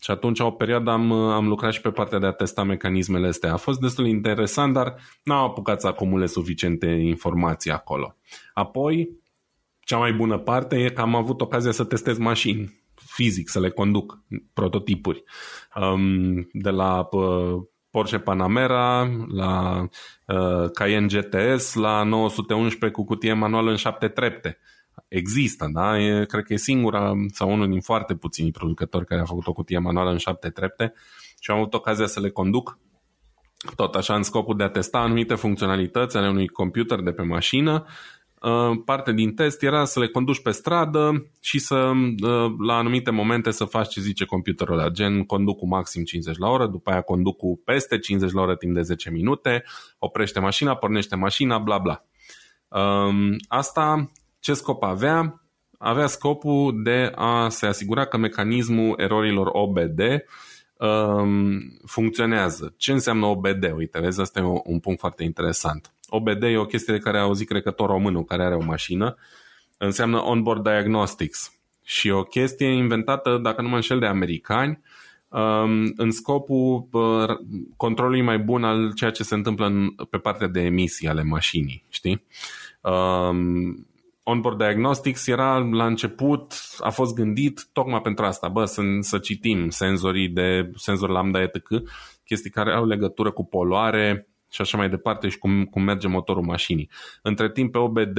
Și 0.00 0.10
atunci, 0.10 0.40
o 0.40 0.50
perioadă, 0.50 0.90
am, 0.90 1.12
am 1.12 1.48
lucrat 1.48 1.72
și 1.72 1.80
pe 1.80 1.90
partea 1.90 2.18
de 2.18 2.26
a 2.26 2.32
testa 2.32 2.62
mecanismele 2.62 3.26
astea. 3.26 3.52
A 3.52 3.56
fost 3.56 3.80
destul 3.80 4.04
de 4.04 4.10
interesant, 4.10 4.72
dar 4.72 4.94
n-am 5.22 5.44
apucat 5.44 5.80
să 5.80 5.86
acumule 5.86 6.26
suficiente 6.26 6.86
informații 6.86 7.70
acolo. 7.70 8.16
Apoi, 8.54 9.20
cea 9.80 9.96
mai 9.96 10.12
bună 10.12 10.38
parte 10.38 10.76
e 10.76 10.90
că 10.90 11.00
am 11.00 11.14
avut 11.14 11.40
ocazia 11.40 11.70
să 11.70 11.84
testez 11.84 12.18
mașini 12.18 12.81
fizic, 13.14 13.48
să 13.48 13.60
le 13.60 13.70
conduc, 13.70 14.18
prototipuri. 14.52 15.24
Um, 15.74 16.48
de 16.52 16.70
la 16.70 17.08
uh, 17.10 17.62
Porsche 17.90 18.18
Panamera, 18.18 19.10
la 19.28 19.80
uh, 20.26 20.70
Cayenne 20.72 21.06
GTS, 21.06 21.74
la 21.74 22.02
911 22.02 22.90
cu 22.90 23.04
cutie 23.04 23.32
manuală 23.32 23.70
în 23.70 23.76
șapte 23.76 24.08
trepte 24.08 24.58
există, 25.08 25.68
da? 25.72 25.98
E, 25.98 26.24
cred 26.24 26.44
că 26.44 26.52
e 26.52 26.56
singura 26.56 27.12
sau 27.32 27.50
unul 27.50 27.68
din 27.68 27.80
foarte 27.80 28.14
puțini 28.14 28.50
producători 28.50 29.06
care 29.06 29.20
a 29.20 29.24
făcut 29.24 29.46
o 29.46 29.52
cutie 29.52 29.78
manuală 29.78 30.10
în 30.10 30.16
șapte 30.16 30.50
trepte 30.50 30.92
și 31.40 31.50
am 31.50 31.56
avut 31.56 31.74
ocazia 31.74 32.06
să 32.06 32.20
le 32.20 32.30
conduc 32.30 32.78
tot 33.74 33.94
așa 33.94 34.14
în 34.14 34.22
scopul 34.22 34.56
de 34.56 34.62
a 34.62 34.68
testa 34.68 34.98
anumite 34.98 35.34
funcționalități 35.34 36.16
ale 36.16 36.28
unui 36.28 36.48
computer 36.48 37.00
de 37.00 37.12
pe 37.12 37.22
mașină. 37.22 37.86
Uh, 38.42 38.82
parte 38.84 39.12
din 39.12 39.34
test 39.34 39.62
era 39.62 39.84
să 39.84 39.98
le 39.98 40.08
conduci 40.08 40.42
pe 40.42 40.50
stradă 40.50 41.26
și 41.40 41.58
să 41.58 41.76
uh, 41.76 42.52
la 42.66 42.76
anumite 42.76 43.10
momente 43.10 43.50
să 43.50 43.64
faci 43.64 43.88
ce 43.88 44.00
zice 44.00 44.24
computerul 44.24 44.78
ăla, 44.78 44.88
gen 44.88 45.24
conduc 45.24 45.58
cu 45.58 45.66
maxim 45.66 46.04
50 46.04 46.36
la 46.38 46.48
oră, 46.48 46.66
după 46.66 46.90
aia 46.90 47.00
conduc 47.00 47.36
cu 47.36 47.60
peste 47.64 47.98
50 47.98 48.32
la 48.32 48.40
oră 48.40 48.56
timp 48.56 48.74
de 48.74 48.82
10 48.82 49.10
minute, 49.10 49.64
oprește 49.98 50.40
mașina, 50.40 50.74
pornește 50.74 51.16
mașina, 51.16 51.58
bla 51.58 51.78
bla. 51.78 52.04
Um, 52.68 53.36
asta 53.48 54.10
ce 54.40 54.54
scop 54.54 54.82
avea? 54.82 55.42
Avea 55.78 56.06
scopul 56.06 56.82
de 56.82 57.12
a 57.14 57.48
se 57.48 57.66
asigura 57.66 58.04
că 58.06 58.16
mecanismul 58.16 58.94
erorilor 58.96 59.48
OBD 59.52 60.00
um, 60.76 61.60
funcționează. 61.86 62.74
Ce 62.76 62.92
înseamnă 62.92 63.26
OBD? 63.26 63.72
Uite, 63.76 64.00
vezi, 64.00 64.20
asta 64.20 64.40
e 64.40 64.60
un 64.64 64.78
punct 64.78 65.00
foarte 65.00 65.22
interesant. 65.22 65.92
OBD 66.14 66.42
e 66.42 66.56
o 66.56 66.64
chestie 66.64 66.94
de 66.94 66.98
care 66.98 67.18
a 67.18 67.22
auzit, 67.22 67.48
cred 67.48 67.62
că, 67.62 67.70
tot 67.70 67.86
românul 67.86 68.24
care 68.24 68.44
are 68.44 68.54
o 68.54 68.64
mașină. 68.64 69.16
Înseamnă 69.78 70.22
Onboard 70.24 70.62
Diagnostics. 70.62 71.52
Și 71.84 72.10
o 72.10 72.22
chestie 72.22 72.66
inventată, 72.66 73.38
dacă 73.42 73.62
nu 73.62 73.68
mă 73.68 73.74
înșel, 73.74 73.98
de 73.98 74.06
americani, 74.06 74.80
um, 75.28 75.92
în 75.96 76.10
scopul 76.10 76.88
uh, 76.92 77.36
controlului 77.76 78.22
mai 78.22 78.38
bun 78.38 78.64
al 78.64 78.92
ceea 78.94 79.10
ce 79.10 79.22
se 79.22 79.34
întâmplă 79.34 79.66
în, 79.66 79.88
pe 80.10 80.18
partea 80.18 80.46
de 80.46 80.60
emisii 80.60 81.08
ale 81.08 81.22
mașinii, 81.22 81.84
știi? 81.88 82.24
Um, 82.80 83.86
Onboard 84.22 84.58
Diagnostics 84.58 85.26
era 85.26 85.58
la 85.58 85.86
început, 85.86 86.54
a 86.78 86.90
fost 86.90 87.14
gândit 87.14 87.68
tocmai 87.72 88.00
pentru 88.00 88.24
asta, 88.24 88.48
bă, 88.48 88.64
să, 88.64 88.82
să 89.00 89.18
citim 89.18 89.68
senzorii 89.68 90.28
de 90.28 90.70
senzor 90.74 91.08
lambda 91.08 91.42
etc, 91.42 91.66
chestii 92.24 92.50
care 92.50 92.72
au 92.72 92.86
legătură 92.86 93.30
cu 93.30 93.44
poluare 93.44 94.26
și 94.52 94.60
așa 94.60 94.76
mai 94.76 94.88
departe 94.88 95.28
și 95.28 95.38
cum, 95.38 95.64
cum 95.64 95.82
merge 95.82 96.08
motorul 96.08 96.42
mașinii. 96.42 96.90
Între 97.22 97.50
timp 97.50 97.72
pe 97.72 97.78
OBD 97.78 98.18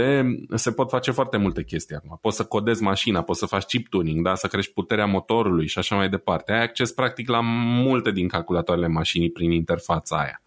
se 0.54 0.72
pot 0.72 0.90
face 0.90 1.12
foarte 1.12 1.38
multe 1.38 1.64
chestii 1.64 1.96
acum. 1.96 2.18
Poți 2.22 2.36
să 2.36 2.44
codezi 2.44 2.84
mașina, 2.84 3.22
poți 3.22 3.40
să 3.40 3.46
faci 3.46 3.64
chip 3.64 3.88
tuning, 3.88 4.24
da? 4.24 4.36
să 4.36 4.48
crești 4.48 4.74
puterea 4.74 5.06
motorului 5.06 5.68
și 5.68 5.78
așa 5.78 5.96
mai 5.96 6.10
departe. 6.10 6.52
Ai 6.52 6.62
acces 6.62 6.92
practic 6.92 7.30
la 7.30 7.40
multe 7.84 8.12
din 8.12 8.28
calculatoarele 8.28 8.88
mașinii 8.88 9.32
prin 9.32 9.52
interfața 9.52 10.18
aia. 10.18 10.42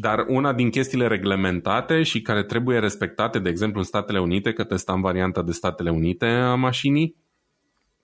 Dar 0.00 0.24
una 0.28 0.52
din 0.52 0.70
chestiile 0.70 1.06
reglementate 1.06 2.02
și 2.02 2.22
care 2.22 2.42
trebuie 2.42 2.78
respectate, 2.78 3.38
de 3.38 3.48
exemplu 3.48 3.78
în 3.78 3.84
Statele 3.84 4.20
Unite, 4.20 4.52
că 4.52 4.64
testam 4.64 5.00
varianta 5.00 5.42
de 5.42 5.52
Statele 5.52 5.90
Unite 5.90 6.26
a 6.26 6.54
mașinii, 6.54 7.16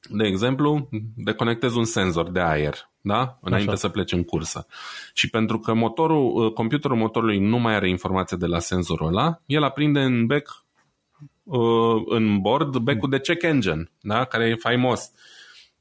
de 0.08 0.26
exemplu, 0.26 0.88
deconectezi 1.16 1.76
un 1.76 1.84
senzor 1.84 2.30
de 2.30 2.40
aer, 2.40 2.90
da? 3.00 3.38
Înainte 3.40 3.70
Așa. 3.70 3.78
să 3.78 3.88
pleci 3.88 4.12
în 4.12 4.24
cursă. 4.24 4.66
Și 5.12 5.30
pentru 5.30 5.58
că 5.58 5.74
motorul, 5.74 6.44
uh, 6.44 6.52
computerul 6.52 6.96
motorului 6.96 7.38
nu 7.38 7.58
mai 7.58 7.74
are 7.74 7.88
informație 7.88 8.36
de 8.36 8.46
la 8.46 8.58
senzorul 8.58 9.06
ăla, 9.06 9.40
el 9.46 9.62
aprinde 9.62 10.00
în 10.00 10.26
back, 10.26 10.64
uh, 11.42 12.02
în 12.06 12.40
board, 12.40 12.76
back-ul 12.76 13.10
de 13.10 13.20
check 13.20 13.42
engine, 13.42 13.90
da? 14.00 14.24
Care 14.24 14.48
e 14.48 14.54
faimos. 14.54 15.10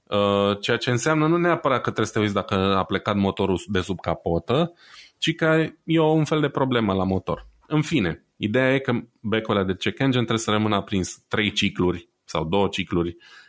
Uh, 0.04 0.60
ceea 0.60 0.78
ce 0.78 0.90
înseamnă 0.90 1.28
nu 1.28 1.38
neapărat 1.38 1.78
că 1.78 1.84
trebuie 1.84 2.06
să 2.06 2.14
te 2.14 2.20
uiți 2.20 2.34
dacă 2.34 2.56
a 2.56 2.84
plecat 2.84 3.16
motorul 3.16 3.62
de 3.68 3.82
sub 3.82 4.00
capotă, 4.00 4.74
ci 5.18 5.36
că 5.36 5.66
e 5.84 6.00
un 6.00 6.24
fel 6.24 6.42
de 6.42 6.50
problemă 6.50 6.94
la 6.94 7.04
motor. 7.04 7.48
În 7.68 7.82
fine, 7.82 8.26
ideea 8.38 8.74
e 8.74 8.80
că 8.80 8.94
becul 9.20 9.56
ăla 9.56 9.66
de 9.66 9.76
check 9.76 10.00
engine 10.00 10.24
trebuie 10.24 10.46
să 10.46 10.52
rămână 10.52 10.76
aprins 10.76 11.24
3 11.28 11.52
cicluri 11.52 12.10
sau 12.24 12.46
2 12.46 12.70
cicluri 12.70 13.10
uh, 13.10 13.41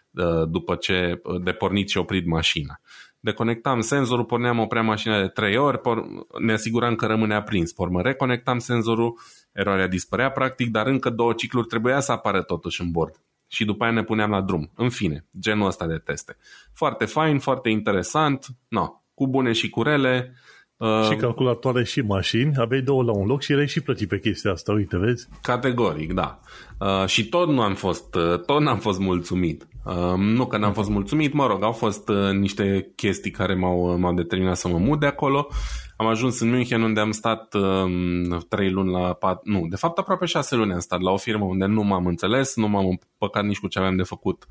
după 0.48 0.74
ce 0.74 1.20
uh, 1.22 1.42
de 1.42 1.52
pornit 1.52 1.88
și 1.88 1.98
oprit 1.98 2.26
mașina. 2.26 2.80
Deconectam 3.20 3.80
senzorul, 3.80 4.24
porneam, 4.24 4.58
opream 4.58 4.84
mașina 4.84 5.20
de 5.20 5.28
3 5.28 5.56
ori, 5.56 5.78
por- 5.78 6.38
ne 6.40 6.52
asiguram 6.52 6.94
că 6.94 7.06
rămâne 7.06 7.34
aprins. 7.34 7.72
Pormă, 7.72 8.02
reconectam 8.02 8.58
senzorul, 8.58 9.18
eroarea 9.52 9.88
dispărea 9.88 10.30
practic, 10.30 10.70
dar 10.70 10.86
încă 10.86 11.10
două 11.10 11.32
cicluri 11.32 11.66
trebuia 11.66 12.00
să 12.00 12.12
apară 12.12 12.42
totuși 12.42 12.80
în 12.80 12.90
bord. 12.90 13.14
Și 13.46 13.64
după 13.64 13.84
aia 13.84 13.92
ne 13.92 14.02
puneam 14.02 14.30
la 14.30 14.40
drum. 14.40 14.70
În 14.74 14.88
fine, 14.88 15.26
genul 15.40 15.66
ăsta 15.66 15.86
de 15.86 15.96
teste. 15.96 16.36
Foarte 16.72 17.04
fain, 17.04 17.38
foarte 17.38 17.68
interesant, 17.68 18.46
no, 18.68 18.88
cu 19.14 19.28
bune 19.28 19.52
și 19.52 19.68
cu 19.70 19.82
rele, 19.82 20.32
Uh, 20.32 20.61
și 21.10 21.16
calculatoare 21.16 21.84
și 21.84 22.00
mașini, 22.00 22.52
aveai 22.56 22.80
două 22.80 23.02
la 23.02 23.12
un 23.12 23.26
loc 23.26 23.42
și 23.42 23.52
erai 23.52 23.68
și 23.68 23.80
plătit 23.80 24.08
pe 24.08 24.18
chestia 24.18 24.50
asta, 24.50 24.72
uite, 24.72 24.96
vezi? 24.96 25.28
Categoric, 25.42 26.12
da. 26.12 26.40
Uh, 26.78 27.06
și 27.06 27.28
tot 27.28 27.48
nu 27.48 27.60
am 27.60 27.74
fost, 27.74 28.14
uh, 28.14 28.40
tot 28.40 28.60
n-am 28.60 28.78
fost 28.78 28.98
mulțumit. 28.98 29.66
Uh, 29.84 30.14
nu 30.16 30.46
că 30.46 30.56
n-am 30.56 30.72
fost 30.72 30.90
mulțumit, 30.90 31.32
mă 31.32 31.46
rog, 31.46 31.62
au 31.62 31.72
fost 31.72 32.08
uh, 32.08 32.30
niște 32.30 32.92
chestii 32.96 33.30
care 33.30 33.54
m-au, 33.54 33.98
m-au 33.98 34.14
determinat 34.14 34.56
să 34.56 34.68
mă 34.68 34.78
mut 34.78 35.00
de 35.00 35.06
acolo. 35.06 35.48
Am 35.96 36.06
ajuns 36.06 36.40
în 36.40 36.50
München 36.50 36.82
unde 36.82 37.00
am 37.00 37.10
stat 37.10 37.54
uh, 37.54 38.38
trei 38.48 38.70
luni 38.70 38.90
la 38.90 39.12
pat, 39.12 39.40
nu, 39.44 39.66
de 39.70 39.76
fapt 39.76 39.98
aproape 39.98 40.24
șase 40.24 40.56
luni 40.56 40.72
am 40.72 40.78
stat 40.78 41.00
la 41.00 41.10
o 41.10 41.16
firmă 41.16 41.44
unde 41.44 41.64
nu 41.64 41.82
m-am 41.82 42.06
înțeles, 42.06 42.56
nu 42.56 42.68
m-am 42.68 42.86
împăcat 42.86 43.44
nici 43.44 43.58
cu 43.58 43.68
ce 43.68 43.78
aveam 43.78 43.96
de 43.96 44.02
făcut 44.02 44.46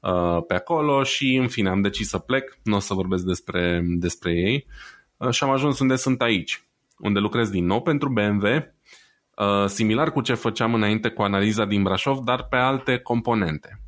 uh, 0.00 0.44
pe 0.46 0.54
acolo 0.54 1.02
și 1.02 1.34
în 1.34 1.48
fine 1.48 1.68
am 1.68 1.80
decis 1.80 2.08
să 2.08 2.18
plec, 2.18 2.58
nu 2.62 2.76
o 2.76 2.78
să 2.78 2.94
vorbesc 2.94 3.24
despre, 3.24 3.84
despre 3.98 4.32
ei. 4.32 4.66
Uh, 4.66 4.72
Uh, 4.74 5.01
și 5.30 5.44
am 5.44 5.50
ajuns 5.50 5.78
unde 5.78 5.96
sunt 5.96 6.22
aici, 6.22 6.62
unde 6.98 7.18
lucrez 7.18 7.50
din 7.50 7.66
nou 7.66 7.82
pentru 7.82 8.08
BMW, 8.08 8.46
uh, 8.46 9.66
similar 9.66 10.12
cu 10.12 10.20
ce 10.20 10.34
făceam 10.34 10.74
înainte 10.74 11.08
cu 11.08 11.22
analiza 11.22 11.64
din 11.64 11.82
Brașov, 11.82 12.18
dar 12.18 12.42
pe 12.44 12.56
alte 12.56 12.98
componente. 12.98 13.80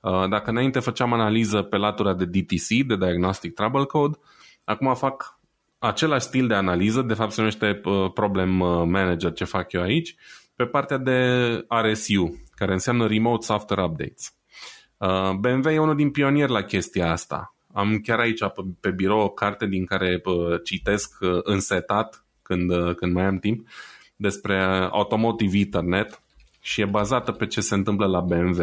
Uh, 0.00 0.28
dacă 0.28 0.50
înainte 0.50 0.80
făceam 0.80 1.12
analiză 1.12 1.62
pe 1.62 1.76
latura 1.76 2.14
de 2.14 2.24
DTC, 2.24 2.86
de 2.86 2.96
Diagnostic 2.96 3.54
Trouble 3.54 3.84
Code, 3.84 4.18
acum 4.64 4.94
fac 4.94 5.38
același 5.78 6.26
stil 6.26 6.46
de 6.46 6.54
analiză, 6.54 7.02
de 7.02 7.14
fapt 7.14 7.30
se 7.30 7.40
numește 7.40 7.80
Problem 8.14 8.50
Manager 8.88 9.32
ce 9.32 9.44
fac 9.44 9.72
eu 9.72 9.82
aici, 9.82 10.14
pe 10.56 10.64
partea 10.64 10.96
de 10.96 11.18
RSU, 11.68 12.42
care 12.54 12.72
înseamnă 12.72 13.06
Remote 13.06 13.44
Software 13.44 13.82
Updates. 13.82 14.36
BMW 15.38 15.70
e 15.70 15.78
unul 15.78 15.96
din 15.96 16.10
pionieri 16.10 16.52
la 16.52 16.62
chestia 16.62 17.10
asta. 17.10 17.53
Am 17.74 17.98
chiar 17.98 18.18
aici 18.18 18.40
pe, 18.40 18.62
pe 18.80 18.90
birou 18.90 19.20
o 19.20 19.28
carte 19.28 19.66
din 19.66 19.84
care 19.84 20.18
pă, 20.18 20.60
citesc 20.64 21.16
uh, 21.20 21.40
însetat 21.42 22.24
când, 22.42 22.70
uh, 22.70 22.94
când 22.94 23.12
mai 23.12 23.24
am 23.24 23.38
timp 23.38 23.68
despre 24.16 24.62
Automotive 24.90 25.58
Ethernet 25.58 26.22
și 26.60 26.80
e 26.80 26.84
bazată 26.84 27.32
pe 27.32 27.46
ce 27.46 27.60
se 27.60 27.74
întâmplă 27.74 28.06
la 28.06 28.20
BMW. 28.20 28.62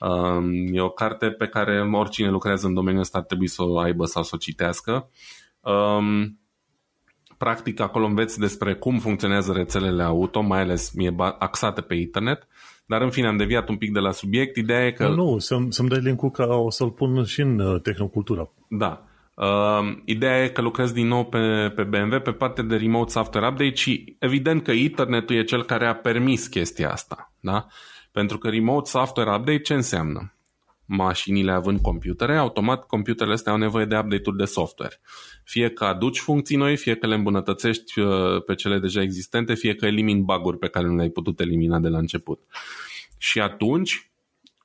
Um, 0.00 0.74
e 0.74 0.80
o 0.80 0.88
carte 0.88 1.30
pe 1.30 1.46
care 1.46 1.80
oricine 1.92 2.30
lucrează 2.30 2.66
în 2.66 2.74
domeniul 2.74 3.02
ăsta 3.02 3.18
ar 3.18 3.24
trebui 3.24 3.48
să 3.48 3.62
o 3.62 3.78
aibă 3.78 4.04
sau 4.04 4.22
să 4.22 4.30
o 4.34 4.38
citească. 4.38 5.10
Um, 5.60 6.38
practic 7.38 7.80
acolo 7.80 8.06
înveți 8.06 8.38
despre 8.38 8.74
cum 8.74 8.98
funcționează 8.98 9.52
rețelele 9.52 10.02
auto, 10.02 10.40
mai 10.40 10.60
ales 10.60 10.92
e 10.94 11.14
axate 11.38 11.80
pe 11.80 11.94
internet 11.94 12.46
dar 12.88 13.02
în 13.02 13.10
fine, 13.10 13.26
am 13.26 13.36
deviat 13.36 13.68
un 13.68 13.76
pic 13.76 13.92
de 13.92 13.98
la 13.98 14.10
subiect. 14.10 14.56
Ideea 14.56 14.86
e 14.86 14.92
că... 14.92 15.08
Nu, 15.08 15.14
nu 15.14 15.38
să-mi, 15.38 15.72
să 15.72 15.82
dai 15.82 16.00
link 16.00 16.32
ca 16.32 16.46
o 16.46 16.70
să-l 16.70 16.90
pun 16.90 17.24
și 17.24 17.40
în 17.40 17.58
uh, 17.58 17.80
Tehnocultura. 17.80 18.50
Da. 18.68 19.02
Uh, 19.34 19.96
ideea 20.04 20.44
e 20.44 20.48
că 20.48 20.60
lucrez 20.60 20.92
din 20.92 21.06
nou 21.06 21.24
pe, 21.24 21.72
pe 21.74 21.82
BMW 21.82 22.20
pe 22.20 22.32
partea 22.32 22.64
de 22.64 22.76
remote 22.76 23.10
software 23.10 23.46
update 23.46 23.74
și 23.74 24.16
evident 24.18 24.62
că 24.62 24.72
internetul 24.72 25.36
e 25.36 25.42
cel 25.42 25.64
care 25.64 25.86
a 25.86 25.94
permis 25.94 26.46
chestia 26.46 26.90
asta. 26.90 27.32
Da? 27.40 27.66
Pentru 28.12 28.38
că 28.38 28.48
remote 28.48 28.90
software 28.90 29.30
update 29.30 29.58
ce 29.58 29.74
înseamnă? 29.74 30.32
Mașinile 30.88 31.52
având 31.52 31.80
computere, 31.80 32.36
automat 32.36 32.86
computerele 32.86 33.34
astea 33.34 33.52
au 33.52 33.58
nevoie 33.58 33.84
de 33.84 33.96
update-uri 33.96 34.36
de 34.36 34.44
software. 34.44 35.00
Fie 35.44 35.70
că 35.70 35.84
aduci 35.84 36.18
funcții 36.18 36.56
noi, 36.56 36.76
fie 36.76 36.94
că 36.94 37.06
le 37.06 37.14
îmbunătățești 37.14 38.00
uh, 38.00 38.44
pe 38.46 38.54
cele 38.54 38.78
deja 38.78 39.02
existente, 39.02 39.54
fie 39.54 39.74
că 39.74 39.86
elimini 39.86 40.22
bug 40.22 40.56
pe 40.58 40.68
care 40.68 40.86
nu 40.86 40.96
le-ai 40.96 41.08
putut 41.08 41.40
elimina 41.40 41.78
de 41.78 41.88
la 41.88 41.98
început. 41.98 42.40
Și 43.16 43.40
atunci, 43.40 44.10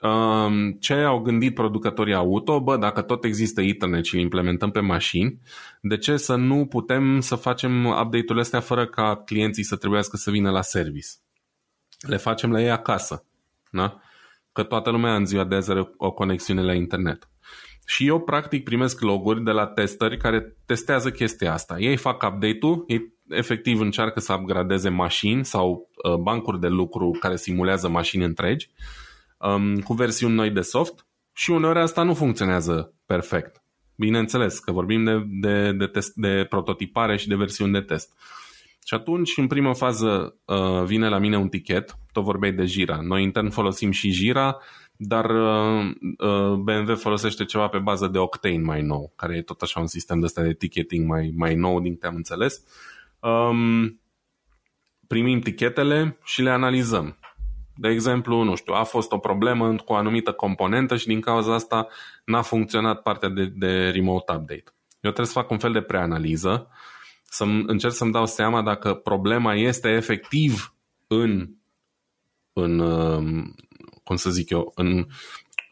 um, 0.01 0.71
ce 0.71 0.93
au 0.93 1.19
gândit 1.19 1.53
producătorii 1.53 2.13
auto? 2.13 2.61
Bă, 2.61 2.77
dacă 2.77 3.01
tot 3.01 3.23
există 3.23 3.61
Ethernet 3.61 4.05
și 4.05 4.15
îl 4.15 4.21
implementăm 4.21 4.71
pe 4.71 4.79
mașini, 4.79 5.39
de 5.81 5.97
ce 5.97 6.17
să 6.17 6.35
nu 6.35 6.65
putem 6.65 7.19
să 7.19 7.35
facem 7.35 7.85
update-urile 7.85 8.41
astea 8.41 8.59
fără 8.59 8.87
ca 8.87 9.21
clienții 9.25 9.63
să 9.63 9.75
trebuiască 9.75 10.17
să 10.17 10.31
vină 10.31 10.51
la 10.51 10.61
service? 10.61 11.09
Le 11.99 12.17
facem 12.17 12.51
la 12.51 12.61
ei 12.61 12.71
acasă. 12.71 13.25
Da? 13.71 14.01
Că 14.53 14.63
toată 14.63 14.89
lumea 14.89 15.15
în 15.15 15.25
ziua 15.25 15.43
de 15.43 15.55
azi 15.55 15.71
are 15.71 15.93
o 15.97 16.11
conexiune 16.11 16.61
la 16.61 16.73
internet. 16.73 17.27
Și 17.85 18.07
eu 18.07 18.19
practic 18.19 18.63
primesc 18.63 19.01
loguri 19.01 19.43
de 19.43 19.51
la 19.51 19.67
testări 19.67 20.17
care 20.17 20.57
testează 20.65 21.11
chestia 21.11 21.53
asta. 21.53 21.79
Ei 21.79 21.97
fac 21.97 22.23
update-ul, 22.23 22.83
ei 22.87 23.13
efectiv 23.29 23.79
încearcă 23.79 24.19
să 24.19 24.33
upgradeze 24.33 24.89
mașini 24.89 25.45
sau 25.45 25.89
uh, 26.09 26.15
bancuri 26.15 26.59
de 26.59 26.67
lucru 26.67 27.17
care 27.19 27.35
simulează 27.35 27.89
mașini 27.89 28.23
întregi 28.23 28.69
um, 29.37 29.79
cu 29.79 29.93
versiuni 29.93 30.33
noi 30.33 30.49
de 30.49 30.61
soft 30.61 31.07
și 31.33 31.51
uneori 31.51 31.79
asta 31.79 32.03
nu 32.03 32.13
funcționează 32.13 32.93
perfect. 33.05 33.63
Bineînțeles 33.95 34.59
că 34.59 34.71
vorbim 34.71 35.03
de, 35.03 35.23
de, 35.41 35.71
de, 35.71 35.85
test, 35.85 36.13
de 36.13 36.45
prototipare 36.49 37.17
și 37.17 37.27
de 37.27 37.35
versiuni 37.35 37.73
de 37.73 37.81
test. 37.81 38.13
Și 38.85 38.93
atunci, 38.93 39.37
în 39.37 39.47
primă 39.47 39.73
fază, 39.73 40.35
uh, 40.45 40.83
vine 40.85 41.09
la 41.09 41.17
mine 41.17 41.37
un 41.37 41.47
tichet, 41.47 41.97
tot 42.13 42.23
vorbeai 42.23 42.51
de 42.51 42.65
Jira. 42.65 42.99
Noi 43.01 43.23
intern 43.23 43.49
folosim 43.49 43.91
și 43.91 44.11
Jira, 44.11 44.57
dar 44.95 45.29
uh, 45.29 45.91
uh, 46.17 46.53
BMW 46.53 46.95
folosește 46.95 47.45
ceva 47.45 47.67
pe 47.67 47.77
bază 47.77 48.07
de 48.07 48.17
Octane 48.17 48.61
mai 48.63 48.81
nou, 48.81 49.13
care 49.15 49.35
e 49.35 49.41
tot 49.41 49.61
așa 49.61 49.79
un 49.79 49.87
sistem 49.87 50.19
de 50.19 50.25
ăsta 50.25 50.41
de 50.41 50.53
ticketing 50.53 51.07
mai, 51.07 51.33
mai 51.37 51.55
nou, 51.55 51.79
din 51.79 51.93
câte 51.93 52.07
am 52.07 52.15
înțeles. 52.15 52.63
Um, 53.19 54.01
primim 55.07 55.39
tichetele 55.39 56.17
și 56.23 56.41
le 56.41 56.49
analizăm. 56.49 57.17
De 57.75 57.89
exemplu, 57.89 58.43
nu 58.43 58.55
știu, 58.55 58.73
a 58.73 58.83
fost 58.83 59.11
o 59.11 59.17
problemă 59.17 59.75
cu 59.75 59.93
o 59.93 59.95
anumită 59.95 60.31
componentă 60.31 60.95
și 60.95 61.07
din 61.07 61.21
cauza 61.21 61.53
asta 61.53 61.87
n-a 62.25 62.41
funcționat 62.41 63.01
partea 63.01 63.29
de, 63.29 63.45
de 63.55 63.89
remote 63.89 64.31
update. 64.31 64.63
Eu 64.89 65.11
trebuie 65.11 65.25
să 65.25 65.39
fac 65.39 65.49
un 65.49 65.57
fel 65.57 65.71
de 65.71 65.81
preanaliză, 65.81 66.67
să 67.23 67.43
încerc 67.43 67.93
să-mi 67.93 68.11
dau 68.11 68.25
seama 68.25 68.61
dacă 68.61 68.93
problema 68.93 69.55
este 69.55 69.89
efectiv 69.89 70.75
în, 71.07 71.49
în 72.53 72.79
um, 72.79 73.55
cum 74.03 74.15
să 74.15 74.29
zic 74.29 74.49
eu, 74.49 74.71
în, 74.75 75.05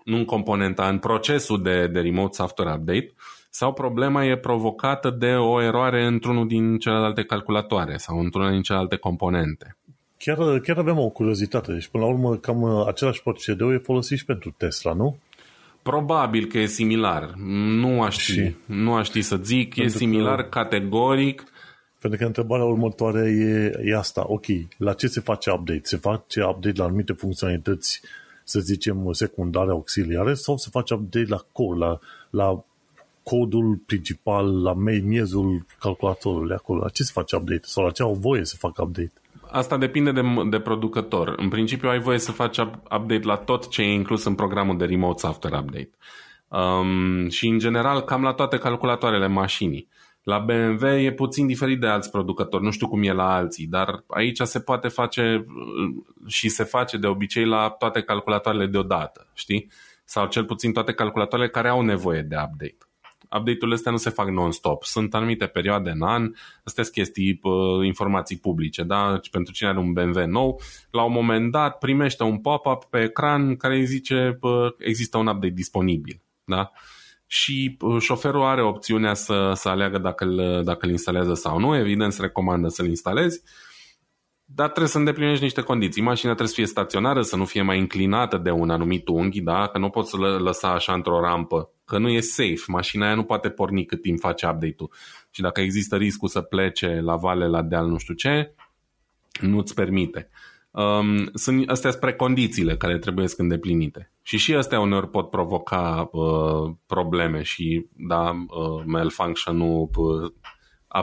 nu 0.04 0.18
în 0.18 0.26
componenta, 0.26 0.88
în 0.88 0.98
procesul 0.98 1.62
de, 1.62 1.88
de 1.88 2.00
remote 2.00 2.36
software 2.36 2.74
update 2.74 3.14
sau 3.50 3.74
problema 3.74 4.26
e 4.26 4.38
provocată 4.38 5.10
de 5.10 5.32
o 5.32 5.62
eroare 5.62 6.06
într-unul 6.06 6.48
din 6.48 6.78
celelalte 6.78 7.24
calculatoare 7.24 7.98
sau 7.98 8.20
într-una 8.20 8.52
din 8.52 8.62
celelalte 8.62 8.96
componente. 8.96 9.76
Chiar, 10.18 10.60
chiar 10.60 10.78
avem 10.78 11.00
o 11.00 11.10
curiozitate. 11.10 11.72
Deci, 11.72 11.88
până 11.88 12.04
la 12.04 12.10
urmă, 12.10 12.36
cam 12.36 12.62
uh, 12.62 12.86
același 12.88 13.22
procedeu 13.22 13.74
e 13.74 13.78
folosit 13.78 14.18
și 14.18 14.26
pentru 14.26 14.54
Tesla, 14.58 14.94
nu? 14.94 15.18
Probabil 15.82 16.46
că 16.46 16.58
e 16.58 16.66
similar. 16.66 17.34
Nu 17.80 18.02
aș 18.02 18.18
ști. 18.18 18.32
Și? 18.32 18.56
Nu 18.66 18.94
aș 18.94 19.08
ști 19.08 19.22
să 19.22 19.36
zic. 19.36 19.76
Pentru 19.76 19.96
e 19.96 20.00
similar 20.00 20.42
că... 20.42 20.50
categoric. 20.50 21.44
Pentru 22.02 22.20
că 22.20 22.26
întrebarea 22.26 22.66
următoare 22.66 23.30
e, 23.30 23.80
e 23.90 23.98
asta. 23.98 24.24
Ok, 24.28 24.46
la 24.78 24.94
ce 24.94 25.08
se 25.08 25.20
face 25.20 25.52
update? 25.52 25.82
Se 25.84 25.98
face 25.98 26.44
update 26.44 26.78
la 26.78 26.84
anumite 26.84 27.14
funcționalități, 27.14 28.02
să 28.44 28.60
zicem, 28.60 29.12
secundare, 29.12 29.72
auxiliare, 29.72 30.34
sau 30.34 30.58
se 30.58 30.68
face 30.72 30.94
update 30.94 31.26
la 31.28 31.46
core, 31.52 31.78
la, 31.78 32.00
la 32.30 32.64
codul 33.24 33.76
principal, 33.86 34.62
la 34.62 34.74
miezul 34.74 35.66
calculatorului 35.80 36.56
acolo? 36.56 36.80
La 36.80 36.90
ce 36.90 37.04
se 37.04 37.12
face 37.14 37.36
update? 37.36 37.62
Sau 37.64 37.84
la 37.86 37.92
ce 37.92 38.02
au 38.02 38.14
voie 38.14 38.46
să 38.46 38.56
facă 38.58 38.82
update? 38.82 39.14
Asta 39.52 39.78
depinde 39.78 40.12
de, 40.12 40.22
de 40.50 40.60
producător. 40.60 41.34
În 41.38 41.50
principiu 41.50 41.90
ai 41.90 42.00
voie 42.00 42.18
să 42.18 42.32
faci 42.32 42.58
update 42.58 43.24
la 43.24 43.36
tot 43.36 43.70
ce 43.70 43.82
e 43.82 43.94
inclus 43.94 44.24
în 44.24 44.36
programul 44.36 44.78
de 44.78 44.86
remote 44.86 45.20
software 45.20 45.58
update. 45.58 45.90
Um, 46.48 47.30
și 47.30 47.48
în 47.48 47.60
general 47.60 48.02
cam 48.02 48.24
la 48.24 48.34
toate 48.34 48.58
calculatoarele 48.58 49.28
mașinii. 49.28 49.88
La 50.24 50.40
BMW 50.40 50.86
e 50.86 51.14
puțin 51.14 51.48
diferit 51.48 51.80
de 51.80 51.88
alți 51.88 52.12
producători, 52.12 52.64
nu 52.64 52.72
știu 52.72 52.88
cum 52.88 53.04
e 53.04 53.14
la 53.14 53.34
alții, 53.34 53.68
dar 53.68 54.04
aici 54.08 54.40
se 54.42 54.60
poate 54.60 54.88
face 54.88 55.46
și 56.28 56.50
se 56.50 56.64
face 56.64 56.98
de 56.98 57.08
obicei 57.08 57.46
la 57.46 57.70
toate 57.70 58.02
calculatoarele 58.02 58.66
deodată, 58.66 59.28
știi? 59.34 59.72
Sau 60.04 60.28
cel 60.28 60.46
puțin 60.46 60.74
toate 60.74 60.94
calculatoarele 60.94 61.50
care 61.50 61.68
au 61.68 61.82
nevoie 61.82 62.22
de 62.22 62.36
update. 62.36 62.78
Update-urile 63.24 63.74
astea 63.74 63.92
nu 63.92 63.98
se 63.98 64.10
fac 64.10 64.30
non-stop. 64.30 64.84
Sunt 64.84 65.16
anumite 65.16 65.46
perioade 65.46 65.90
în 65.90 66.02
an, 66.02 66.34
astea 66.64 66.84
sunt 66.84 66.96
chestii, 66.96 67.40
informații 67.84 68.38
publice, 68.38 68.84
da? 68.84 69.20
Pentru 69.32 69.54
cine 69.54 69.70
are 69.70 69.80
un 69.80 69.94
BMW 69.94 70.26
nou, 70.26 70.62
la 70.92 71.04
un 71.04 71.12
moment 71.12 71.52
dat 71.52 71.78
primește 71.78 72.24
un 72.24 72.38
pop-up 72.38 72.84
pe 72.84 73.02
ecran 73.02 73.56
care 73.56 73.76
îi 73.76 73.86
zice 73.86 74.40
există 74.78 75.18
un 75.18 75.28
update 75.28 75.54
disponibil, 75.54 76.22
da? 76.44 76.72
Și 77.34 77.78
uh, 77.80 78.02
șoferul 78.02 78.44
are 78.44 78.64
opțiunea 78.64 79.14
să, 79.14 79.52
să 79.56 79.70
aleagă 79.70 79.98
dacă 79.98 80.26
îl, 80.26 80.64
dacă 80.64 80.86
îl 80.86 80.92
instalează 80.92 81.34
sau 81.34 81.60
nu. 81.60 81.78
Evident, 81.78 82.14
se 82.14 82.22
recomandă 82.22 82.68
să-l 82.68 82.88
instalezi, 82.88 83.42
dar 84.46 84.68
trebuie 84.68 84.88
să 84.88 84.98
îndeplinești 84.98 85.44
niște 85.44 85.62
condiții. 85.62 86.02
Mașina 86.02 86.32
trebuie 86.34 86.48
să 86.48 86.56
fie 86.56 86.66
staționară, 86.66 87.22
să 87.22 87.36
nu 87.36 87.46
fie 87.46 87.62
mai 87.62 87.78
inclinată 87.78 88.38
de 88.38 88.50
un 88.50 88.70
anumit 88.70 89.08
unghi, 89.08 89.42
da? 89.42 89.68
că 89.68 89.78
nu 89.78 89.90
poți 89.90 90.10
să 90.10 90.18
l 90.18 90.44
lăsa 90.44 90.72
așa 90.74 90.94
într-o 90.94 91.20
rampă, 91.20 91.70
că 91.86 91.98
nu 91.98 92.10
e 92.10 92.20
safe. 92.20 92.64
Mașina 92.68 93.06
aia 93.06 93.16
nu 93.16 93.24
poate 93.24 93.50
porni 93.50 93.86
cât 93.86 94.02
timp 94.02 94.20
face 94.20 94.46
update-ul. 94.46 94.92
Și 95.30 95.42
dacă 95.42 95.62
există 95.62 95.96
riscul 95.96 96.28
să 96.28 96.42
plece 96.42 97.00
la 97.04 97.16
vale, 97.16 97.48
la 97.48 97.62
deal, 97.62 97.88
nu 97.88 97.98
știu 97.98 98.14
ce, 98.14 98.56
nu-ți 99.42 99.74
permite. 99.74 100.30
Um, 100.72 101.30
sunt, 101.34 101.70
astea 101.70 101.90
sunt 101.90 102.02
precondițiile 102.02 102.78
care 102.78 102.98
trebuie 102.98 103.28
să 103.28 103.36
îndeplinite. 103.38 104.12
Și 104.22 104.38
și 104.38 104.56
astea 104.56 104.80
uneori 104.80 105.10
pot 105.10 105.30
provoca 105.30 106.10
uh, 106.12 106.72
probleme 106.86 107.42
și 107.42 107.86
da, 108.08 108.30
uh, 108.30 108.84
malfunction-ul 108.86 109.90
uh, 109.96 110.32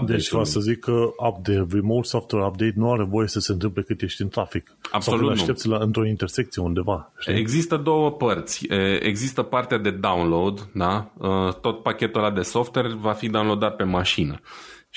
Deci 0.06 0.28
vreau 0.28 0.44
să 0.44 0.60
zic 0.60 0.78
că 0.78 1.10
update, 1.28 1.66
remote 1.70 2.06
software 2.08 2.46
update 2.46 2.72
nu 2.76 2.92
are 2.92 3.04
voie 3.04 3.28
să 3.28 3.40
se 3.40 3.52
întâmple 3.52 3.82
cât 3.82 4.02
ești 4.02 4.22
în 4.22 4.28
trafic. 4.28 4.76
Absolut 4.90 5.20
Sau 5.20 5.30
aștepți 5.30 5.68
la, 5.68 5.76
într-o 5.76 6.06
intersecție 6.06 6.62
undeva. 6.62 7.12
Știi? 7.18 7.34
Există 7.34 7.76
două 7.76 8.10
părți. 8.10 8.66
Există 9.00 9.42
partea 9.42 9.78
de 9.78 9.90
download, 9.90 10.68
da? 10.74 11.12
tot 11.60 11.82
pachetul 11.82 12.20
ăla 12.20 12.30
de 12.30 12.42
software 12.42 12.94
va 12.94 13.12
fi 13.12 13.28
downloadat 13.28 13.76
pe 13.76 13.84
mașină. 13.84 14.40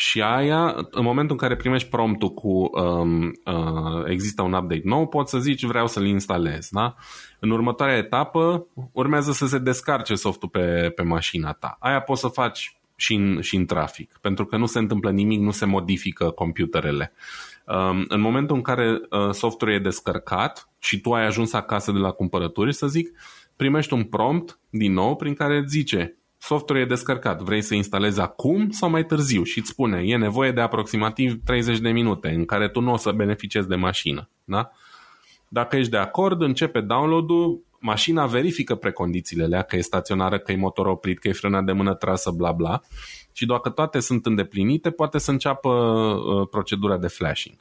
Și 0.01 0.21
aia, 0.21 0.75
în 0.91 1.03
momentul 1.03 1.31
în 1.31 1.37
care 1.37 1.55
primești 1.55 1.89
promptul 1.89 2.29
cu 2.29 2.69
um, 2.81 3.25
uh, 3.45 4.03
există 4.05 4.41
un 4.41 4.53
update 4.53 4.81
nou, 4.83 5.07
poți 5.07 5.31
să 5.31 5.39
zici 5.39 5.63
vreau 5.63 5.87
să-l 5.87 6.05
instalez. 6.05 6.67
Da? 6.71 6.95
În 7.39 7.49
următoarea 7.49 7.97
etapă 7.97 8.67
urmează 8.91 9.31
să 9.31 9.45
se 9.45 9.57
descarce 9.57 10.15
softul 10.15 10.49
pe, 10.49 10.91
pe 10.95 11.01
mașina 11.01 11.51
ta. 11.51 11.77
Aia 11.79 12.01
poți 12.01 12.21
să 12.21 12.27
faci 12.27 12.79
și 12.95 13.13
în, 13.13 13.41
și 13.41 13.55
în 13.55 13.65
trafic, 13.65 14.17
pentru 14.21 14.45
că 14.45 14.57
nu 14.57 14.65
se 14.65 14.79
întâmplă 14.79 15.11
nimic, 15.11 15.39
nu 15.39 15.51
se 15.51 15.65
modifică 15.65 16.29
computerele. 16.29 17.13
Um, 17.65 18.05
în 18.07 18.19
momentul 18.21 18.55
în 18.55 18.61
care 18.61 18.89
uh, 18.91 19.31
software 19.31 19.75
e 19.75 19.79
descărcat 19.79 20.69
și 20.79 21.01
tu 21.01 21.11
ai 21.11 21.25
ajuns 21.25 21.53
acasă 21.53 21.91
de 21.91 21.99
la 21.99 22.11
cumpărături, 22.11 22.73
să 22.73 22.87
zic, 22.87 23.17
primești 23.55 23.93
un 23.93 24.03
prompt 24.03 24.59
din 24.69 24.93
nou 24.93 25.15
prin 25.15 25.33
care 25.33 25.57
îți 25.57 25.69
zice 25.69 26.20
software 26.41 26.81
e 26.81 26.85
descărcat, 26.85 27.41
vrei 27.41 27.61
să 27.61 27.75
instalezi 27.75 28.19
acum 28.19 28.69
sau 28.69 28.89
mai 28.89 29.05
târziu 29.05 29.43
și 29.43 29.59
îți 29.59 29.69
spune 29.69 30.01
e 30.05 30.17
nevoie 30.17 30.51
de 30.51 30.61
aproximativ 30.61 31.43
30 31.43 31.79
de 31.79 31.89
minute 31.89 32.29
în 32.29 32.45
care 32.45 32.69
tu 32.69 32.79
nu 32.79 32.91
o 32.91 32.97
să 32.97 33.11
beneficiezi 33.11 33.67
de 33.67 33.75
mașină. 33.75 34.29
Da? 34.43 34.71
Dacă 35.47 35.75
ești 35.75 35.91
de 35.91 35.97
acord, 35.97 36.41
începe 36.41 36.81
download-ul, 36.81 37.63
mașina 37.79 38.25
verifică 38.25 38.75
precondițiile 38.75 39.43
alea, 39.43 39.61
că 39.61 39.75
e 39.75 39.81
staționară, 39.81 40.39
că 40.39 40.51
e 40.51 40.55
motor 40.55 40.85
oprit, 40.85 41.19
că 41.19 41.27
e 41.27 41.31
frânat 41.31 41.63
de 41.63 41.71
mână 41.71 41.93
trasă, 41.93 42.31
bla 42.31 42.51
bla, 42.51 42.81
și 43.31 43.45
dacă 43.45 43.69
toate 43.69 43.99
sunt 43.99 44.25
îndeplinite, 44.25 44.91
poate 44.91 45.17
să 45.17 45.31
înceapă 45.31 45.69
uh, 45.69 46.47
procedura 46.49 46.97
de 46.97 47.07
flashing. 47.07 47.55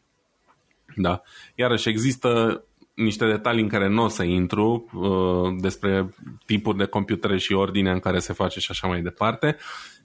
Da? 0.97 1.23
Iarăși 1.55 1.89
există 1.89 2.62
niște 2.95 3.27
detalii 3.27 3.62
în 3.62 3.69
care 3.69 3.89
nu 3.89 4.05
o 4.05 4.09
să 4.09 4.23
intru 4.23 4.91
uh, 4.95 5.61
despre 5.61 6.15
tipuri 6.47 6.77
de 6.77 6.85
computere 6.85 7.39
și 7.39 7.53
ordinea 7.53 7.93
în 7.93 7.99
care 7.99 8.19
se 8.19 8.33
face 8.33 8.61
și 8.61 8.69
așa 8.71 8.87
mai 8.87 9.03
departe, 9.03 9.57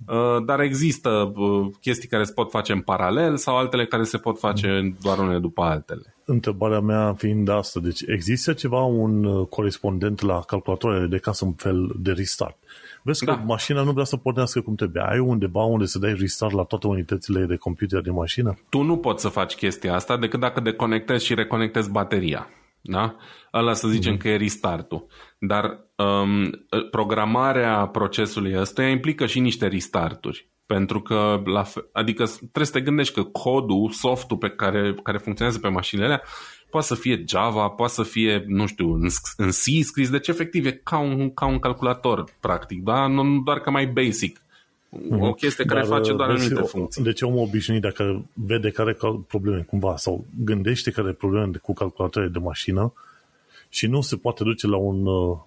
uh, 0.08 0.46
dar 0.46 0.60
există 0.60 1.34
uh, 1.36 1.68
chestii 1.82 2.10
care 2.10 2.24
se 2.24 2.34
pot 2.34 2.50
face 2.50 2.72
în 2.72 2.82
paralel 2.82 3.38
sau 3.38 3.58
altele 3.58 3.86
care 3.86 4.04
se 4.04 4.18
pot 4.18 4.40
face 4.40 4.96
doar 5.02 5.18
unele 5.18 5.40
după 5.40 5.62
altele. 5.62 6.16
Întrebarea 6.26 6.80
mea 6.80 7.14
fiind 7.14 7.50
asta, 7.50 7.80
deci 7.80 8.02
există 8.08 8.54
ceva 8.54 8.84
un 8.84 9.24
uh, 9.24 9.48
corespondent 9.48 10.22
la 10.22 10.40
calculatoarele 10.40 11.08
de 11.08 11.18
casă, 11.18 11.46
un 11.46 11.54
fel 11.54 11.96
de 12.00 12.12
restart. 12.12 12.58
Vezi 13.04 13.26
că 13.26 13.32
da. 13.32 13.42
mașina 13.46 13.84
nu 13.84 13.92
vrea 13.92 14.04
să 14.04 14.18
pornească 14.18 14.62
cum 14.62 14.76
trebuie. 14.76 15.04
Ai 15.08 15.20
undeva 15.20 15.64
unde 15.64 15.86
să 15.86 16.00
dai 16.00 16.16
restart 16.20 16.54
la 16.54 16.64
toate 16.64 16.88
unitățile 16.88 17.46
de 17.46 17.56
computer 17.56 18.02
din 18.02 18.14
mașină? 18.14 18.58
Tu 18.70 18.82
nu 18.82 18.98
poți 18.98 19.22
să 19.22 19.30
faci 19.30 19.56
chestia 19.56 19.94
asta 19.96 20.18
decât 20.18 20.40
dacă 20.40 20.60
deconectezi 20.60 21.26
și 21.26 21.34
reconectezi 21.34 21.92
bateria. 21.92 22.50
Da? 22.88 23.16
Ăla 23.54 23.74
să 23.74 23.88
zicem 23.88 24.16
mm-hmm. 24.16 24.20
că 24.20 24.28
e 24.28 24.38
restartul. 24.38 25.06
Dar 25.40 25.80
um, 25.96 26.50
programarea 26.92 27.88
procesului 27.88 28.56
ăsta 28.58 28.84
implică 28.84 29.26
și 29.26 29.40
niște 29.40 29.68
restarturi. 29.68 30.50
Pentru 30.66 31.02
că, 31.02 31.42
la 31.46 31.64
fe- 31.64 31.90
adică 31.94 32.26
trebuie 32.26 32.66
să 32.66 32.72
te 32.72 32.82
gândești 32.82 33.14
că 33.14 33.24
codul, 33.24 33.90
softul 33.92 34.38
pe 34.38 34.50
care, 34.50 34.96
care 35.04 35.18
funcționează 35.18 35.60
pe 35.60 35.68
mașinile 35.68 36.06
alea, 36.06 36.22
poate 36.70 36.88
să 36.88 36.96
fie 36.96 37.24
Java, 37.28 37.68
poate 37.68 37.94
să 37.94 38.04
fie, 38.04 38.44
nu 38.48 38.66
știu, 38.66 38.94
în, 38.94 39.08
în 39.38 39.50
C 39.50 39.84
scris, 39.84 40.10
deci 40.10 40.28
efectiv 40.28 40.66
e 40.66 40.82
ca 40.84 40.98
un, 40.98 41.34
ca 41.34 41.46
un 41.46 41.60
calculator, 41.60 42.24
practic, 42.40 42.84
da? 42.84 43.08
Nu 43.08 43.42
doar 43.44 43.60
că 43.60 43.70
mai 43.70 43.88
basic. 43.88 44.42
O 44.90 45.16
mhm. 45.16 45.32
chestie 45.32 45.66
care 45.66 45.80
Dar, 45.80 45.90
face 45.90 46.14
doar 46.14 46.30
anumite 46.30 46.62
funcții. 46.62 47.04
Deci 47.04 47.22
omul 47.22 47.44
obișnuit, 47.44 47.82
dacă 47.82 48.26
vede 48.34 48.70
care 48.70 48.98
probleme 49.28 49.62
cumva 49.62 49.96
sau 49.96 50.26
gândește 50.44 50.92
care 50.92 51.12
probleme 51.12 51.58
cu 51.62 51.74
calculatoare 51.74 52.28
de 52.28 52.40
mașină 52.40 52.94
și 53.70 53.88
nu 53.88 54.02
se 54.02 54.16
poate 54.16 54.44
duce 54.44 54.68
la 54.68 54.78
un, 54.78 55.04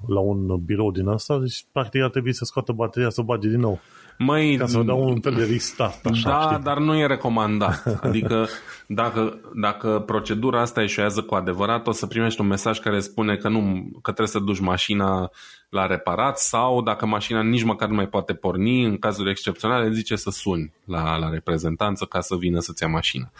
la 0.06 0.20
un 0.20 0.56
birou 0.56 0.90
din 0.90 1.08
asta, 1.08 1.38
deci 1.38 1.64
practic 1.72 2.02
ar 2.02 2.10
trebui 2.10 2.32
să 2.32 2.44
scoată 2.44 2.72
bateria, 2.72 3.10
să 3.10 3.20
o 3.20 3.24
bage 3.24 3.48
din 3.48 3.60
nou. 3.60 3.80
Măi, 4.18 4.56
Ca 4.56 4.66
să 4.66 4.82
dau 4.82 5.08
un 5.08 5.20
fel 5.20 5.34
de 5.34 5.44
restart. 5.44 6.06
Așa, 6.06 6.30
da, 6.30 6.48
știi? 6.50 6.64
dar 6.64 6.78
nu 6.78 6.96
e 6.96 7.06
recomandat. 7.06 7.98
Adică 8.02 8.48
dacă, 8.86 9.40
dacă 9.54 10.02
procedura 10.06 10.60
asta 10.60 10.82
eșuează 10.82 11.22
cu 11.22 11.34
adevărat, 11.34 11.86
o 11.86 11.92
să 11.92 12.06
primești 12.06 12.40
un 12.40 12.46
mesaj 12.46 12.78
care 12.78 13.00
spune 13.00 13.36
că, 13.36 13.48
nu, 13.48 13.88
că 13.92 14.12
trebuie 14.12 14.26
să 14.26 14.38
duci 14.38 14.60
mașina 14.60 15.30
la 15.68 15.86
reparat 15.86 16.38
sau 16.38 16.82
dacă 16.82 17.06
mașina 17.06 17.42
nici 17.42 17.62
măcar 17.62 17.88
nu 17.88 17.94
mai 17.94 18.08
poate 18.08 18.34
porni, 18.34 18.84
în 18.84 18.98
cazuri 18.98 19.30
excepționale 19.30 19.90
zice 19.90 20.16
să 20.16 20.30
suni 20.30 20.72
la, 20.84 21.16
la 21.16 21.30
reprezentanță 21.30 22.04
ca 22.04 22.20
să 22.20 22.36
vină 22.36 22.60
să-ți 22.60 22.82
ia 22.82 22.88
mașina. 22.88 23.30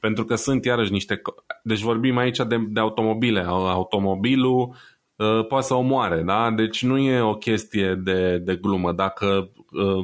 Pentru 0.00 0.24
că 0.24 0.34
sunt 0.34 0.64
iarăși 0.64 0.92
niște... 0.92 1.22
Deci 1.62 1.80
vorbim 1.80 2.16
aici 2.16 2.36
de, 2.36 2.56
de 2.68 2.80
automobile. 2.80 3.44
Automobilul 3.48 4.74
uh, 5.16 5.46
poate 5.46 5.66
să 5.66 5.74
omoare, 5.74 6.22
da? 6.22 6.50
Deci 6.50 6.82
nu 6.82 6.98
e 6.98 7.20
o 7.20 7.34
chestie 7.34 7.94
de, 7.94 8.38
de 8.38 8.56
glumă. 8.56 8.92
Dacă 8.92 9.26
uh, 9.26 9.55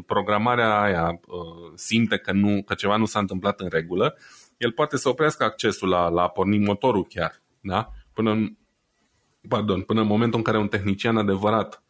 programarea 0.07 0.81
aia 0.81 1.21
uh, 1.27 1.73
simte 1.75 2.17
că, 2.19 2.33
nu, 2.33 2.63
că 2.63 2.75
ceva 2.75 2.97
nu 2.97 3.05
s-a 3.05 3.19
întâmplat 3.19 3.61
în 3.61 3.69
regulă, 3.71 4.17
el 4.57 4.73
poate 4.73 4.97
să 4.97 5.09
oprească 5.09 5.45
accesul 5.45 5.89
la, 5.89 6.09
la 6.09 6.29
porni 6.29 6.59
motorul 6.59 7.07
chiar, 7.07 7.43
da? 7.61 7.89
Până 8.13 8.31
în, 8.31 8.57
pardon, 9.49 9.81
până 9.81 10.01
în 10.01 10.07
momentul 10.07 10.39
în 10.39 10.45
care 10.45 10.59
un 10.59 10.69
tehnician 10.69 11.17
adevărat 11.17 11.83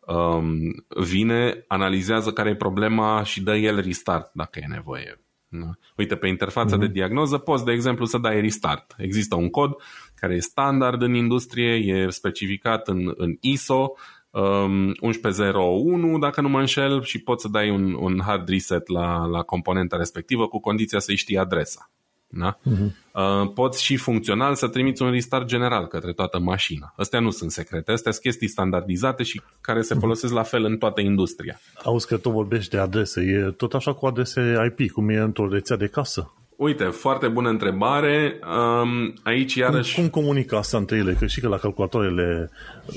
um, 0.00 0.84
vine, 0.88 1.64
analizează 1.68 2.32
care 2.32 2.50
e 2.50 2.56
problema 2.56 3.22
și 3.22 3.42
dă 3.42 3.56
el 3.56 3.80
restart 3.80 4.30
dacă 4.32 4.58
e 4.62 4.66
nevoie. 4.68 5.20
Da? 5.48 5.70
Uite, 5.96 6.16
pe 6.16 6.28
interfața 6.28 6.76
mm-hmm. 6.76 6.80
de 6.80 6.86
diagnoză 6.86 7.38
poți, 7.38 7.64
de 7.64 7.72
exemplu, 7.72 8.04
să 8.04 8.18
dai 8.18 8.40
restart. 8.40 8.94
Există 8.98 9.34
un 9.34 9.50
cod 9.50 9.70
care 10.14 10.34
e 10.34 10.40
standard 10.40 11.02
în 11.02 11.14
industrie, 11.14 11.74
e 11.74 12.10
specificat 12.10 12.88
în, 12.88 13.12
în 13.16 13.36
ISO 13.40 13.92
um, 14.40 14.96
1101, 15.00 16.18
dacă 16.18 16.40
nu 16.40 16.48
mă 16.48 16.58
înșel, 16.58 17.02
și 17.02 17.18
poți 17.18 17.42
să 17.42 17.48
dai 17.48 17.70
un, 17.70 17.94
un 17.94 18.20
hard 18.24 18.48
reset 18.48 18.88
la, 18.88 19.24
la 19.24 19.42
componenta 19.42 19.96
respectivă 19.96 20.48
cu 20.48 20.60
condiția 20.60 20.98
să-i 20.98 21.16
știi 21.16 21.38
adresa. 21.38 21.90
Da? 22.28 22.58
Uh-huh. 22.58 22.90
Uh, 23.12 23.50
poți 23.54 23.82
și 23.82 23.96
funcțional 23.96 24.54
să 24.54 24.68
trimiți 24.68 25.02
un 25.02 25.10
restart 25.10 25.46
general 25.46 25.86
către 25.86 26.12
toată 26.12 26.38
mașina. 26.38 26.92
Astea 26.96 27.20
nu 27.20 27.30
sunt 27.30 27.50
secrete, 27.50 27.92
astea 27.92 28.12
sunt 28.12 28.24
chestii 28.24 28.48
standardizate 28.48 29.22
și 29.22 29.40
care 29.60 29.82
se 29.82 29.94
mhm. 29.94 30.02
folosesc 30.02 30.32
la 30.32 30.42
fel 30.42 30.64
în 30.64 30.76
toată 30.76 31.00
industria. 31.00 31.60
Auzi 31.82 32.06
că 32.06 32.16
tu 32.16 32.30
vorbești 32.30 32.70
de 32.70 32.78
adrese, 32.78 33.20
e 33.20 33.50
tot 33.50 33.74
așa 33.74 33.94
cu 33.94 34.06
adrese 34.06 34.54
IP, 34.66 34.90
cum 34.90 35.08
e 35.08 35.16
într-o 35.16 35.48
rețea 35.48 35.76
de 35.76 35.86
casă? 35.86 36.32
Uite, 36.56 36.84
foarte 36.84 37.28
bună 37.28 37.48
întrebare. 37.48 38.38
Um, 38.42 39.14
aici 39.22 39.54
iarăși... 39.54 39.94
Cum, 39.94 40.08
cum 40.08 40.22
comunică 40.22 40.56
asta 40.56 40.76
între 40.76 40.96
ele? 40.96 41.12
Că 41.12 41.26
și 41.26 41.40
că 41.40 41.48
la 41.48 41.58
calculatoarele 41.58 42.50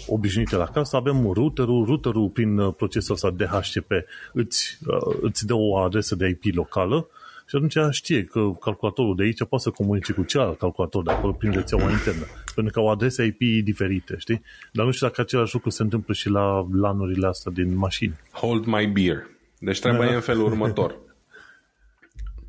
obișnuite 0.08 0.56
la 0.56 0.66
casă 0.66 0.96
avem 0.96 1.32
routerul, 1.34 1.86
routerul 1.86 2.30
prin 2.30 2.58
uh, 2.58 2.74
procesul 2.78 3.14
ăsta 3.14 3.30
DHCP 3.30 3.92
îți, 4.34 4.78
uh, 4.88 5.18
îți 5.22 5.46
dă 5.46 5.54
o 5.54 5.78
adresă 5.78 6.16
de 6.16 6.28
IP 6.28 6.56
locală 6.56 7.08
și 7.48 7.56
atunci 7.56 7.78
știe 7.90 8.24
că 8.24 8.52
calculatorul 8.60 9.16
de 9.16 9.24
aici 9.24 9.44
poate 9.44 9.64
să 9.64 9.70
comunice 9.70 10.14
cu 10.14 10.24
celălalt 10.24 10.58
calculator 10.58 11.04
de 11.04 11.12
acolo 11.12 11.34
prin 11.34 11.52
rețeaua 11.52 11.90
internă. 11.98 12.26
Pentru 12.56 12.74
că 12.74 12.80
au 12.80 12.90
adrese 12.90 13.24
IP 13.24 13.64
diferite, 13.64 14.16
știi? 14.18 14.42
Dar 14.72 14.86
nu 14.86 14.92
știu 14.92 15.08
dacă 15.08 15.22
același 15.22 15.54
lucru 15.54 15.70
se 15.70 15.84
întâmplă 15.84 16.14
și 16.14 16.30
la 16.30 16.68
lanurile 16.74 17.28
astea 17.28 17.52
din 17.56 17.78
mașini. 17.78 18.20
Hold 18.32 18.66
my 18.66 18.86
beer. 18.88 19.28
Deci 19.60 19.80
treaba 19.80 20.06
e 20.06 20.14
în 20.14 20.22
felul 20.22 20.46
următor. 20.46 20.96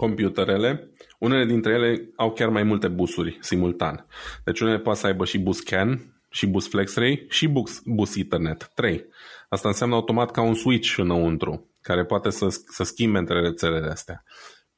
Computerele, 0.01 0.91
unele 1.19 1.45
dintre 1.45 1.73
ele 1.73 2.11
au 2.17 2.33
chiar 2.33 2.49
mai 2.49 2.63
multe 2.63 2.89
busuri 2.89 3.39
simultan. 3.41 4.07
Deci 4.45 4.61
unele 4.61 4.79
poate 4.79 4.99
să 4.99 5.07
aibă 5.07 5.25
și 5.25 5.39
bus 5.39 5.61
CAN, 5.61 6.15
și 6.31 6.47
bus 6.47 6.69
FlexRay 6.69 7.27
și 7.29 7.49
bus, 7.49 7.81
bus 7.85 8.17
Ethernet. 8.17 8.71
3. 8.75 9.05
Asta 9.49 9.69
înseamnă 9.69 9.95
automat 9.95 10.31
ca 10.31 10.43
un 10.43 10.55
switch 10.55 10.99
înăuntru, 10.99 11.71
care 11.81 12.05
poate 12.05 12.31
să, 12.31 12.47
să 12.49 12.85
schimbe 12.85 13.19
între 13.19 13.41
rețelele 13.41 13.91
astea 13.91 14.25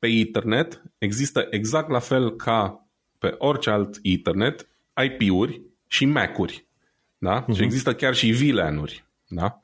pe 0.02 0.08
internet 0.08 0.82
există 0.98 1.46
exact 1.50 1.90
la 1.90 1.98
fel 1.98 2.36
ca 2.36 2.86
pe 3.18 3.34
orice 3.38 3.70
alt 3.70 3.98
internet 4.02 4.68
IP-uri 5.04 5.60
și 5.86 6.04
MAC-uri. 6.04 6.66
Da? 7.18 7.44
Uh-huh. 7.44 7.54
Și 7.54 7.62
există 7.62 7.94
chiar 7.94 8.14
și 8.14 8.32
VLAN-uri. 8.32 9.04
Da? 9.28 9.60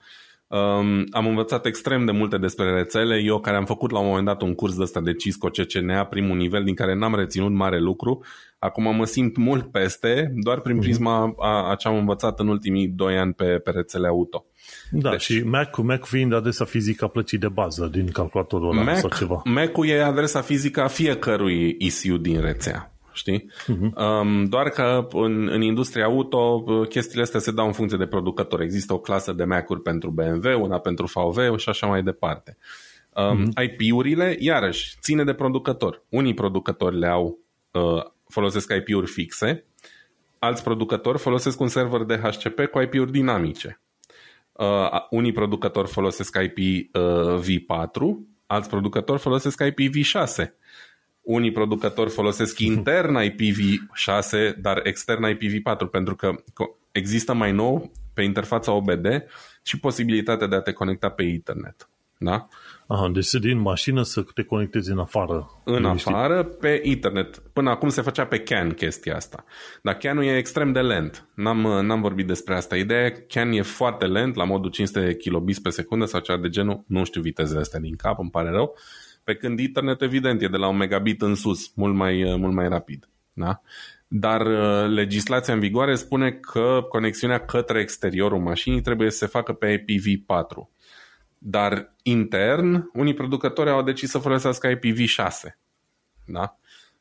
Um, 0.48 1.04
am 1.10 1.26
învățat 1.26 1.66
extrem 1.66 2.04
de 2.04 2.12
multe 2.12 2.38
despre 2.38 2.70
rețele. 2.70 3.20
Eu 3.24 3.40
care 3.40 3.56
am 3.56 3.64
făcut 3.64 3.90
la 3.90 3.98
un 3.98 4.06
moment 4.06 4.26
dat 4.26 4.42
un 4.42 4.54
curs 4.54 4.76
de 4.76 4.82
ăsta 4.82 5.00
de 5.00 5.14
Cisco 5.14 5.48
CCNA, 5.48 6.04
primul 6.04 6.36
nivel, 6.36 6.64
din 6.64 6.74
care 6.74 6.94
n-am 6.94 7.14
reținut 7.14 7.52
mare 7.52 7.78
lucru. 7.78 8.24
Acum 8.58 8.96
mă 8.96 9.04
simt 9.04 9.36
mult 9.36 9.70
peste, 9.70 10.32
doar 10.34 10.60
prin 10.60 10.76
mhm. 10.76 10.84
prisma 10.84 11.34
a, 11.38 11.70
a 11.70 11.74
ce 11.74 11.88
am 11.88 11.96
învățat 11.96 12.40
în 12.40 12.48
ultimii 12.48 12.88
doi 12.88 13.18
ani 13.18 13.32
pe, 13.32 13.44
pe 13.44 13.70
rețele 13.70 14.06
auto. 14.06 14.44
Da, 14.90 15.10
deci, 15.10 15.22
și 15.22 15.42
Mac, 15.44 15.76
Mac 15.76 16.04
fiind 16.04 16.32
adresa 16.32 16.64
fizică 16.64 17.04
a 17.04 17.08
plăcii 17.08 17.38
de 17.38 17.48
bază 17.48 17.86
din 17.86 18.10
calculatorul 18.10 18.70
ăla 18.70 18.82
Mac, 18.82 18.96
sau 18.96 19.10
ceva. 19.10 19.42
Mac-ul 19.44 19.88
e 19.88 20.02
adresa 20.02 20.40
fizică 20.40 20.82
a 20.82 20.86
fiecărui 20.86 21.76
ECU 21.78 22.16
din 22.16 22.40
rețea. 22.40 22.97
Știi? 23.18 23.50
Uh-huh. 23.50 24.20
Um, 24.20 24.44
doar 24.44 24.68
că 24.68 25.08
în, 25.12 25.48
în 25.48 25.62
industria 25.62 26.04
auto 26.04 26.60
chestiile 26.88 27.22
astea 27.22 27.40
se 27.40 27.52
dau 27.52 27.66
în 27.66 27.72
funcție 27.72 27.98
de 27.98 28.06
producător. 28.06 28.60
Există 28.60 28.92
o 28.92 28.98
clasă 28.98 29.32
de 29.32 29.44
Mac-uri 29.44 29.82
pentru 29.82 30.10
BMW, 30.10 30.62
una 30.62 30.78
pentru 30.78 31.06
VW 31.14 31.56
și 31.56 31.68
așa 31.68 31.86
mai 31.86 32.02
departe. 32.02 32.56
Um, 33.14 33.44
mm-hmm. 33.44 33.62
IP-urile, 33.62 34.36
iarăși, 34.38 34.96
ține 35.00 35.24
de 35.24 35.32
producător. 35.32 36.02
Unii 36.08 36.34
producători 36.34 36.98
le 36.98 37.06
au, 37.06 37.38
uh, 37.70 38.04
folosesc 38.28 38.72
IP-uri 38.74 39.10
fixe, 39.10 39.64
alți 40.38 40.62
producători 40.62 41.18
folosesc 41.18 41.60
un 41.60 41.68
server 41.68 42.02
de 42.02 42.16
HCP 42.16 42.64
cu 42.64 42.80
IP-uri 42.80 43.12
dinamice. 43.12 43.80
Uh, 44.52 44.90
unii 45.10 45.32
producători 45.32 45.88
folosesc 45.88 46.38
IP 46.42 46.88
uh, 46.94 47.40
V4, 47.40 48.16
alți 48.46 48.68
producători 48.68 49.20
folosesc 49.20 49.62
IPv6. 49.64 50.44
Unii 51.28 51.52
producători 51.52 52.10
folosesc 52.10 52.58
intern 52.58 53.18
IPv6, 53.18 54.56
dar 54.60 54.80
extern 54.82 55.26
IPv4, 55.26 55.90
pentru 55.90 56.16
că 56.16 56.30
există 56.92 57.32
mai 57.34 57.52
nou 57.52 57.90
pe 58.14 58.22
interfața 58.22 58.72
OBD 58.72 59.06
și 59.62 59.80
posibilitatea 59.80 60.46
de 60.46 60.54
a 60.54 60.60
te 60.60 60.72
conecta 60.72 61.08
pe 61.08 61.22
internet. 61.22 61.88
Da? 62.18 62.48
Aha, 62.86 63.08
deci 63.12 63.30
din 63.30 63.58
mașină 63.58 64.02
să 64.02 64.24
te 64.34 64.42
conectezi 64.42 64.90
în 64.90 64.98
afară. 64.98 65.50
În 65.64 65.84
afară, 65.84 66.44
pe 66.44 66.80
internet. 66.84 67.42
Până 67.52 67.70
acum 67.70 67.88
se 67.88 68.02
făcea 68.02 68.24
pe 68.24 68.38
CAN 68.38 68.70
chestia 68.70 69.16
asta. 69.16 69.44
Dar 69.82 69.94
CAN-ul 69.94 70.24
e 70.24 70.36
extrem 70.36 70.72
de 70.72 70.80
lent. 70.80 71.28
N-am, 71.34 71.60
n-am 71.86 72.00
vorbit 72.00 72.26
despre 72.26 72.54
asta. 72.54 72.76
Ideea 72.76 73.12
CAN 73.28 73.52
e 73.52 73.62
foarte 73.62 74.06
lent, 74.06 74.34
la 74.34 74.44
modul 74.44 74.70
500 74.70 75.16
kilobits 75.16 75.58
pe 75.58 75.70
secundă 75.70 76.04
sau 76.04 76.20
ceva 76.20 76.38
de 76.38 76.48
genul. 76.48 76.84
Nu 76.86 77.04
știu 77.04 77.20
vitezele 77.20 77.60
astea 77.60 77.80
din 77.80 77.96
cap, 77.96 78.18
îmi 78.18 78.30
pare 78.30 78.50
rău. 78.50 78.76
Pe 79.28 79.34
când 79.34 79.58
internet, 79.58 80.02
evident, 80.02 80.42
e 80.42 80.48
de 80.48 80.56
la 80.56 80.68
un 80.68 80.76
megabit 80.76 81.22
în 81.22 81.34
sus, 81.34 81.72
mult 81.74 81.94
mai, 81.94 82.34
mult 82.38 82.54
mai 82.54 82.68
rapid. 82.68 83.08
Da? 83.32 83.60
Dar 84.06 84.40
uh, 84.46 84.90
legislația 84.94 85.54
în 85.54 85.60
vigoare 85.60 85.94
spune 85.94 86.32
că 86.32 86.86
conexiunea 86.88 87.38
către 87.38 87.80
exteriorul 87.80 88.38
mașinii 88.38 88.80
trebuie 88.80 89.10
să 89.10 89.16
se 89.16 89.26
facă 89.26 89.52
pe 89.52 89.84
IPv4 89.84 90.68
dar 91.38 91.94
intern, 92.02 92.90
unii 92.92 93.14
producători 93.14 93.70
au 93.70 93.82
decis 93.82 94.10
să 94.10 94.18
folosească 94.18 94.74
IPv6. 94.74 95.58
Da? 96.24 96.56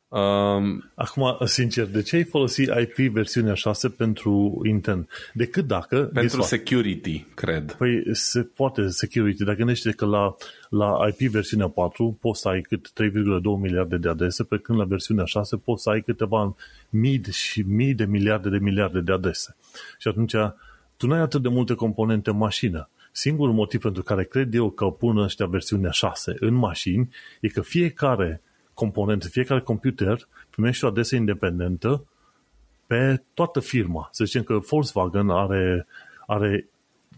Um, 0.09 0.91
Acum, 0.95 1.37
sincer, 1.45 1.85
de 1.85 2.01
ce 2.01 2.15
ai 2.15 2.23
folosit 2.23 2.69
IP 2.79 3.13
versiunea 3.13 3.53
6 3.53 3.89
pentru 3.89 4.61
intern? 4.65 5.07
Decât 5.33 5.67
dacă... 5.67 6.09
Pentru 6.13 6.41
security, 6.41 7.25
cred. 7.33 7.71
Păi 7.71 8.15
se 8.15 8.41
poate 8.41 8.87
security, 8.87 9.43
dar 9.43 9.55
gândește 9.55 9.91
că 9.91 10.05
la, 10.05 10.35
la 10.69 10.97
IP 11.07 11.31
versiunea 11.31 11.67
4 11.67 12.17
poți 12.21 12.41
să 12.41 12.47
ai 12.47 12.61
cât 12.61 12.91
3,2 13.01 13.11
miliarde 13.59 13.97
de 13.97 14.09
adrese, 14.09 14.43
pe 14.43 14.57
când 14.57 14.79
la 14.79 14.85
versiunea 14.85 15.25
6 15.25 15.55
poți 15.55 15.83
să 15.83 15.89
ai 15.89 16.01
câteva 16.01 16.55
mii 16.89 17.21
și 17.31 17.61
mii 17.61 17.93
de 17.93 18.05
miliarde 18.05 18.49
de 18.49 18.57
miliarde 18.57 18.99
de 18.99 19.11
adrese. 19.11 19.55
Și 19.99 20.07
atunci 20.07 20.35
tu 20.97 21.07
nu 21.07 21.13
ai 21.13 21.19
atât 21.19 21.41
de 21.41 21.49
multe 21.49 21.73
componente 21.73 22.29
în 22.29 22.37
mașină. 22.37 22.89
Singurul 23.11 23.53
motiv 23.53 23.81
pentru 23.81 24.03
care 24.03 24.23
cred 24.23 24.53
eu 24.53 24.69
că 24.69 24.85
pun 24.85 25.17
ăștia 25.17 25.45
versiunea 25.45 25.91
6 25.91 26.35
în 26.39 26.53
mașini 26.53 27.09
e 27.41 27.47
că 27.47 27.61
fiecare 27.61 28.41
componentă, 28.77 29.27
fiecare 29.27 29.61
computer 29.61 30.27
primește 30.49 30.85
o 30.85 30.89
adresă 30.89 31.15
independentă 31.15 32.05
pe 32.87 33.23
toată 33.33 33.59
firma. 33.59 34.09
Să 34.11 34.25
zicem 34.25 34.43
că 34.43 34.57
Volkswagen 34.57 35.29
are, 35.29 35.87
are 36.25 36.69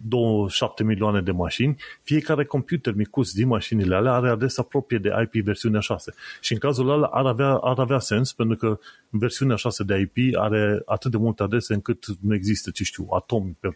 27 0.07 0.83
milioane 0.83 1.21
de 1.21 1.31
mașini, 1.31 1.75
fiecare 2.01 2.45
computer 2.45 2.93
micuț 2.93 3.31
din 3.31 3.47
mașinile 3.47 3.95
alea 3.95 4.13
are 4.13 4.29
adresa 4.29 4.63
proprie 4.63 4.97
de 4.97 5.11
IP 5.23 5.43
versiunea 5.43 5.79
6. 5.79 6.13
Și 6.41 6.53
în 6.53 6.59
cazul 6.59 6.89
ăla 6.89 7.07
ar 7.07 7.25
avea, 7.25 7.53
ar 7.53 7.79
avea 7.79 7.99
sens, 7.99 8.33
pentru 8.33 8.57
că 8.57 8.79
versiunea 9.09 9.55
6 9.55 9.83
de 9.83 9.97
IP 9.99 10.35
are 10.37 10.81
atât 10.85 11.11
de 11.11 11.17
multe 11.17 11.43
adrese 11.43 11.73
încât 11.73 12.05
nu 12.21 12.33
există, 12.33 12.69
ce 12.69 12.83
știu, 12.83 13.07
atomi 13.11 13.57
pe 13.59 13.75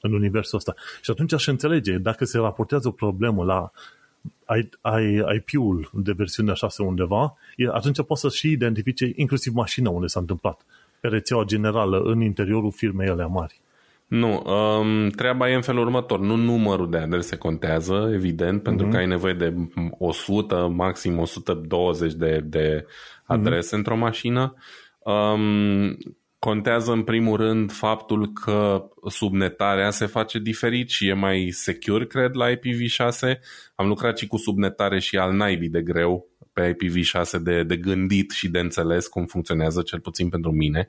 în 0.00 0.12
universul 0.12 0.58
ăsta. 0.58 0.74
Și 1.02 1.10
atunci 1.10 1.32
aș 1.32 1.46
înțelege, 1.46 1.98
dacă 1.98 2.24
se 2.24 2.38
raportează 2.38 2.88
o 2.88 2.90
problemă 2.90 3.44
la 3.44 3.70
IP-ul 5.36 5.90
de 5.92 6.12
versiunea 6.12 6.54
6 6.54 6.82
undeva, 6.82 7.36
atunci 7.72 8.02
poți 8.02 8.20
să 8.20 8.28
și 8.28 8.50
identifice 8.50 9.12
inclusiv 9.14 9.54
mașina 9.54 9.90
unde 9.90 10.06
s-a 10.06 10.20
întâmplat, 10.20 10.66
pe 11.00 11.08
rețeaua 11.08 11.44
generală, 11.44 12.00
în 12.00 12.20
interiorul 12.20 12.72
firmei 12.72 13.08
alea 13.08 13.26
mari. 13.26 13.60
Nu, 14.06 14.42
um, 14.46 15.08
treaba 15.08 15.50
e 15.50 15.54
în 15.54 15.62
felul 15.62 15.84
următor. 15.84 16.20
Nu 16.20 16.36
numărul 16.36 16.90
de 16.90 16.96
adrese 16.96 17.36
contează, 17.36 18.10
evident, 18.12 18.60
mm-hmm. 18.60 18.64
pentru 18.64 18.88
că 18.88 18.96
ai 18.96 19.06
nevoie 19.06 19.32
de 19.32 19.54
100, 19.98 20.72
maxim 20.74 21.18
120 21.18 22.12
de, 22.12 22.40
de 22.44 22.86
adrese 23.24 23.74
mm-hmm. 23.74 23.78
într-o 23.78 23.96
mașină. 23.96 24.54
Um, 24.98 25.96
Contează 26.44 26.92
în 26.92 27.02
primul 27.02 27.36
rând 27.36 27.72
faptul 27.72 28.32
că 28.32 28.88
subnetarea 29.08 29.90
se 29.90 30.06
face 30.06 30.38
diferit 30.38 30.90
și 30.90 31.08
e 31.08 31.12
mai 31.12 31.48
secure, 31.50 32.06
cred, 32.06 32.34
la 32.34 32.50
IPv6. 32.50 33.38
Am 33.74 33.86
lucrat 33.86 34.18
și 34.18 34.26
cu 34.26 34.36
subnetare 34.36 34.98
și 34.98 35.16
al 35.16 35.32
naibii 35.32 35.68
de 35.68 35.82
greu 35.82 36.26
pe 36.52 36.76
IPv6 36.76 37.30
de, 37.42 37.62
de 37.62 37.76
gândit 37.76 38.30
și 38.30 38.48
de 38.48 38.58
înțeles 38.58 39.06
cum 39.06 39.26
funcționează, 39.26 39.82
cel 39.82 40.00
puțin 40.00 40.28
pentru 40.28 40.50
mine. 40.52 40.88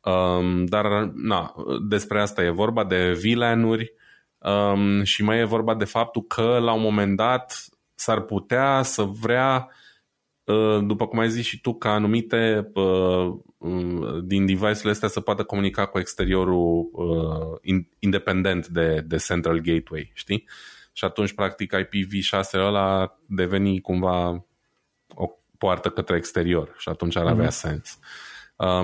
Um, 0.00 0.64
dar, 0.64 0.86
na, 1.14 1.54
despre 1.88 2.20
asta 2.20 2.44
e 2.44 2.50
vorba, 2.50 2.84
de 2.84 3.20
VLAN-uri 3.22 3.92
um, 4.38 5.02
și 5.02 5.22
mai 5.22 5.38
e 5.38 5.44
vorba 5.44 5.74
de 5.74 5.84
faptul 5.84 6.22
că 6.22 6.58
la 6.62 6.72
un 6.72 6.82
moment 6.82 7.16
dat 7.16 7.64
s-ar 7.94 8.20
putea 8.20 8.82
să 8.82 9.02
vrea 9.02 9.68
Uh, 9.68 9.77
după 10.82 11.06
cum 11.06 11.18
ai 11.18 11.30
zis 11.30 11.46
și 11.46 11.60
tu, 11.60 11.74
ca 11.74 11.92
anumite 11.92 12.70
uh, 12.74 13.34
uh, 13.58 14.22
din 14.24 14.46
device-urile 14.46 14.90
astea 14.90 15.08
să 15.08 15.20
poată 15.20 15.44
comunica 15.44 15.86
cu 15.86 15.98
exteriorul 15.98 16.90
independent 17.98 18.66
de, 18.66 19.04
de 19.06 19.16
Central 19.16 19.58
Gateway, 19.58 20.10
știi? 20.14 20.48
Și 20.92 21.04
atunci, 21.04 21.32
practic, 21.32 21.74
IPv6 21.74 22.52
ăla 22.54 23.18
deveni 23.26 23.80
cumva 23.80 24.46
o 25.14 25.30
poartă 25.58 25.88
către 25.88 26.16
exterior 26.16 26.74
și 26.78 26.88
atunci 26.88 27.16
ar 27.16 27.26
avea 27.26 27.46
mm-hmm. 27.46 27.48
sens. 27.48 27.98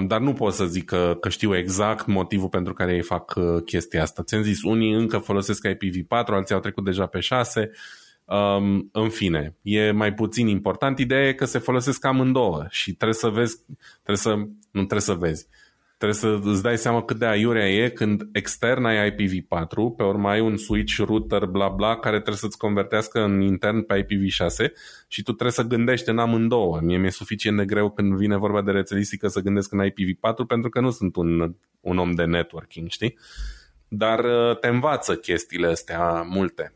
dar 0.06 0.20
nu 0.20 0.32
pot 0.32 0.52
să 0.52 0.66
zic 0.66 0.84
că, 0.84 1.16
că 1.20 1.28
știu 1.28 1.56
exact 1.56 2.06
motivul 2.06 2.48
pentru 2.48 2.72
care 2.72 2.94
ei 2.94 3.02
fac 3.02 3.34
chestia 3.64 4.02
asta. 4.02 4.22
Ți-am 4.22 4.42
zis, 4.42 4.62
unii 4.62 4.92
încă 4.92 5.18
folosesc 5.18 5.68
IPv4, 5.68 6.26
alții 6.26 6.54
au 6.54 6.60
trecut 6.60 6.84
deja 6.84 7.06
pe 7.06 7.20
6, 7.20 7.70
Um, 8.24 8.88
în 8.92 9.08
fine, 9.08 9.56
e 9.62 9.90
mai 9.90 10.14
puțin 10.14 10.46
important. 10.46 10.98
Ideea 10.98 11.28
e 11.28 11.32
că 11.32 11.44
se 11.44 11.58
folosesc 11.58 12.04
amândouă 12.04 12.66
și 12.70 12.92
trebuie 12.92 13.18
să 13.18 13.28
vezi, 13.28 13.56
trebuie 14.02 14.16
să, 14.16 14.34
nu 14.70 14.84
trebuie 14.84 15.00
să 15.00 15.14
vezi, 15.14 15.46
trebuie 15.98 16.18
să 16.18 16.48
îți 16.50 16.62
dai 16.62 16.78
seama 16.78 17.02
cât 17.02 17.18
de 17.18 17.26
aiurea 17.26 17.68
e 17.68 17.88
când 17.88 18.28
extern 18.32 18.84
ai 18.84 19.10
IPv4, 19.10 19.96
pe 19.96 20.02
urmă 20.02 20.28
ai 20.28 20.40
un 20.40 20.56
switch, 20.56 20.96
router, 20.96 21.44
bla 21.44 21.68
bla, 21.68 21.96
care 21.96 22.16
trebuie 22.16 22.36
să-ți 22.36 22.58
convertească 22.58 23.20
în 23.20 23.40
intern 23.40 23.82
pe 23.82 24.02
IPv6 24.02 24.72
și 25.08 25.22
tu 25.22 25.32
trebuie 25.32 25.50
să 25.50 25.62
gândești 25.62 26.08
în 26.08 26.18
amândouă. 26.18 26.80
Mie 26.82 26.98
mi-e 26.98 27.10
suficient 27.10 27.56
de 27.56 27.64
greu 27.64 27.90
când 27.90 28.16
vine 28.16 28.36
vorba 28.36 28.62
de 28.62 28.70
rețelistică 28.70 29.28
să 29.28 29.40
gândesc 29.40 29.72
în 29.72 29.88
IPv4 29.88 30.46
pentru 30.46 30.70
că 30.70 30.80
nu 30.80 30.90
sunt 30.90 31.16
un, 31.16 31.54
un 31.80 31.98
om 31.98 32.10
de 32.10 32.24
networking, 32.24 32.88
știi? 32.88 33.18
Dar 33.88 34.18
uh, 34.24 34.58
te 34.58 34.68
învață 34.68 35.16
chestiile 35.16 35.66
astea 35.66 36.22
multe. 36.22 36.72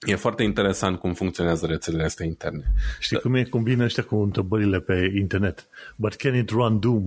E 0.00 0.14
foarte 0.14 0.42
interesant 0.42 0.98
cum 0.98 1.14
funcționează 1.14 1.66
rețelele 1.66 2.04
astea 2.04 2.26
interne. 2.26 2.72
Știi 2.98 3.16
da. 3.16 3.22
cum 3.22 3.34
e 3.34 3.44
combină 3.44 3.84
ăștia 3.84 4.02
cu 4.02 4.16
întrebările 4.16 4.80
pe 4.80 5.12
internet? 5.16 5.68
But 5.96 6.14
can 6.14 6.34
it 6.34 6.50
run 6.50 6.80
Doom? 6.80 7.06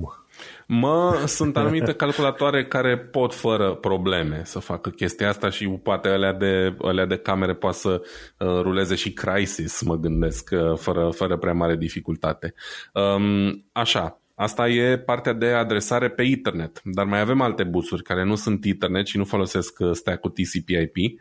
Mă, 0.67 1.23
sunt 1.25 1.57
anumite 1.57 1.93
calculatoare 1.93 2.65
care 2.65 2.97
pot 2.97 3.33
fără 3.33 3.73
probleme 3.73 4.41
să 4.45 4.59
facă 4.59 4.89
chestia 4.89 5.29
asta 5.29 5.49
și 5.49 5.67
poate 5.67 6.07
alea 6.07 6.33
de, 6.33 6.75
alea 6.81 7.05
de 7.05 7.17
camere 7.17 7.53
poate 7.53 7.77
să 7.77 8.01
uh, 8.37 8.47
ruleze 8.61 8.95
și 8.95 9.13
Crisis, 9.13 9.81
mă 9.81 9.95
gândesc, 9.95 10.49
uh, 10.51 10.77
fără, 10.77 11.09
fără 11.09 11.37
prea 11.37 11.53
mare 11.53 11.75
dificultate. 11.75 12.53
Um, 12.93 13.65
așa, 13.71 14.19
Asta 14.41 14.69
e 14.69 14.97
partea 14.97 15.33
de 15.33 15.45
adresare 15.45 16.09
pe 16.09 16.23
internet, 16.23 16.81
dar 16.83 17.05
mai 17.05 17.19
avem 17.19 17.41
alte 17.41 17.63
busuri 17.63 18.03
care 18.03 18.23
nu 18.23 18.35
sunt 18.35 18.65
internet 18.65 19.07
și 19.07 19.17
nu 19.17 19.25
folosesc 19.25 19.79
uh, 19.79 19.91
stack 19.91 20.19
cu 20.19 20.29
TCP/IP 20.29 21.19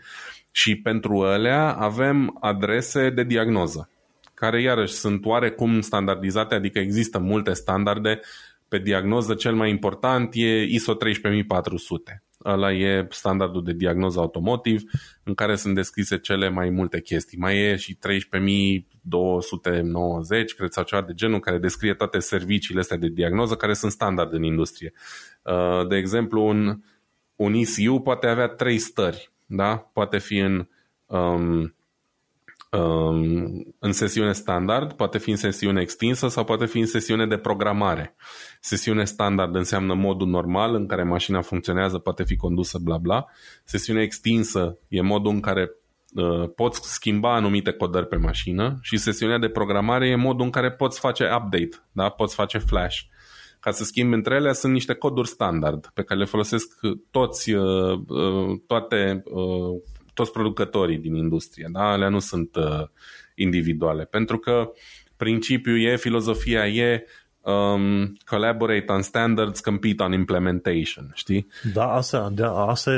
și 0.51 0.77
pentru 0.77 1.23
alea 1.23 1.73
avem 1.73 2.37
adrese 2.41 3.11
de 3.11 3.25
diagnoză, 3.25 3.91
care 4.35 4.63
iarăși 4.63 4.93
sunt 4.93 5.25
oarecum 5.25 5.81
standardizate, 5.81 6.55
adică 6.55 6.79
există 6.79 7.19
multe 7.19 7.53
standarde 7.53 8.21
pe 8.69 8.79
diagnoză. 8.79 9.35
Cel 9.35 9.55
mai 9.55 9.71
important 9.71 10.31
e 10.35 10.63
ISO 10.63 10.95
13400. 10.95 12.23
Ăla 12.45 12.73
e 12.73 13.07
standardul 13.11 13.65
de 13.65 13.73
diagnoză 13.73 14.19
automotiv 14.19 14.83
în 15.23 15.35
care 15.35 15.57
sunt 15.57 15.75
descrise 15.75 16.19
cele 16.19 16.49
mai 16.49 16.71
multe 16.71 17.01
chestii. 17.01 17.39
Mai 17.39 17.59
e 17.59 17.77
și 17.77 17.95
13290, 17.95 20.55
cred, 20.55 20.71
sau 20.71 20.85
ceva 20.85 21.03
de 21.03 21.15
genul, 21.15 21.41
care 21.41 21.59
descrie 21.59 21.95
toate 21.95 22.19
serviciile 22.19 22.81
astea 22.81 22.97
de 22.97 23.09
diagnoză 23.09 23.55
care 23.55 23.73
sunt 23.73 23.93
standard 23.93 24.33
în 24.33 24.43
industrie. 24.43 24.93
Uh, 25.43 25.87
de 25.89 25.97
exemplu, 25.97 26.47
un, 26.47 26.83
un 27.37 27.55
ECU 27.55 28.01
poate 28.01 28.27
avea 28.27 28.47
trei 28.47 28.79
stări 28.79 29.33
da? 29.49 29.77
Poate 29.77 30.19
fi 30.19 30.37
în, 30.37 30.69
um, 31.07 31.75
um, 32.71 33.75
în 33.79 33.93
sesiune 33.93 34.33
standard, 34.33 34.93
poate 34.93 35.19
fi 35.19 35.31
în 35.31 35.37
sesiune 35.37 35.81
extinsă 35.81 36.29
sau 36.29 36.45
poate 36.45 36.67
fi 36.67 36.79
în 36.79 36.87
sesiune 36.87 37.27
de 37.27 37.37
programare. 37.37 38.15
Sesiune 38.61 39.05
standard 39.05 39.55
înseamnă 39.55 39.95
modul 39.95 40.27
normal 40.27 40.75
în 40.75 40.87
care 40.87 41.03
mașina 41.03 41.41
funcționează, 41.41 41.99
poate 41.99 42.25
fi 42.25 42.37
condusă, 42.37 42.79
bla 42.79 42.97
bla. 42.97 43.27
Sesiune 43.65 44.03
extinsă 44.03 44.79
e 44.89 45.01
modul 45.01 45.33
în 45.33 45.41
care 45.41 45.71
uh, 46.15 46.51
poți 46.55 46.93
schimba 46.93 47.35
anumite 47.35 47.73
codări 47.73 48.07
pe 48.07 48.17
mașină 48.17 48.79
și 48.83 48.97
sesiunea 48.97 49.39
de 49.39 49.49
programare 49.49 50.09
e 50.09 50.17
modul 50.17 50.45
în 50.45 50.51
care 50.51 50.73
poți 50.73 51.01
face 51.01 51.25
update, 51.25 51.87
da? 51.93 52.09
poți 52.09 52.35
face 52.35 52.59
flash. 52.59 53.01
Ca 53.61 53.71
să 53.71 53.85
schimbi 53.85 54.15
între 54.15 54.35
ele 54.35 54.53
sunt 54.53 54.73
niște 54.73 54.95
coduri 54.95 55.29
standard 55.29 55.91
pe 55.95 56.03
care 56.03 56.21
le 56.21 56.27
folosesc 56.27 56.79
toți, 57.11 57.53
uh, 57.53 57.99
uh, 58.09 58.61
toate, 58.67 59.23
toți 60.15 60.33
producătorii 60.33 60.99
din 60.99 61.15
industrie. 61.15 61.69
Da? 61.73 61.81
Alea 61.81 62.09
nu 62.09 62.19
sunt 62.19 62.57
individuale. 63.35 64.05
Pentru 64.05 64.39
că 64.39 64.73
principiul 65.17 65.81
e, 65.81 65.97
filozofia 65.97 66.67
e 66.67 67.05
um, 67.41 68.17
collaborate 68.27 68.93
on 68.93 69.03
standards, 69.03 69.61
compete 69.61 70.03
on 70.03 70.13
implementation, 70.13 71.11
știi? 71.15 71.47
Da, 71.73 71.93
asta, 71.93 72.31
de, 72.33 72.43
asta 72.45 72.93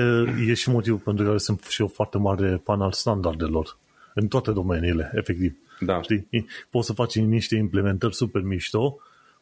e 0.49 0.55
și 0.55 0.71
motivul 0.71 0.99
pentru 0.99 1.25
care 1.25 1.39
sunt 1.39 1.63
și 1.63 1.81
eu 1.81 1.87
foarte 1.87 2.19
mare 2.19 2.61
fan 2.65 2.81
al 2.81 2.93
standardelor 2.93 3.79
în 4.15 4.29
toate 4.29 4.51
domeniile, 4.53 5.11
efectiv. 5.15 5.57
Da. 5.81 6.03
Știi? 6.03 6.29
Poți 6.71 6.87
să 6.87 6.93
faci 6.93 7.19
niște 7.19 7.57
implementări 7.57 8.15
super 8.15 8.43
mișto, 8.43 8.99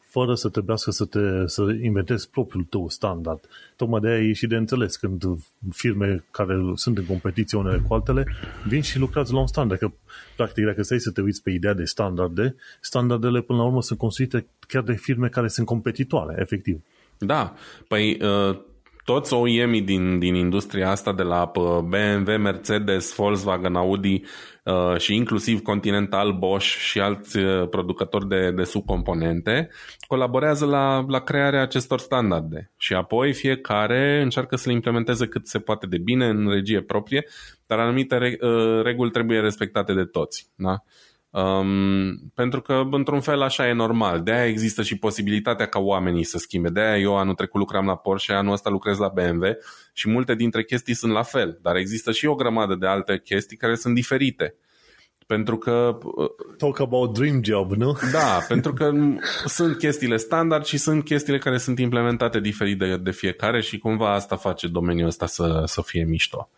fără 0.09 0.35
să 0.35 0.49
trebuiască 0.49 0.91
să, 0.91 1.05
te, 1.05 1.19
să 1.45 1.61
inventezi 1.81 2.29
propriul 2.29 2.63
tău 2.63 2.89
standard. 2.89 3.39
Tocmai 3.75 3.99
de 3.99 4.07
aia 4.07 4.27
e 4.27 4.33
și 4.33 4.47
de 4.47 4.55
înțeles 4.55 4.95
când 4.95 5.23
firme 5.71 6.23
care 6.31 6.55
sunt 6.75 6.97
în 6.97 7.05
competiție 7.05 7.57
unele 7.57 7.83
cu 7.87 7.93
altele 7.93 8.25
vin 8.67 8.81
și 8.81 8.99
lucrează 8.99 9.33
la 9.33 9.39
un 9.39 9.47
standard. 9.47 9.79
Că, 9.79 9.91
practic, 10.35 10.65
dacă 10.65 10.81
stai 10.81 10.99
să 10.99 11.11
te 11.11 11.21
uiți 11.21 11.43
pe 11.43 11.49
ideea 11.49 11.73
de 11.73 11.83
standarde, 11.83 12.55
standardele 12.81 13.41
până 13.41 13.59
la 13.59 13.65
urmă 13.65 13.81
sunt 13.81 13.99
construite 13.99 14.47
chiar 14.67 14.83
de 14.83 14.93
firme 14.93 15.27
care 15.27 15.47
sunt 15.47 15.65
competitoare, 15.65 16.35
efectiv. 16.39 16.81
Da, 17.17 17.53
păi 17.87 18.21
uh, 18.21 18.59
toți 19.03 19.33
OEM-ii 19.33 19.81
din, 19.81 20.19
din 20.19 20.35
industria 20.35 20.89
asta, 20.89 21.13
de 21.13 21.23
la 21.23 21.51
BMW, 21.53 22.37
Mercedes, 22.37 23.15
Volkswagen, 23.15 23.75
Audi 23.75 24.21
uh, 24.63 24.97
și 24.97 25.15
inclusiv 25.15 25.61
Continental, 25.61 26.33
Bosch 26.33 26.67
și 26.67 26.99
alți 26.99 27.37
uh, 27.37 27.69
producători 27.69 28.27
de, 28.27 28.51
de 28.51 28.63
subcomponente, 28.63 29.69
colaborează 30.07 30.65
la, 30.65 31.05
la 31.07 31.19
crearea 31.19 31.61
acestor 31.61 31.99
standarde. 31.99 32.71
Și 32.77 32.93
apoi 32.93 33.33
fiecare 33.33 34.21
încearcă 34.21 34.55
să 34.55 34.69
le 34.69 34.75
implementeze 34.75 35.27
cât 35.27 35.47
se 35.47 35.59
poate 35.59 35.87
de 35.87 35.97
bine 35.97 36.27
în 36.27 36.49
regie 36.49 36.81
proprie, 36.81 37.25
dar 37.65 37.79
anumite 37.79 38.15
uh, 38.15 38.81
reguli 38.83 39.11
trebuie 39.11 39.39
respectate 39.39 39.93
de 39.93 40.03
toți. 40.03 40.49
Da? 40.55 40.83
Um, 41.31 42.31
pentru 42.33 42.61
că, 42.61 42.81
într-un 42.91 43.21
fel, 43.21 43.41
așa 43.41 43.67
e 43.67 43.73
normal. 43.73 44.21
De-aia 44.21 44.45
există 44.45 44.81
și 44.81 44.97
posibilitatea 44.97 45.65
ca 45.65 45.79
oamenii 45.79 46.23
să 46.23 46.37
schimbe. 46.37 46.69
De-aia 46.69 46.97
eu 46.97 47.17
anul 47.17 47.33
trecut 47.33 47.59
lucram 47.59 47.85
la 47.85 47.95
Porsche, 47.95 48.33
anul 48.33 48.53
ăsta 48.53 48.69
lucrez 48.69 48.97
la 48.97 49.07
BMW 49.07 49.45
și 49.93 50.09
multe 50.09 50.35
dintre 50.35 50.63
chestii 50.63 50.93
sunt 50.93 51.11
la 51.11 51.23
fel. 51.23 51.59
Dar 51.61 51.75
există 51.75 52.11
și 52.11 52.25
o 52.25 52.35
grămadă 52.35 52.75
de 52.75 52.87
alte 52.87 53.21
chestii 53.23 53.57
care 53.57 53.75
sunt 53.75 53.95
diferite. 53.95 54.55
Pentru 55.25 55.57
că... 55.57 55.97
Uh, 56.03 56.29
Talk 56.57 56.79
about 56.79 57.13
dream 57.13 57.43
job, 57.43 57.71
nu? 57.71 57.97
Da, 58.11 58.45
pentru 58.47 58.73
că 58.73 58.91
sunt 59.45 59.77
chestiile 59.77 60.17
standard 60.17 60.65
și 60.65 60.77
sunt 60.77 61.03
chestiile 61.03 61.39
care 61.39 61.57
sunt 61.57 61.79
implementate 61.79 62.39
diferit 62.39 62.77
de, 62.77 62.97
de 62.97 63.11
fiecare 63.11 63.61
și 63.61 63.77
cumva 63.77 64.13
asta 64.13 64.35
face 64.35 64.67
domeniul 64.67 65.07
ăsta 65.07 65.25
să, 65.25 65.63
să 65.65 65.81
fie 65.81 66.03
mișto. 66.03 66.49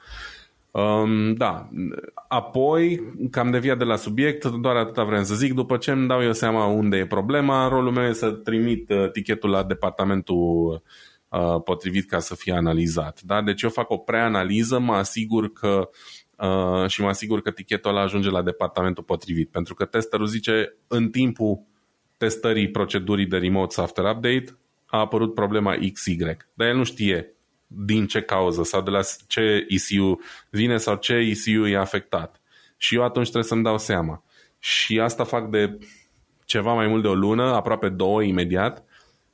Um, 0.71 1.33
da, 1.33 1.69
apoi 2.27 3.13
cam 3.31 3.51
deviat 3.51 3.77
de 3.77 3.83
la 3.83 3.95
subiect, 3.95 4.45
doar 4.45 4.75
atâta 4.75 5.03
vrem 5.03 5.23
să 5.23 5.35
zic, 5.35 5.53
după 5.53 5.77
ce 5.77 5.91
îmi 5.91 6.07
dau 6.07 6.23
eu 6.23 6.33
seama 6.33 6.65
unde 6.65 6.97
e 6.97 7.05
problema, 7.05 7.67
rolul 7.67 7.91
meu 7.91 8.03
e 8.03 8.13
să 8.13 8.31
trimit 8.31 8.89
uh, 8.89 9.11
tichetul 9.11 9.49
la 9.49 9.63
departamentul 9.63 10.81
uh, 11.29 11.61
potrivit 11.63 12.09
ca 12.09 12.19
să 12.19 12.35
fie 12.35 12.53
analizat. 12.53 13.21
Da? 13.21 13.41
Deci 13.41 13.61
eu 13.61 13.69
fac 13.69 13.89
o 13.89 13.97
preanaliză, 13.97 14.79
mă 14.79 14.93
asigur 14.93 15.53
că 15.53 15.89
uh, 16.37 16.87
și 16.87 17.01
mă 17.01 17.07
asigur 17.07 17.41
că 17.41 17.51
tichetul 17.51 17.89
ăla 17.89 18.01
ajunge 18.01 18.29
la 18.29 18.41
departamentul 18.41 19.03
potrivit, 19.03 19.49
pentru 19.49 19.73
că 19.73 19.85
testerul 19.85 20.25
zice 20.25 20.77
în 20.87 21.09
timpul 21.09 21.65
testării 22.17 22.71
procedurii 22.71 23.25
de 23.25 23.37
remote 23.37 23.73
software 23.73 24.11
update 24.11 24.57
a 24.85 24.99
apărut 24.99 25.33
problema 25.33 25.75
XY, 25.93 26.17
dar 26.53 26.67
el 26.67 26.75
nu 26.75 26.83
știe 26.83 27.35
din 27.75 28.07
ce 28.07 28.21
cauză 28.21 28.63
sau 28.63 28.81
de 28.81 28.89
la 28.89 28.99
ce 29.27 29.67
ECU 29.69 30.21
vine 30.49 30.77
sau 30.77 30.95
ce 30.95 31.13
ECU 31.13 31.67
e 31.67 31.77
afectat. 31.77 32.41
Și 32.77 32.95
eu 32.95 33.03
atunci 33.03 33.25
trebuie 33.29 33.49
să-mi 33.49 33.63
dau 33.63 33.77
seama. 33.77 34.23
Și 34.59 34.99
asta 34.99 35.23
fac 35.23 35.49
de 35.49 35.77
ceva 36.45 36.73
mai 36.73 36.87
mult 36.87 37.01
de 37.01 37.07
o 37.07 37.13
lună, 37.13 37.43
aproape 37.43 37.89
două 37.89 38.23
imediat, 38.23 38.83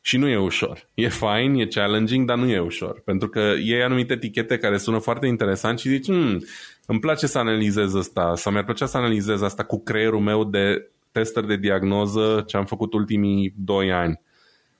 și 0.08 0.18
nu 0.18 0.28
e 0.28 0.38
ușor. 0.38 0.90
E 0.94 1.10
fine, 1.10 1.62
e 1.62 1.66
challenging, 1.66 2.28
dar 2.28 2.38
nu 2.38 2.50
e 2.50 2.60
ușor. 2.60 3.02
Pentru 3.06 3.30
că 3.30 3.54
e 3.64 3.84
anumite 3.84 4.14
etichete 4.14 4.58
care 4.58 4.78
sună 4.78 4.98
foarte 4.98 5.28
interesant 5.28 5.80
și 5.80 5.90
zici, 5.90 6.06
hmm, 6.06 6.46
îmi 6.86 7.00
place 7.00 7.28
să 7.28 7.38
analizez 7.38 7.96
asta, 7.96 8.36
sau 8.36 8.52
mi-ar 8.52 8.64
plăcea 8.64 8.86
să 8.86 8.98
analizez 8.98 9.42
asta 9.42 9.64
cu 9.64 9.84
creierul 9.84 10.20
meu 10.20 10.44
de 10.44 10.92
tester 11.12 11.44
de 11.44 11.56
diagnoză 11.56 12.44
ce 12.48 12.58
am 12.58 12.66
făcut 12.66 12.94
ultimii 12.94 13.54
doi 13.56 13.92
ani. 13.92 14.20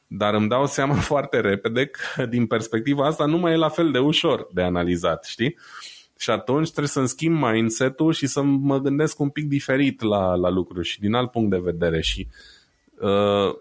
Dar 0.08 0.34
îmi 0.34 0.50
dau 0.50 0.68
seama 0.68 0.96
foarte 1.12 1.40
repede 1.40 1.86
că 1.86 2.26
din 2.26 2.46
perspectiva 2.46 3.06
asta 3.06 3.26
nu 3.26 3.38
mai 3.38 3.54
e 3.54 3.56
la 3.56 3.70
fel 3.70 3.92
de 3.92 4.00
ușor 4.00 4.48
de 4.54 4.62
analizat, 4.62 5.24
știi? 5.26 5.58
Și 6.18 6.30
atunci 6.30 6.68
trebuie 6.68 6.88
să-mi 6.88 7.08
schimb 7.08 7.42
mindset-ul 7.42 8.14
și 8.14 8.28
să 8.28 8.42
mă 8.42 8.80
gândesc 8.80 9.20
un 9.20 9.30
pic 9.30 9.48
diferit 9.48 10.02
la, 10.02 10.36
la 10.36 10.50
lucruri 10.50 10.88
și 10.88 11.00
din 11.00 11.14
alt 11.14 11.32
punct 11.32 11.50
de 11.50 11.62
vedere. 11.64 12.02
Și 12.02 12.28
uh, 13.00 13.56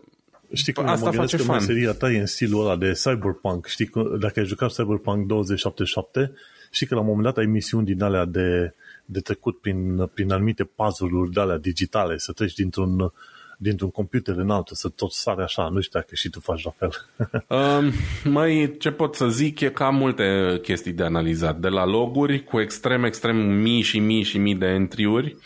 Știi 0.52 0.72
cum 0.72 0.86
asta 0.86 1.10
mă 1.10 1.16
face 1.16 1.36
fan. 1.36 1.56
meseria 1.56 1.92
ta 1.92 2.10
e 2.10 2.18
în 2.18 2.26
stilul 2.26 2.60
ăla 2.60 2.76
de 2.76 2.92
cyberpunk. 2.92 3.66
Știi 3.66 3.86
că 3.86 4.16
dacă 4.20 4.40
ai 4.40 4.46
jucat 4.46 4.72
Cyberpunk 4.72 5.26
2077, 5.26 6.32
știi 6.70 6.86
că 6.86 6.94
la 6.94 7.00
un 7.00 7.06
moment 7.06 7.24
dat 7.24 7.36
ai 7.36 7.46
misiuni 7.46 7.86
din 7.86 8.02
alea 8.02 8.24
de, 8.24 8.74
de 9.04 9.20
trecut 9.20 9.60
prin, 9.60 10.06
prin 10.14 10.32
anumite 10.32 10.64
puzzle-uri 10.64 11.32
de 11.32 11.40
alea 11.40 11.58
digitale, 11.58 12.18
să 12.18 12.32
treci 12.32 12.54
dintr-un 12.54 13.12
dintr-un 13.56 13.90
computer 13.90 14.36
în 14.36 14.50
altul, 14.50 14.76
să 14.76 14.88
tot 14.88 15.12
sare 15.12 15.42
așa. 15.42 15.68
Nu 15.68 15.80
știu 15.80 16.00
dacă 16.00 16.14
și 16.14 16.28
tu 16.28 16.40
faci 16.40 16.64
la 16.64 16.70
fel. 16.70 16.90
um, 17.58 17.92
mai 18.32 18.76
ce 18.78 18.90
pot 18.90 19.14
să 19.14 19.28
zic 19.28 19.60
e 19.60 19.68
că 19.68 19.82
am 19.82 19.94
multe 19.94 20.58
chestii 20.62 20.92
de 20.92 21.02
analizat. 21.02 21.58
De 21.58 21.68
la 21.68 21.84
loguri 21.84 22.44
cu 22.44 22.60
extrem, 22.60 23.04
extrem 23.04 23.36
mii 23.36 23.82
și 23.82 23.98
mii 23.98 24.22
și 24.22 24.38
mii 24.38 24.54
de 24.54 24.66
entry-uri, 24.66 25.36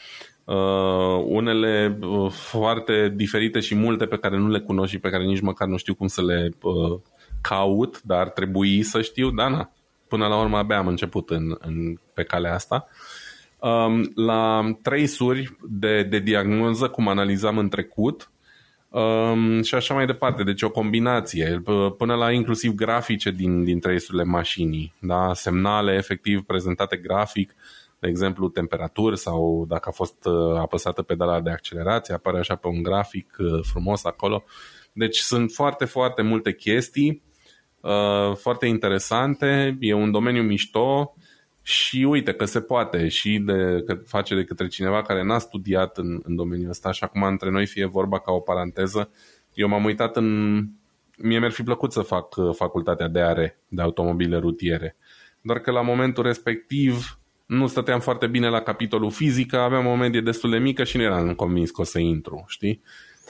uh, 0.44 1.24
unele 1.24 1.98
uh, 2.00 2.30
foarte 2.30 3.12
diferite 3.14 3.60
și 3.60 3.74
multe 3.74 4.06
pe 4.06 4.18
care 4.18 4.36
nu 4.36 4.48
le 4.48 4.60
cunosc 4.60 4.90
și 4.90 4.98
pe 4.98 5.10
care 5.10 5.24
nici 5.24 5.40
măcar 5.40 5.68
nu 5.68 5.76
știu 5.76 5.94
cum 5.94 6.06
să 6.06 6.24
le 6.24 6.50
uh, 6.62 6.98
caut, 7.40 8.02
dar 8.02 8.18
ar 8.18 8.28
trebui 8.28 8.82
să 8.82 9.02
știu, 9.02 9.30
da, 9.30 9.48
na. 9.48 9.70
Până 10.08 10.26
la 10.26 10.40
urmă 10.40 10.56
abia 10.56 10.78
am 10.78 10.86
început 10.86 11.30
în, 11.30 11.56
în, 11.60 11.98
pe 12.14 12.22
calea 12.22 12.54
asta. 12.54 12.86
Uh, 12.88 12.94
um, 12.94 13.09
la 14.14 14.70
trace-uri 14.82 15.56
de, 15.68 16.02
de 16.02 16.18
diagnoză, 16.18 16.88
cum 16.88 17.08
analizam 17.08 17.58
în 17.58 17.68
trecut, 17.68 18.30
um, 18.88 19.62
și 19.62 19.74
așa 19.74 19.94
mai 19.94 20.06
departe. 20.06 20.42
Deci 20.42 20.62
o 20.62 20.70
combinație, 20.70 21.62
până 21.96 22.14
la 22.14 22.32
inclusiv 22.32 22.72
grafice 22.72 23.30
din, 23.30 23.64
din 23.64 23.80
trace-urile 23.80 24.24
mașinii, 24.24 24.94
da? 25.00 25.34
semnale 25.34 25.94
efectiv 25.94 26.42
prezentate 26.42 26.96
grafic, 26.96 27.54
de 27.98 28.08
exemplu 28.08 28.48
temperaturi 28.48 29.18
sau 29.18 29.64
dacă 29.68 29.88
a 29.88 29.92
fost 29.92 30.24
uh, 30.24 30.58
apăsată 30.58 31.02
pedala 31.02 31.40
de 31.40 31.50
accelerație, 31.50 32.14
apare 32.14 32.38
așa 32.38 32.54
pe 32.54 32.66
un 32.66 32.82
grafic 32.82 33.36
uh, 33.38 33.60
frumos 33.62 34.04
acolo. 34.04 34.44
Deci 34.92 35.16
sunt 35.16 35.50
foarte, 35.50 35.84
foarte 35.84 36.22
multe 36.22 36.54
chestii 36.54 37.22
uh, 37.80 38.36
foarte 38.36 38.66
interesante, 38.66 39.76
e 39.80 39.92
un 39.92 40.10
domeniu 40.10 40.42
mișto, 40.42 41.14
și 41.62 42.06
uite 42.08 42.32
că 42.32 42.44
se 42.44 42.60
poate 42.60 43.08
și 43.08 43.38
de, 43.38 43.82
că 43.86 43.94
face 43.94 44.34
de 44.34 44.44
către 44.44 44.66
cineva 44.66 45.02
care 45.02 45.22
n-a 45.22 45.38
studiat 45.38 45.98
în, 45.98 46.20
în 46.22 46.36
domeniul 46.36 46.70
ăsta 46.70 46.92
și 46.92 47.04
acum 47.04 47.22
între 47.22 47.50
noi 47.50 47.66
fie 47.66 47.84
vorba 47.84 48.20
ca 48.20 48.32
o 48.32 48.40
paranteză. 48.40 49.10
Eu 49.54 49.68
m-am 49.68 49.84
uitat 49.84 50.16
în... 50.16 50.58
Mie 51.22 51.38
mi-ar 51.38 51.50
fi 51.50 51.62
plăcut 51.62 51.92
să 51.92 52.00
fac 52.00 52.36
uh, 52.36 52.54
facultatea 52.54 53.08
de 53.08 53.20
are 53.20 53.58
de 53.68 53.82
automobile 53.82 54.36
rutiere. 54.36 54.96
Doar 55.40 55.58
că 55.58 55.70
la 55.70 55.80
momentul 55.80 56.22
respectiv 56.22 57.18
nu 57.46 57.66
stăteam 57.66 58.00
foarte 58.00 58.26
bine 58.26 58.48
la 58.48 58.60
capitolul 58.60 59.10
fizică, 59.10 59.58
aveam 59.58 59.86
o 59.86 59.94
medie 59.94 60.20
destul 60.20 60.50
de 60.50 60.58
mică 60.58 60.84
și 60.84 60.96
nu 60.96 61.02
eram 61.02 61.34
convins 61.34 61.70
că 61.70 61.80
o 61.80 61.84
să 61.84 61.98
intru, 61.98 62.44
știi? 62.48 62.82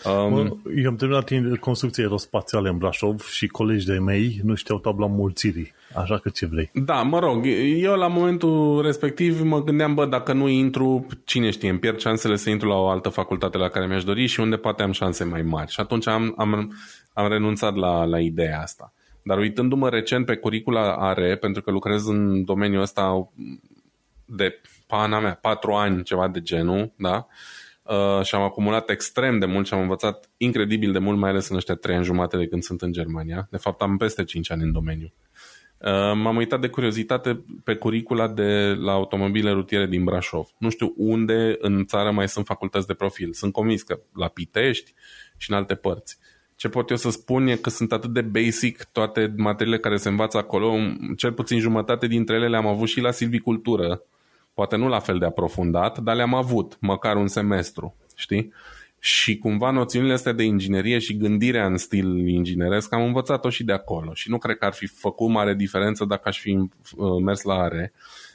Um, 0.05 0.63
eu 0.77 0.89
am 0.89 0.97
terminat 0.97 1.31
construcție 1.61 2.03
aerospațiale 2.03 2.69
în 2.69 2.79
Brașov 2.79 3.21
și 3.21 3.47
colegi 3.47 3.87
de 3.87 3.99
mei 3.99 4.41
nu 4.43 4.55
știau 4.55 4.79
tabla 4.79 5.07
mulțirii, 5.07 5.73
așa 5.95 6.19
că 6.19 6.29
ce 6.29 6.47
vrei. 6.47 6.71
Da, 6.75 7.03
mă 7.03 7.19
rog, 7.19 7.47
eu 7.77 7.95
la 7.95 8.07
momentul 8.07 8.83
respectiv 8.83 9.41
mă 9.41 9.65
gândeam, 9.65 9.95
bă, 9.95 10.07
dacă 10.07 10.33
nu 10.33 10.49
intru, 10.49 11.07
cine 11.25 11.51
știe, 11.51 11.71
îmi 11.71 11.79
pierd 11.79 11.99
șansele 11.99 12.37
să 12.37 12.51
intru 12.51 12.69
la 12.69 12.75
o 12.75 12.89
altă 12.89 13.09
facultate 13.09 13.59
la 13.59 13.69
care 13.69 13.87
mi-aș 13.87 14.05
dori 14.05 14.27
și 14.27 14.41
unde 14.41 14.57
poate 14.57 14.83
am 14.83 14.93
șanse 14.93 15.25
mai 15.25 15.43
mari. 15.43 15.71
Și 15.71 15.81
atunci 15.81 16.07
am, 16.07 16.35
am, 16.37 16.73
am 17.13 17.29
renunțat 17.29 17.75
la, 17.75 18.05
la 18.05 18.21
ideea 18.21 18.61
asta. 18.61 18.93
Dar 19.23 19.39
uitându-mă 19.39 19.89
recent 19.89 20.27
pe 20.27 20.37
curicula 20.37 20.95
ARE, 20.95 21.37
pentru 21.37 21.63
că 21.63 21.71
lucrez 21.71 22.07
în 22.07 22.45
domeniul 22.45 22.83
ăsta 22.83 23.31
de 24.25 24.61
pana 24.87 25.21
mea, 25.21 25.39
patru 25.43 25.73
ani, 25.73 26.03
ceva 26.03 26.29
de 26.29 26.41
genul, 26.41 26.93
da? 26.97 27.27
Uh, 27.29 27.60
uh, 27.83 28.25
și 28.25 28.35
am 28.35 28.43
acumulat 28.43 28.91
extrem 28.91 29.39
de 29.39 29.47
mult 29.47 29.67
și 29.67 29.75
am 29.75 29.81
învățat 29.81 30.31
incredibil 30.37 30.93
de 30.93 30.99
mult, 30.99 31.19
mai 31.19 31.31
ales 31.31 31.49
în 31.49 31.57
ăștia 31.57 31.75
trei 31.75 31.95
ani 31.97 32.05
jumate 32.05 32.37
de 32.37 32.47
când 32.47 32.63
sunt 32.63 32.83
în 32.83 32.93
Germania. 32.93 33.47
De 33.51 33.57
fapt, 33.57 33.83
am 33.83 33.97
peste 33.97 34.25
5 34.25 34.51
ani 34.51 34.63
în 34.63 34.73
domeniu. 34.73 35.13
m-am 36.15 36.37
uitat 36.37 36.61
de 36.61 36.69
curiozitate 36.69 37.45
pe 37.65 37.75
curicula 37.75 38.29
de 38.29 38.75
la 38.79 38.93
automobile 38.93 39.51
rutiere 39.51 39.87
din 39.87 40.05
Brașov. 40.05 40.49
Nu 40.59 40.71
știu 40.71 40.95
unde 40.97 41.57
în 41.59 41.85
țară 41.87 42.11
mai 42.11 42.29
sunt 42.29 42.47
facultăți 42.47 42.87
de 42.87 42.95
profil. 42.95 43.33
Sunt 43.33 43.53
convins 43.53 43.83
că 43.83 44.01
la 44.15 44.29
Pitești 44.29 44.95
și 45.37 45.51
în 45.51 45.57
alte 45.57 45.75
părți. 45.75 46.19
Ce 46.61 46.69
pot 46.69 46.91
eu 46.91 46.97
să 46.97 47.11
spun 47.11 47.47
e 47.47 47.57
că 47.57 47.71
sunt 47.71 47.93
atât 47.93 48.13
de 48.13 48.21
basic 48.21 48.85
toate 48.93 49.35
materiile 49.37 49.79
care 49.79 49.97
se 49.97 50.09
învață 50.09 50.37
acolo, 50.37 50.75
cel 51.17 51.33
puțin 51.33 51.59
jumătate 51.61 52.07
dintre 52.07 52.37
ele 52.37 52.49
le-am 52.49 52.67
avut 52.67 52.89
și 52.89 53.01
la 53.01 53.11
silvicultură, 53.11 54.03
poate 54.55 54.77
nu 54.77 54.89
la 54.89 54.99
fel 54.99 55.19
de 55.19 55.25
aprofundat, 55.25 55.99
dar 55.99 56.17
le-am 56.17 56.35
avut 56.35 56.77
măcar 56.81 57.17
un 57.17 57.27
semestru, 57.27 57.97
știi? 58.15 58.53
Și 58.99 59.39
cumva 59.39 59.71
noțiunile 59.71 60.13
astea 60.13 60.33
de 60.33 60.43
inginerie 60.43 60.99
și 60.99 61.17
gândirea 61.17 61.67
în 61.67 61.77
stil 61.77 62.29
ingineresc 62.29 62.93
am 62.93 63.03
învățat-o 63.03 63.51
și 63.51 63.65
de 63.65 63.73
acolo 63.73 64.15
și 64.15 64.31
nu 64.31 64.39
cred 64.39 64.57
că 64.57 64.65
ar 64.65 64.73
fi 64.73 64.87
făcut 64.87 65.29
mare 65.29 65.55
diferență 65.55 66.05
dacă 66.05 66.29
aș 66.29 66.41
fi 66.41 66.51
uh, 66.51 66.69
mers 67.25 67.43
la 67.43 67.55
are. 67.55 67.93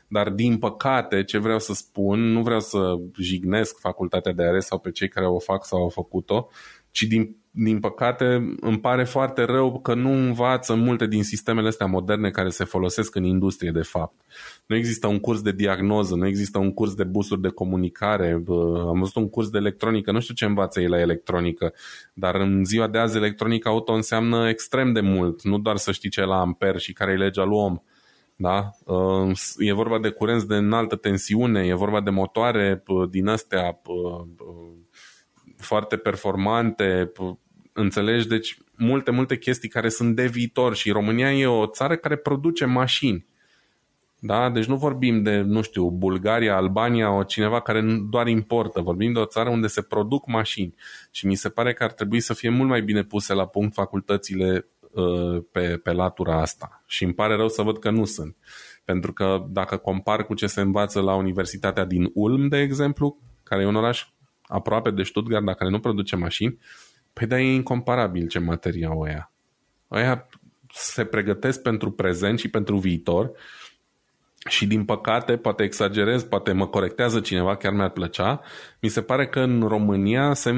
Dar 0.08 0.30
din 0.30 0.58
păcate, 0.58 1.24
ce 1.24 1.38
vreau 1.38 1.60
să 1.60 1.74
spun, 1.74 2.32
nu 2.32 2.42
vreau 2.42 2.60
să 2.60 2.96
jignesc 3.20 3.80
facultatea 3.80 4.34
de 4.34 4.44
are 4.44 4.60
sau 4.60 4.80
pe 4.80 4.92
cei 4.92 5.08
care 5.08 5.28
o 5.28 5.40
fac 5.40 5.66
sau 5.66 5.82
au 5.82 5.90
făcut-o, 5.90 6.48
ci 6.92 7.02
din 7.02 7.36
din 7.58 7.80
păcate, 7.80 8.56
îmi 8.60 8.80
pare 8.80 9.04
foarte 9.04 9.44
rău 9.44 9.80
că 9.80 9.94
nu 9.94 10.12
învață 10.12 10.76
multe 10.76 11.08
din 11.08 11.24
sistemele 11.24 11.68
astea 11.68 11.86
moderne 11.86 12.30
care 12.30 12.50
se 12.50 12.64
folosesc 12.64 13.16
în 13.16 13.24
industrie, 13.24 13.72
de 13.72 13.82
fapt. 13.82 14.22
Nu 14.66 14.76
există 14.76 15.08
un 15.08 15.20
curs 15.20 15.42
de 15.42 15.52
diagnoză, 15.52 16.16
nu 16.16 16.28
există 16.28 16.58
un 16.58 16.74
curs 16.74 16.94
de 16.94 17.04
busuri 17.04 17.42
de 17.42 17.50
comunicare, 17.50 18.32
am 18.88 19.00
văzut 19.00 19.16
un 19.16 19.30
curs 19.30 19.50
de 19.50 19.58
electronică, 19.58 20.12
nu 20.12 20.20
știu 20.20 20.34
ce 20.34 20.46
învață 20.46 20.82
ei 20.82 20.88
la 20.88 21.00
electronică, 21.00 21.74
dar 22.14 22.36
în 22.36 22.66
ziua 22.66 22.88
de 22.88 22.98
azi 22.98 23.18
electronica 23.18 23.70
auto 23.70 23.94
înseamnă 23.94 24.50
extrem 24.50 24.94
de 24.94 25.02
mult, 25.02 25.44
nu 25.44 25.58
doar 25.58 25.78
să 25.78 25.92
știi 25.92 26.10
ce 26.10 26.22
e 26.22 26.26
la 26.26 26.40
amper 26.40 26.78
și 26.78 26.94
care 26.94 27.12
e 27.12 27.16
legea 27.16 27.44
lui 27.44 27.58
om. 27.58 27.78
Da? 28.36 28.70
E 29.58 29.74
vorba 29.74 30.00
de 30.00 30.10
curenți 30.10 30.48
de 30.48 30.56
înaltă 30.56 30.96
tensiune, 30.96 31.66
e 31.66 31.74
vorba 31.74 32.02
de 32.02 32.10
motoare 32.10 32.84
din 33.10 33.28
astea 33.28 33.82
foarte 35.58 35.98
performante, 35.98 37.12
Înțelegi? 37.78 38.28
Deci 38.28 38.58
multe, 38.78 39.12
multe 39.12 39.38
chestii 39.38 39.70
care 39.70 39.90
sunt 39.90 40.16
de 40.16 40.28
viitor 40.28 40.76
și 40.76 40.92
România 40.92 41.34
e 41.34 41.48
o 41.48 41.66
țară 41.66 41.96
care 41.96 42.16
produce 42.16 42.66
mașini. 42.66 43.26
Da? 44.26 44.50
Deci 44.50 44.66
nu 44.66 44.76
vorbim 44.76 45.24
de, 45.24 45.38
nu 45.38 45.62
știu, 45.62 45.90
Bulgaria, 45.90 46.56
Albania 46.56 47.12
o 47.12 47.24
cineva 47.24 47.62
care 47.62 47.82
doar 48.10 48.28
importă. 48.28 48.82
Vorbim 48.82 49.14
de 49.14 49.20
o 49.20 49.26
țară 49.26 49.50
unde 49.50 49.68
se 49.68 49.82
produc 49.82 50.28
mașini. 50.28 50.76
Și 51.12 51.26
mi 51.26 51.36
se 51.36 51.50
pare 51.50 51.74
că 51.74 51.84
ar 51.84 51.92
trebui 51.92 52.20
să 52.20 52.34
fie 52.34 52.50
mult 52.50 52.70
mai 52.70 52.82
bine 52.82 53.04
puse 53.04 53.34
la 53.34 53.48
punct 53.48 53.74
facultățile 53.74 54.68
uh, 54.92 55.44
pe, 55.52 55.80
pe 55.84 55.92
latura 55.92 56.42
asta. 56.42 56.84
Și 56.86 57.04
îmi 57.04 57.14
pare 57.14 57.36
rău 57.36 57.48
să 57.48 57.62
văd 57.62 57.80
că 57.80 57.90
nu 57.90 58.06
sunt. 58.06 58.36
Pentru 58.84 59.14
că 59.14 59.46
dacă 59.50 59.78
compar 59.78 60.26
cu 60.26 60.34
ce 60.34 60.48
se 60.48 60.62
învață 60.62 61.02
la 61.02 61.16
Universitatea 61.16 61.86
din 61.86 62.12
Ulm, 62.14 62.48
de 62.48 62.58
exemplu, 62.58 63.18
care 63.44 63.62
e 63.62 63.68
un 63.68 63.76
oraș 63.76 64.08
aproape 64.42 64.92
de 64.92 65.04
Stuttgart, 65.04 65.46
dar 65.46 65.56
care 65.56 65.70
nu 65.70 65.80
produce 65.80 66.16
mașini, 66.16 66.60
Păi 67.16 67.28
da, 67.28 67.40
e 67.40 67.54
incomparabil 67.54 68.28
ce 68.28 68.40
materie 68.40 68.86
au 68.86 69.00
ăia. 69.00 69.32
Ăia 69.92 70.28
se 70.74 71.06
pregătesc 71.06 71.62
pentru 71.62 71.92
prezent 71.92 72.40
și 72.40 72.50
pentru 72.50 72.78
viitor 72.78 73.32
și 74.50 74.68
din 74.68 74.86
păcate, 74.86 75.38
poate 75.38 75.64
exagerez, 75.64 76.24
poate 76.24 76.52
mă 76.52 76.68
corectează 76.68 77.20
cineva, 77.20 77.56
chiar 77.56 77.74
mi-ar 77.74 77.90
plăcea, 77.90 78.42
mi 78.80 78.90
se 78.90 79.02
pare 79.02 79.28
că 79.28 79.40
în 79.40 79.62
România 79.68 80.34
se 80.34 80.50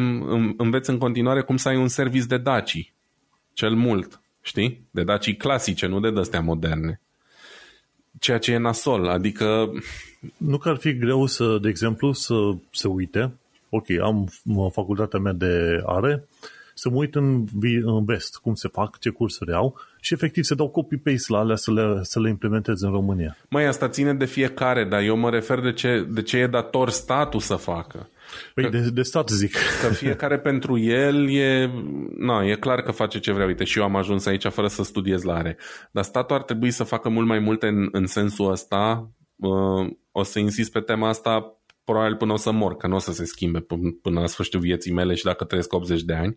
înveți 0.57 0.89
în 0.89 0.97
continuare 0.97 1.41
cum 1.41 1.57
să 1.57 1.69
ai 1.69 1.77
un 1.77 1.87
service 1.87 2.25
de 2.25 2.37
daci. 2.37 2.93
Cel 3.53 3.73
mult, 3.75 4.21
știi? 4.41 4.87
De 4.91 5.03
daci 5.03 5.37
clasice, 5.37 5.85
nu 5.85 5.99
de 5.99 6.11
dăstea 6.11 6.41
moderne. 6.41 7.01
Ceea 8.19 8.37
ce 8.37 8.51
e 8.51 8.57
nasol, 8.57 9.07
adică... 9.07 9.71
Nu 10.37 10.57
că 10.57 10.69
ar 10.69 10.77
fi 10.77 10.97
greu 10.97 11.25
să, 11.25 11.57
de 11.61 11.69
exemplu, 11.69 12.11
să 12.11 12.35
se 12.71 12.87
uite 12.87 13.31
ok, 13.69 13.89
am 14.01 14.29
facultatea 14.71 15.19
mea 15.19 15.33
de 15.33 15.81
are, 15.85 16.27
să 16.77 16.89
mă 16.89 16.95
uit 16.95 17.15
în, 17.15 17.45
în 17.83 18.05
vest 18.05 18.37
cum 18.37 18.55
se 18.55 18.67
fac, 18.67 18.99
ce 18.99 19.09
cursuri 19.09 19.53
au 19.53 19.79
și 19.99 20.13
efectiv 20.13 20.43
să 20.43 20.55
dau 20.55 20.69
copy-paste 20.69 21.31
la 21.31 21.37
alea 21.37 21.55
să 21.55 21.71
le, 21.71 21.99
să 22.01 22.19
le 22.19 22.29
implementez 22.29 22.81
în 22.81 22.91
România. 22.91 23.37
Mai 23.49 23.65
asta 23.65 23.89
ține 23.89 24.13
de 24.13 24.25
fiecare, 24.25 24.85
dar 24.85 25.01
eu 25.01 25.17
mă 25.17 25.29
refer 25.29 25.59
de 25.59 25.73
ce, 25.73 26.07
de 26.09 26.21
ce 26.21 26.37
e 26.37 26.47
dator 26.47 26.89
statul 26.89 27.39
să 27.39 27.55
facă. 27.55 28.09
Păi 28.53 28.63
că, 28.63 28.69
de, 28.69 28.89
de 28.89 29.01
stat 29.01 29.29
zic. 29.29 29.55
Că 29.81 29.93
fiecare 29.93 30.39
pentru 30.49 30.77
el 30.77 31.29
e, 31.29 31.71
na, 32.17 32.45
e 32.45 32.55
clar 32.55 32.81
că 32.81 32.91
face 32.91 33.19
ce 33.19 33.31
vrea. 33.31 33.45
Uite, 33.45 33.63
și 33.63 33.77
eu 33.77 33.83
am 33.83 33.95
ajuns 33.95 34.25
aici 34.25 34.45
fără 34.45 34.67
să 34.67 34.83
studiez 34.83 35.23
la 35.23 35.33
are. 35.33 35.57
Dar 35.91 36.03
statul 36.03 36.35
ar 36.35 36.41
trebui 36.41 36.71
să 36.71 36.83
facă 36.83 37.09
mult 37.09 37.27
mai 37.27 37.39
multe 37.39 37.67
în, 37.67 37.87
în 37.91 38.05
sensul 38.05 38.51
ăsta. 38.51 39.11
Uh, 39.35 39.89
o 40.11 40.23
să 40.23 40.39
insist 40.39 40.71
pe 40.71 40.79
tema 40.79 41.07
asta 41.07 41.56
probabil 41.91 42.15
până 42.15 42.33
o 42.33 42.35
să 42.35 42.51
mor, 42.51 42.77
că 42.77 42.87
nu 42.87 42.95
o 42.95 42.99
să 42.99 43.11
se 43.11 43.25
schimbe 43.25 43.65
până 44.01 44.19
la 44.19 44.25
sfârșitul 44.25 44.59
vieții 44.59 44.93
mele 44.93 45.13
și 45.13 45.23
dacă 45.23 45.43
trăiesc 45.43 45.73
80 45.73 46.03
de 46.03 46.13
ani. 46.13 46.35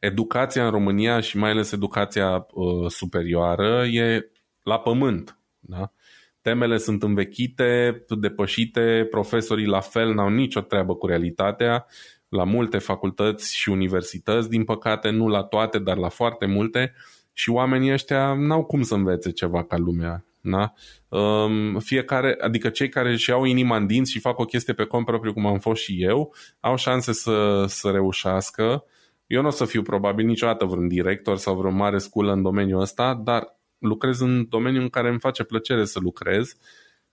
Educația 0.00 0.64
în 0.64 0.70
România 0.70 1.20
și 1.20 1.36
mai 1.36 1.50
ales 1.50 1.72
educația 1.72 2.46
uh, 2.52 2.90
superioară 2.90 3.84
e 3.86 4.30
la 4.62 4.78
pământ. 4.78 5.38
Da? 5.58 5.92
Temele 6.40 6.78
sunt 6.78 7.02
învechite, 7.02 8.04
depășite, 8.08 9.06
profesorii 9.10 9.66
la 9.66 9.80
fel 9.80 10.14
n-au 10.14 10.28
nicio 10.28 10.60
treabă 10.60 10.94
cu 10.94 11.06
realitatea 11.06 11.86
la 12.28 12.44
multe 12.44 12.78
facultăți 12.78 13.56
și 13.56 13.68
universități, 13.68 14.48
din 14.48 14.64
păcate 14.64 15.10
nu 15.10 15.28
la 15.28 15.42
toate, 15.42 15.78
dar 15.78 15.96
la 15.96 16.08
foarte 16.08 16.46
multe 16.46 16.94
și 17.32 17.50
oamenii 17.50 17.92
ăștia 17.92 18.34
n-au 18.34 18.64
cum 18.64 18.82
să 18.82 18.94
învețe 18.94 19.30
ceva 19.30 19.64
ca 19.64 19.76
lumea 19.76 20.24
da? 20.40 20.72
Um, 21.08 21.78
fiecare, 21.78 22.36
adică 22.40 22.68
cei 22.68 22.88
care 22.88 23.10
își 23.10 23.30
iau 23.30 23.44
inima 23.44 23.76
în 23.76 23.86
dinți 23.86 24.10
și 24.10 24.20
fac 24.20 24.38
o 24.38 24.44
chestie 24.44 24.74
pe 24.74 24.84
cont 24.84 25.04
propriu, 25.04 25.32
cum 25.32 25.46
am 25.46 25.58
fost 25.58 25.82
și 25.82 26.02
eu, 26.02 26.34
au 26.60 26.76
șanse 26.76 27.12
să, 27.12 27.64
să 27.68 27.90
reușească. 27.90 28.84
Eu 29.26 29.40
nu 29.40 29.48
o 29.48 29.50
să 29.50 29.64
fiu 29.64 29.82
probabil 29.82 30.26
niciodată 30.26 30.64
vreun 30.64 30.88
director 30.88 31.36
sau 31.36 31.56
vreun 31.56 31.74
mare 31.74 31.98
sculă 31.98 32.32
în 32.32 32.42
domeniul 32.42 32.80
ăsta, 32.80 33.14
dar 33.14 33.56
lucrez 33.78 34.20
în 34.20 34.46
domeniul 34.48 34.82
în 34.82 34.88
care 34.88 35.08
îmi 35.08 35.18
face 35.18 35.44
plăcere 35.44 35.84
să 35.84 35.98
lucrez 36.02 36.56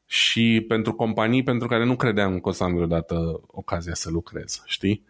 și 0.05 0.65
pentru 0.67 0.93
companii 0.93 1.43
pentru 1.43 1.67
care 1.67 1.85
nu 1.85 1.95
credeam 1.95 2.39
că 2.39 2.49
o 2.49 2.51
să 2.51 2.63
am 2.63 2.75
vreodată 2.75 3.41
ocazia 3.47 3.93
să 3.93 4.09
lucrez, 4.09 4.63
știi? 4.65 5.05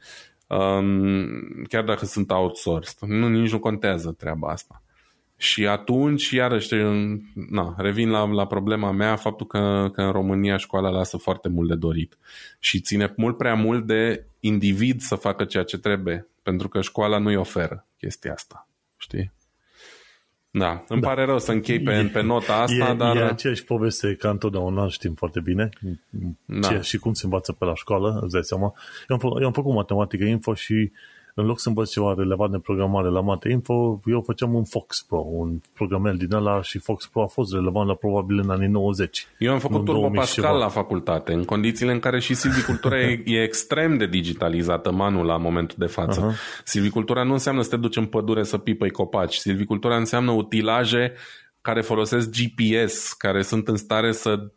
Um, 0.48 1.64
chiar 1.70 1.84
dacă 1.84 2.06
sunt 2.06 2.32
outsourced. 2.32 3.10
Nu, 3.10 3.28
nici 3.28 3.52
nu 3.52 3.60
contează 3.60 4.12
treaba 4.12 4.50
asta. 4.50 4.84
Și 5.38 5.68
atunci, 5.68 6.30
iarăși, 6.30 6.76
na, 7.50 7.76
revin 7.78 8.10
la, 8.10 8.26
la 8.26 8.48
problema 8.48 8.92
mea, 8.92 9.16
faptul 9.16 9.48
că, 9.48 9.90
că 9.94 10.02
în 10.02 10.12
România 10.12 10.58
școala 10.58 10.90
lasă 10.90 11.18
foarte 11.18 11.50
mult 11.50 11.68
de 11.68 11.76
dorit 11.76 12.18
și 12.60 12.80
ține 12.80 13.14
mult 13.16 13.38
prea 13.38 13.54
mult 13.54 13.86
de 13.86 14.26
individ 14.40 15.02
să 15.02 15.16
facă 15.16 15.44
ceea 15.44 15.64
ce 15.64 15.78
trebuie, 15.78 16.28
pentru 16.44 16.68
că 16.68 16.82
școala 16.82 17.18
nu-i 17.18 17.36
oferă 17.36 17.86
chestia 17.98 18.34
asta, 18.34 18.68
știi? 18.98 19.34
Da, 20.58 20.84
îmi 20.88 21.02
da. 21.02 21.08
pare 21.08 21.26
rău 21.26 21.40
să 21.40 21.52
închei 21.52 21.80
pe, 21.80 22.10
pe 22.14 22.22
nota 22.22 22.54
asta, 22.56 22.90
e, 22.90 22.94
dar... 22.94 23.16
E 23.16 23.24
aceeași 23.24 23.64
poveste 23.64 24.16
ca 24.16 24.30
întotdeauna, 24.30 24.88
știm 24.88 25.14
foarte 25.14 25.40
bine 25.40 25.70
da. 26.46 26.68
ce, 26.68 26.80
și 26.82 26.98
cum 26.98 27.14
se 27.14 27.26
învață 27.26 27.52
pe 27.52 27.66
la 27.66 27.76
școală, 27.76 28.20
îți 28.22 28.32
dai 28.32 28.44
seama. 28.44 28.74
Eu 29.08 29.18
am, 29.22 29.38
eu 29.40 29.46
am 29.46 29.54
făcut 29.54 29.74
matematică 29.74 30.24
info 30.24 30.54
și 30.54 30.92
în 31.38 31.46
loc 31.46 31.60
să 31.60 31.68
învăț 31.68 31.92
ceva 31.92 32.14
relevant 32.18 32.52
de 32.52 32.58
programare 32.58 33.10
la 33.10 33.22
Mate 33.22 33.50
Info, 33.50 34.00
eu 34.06 34.22
făceam 34.22 34.54
un 34.54 34.64
Fox 34.64 35.02
Pro, 35.02 35.26
un 35.30 35.62
programel 35.74 36.18
din 36.18 36.34
ăla 36.34 36.62
și 36.62 36.80
Fox 36.80 37.08
Pro 37.08 37.22
a 37.22 37.26
fost 37.26 37.54
relevant 37.54 37.88
la 37.88 37.94
probabil 37.94 38.40
în 38.40 38.50
anii 38.50 38.68
90. 38.68 39.28
Eu 39.38 39.54
am 39.54 39.60
făcut 39.60 39.86
Turbo 39.86 40.10
Pascal 40.10 40.58
la 40.58 40.68
facultate, 40.68 41.34
în 41.34 41.44
condițiile 41.44 41.92
în 41.92 42.00
care 42.00 42.20
și 42.20 42.34
silvicultura 42.34 43.00
e, 43.00 43.24
e 43.26 43.44
extrem 43.44 43.98
de 43.98 44.06
digitalizată 44.06 44.92
manul 44.92 45.26
la 45.26 45.38
momentul 45.38 45.76
de 45.80 45.86
față. 45.86 46.32
Uh-huh. 46.32 46.64
Silvicultura 46.64 47.24
nu 47.24 47.32
înseamnă 47.32 47.62
să 47.62 47.70
te 47.70 47.78
duci 47.78 47.96
în 47.96 48.06
pădure 48.06 48.44
să 48.44 48.58
pipăi 48.58 48.92
copaci. 48.92 49.36
Silvicultura 49.36 49.98
înseamnă 49.98 50.32
utilaje 50.32 51.14
care 51.66 51.82
folosesc 51.82 52.30
GPS, 52.30 53.14
care 53.14 53.42
sunt 53.42 53.68
în 53.68 53.76
stare 53.76 54.12
să 54.12 54.52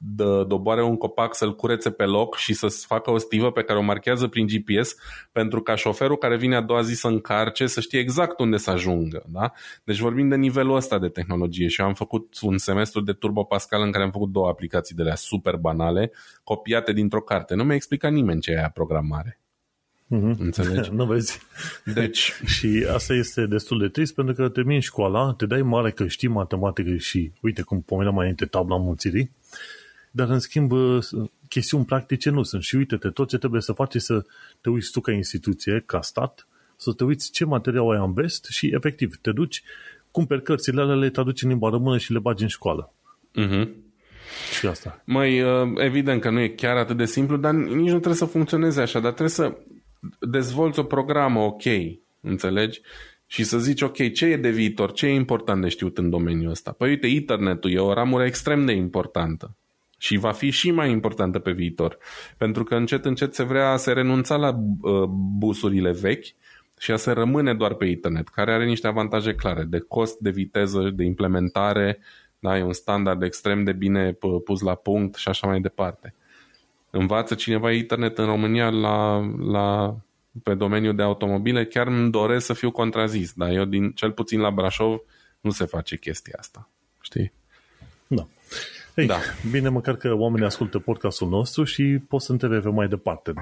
doboare 0.46 0.82
un 0.82 0.96
copac, 0.96 1.34
să-l 1.34 1.54
curețe 1.54 1.90
pe 1.90 2.04
loc 2.04 2.36
și 2.36 2.52
să 2.52 2.66
facă 2.86 3.10
o 3.10 3.18
stivă 3.18 3.50
pe 3.52 3.62
care 3.62 3.78
o 3.78 3.82
marchează 3.82 4.26
prin 4.26 4.46
GPS 4.46 4.94
pentru 5.32 5.62
ca 5.62 5.74
șoferul 5.74 6.16
care 6.16 6.36
vine 6.36 6.56
a 6.56 6.60
doua 6.60 6.82
zi 6.82 6.94
să 6.94 7.06
încarce 7.06 7.66
să 7.66 7.80
știe 7.80 7.98
exact 7.98 8.38
unde 8.40 8.56
să 8.56 8.70
ajungă. 8.70 9.24
Da? 9.28 9.52
Deci 9.84 9.98
vorbim 9.98 10.28
de 10.28 10.36
nivelul 10.36 10.76
ăsta 10.76 10.98
de 10.98 11.08
tehnologie 11.08 11.68
și 11.68 11.80
eu 11.80 11.86
am 11.86 11.94
făcut 11.94 12.38
un 12.40 12.58
semestru 12.58 13.00
de 13.00 13.12
Turbo 13.12 13.44
Pascal 13.44 13.82
în 13.82 13.90
care 13.90 14.04
am 14.04 14.10
făcut 14.10 14.32
două 14.32 14.48
aplicații 14.48 14.94
de 14.94 15.02
la 15.02 15.14
super 15.14 15.56
banale, 15.56 16.12
copiate 16.44 16.92
dintr-o 16.92 17.20
carte. 17.20 17.54
Nu 17.54 17.64
mi-a 17.64 17.74
explicat 17.74 18.12
nimeni 18.12 18.40
ce 18.40 18.50
e 18.50 18.58
aia 18.58 18.70
programare. 18.74 19.40
Mm-hmm. 20.10 20.38
Înțelegi? 20.38 20.90
nu 20.98 21.04
vezi. 21.04 21.40
Deci... 21.84 22.32
și 22.54 22.86
asta 22.92 23.14
este 23.14 23.46
destul 23.46 23.78
de 23.78 23.88
trist 23.88 24.14
pentru 24.14 24.34
că 24.34 24.48
termini 24.48 24.80
școala, 24.80 25.34
te 25.36 25.46
dai 25.46 25.62
mare 25.62 25.90
că 25.90 26.06
știi 26.06 26.28
matematică 26.28 26.96
și, 26.96 27.32
uite 27.40 27.62
cum 27.62 27.80
pomeneam 27.80 28.14
mai 28.14 28.22
înainte, 28.22 28.46
tabla 28.46 28.76
mulțirii, 28.76 29.30
dar 30.10 30.28
în 30.28 30.38
schimb 30.38 30.72
chestiuni 31.48 31.84
practice 31.84 32.30
nu 32.30 32.42
sunt. 32.42 32.62
Și 32.62 32.76
uite-te, 32.76 33.08
tot 33.08 33.28
ce 33.28 33.38
trebuie 33.38 33.60
să 33.60 33.72
faci 33.72 33.94
e 33.94 33.98
să 33.98 34.24
te 34.60 34.70
uiți 34.70 34.90
tu 34.90 35.00
ca 35.00 35.12
instituție, 35.12 35.82
ca 35.86 36.00
stat, 36.00 36.46
să 36.76 36.92
te 36.92 37.04
uiți 37.04 37.30
ce 37.30 37.44
material 37.44 37.90
ai 37.90 38.04
în 38.04 38.12
vest 38.12 38.44
și 38.44 38.70
efectiv 38.74 39.16
te 39.20 39.32
duci, 39.32 39.62
cumperi 40.10 40.42
cărțile 40.42 40.80
alea, 40.80 40.94
le 40.94 41.10
traduci 41.10 41.42
în 41.42 41.48
limba 41.48 41.68
română 41.68 41.98
și 41.98 42.12
le 42.12 42.18
bagi 42.18 42.42
în 42.42 42.48
școală. 42.48 42.92
Mhm. 43.34 43.70
Și 44.58 44.66
asta. 44.66 45.02
Mai 45.04 45.42
evident 45.76 46.20
că 46.20 46.30
nu 46.30 46.40
e 46.40 46.48
chiar 46.48 46.76
atât 46.76 46.96
de 46.96 47.04
simplu, 47.04 47.36
dar 47.36 47.52
nici 47.54 47.90
nu 47.90 47.98
trebuie 47.98 48.14
să 48.14 48.24
funcționeze 48.24 48.80
așa, 48.80 49.00
dar 49.00 49.12
trebuie 49.12 49.28
să 49.28 49.56
dezvolți 50.20 50.78
o 50.78 50.82
programă 50.82 51.40
ok, 51.40 51.62
înțelegi? 52.20 52.80
Și 53.26 53.44
să 53.44 53.58
zici, 53.58 53.82
ok, 53.82 54.12
ce 54.12 54.26
e 54.26 54.36
de 54.36 54.50
viitor, 54.50 54.92
ce 54.92 55.06
e 55.06 55.14
important 55.14 55.62
de 55.62 55.68
știut 55.68 55.98
în 55.98 56.10
domeniul 56.10 56.50
ăsta? 56.50 56.72
Păi 56.72 56.88
uite, 56.88 57.06
internetul 57.06 57.70
e 57.70 57.78
o 57.78 57.92
ramură 57.92 58.24
extrem 58.24 58.66
de 58.66 58.72
importantă 58.72 59.56
și 59.98 60.16
va 60.16 60.32
fi 60.32 60.50
și 60.50 60.70
mai 60.70 60.90
importantă 60.90 61.38
pe 61.38 61.52
viitor. 61.52 61.98
Pentru 62.36 62.64
că 62.64 62.74
încet, 62.74 63.04
încet 63.04 63.34
se 63.34 63.42
vrea 63.42 63.76
să 63.76 63.92
renunța 63.92 64.36
la 64.36 64.58
uh, 64.80 65.02
busurile 65.38 65.90
vechi 65.90 66.26
și 66.78 66.90
a 66.90 66.96
se 66.96 67.10
rămâne 67.10 67.54
doar 67.54 67.74
pe 67.74 67.84
internet, 67.84 68.28
care 68.28 68.52
are 68.52 68.64
niște 68.64 68.86
avantaje 68.86 69.34
clare 69.34 69.64
de 69.64 69.78
cost, 69.78 70.18
de 70.18 70.30
viteză, 70.30 70.90
de 70.94 71.04
implementare, 71.04 71.98
da, 72.38 72.58
e 72.58 72.62
un 72.62 72.72
standard 72.72 73.22
extrem 73.22 73.64
de 73.64 73.72
bine 73.72 74.12
pus 74.44 74.60
la 74.60 74.74
punct 74.74 75.14
și 75.14 75.28
așa 75.28 75.46
mai 75.46 75.60
departe. 75.60 76.14
Învață 76.90 77.34
cineva 77.34 77.72
internet 77.72 78.18
în 78.18 78.24
România 78.24 78.70
la, 78.70 79.18
la, 79.38 79.96
pe 80.42 80.54
domeniul 80.54 80.96
de 80.96 81.02
automobile, 81.02 81.66
chiar 81.66 81.86
îmi 81.86 82.10
doresc 82.10 82.46
să 82.46 82.52
fiu 82.52 82.70
contrazis, 82.70 83.32
dar 83.32 83.50
eu, 83.50 83.64
din, 83.64 83.90
cel 83.90 84.12
puțin 84.12 84.40
la 84.40 84.50
Brașov, 84.50 85.00
nu 85.40 85.50
se 85.50 85.64
face 85.64 85.96
chestia 85.96 86.36
asta. 86.38 86.68
Știi? 87.00 87.32
Da. 88.06 88.26
Ei, 88.94 89.06
da. 89.06 89.18
Bine, 89.50 89.68
măcar 89.68 89.96
că 89.96 90.12
oamenii 90.12 90.46
ascultă 90.46 90.78
podcastul 90.78 91.28
nostru 91.28 91.64
și 91.64 91.82
pot 92.08 92.20
să 92.22 92.32
întrebe 92.32 92.68
mai 92.68 92.88
departe. 92.88 93.32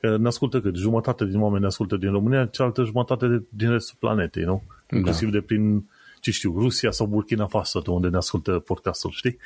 Că 0.00 0.16
ne 0.16 0.26
ascultă 0.26 0.60
cât? 0.60 0.76
Jumătate 0.76 1.24
din 1.24 1.40
oameni 1.40 1.60
ne 1.60 1.66
ascultă 1.66 1.96
din 1.96 2.10
România, 2.10 2.46
cealaltă 2.46 2.82
jumătate 2.82 3.46
din 3.48 3.70
restul 3.70 3.96
planetei, 3.98 4.42
nu? 4.42 4.62
Da. 4.86 4.96
Inclusiv 4.96 5.30
de 5.30 5.40
prin, 5.40 5.90
ce 6.20 6.30
știu, 6.30 6.58
Rusia 6.58 6.90
sau 6.90 7.06
Burkina 7.06 7.46
Faso, 7.46 7.80
de 7.80 7.90
unde 7.90 8.08
ne 8.08 8.16
ascultă 8.16 8.58
podcastul, 8.58 9.10
știi? 9.10 9.38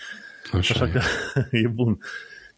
Așa, 0.52 0.74
Așa 0.74 0.86
e. 0.86 0.90
că 0.90 1.00
e 1.56 1.66
bun. 1.66 1.98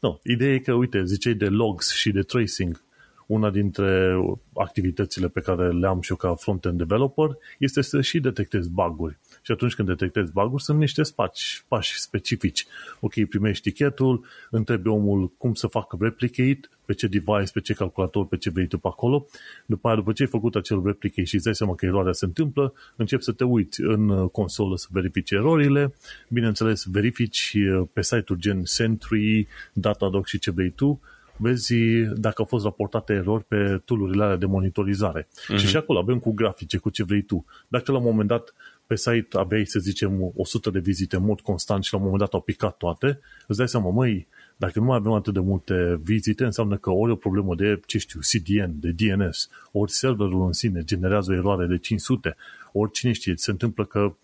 No, 0.01 0.19
ideea 0.23 0.55
e 0.55 0.59
că, 0.59 0.73
uite, 0.73 1.05
ziceai 1.05 1.35
de 1.35 1.49
logs 1.49 1.93
și 1.93 2.11
de 2.11 2.23
tracing. 2.23 2.85
Una 3.27 3.51
dintre 3.51 4.17
activitățile 4.55 5.29
pe 5.29 5.41
care 5.41 5.71
le 5.73 5.87
am 5.87 6.01
și 6.01 6.11
eu 6.11 6.17
ca 6.17 6.35
front-end 6.35 6.79
developer 6.79 7.37
este 7.59 7.81
să 7.81 8.01
și 8.01 8.21
detectez 8.21 8.67
bug-uri. 8.67 9.19
Și 9.43 9.53
atunci 9.53 9.75
când 9.75 9.89
detectezi 9.89 10.33
bug 10.33 10.61
sunt 10.61 10.79
niște 10.79 11.03
pași, 11.15 11.65
pași 11.69 12.01
specifici. 12.01 12.67
Ok, 13.01 13.25
primești 13.25 13.71
tichetul, 13.71 14.25
întrebi 14.51 14.89
omul 14.89 15.33
cum 15.39 15.55
să 15.55 15.67
facă 15.67 15.97
replicate, 16.01 16.61
pe 16.85 16.95
ce 16.95 17.07
device, 17.07 17.51
pe 17.53 17.61
ce 17.61 17.75
calculator, 17.75 18.27
pe 18.27 18.37
ce 18.37 18.51
vrei 18.51 18.67
tu 18.67 18.79
pe 18.79 18.89
acolo. 18.89 19.27
După 19.67 19.89
aia, 19.89 19.97
după 19.97 20.13
ce 20.13 20.23
ai 20.23 20.29
făcut 20.29 20.55
acel 20.55 20.83
replicate 20.85 21.25
și 21.25 21.35
îți 21.35 21.45
dai 21.45 21.55
seama 21.55 21.75
că 21.75 21.87
eroarea 21.87 22.13
se 22.13 22.25
întâmplă, 22.25 22.73
începi 22.97 23.23
să 23.23 23.33
te 23.33 23.45
uiți 23.45 23.81
în 23.81 24.29
consolă 24.29 24.77
să 24.77 24.87
verifici 24.91 25.31
erorile. 25.31 25.95
Bineînțeles, 26.29 26.85
verifici 26.85 27.53
uh, 27.55 27.87
pe 27.93 28.03
site-uri 28.03 28.41
gen 28.41 28.65
Sentry, 28.65 29.47
Datadog 29.73 30.27
și 30.27 30.39
ce 30.39 30.51
vrei 30.51 30.71
tu, 30.71 31.01
vezi 31.37 31.75
dacă 32.17 32.35
au 32.37 32.45
fost 32.45 32.65
raportate 32.65 33.13
erori 33.13 33.45
pe 33.45 33.81
tool 33.85 34.21
alea 34.21 34.37
de 34.37 34.47
monitorizare. 34.47 35.23
Uh-huh. 35.23 35.57
Și 35.57 35.67
și 35.67 35.77
acolo 35.77 35.99
avem 35.99 36.19
cu 36.19 36.33
grafice, 36.33 36.77
cu 36.77 36.91
ce 36.91 37.05
vrei 37.05 37.23
tu. 37.23 37.45
Dacă 37.69 37.93
la 37.93 37.99
un 37.99 38.05
moment 38.05 38.29
dat 38.29 38.55
pe 38.91 38.97
site 38.97 39.39
aveai, 39.39 39.67
să 39.67 39.79
zicem, 39.79 40.33
100 40.37 40.71
de 40.71 40.79
vizite 40.79 41.17
în 41.17 41.25
mod 41.25 41.41
constant 41.41 41.85
și 41.85 41.93
la 41.93 41.99
un 41.99 42.05
moment 42.05 42.23
dat 42.23 42.33
au 42.33 42.41
picat 42.41 42.77
toate, 42.77 43.21
îți 43.47 43.59
dai 43.59 43.69
seama, 43.69 43.91
măi, 43.91 44.27
dacă 44.57 44.79
nu 44.79 44.85
mai 44.85 44.97
avem 44.97 45.13
atât 45.13 45.33
de 45.33 45.41
multe 45.41 46.01
vizite, 46.03 46.45
înseamnă 46.45 46.77
că 46.77 46.91
ori 46.91 47.13
o 47.13 47.15
problemă 47.15 47.55
de, 47.55 47.81
ce 47.87 47.99
știu, 47.99 48.21
CDN, 48.21 48.71
de 48.81 48.91
DNS, 48.91 49.49
ori 49.73 49.91
serverul 49.91 50.47
în 50.47 50.53
sine 50.53 50.85
generează 50.85 51.31
o 51.33 51.35
eroare 51.35 51.67
de 51.67 51.79
500, 51.79 52.37
ori 52.73 52.91
cine 52.91 53.13
știe, 53.13 53.35
se 53.37 53.51
întâmplă 53.51 53.85
că 53.85 54.15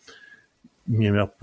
mie 0.83 1.11
mi-a 1.11 1.35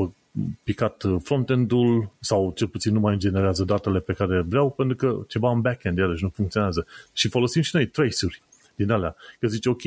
picat 0.64 1.04
frontend-ul 1.22 2.10
sau 2.20 2.54
cel 2.56 2.68
puțin 2.68 2.94
nu 2.94 3.00
mai 3.00 3.18
generează 3.18 3.64
datele 3.64 4.00
pe 4.00 4.14
care 4.14 4.41
vreau 4.41 4.72
pentru 4.72 4.95
că 4.95 5.20
ceva 5.28 5.52
în 5.52 5.62
backend 5.62 5.98
iarăși 5.98 6.24
nu 6.24 6.30
funcționează. 6.30 6.86
Și 7.14 7.30
folosim 7.30 7.62
și 7.62 7.76
noi 7.76 7.88
trace-uri 7.88 8.41
din 8.76 8.91
alea. 8.91 9.16
Că 9.40 9.48
zice, 9.48 9.70
ok, 9.70 9.82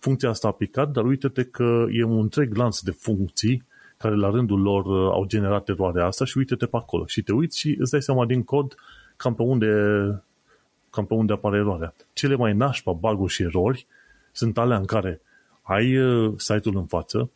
funcția 0.00 0.28
asta 0.28 0.48
a 0.48 0.52
picat, 0.52 0.90
dar 0.90 1.04
uite-te 1.04 1.44
că 1.44 1.86
e 1.90 2.02
un 2.02 2.18
întreg 2.18 2.56
lanț 2.56 2.80
de 2.80 2.90
funcții 2.90 3.64
care 3.96 4.16
la 4.16 4.30
rândul 4.30 4.60
lor 4.60 4.84
uh, 4.84 5.12
au 5.12 5.24
generat 5.24 5.68
eroarea 5.68 6.06
asta 6.06 6.24
și 6.24 6.38
uite-te 6.38 6.66
pe 6.66 6.76
acolo. 6.76 7.06
Și 7.06 7.22
te 7.22 7.32
uiți 7.32 7.58
și 7.58 7.76
îți 7.78 7.90
dai 7.90 8.02
seama 8.02 8.26
din 8.26 8.42
cod 8.42 8.74
cam 9.16 9.34
pe 9.34 9.42
unde, 9.42 9.66
cam 10.90 11.06
pe 11.06 11.14
unde 11.14 11.32
apare 11.32 11.56
eroarea. 11.56 11.94
Cele 12.12 12.34
mai 12.34 12.52
nașpa 12.52 12.92
bug 12.92 13.28
și 13.28 13.42
erori 13.42 13.86
sunt 14.32 14.58
alea 14.58 14.76
în 14.76 14.84
care 14.84 15.20
ai 15.62 15.96
uh, 15.96 16.32
site-ul 16.36 16.76
în 16.76 16.86
față, 16.86 17.30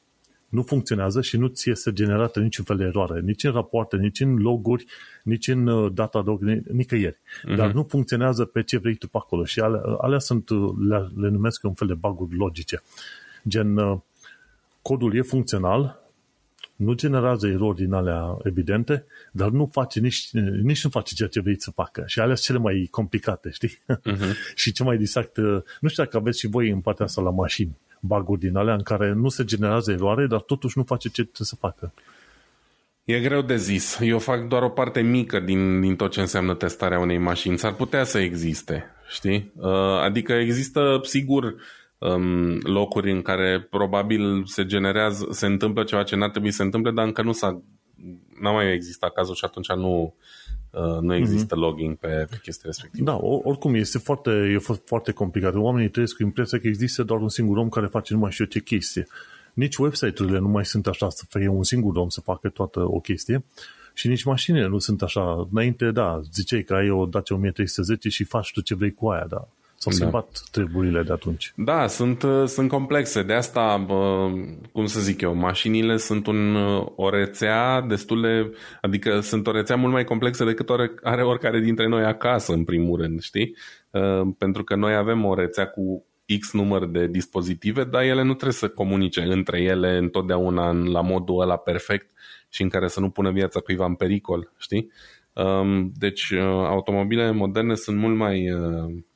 nu 0.55 0.63
funcționează 0.63 1.21
și 1.21 1.37
nu 1.37 1.47
ți 1.47 1.71
este 1.71 1.93
generată 1.93 2.41
niciun 2.41 2.65
fel 2.65 2.77
de 2.77 2.85
eroare, 2.85 3.21
nici 3.21 3.45
în 3.45 3.53
rapoarte, 3.53 3.97
nici 3.97 4.21
în 4.21 4.37
loguri, 4.37 4.85
nici 5.23 5.49
în 5.49 5.67
uh, 5.67 5.93
Datadog, 5.95 6.43
nicăieri. 6.73 7.17
Uh-huh. 7.17 7.57
Dar 7.57 7.73
nu 7.73 7.87
funcționează 7.89 8.45
pe 8.45 8.63
ce 8.63 8.79
vrei 8.79 8.95
tu 8.95 9.09
pe 9.09 9.17
acolo 9.21 9.45
și 9.45 9.61
alea, 9.61 9.81
alea 10.01 10.19
sunt, 10.19 10.51
le, 10.89 11.09
le 11.17 11.29
numesc 11.29 11.65
un 11.65 11.75
fel 11.75 11.89
de 11.89 11.95
bug 11.95 12.33
logice. 12.33 12.83
Gen, 13.49 14.03
codul 14.83 15.17
e 15.17 15.21
funcțional, 15.21 16.03
nu 16.77 16.93
generează 16.93 17.47
erori 17.47 17.77
din 17.77 17.93
alea 17.93 18.37
evidente, 18.43 19.05
dar 19.33 19.49
nu 19.49 19.69
face 19.73 20.01
nici, 20.01 20.31
nici 20.63 20.85
nu 20.85 20.91
face 20.91 21.15
ceea 21.15 21.29
ce 21.29 21.41
vrei 21.41 21.61
să 21.61 21.71
facă. 21.71 22.03
Și 22.07 22.21
alea 22.21 22.35
sunt 22.35 22.47
cele 22.47 22.59
mai 22.59 22.89
complicate, 22.91 23.51
știi? 23.51 23.79
Uh-huh. 23.89 24.33
și 24.55 24.73
ce 24.73 24.83
mai 24.83 24.97
distract, 24.97 25.37
nu 25.81 25.89
știu 25.89 26.03
dacă 26.05 26.17
aveți 26.17 26.39
și 26.39 26.47
voi 26.47 26.71
în 26.71 26.81
partea 26.81 27.05
asta 27.05 27.23
la 27.23 27.31
mașini, 27.31 27.77
baguri 28.07 28.41
din 28.41 28.57
alea 28.57 28.75
în 28.75 28.83
care 28.83 29.13
nu 29.13 29.29
se 29.29 29.45
generează 29.45 29.93
eroare, 29.93 30.27
dar 30.27 30.41
totuși 30.41 30.79
nu 30.79 30.85
face 30.85 31.09
ce 31.09 31.23
trebuie 31.23 31.47
să 31.47 31.57
facă. 31.57 31.93
E 33.05 33.21
greu 33.21 33.43
de 33.43 33.57
zis. 33.57 33.99
Eu 34.01 34.19
fac 34.19 34.49
doar 34.49 34.63
o 34.63 34.69
parte 34.69 35.01
mică 35.01 35.41
din, 35.41 35.81
din 35.81 35.97
tot 35.97 36.11
ce 36.11 36.21
înseamnă 36.21 36.55
testarea 36.55 36.99
unei 36.99 37.19
mașini. 37.19 37.59
S-ar 37.59 37.75
putea 37.75 38.05
să 38.05 38.19
existe, 38.19 38.85
știi? 39.09 39.53
Uh, 39.57 39.99
adică 40.03 40.33
există, 40.33 41.01
sigur, 41.03 41.55
um, 41.99 42.59
locuri 42.63 43.11
în 43.11 43.23
care 43.23 43.67
probabil 43.71 44.45
se 44.47 44.65
generează, 44.65 45.29
se 45.31 45.47
întâmplă 45.47 45.85
ceva 45.85 46.03
ce 46.03 46.17
n-ar 46.17 46.31
trebui 46.31 46.51
să 46.51 46.57
se 46.57 46.63
întâmple, 46.63 46.91
dar 46.91 47.05
încă 47.05 47.23
nu 47.23 47.33
s-a 47.33 47.63
n-a 48.41 48.51
mai 48.51 48.73
existat 48.73 49.13
cazul 49.13 49.35
și 49.35 49.45
atunci 49.45 49.73
nu, 49.73 50.03
uh, 50.03 50.13
nu 51.01 51.15
există 51.15 51.55
mm-hmm. 51.55 51.59
logging 51.59 51.97
pe, 51.97 52.27
pe 52.31 52.39
chestia 52.43 52.63
respectivă. 52.65 53.05
Da, 53.05 53.19
oricum 53.23 53.75
este 53.75 53.99
foarte, 53.99 54.31
e 54.31 54.59
foarte 54.85 55.13
complicat. 55.13 55.55
Oamenii 55.55 55.89
trăiesc 55.89 56.17
cu 56.17 56.23
impresia 56.23 56.59
că 56.59 56.67
există 56.67 57.03
doar 57.03 57.21
un 57.21 57.29
singur 57.29 57.57
om 57.57 57.69
care 57.69 57.87
face 57.87 58.13
numai 58.13 58.31
știu 58.31 58.45
ce 58.45 58.61
chestie. 58.61 59.07
Nici 59.53 59.77
website-urile 59.77 60.39
nu 60.39 60.49
mai 60.49 60.65
sunt 60.65 60.87
așa 60.87 61.09
să 61.09 61.25
fie 61.29 61.49
un 61.49 61.63
singur 61.63 61.97
om 61.97 62.09
să 62.09 62.21
facă 62.21 62.49
toată 62.49 62.81
o 62.81 63.01
chestie 63.01 63.45
și 63.95 64.09
nici 64.09 64.25
mașinile 64.25 64.67
nu 64.67 64.79
sunt 64.79 65.03
așa. 65.03 65.47
Înainte, 65.51 65.91
da, 65.91 66.21
ziceai 66.33 66.63
că 66.63 66.75
ai 66.75 66.91
o 66.91 67.07
Dacia 67.07 67.35
1310 67.35 68.09
și 68.09 68.25
faci 68.25 68.53
tu 68.53 68.61
ce 68.61 68.75
vrei 68.75 68.95
cu 68.95 69.09
aia, 69.09 69.27
da. 69.29 69.49
S-au 69.85 69.93
da. 69.93 69.99
schimbat 69.99 70.43
treburile 70.51 71.03
de 71.03 71.13
atunci. 71.13 71.53
Da, 71.57 71.87
sunt, 71.87 72.23
uh, 72.23 72.45
sunt 72.47 72.69
complexe. 72.69 73.23
De 73.23 73.33
asta, 73.33 73.85
cum 74.73 74.87
să 74.87 75.01
zic 75.01 75.21
eu, 75.21 75.35
mașinile 75.35 75.97
sunt 75.97 76.27
un, 76.27 76.55
uh, 76.55 76.87
o 76.97 77.11
rețea 77.11 77.81
destul 77.81 78.21
de... 78.21 78.57
Adică 78.81 79.21
sunt 79.21 79.47
o 79.47 79.51
rețea 79.51 79.77
mult 79.77 79.93
mai 79.93 80.05
complexă 80.05 80.45
decât 80.45 80.69
are 81.03 81.23
oricare 81.23 81.61
dintre 81.61 81.89
noi 81.89 82.05
acasă, 82.05 82.53
în 82.53 82.65
primul 82.65 83.01
rând, 83.01 83.21
știi? 83.21 83.57
Uh, 83.91 84.29
pentru 84.39 84.65
că 84.65 84.75
noi 84.75 84.95
avem 84.95 85.25
o 85.25 85.35
rețea 85.35 85.67
cu 85.67 86.07
X 86.41 86.53
număr 86.53 86.87
de 86.87 87.07
dispozitive, 87.07 87.85
dar 87.85 88.03
ele 88.03 88.23
nu 88.23 88.35
trebuie 88.35 88.53
să 88.53 88.69
comunice 88.69 89.21
între 89.21 89.63
ele 89.63 89.97
întotdeauna 89.97 90.73
la 90.73 91.01
modul 91.01 91.41
ăla 91.41 91.57
perfect 91.57 92.11
și 92.49 92.63
în 92.63 92.69
care 92.69 92.89
să 92.89 93.01
nu 93.01 93.11
pună 93.11 93.31
viața 93.31 93.61
cuiva 93.61 93.85
în 93.85 93.95
pericol, 93.95 94.53
știi? 94.59 94.91
Um, 95.35 95.93
deci, 95.97 96.33
automobilele 96.67 97.31
moderne 97.31 97.75
sunt 97.75 97.97
mult 97.97 98.17
mai 98.17 98.49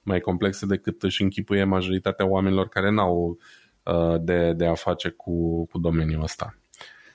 mai 0.09 0.21
complexe 0.21 0.67
decât 0.67 1.03
își 1.03 1.23
închipuie 1.23 1.65
majoritatea 1.65 2.27
oamenilor 2.27 2.69
care 2.69 2.91
n-au 2.91 3.39
uh, 3.83 4.15
de, 4.21 4.53
de 4.53 4.67
a 4.67 4.75
face 4.75 5.09
cu, 5.09 5.67
cu 5.67 5.79
domeniul 5.79 6.23
ăsta. 6.23 6.55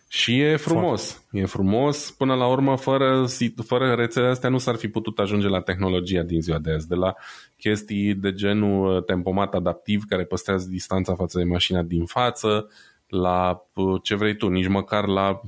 Și 0.07 0.39
e 0.39 0.55
frumos. 0.55 1.11
Foarte. 1.11 1.39
E 1.39 1.45
frumos. 1.45 2.11
Până 2.11 2.35
la 2.35 2.47
urmă, 2.47 2.77
fără, 2.77 3.25
fără 3.65 3.93
rețele 3.93 4.27
astea 4.27 4.49
nu 4.49 4.57
s-ar 4.57 4.75
fi 4.75 4.87
putut 4.87 5.19
ajunge 5.19 5.47
la 5.47 5.61
tehnologia 5.61 6.21
din 6.21 6.41
ziua 6.41 6.59
de 6.59 6.71
azi. 6.71 6.87
De 6.87 6.95
la 6.95 7.13
chestii 7.57 8.13
de 8.13 8.33
genul 8.33 8.95
uh, 8.95 9.03
tempomat 9.03 9.53
adaptiv 9.53 10.03
care 10.07 10.23
păstrează 10.23 10.67
distanța 10.69 11.15
față 11.15 11.37
de 11.37 11.43
mașina 11.43 11.81
din 11.81 12.05
față, 12.05 12.69
la 13.13 13.65
uh, 13.73 14.01
ce 14.03 14.15
vrei 14.15 14.35
tu, 14.35 14.47
nici 14.49 14.67
măcar 14.67 15.07
la 15.07 15.41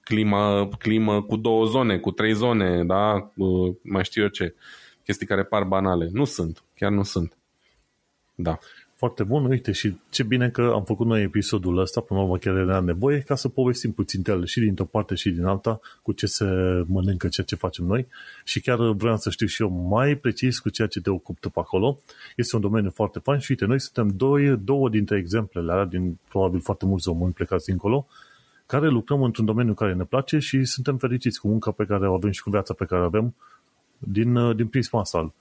climă, 0.00 0.68
climă 0.78 1.22
cu 1.22 1.36
două 1.36 1.64
zone, 1.64 1.98
cu 1.98 2.10
trei 2.10 2.32
zone, 2.32 2.84
da? 2.84 3.32
Mai 3.82 4.04
știu 4.04 4.22
eu 4.22 4.28
ce 4.28 4.54
chestii 5.04 5.26
care 5.26 5.44
par 5.44 5.64
banale. 5.64 6.08
Nu 6.12 6.24
sunt, 6.24 6.62
chiar 6.74 6.90
nu 6.90 7.02
sunt. 7.02 7.36
Da. 8.34 8.58
Foarte 8.98 9.24
bun, 9.24 9.44
uite 9.44 9.72
și 9.72 9.96
ce 10.10 10.22
bine 10.22 10.50
că 10.50 10.70
am 10.74 10.84
făcut 10.84 11.06
noi 11.06 11.22
episodul 11.22 11.78
ăsta, 11.78 12.00
până 12.00 12.18
la 12.20 12.24
urmă 12.24 12.38
chiar 12.38 12.56
era 12.56 12.80
nevoie, 12.80 13.20
ca 13.20 13.34
să 13.34 13.48
povestim 13.48 13.92
puțin 13.92 14.22
de 14.22 14.32
ele 14.32 14.44
și 14.44 14.60
dintr-o 14.60 14.84
parte 14.84 15.14
și 15.14 15.30
din 15.30 15.44
alta, 15.44 15.80
cu 16.02 16.12
ce 16.12 16.26
se 16.26 16.44
mănâncă, 16.86 17.28
ceea 17.28 17.46
ce 17.46 17.54
facem 17.54 17.84
noi 17.84 18.06
și 18.44 18.60
chiar 18.60 18.78
vreau 18.78 19.16
să 19.16 19.30
știu 19.30 19.46
și 19.46 19.62
eu 19.62 19.68
mai 19.68 20.14
precis 20.14 20.58
cu 20.58 20.68
ceea 20.68 20.88
ce 20.88 21.00
te 21.00 21.10
ocupă 21.10 21.48
pe 21.48 21.58
acolo. 21.60 21.98
Este 22.36 22.56
un 22.56 22.62
domeniu 22.62 22.90
foarte 22.90 23.18
fain 23.18 23.38
și 23.38 23.50
uite, 23.50 23.64
noi 23.64 23.80
suntem 23.80 24.16
doi, 24.16 24.56
două 24.56 24.88
dintre 24.88 25.16
exemplele 25.16 25.72
alea, 25.72 25.84
din 25.84 26.18
probabil 26.28 26.60
foarte 26.60 26.86
mulți 26.86 27.08
români 27.08 27.32
plecați 27.32 27.66
dincolo, 27.66 28.06
care 28.66 28.88
lucrăm 28.88 29.22
într-un 29.22 29.44
domeniu 29.44 29.74
care 29.74 29.94
ne 29.94 30.04
place 30.04 30.38
și 30.38 30.64
suntem 30.64 30.96
fericiți 30.96 31.40
cu 31.40 31.48
munca 31.48 31.70
pe 31.70 31.84
care 31.84 32.08
o 32.08 32.14
avem 32.14 32.30
și 32.30 32.42
cu 32.42 32.50
viața 32.50 32.74
pe 32.74 32.84
care 32.84 33.02
o 33.02 33.04
avem 33.04 33.34
din, 33.98 34.36
uh, 34.36 34.56
din 34.56 34.66
prisma 34.66 35.00
asta. 35.00 35.32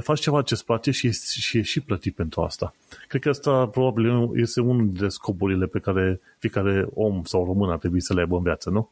Faci 0.00 0.20
ceva 0.20 0.42
ce 0.42 0.54
îți 0.54 0.64
place 0.64 0.90
și 0.90 1.06
ești, 1.06 1.40
și 1.40 1.58
ești 1.58 1.72
și 1.72 1.80
plătit 1.80 2.14
pentru 2.14 2.40
asta. 2.40 2.74
Cred 3.08 3.20
că 3.20 3.28
asta 3.28 3.66
probabil 3.66 4.30
este 4.34 4.60
unul 4.60 4.84
dintre 4.84 5.08
scopurile 5.08 5.66
pe 5.66 5.78
care 5.78 6.20
fiecare 6.38 6.86
om 6.94 7.22
sau 7.24 7.44
român 7.44 7.70
ar 7.70 7.78
trebui 7.78 8.00
să 8.00 8.14
le 8.14 8.20
aibă 8.20 8.36
în 8.36 8.42
viață, 8.42 8.70
nu? 8.70 8.90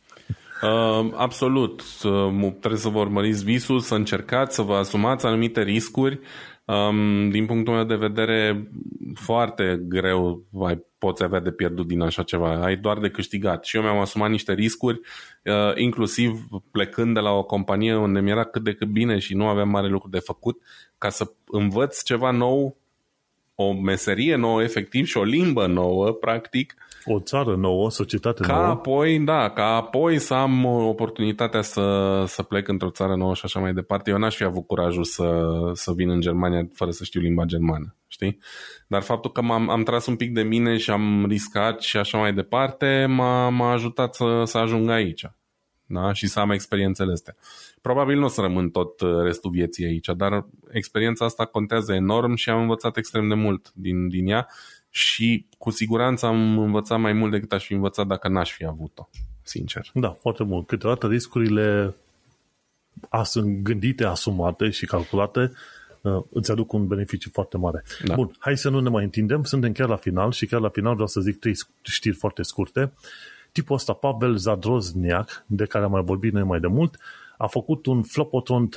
Uh, 0.63 1.13
absolut. 1.15 1.83
Uh, 2.05 2.53
trebuie 2.61 2.81
să 2.81 2.89
vă 2.89 2.99
urmăriți 2.99 3.45
visul, 3.45 3.81
să 3.81 3.95
încercați, 3.95 4.55
să 4.55 4.63
vă 4.63 4.75
asumați 4.75 5.27
anumite 5.27 5.63
riscuri. 5.63 6.21
Um, 6.69 7.31
din 7.31 7.47
punctul 7.47 7.75
meu 7.75 7.85
de 7.85 7.95
vedere, 7.95 8.69
foarte 9.15 9.81
greu 9.83 10.43
mai 10.51 10.85
poți 10.99 11.23
avea 11.23 11.41
de 11.41 11.51
pierdut 11.51 11.87
din 11.87 12.01
așa 12.01 12.23
ceva. 12.23 12.65
Ai 12.65 12.77
doar 12.77 12.99
de 12.99 13.11
câștigat. 13.11 13.65
Și 13.65 13.77
eu 13.77 13.83
mi-am 13.83 13.99
asumat 13.99 14.31
niște 14.31 14.53
riscuri, 14.53 15.01
uh, 15.45 15.73
inclusiv 15.75 16.47
plecând 16.71 17.15
de 17.15 17.21
la 17.21 17.31
o 17.31 17.43
companie 17.43 17.95
unde 17.95 18.21
mi-era 18.21 18.45
cât 18.45 18.63
de 18.63 18.75
cât 18.75 18.89
bine 18.89 19.19
și 19.19 19.35
nu 19.35 19.47
aveam 19.47 19.69
mare 19.69 19.89
lucru 19.89 20.09
de 20.09 20.19
făcut, 20.19 20.63
ca 20.99 21.09
să 21.09 21.33
învăț 21.47 22.03
ceva 22.03 22.31
nou, 22.31 22.77
o 23.55 23.73
meserie 23.73 24.37
nouă 24.37 24.63
efectiv 24.63 25.07
și 25.07 25.17
o 25.17 25.25
limbă 25.25 25.67
nouă, 25.67 26.13
practic, 26.13 26.75
o 27.05 27.21
țară 27.21 27.57
nouă, 27.57 27.85
o 27.85 27.89
societate 27.89 28.43
ca 28.43 28.55
nouă. 28.55 28.67
apoi, 28.67 29.19
da, 29.19 29.51
ca 29.51 29.65
apoi 29.65 30.19
să 30.19 30.35
am 30.35 30.65
oportunitatea 30.65 31.63
să, 31.63 32.25
să 32.27 32.43
plec 32.43 32.69
într-o 32.69 32.91
țară 32.91 33.17
nouă 33.17 33.35
și 33.35 33.43
așa 33.45 33.61
mai 33.61 33.73
departe. 33.73 34.11
Eu 34.11 34.19
n-aș 34.19 34.37
fi 34.37 34.45
avut 34.45 34.67
curajul 34.67 35.05
să, 35.05 35.51
să 35.73 35.93
vin 35.93 36.11
în 36.11 36.21
Germania 36.21 36.69
fără 36.73 36.91
să 36.91 37.05
știu 37.05 37.21
limba 37.21 37.45
germană, 37.45 37.95
știi? 38.07 38.39
Dar 38.87 39.03
faptul 39.03 39.33
că 39.33 39.43
m-am, 39.43 39.71
am 39.71 39.83
tras 39.83 40.07
un 40.07 40.17
pic 40.17 40.33
de 40.33 40.43
mine 40.43 40.77
și 40.77 40.91
am 40.91 41.27
riscat 41.29 41.81
și 41.81 41.97
așa 41.97 42.19
mai 42.19 42.35
departe 42.35 43.07
m-a, 43.09 43.49
m-a 43.49 43.73
ajutat 43.73 44.15
să, 44.15 44.43
să 44.45 44.59
ajung 44.59 44.91
aici. 44.91 45.27
Da? 45.91 46.13
Și 46.13 46.27
să 46.27 46.41
am 46.41 46.51
experiențele 46.51 47.13
astea. 47.13 47.37
Probabil 47.83 48.19
nu 48.19 48.25
o 48.25 48.29
să 48.29 48.41
rămân 48.41 48.71
tot 48.71 49.01
restul 49.23 49.51
vieții 49.51 49.85
aici, 49.85 50.09
dar 50.17 50.47
experiența 50.71 51.25
asta 51.25 51.45
contează 51.45 51.93
enorm 51.93 52.35
și 52.35 52.51
am 52.51 52.61
învățat 52.61 52.97
extrem 52.97 53.29
de 53.29 53.35
mult 53.35 53.71
din, 53.75 54.09
din 54.09 54.29
ea 54.29 54.49
și 54.99 55.47
cu 55.59 55.71
siguranță 55.71 56.27
am 56.27 56.59
învățat 56.59 57.01
mai 57.01 57.13
mult 57.13 57.31
decât 57.31 57.53
aș 57.53 57.67
fi 57.67 57.73
învățat 57.73 58.07
dacă 58.07 58.29
n-aș 58.29 58.53
fi 58.53 58.65
avut-o, 58.65 59.09
sincer. 59.43 59.91
Da, 59.95 60.17
foarte 60.21 60.45
mult. 60.45 60.67
Câteodată 60.67 61.07
riscurile 61.07 61.95
sunt 63.23 63.63
gândite, 63.63 64.05
asumate 64.05 64.71
și 64.71 64.87
calculate 64.87 65.53
uh, 66.01 66.23
îți 66.31 66.51
aduc 66.51 66.73
un 66.73 66.87
beneficiu 66.87 67.31
foarte 67.33 67.57
mare. 67.57 67.85
Da. 68.05 68.15
Bun, 68.15 68.37
hai 68.39 68.57
să 68.57 68.69
nu 68.69 68.81
ne 68.81 68.89
mai 68.89 69.05
întindem, 69.05 69.43
suntem 69.43 69.73
chiar 69.73 69.89
la 69.89 69.97
final 69.97 70.33
și 70.33 70.47
chiar 70.47 70.61
la 70.61 70.69
final 70.69 70.93
vreau 70.93 71.09
să 71.09 71.21
zic 71.21 71.39
trei 71.39 71.55
știri 71.83 72.17
foarte 72.17 72.43
scurte. 72.43 72.93
Tipul 73.53 73.77
ăsta, 73.77 73.93
Pavel 73.93 74.37
Zadrozniak, 74.37 75.45
de 75.47 75.65
care 75.65 75.85
am 75.85 75.91
mai 75.91 76.03
vorbit 76.03 76.33
noi 76.33 76.43
mai 76.43 76.61
de 76.61 76.67
mult, 76.67 76.99
a 77.37 77.47
făcut 77.47 77.87
un 77.87 78.03
Flopotron 78.03 78.69
3.0, 78.69 78.73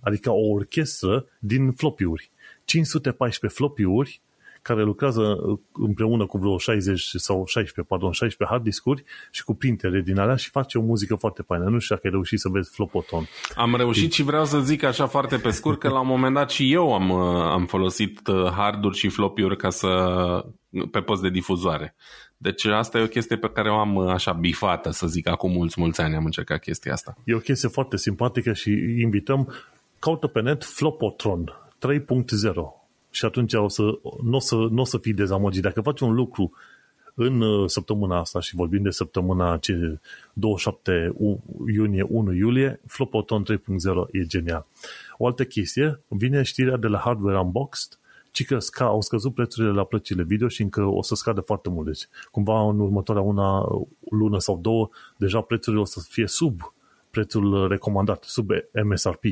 adică 0.00 0.30
o 0.30 0.48
orchestră 0.50 1.26
din 1.38 1.72
flopiuri. 1.72 2.30
514 2.64 3.58
flopiuri 3.58 4.20
care 4.66 4.82
lucrează 4.82 5.20
uh, 5.20 5.58
împreună 5.72 6.26
cu 6.26 6.38
vreo 6.38 6.58
60 6.58 7.00
sau 7.00 7.44
16, 7.46 7.82
pardon, 7.82 8.12
16 8.12 8.56
hard 8.56 8.62
discuri 8.62 9.04
și 9.30 9.44
cu 9.44 9.54
printere 9.54 10.00
din 10.00 10.18
alea 10.18 10.36
și 10.36 10.50
face 10.50 10.78
o 10.78 10.82
muzică 10.82 11.14
foarte 11.14 11.42
faină. 11.42 11.64
Nu 11.64 11.78
știu 11.78 11.94
dacă 11.94 12.06
ai 12.06 12.12
reușit 12.12 12.38
să 12.38 12.48
vezi 12.48 12.70
Flopoton. 12.70 13.28
Am 13.56 13.74
reușit 13.76 14.12
și 14.12 14.22
vreau 14.22 14.44
să 14.44 14.60
zic 14.60 14.82
așa 14.82 15.06
foarte 15.06 15.36
pe 15.36 15.50
scurt 15.50 15.78
că 15.78 15.88
la 15.88 16.00
un 16.00 16.06
moment 16.06 16.34
dat 16.34 16.50
și 16.50 16.72
eu 16.72 16.94
am, 16.94 17.10
uh, 17.10 17.42
am 17.50 17.66
folosit 17.66 18.26
uh, 18.26 18.50
harduri 18.50 18.96
și 18.96 19.08
flopiuri 19.08 19.56
ca 19.56 19.70
să 19.70 19.88
pe 20.90 21.00
post 21.00 21.22
de 21.22 21.30
difuzoare. 21.30 21.94
Deci 22.36 22.64
asta 22.64 22.98
e 22.98 23.02
o 23.02 23.06
chestie 23.06 23.36
pe 23.36 23.50
care 23.50 23.70
o 23.70 23.78
am 23.78 23.98
așa 23.98 24.32
bifată, 24.32 24.90
să 24.90 25.06
zic, 25.06 25.28
acum 25.28 25.52
mulți, 25.52 25.80
mulți 25.80 26.00
ani 26.00 26.14
am 26.14 26.24
încercat 26.24 26.60
chestia 26.60 26.92
asta. 26.92 27.16
E 27.24 27.34
o 27.34 27.38
chestie 27.38 27.68
foarte 27.68 27.96
simpatică 27.96 28.52
și 28.52 28.70
invităm, 29.00 29.54
caută 29.98 30.26
pe 30.26 30.40
net 30.40 30.64
Flopotron 30.64 31.44
3.0 31.44 32.75
și 33.16 33.24
atunci 33.24 33.54
o 33.54 33.68
să, 33.68 33.82
nu, 34.22 34.36
o 34.36 34.38
să, 34.38 34.54
nu 34.54 34.80
o 34.80 34.84
să 34.84 34.98
fii 34.98 35.12
dezamăgit. 35.12 35.62
Dacă 35.62 35.80
faci 35.80 36.00
un 36.00 36.14
lucru 36.14 36.52
în 37.14 37.40
uh, 37.40 37.68
săptămâna 37.68 38.18
asta 38.18 38.40
și 38.40 38.54
vorbim 38.54 38.82
de 38.82 38.90
săptămâna 38.90 39.56
ce 39.56 39.98
27 40.32 41.14
iunie, 41.66 42.02
1 42.02 42.32
iulie, 42.32 42.80
Flopoton 42.86 43.44
3.0 43.44 43.58
e 44.12 44.22
genial. 44.22 44.66
O 45.16 45.26
altă 45.26 45.44
chestie, 45.44 46.00
vine 46.08 46.42
știrea 46.42 46.76
de 46.76 46.86
la 46.86 46.98
Hardware 46.98 47.38
Unboxed, 47.38 47.98
ci 48.30 48.44
că 48.44 48.58
sca, 48.58 48.84
au 48.84 49.00
scăzut 49.00 49.34
prețurile 49.34 49.72
la 49.72 49.84
plăcile 49.84 50.22
video 50.22 50.48
și 50.48 50.62
încă 50.62 50.82
o 50.82 51.02
să 51.02 51.14
scadă 51.14 51.40
foarte 51.40 51.68
mult. 51.68 51.86
Deci, 51.86 52.08
cumva 52.30 52.68
în 52.68 52.80
următoarea 52.80 53.22
una 53.22 53.64
lună 54.10 54.38
sau 54.38 54.58
două, 54.58 54.88
deja 55.16 55.40
prețurile 55.40 55.82
o 55.82 55.84
să 55.84 56.00
fie 56.08 56.26
sub 56.26 56.74
prețul 57.10 57.68
recomandat, 57.68 58.22
sub 58.22 58.50
MSRP, 58.84 59.22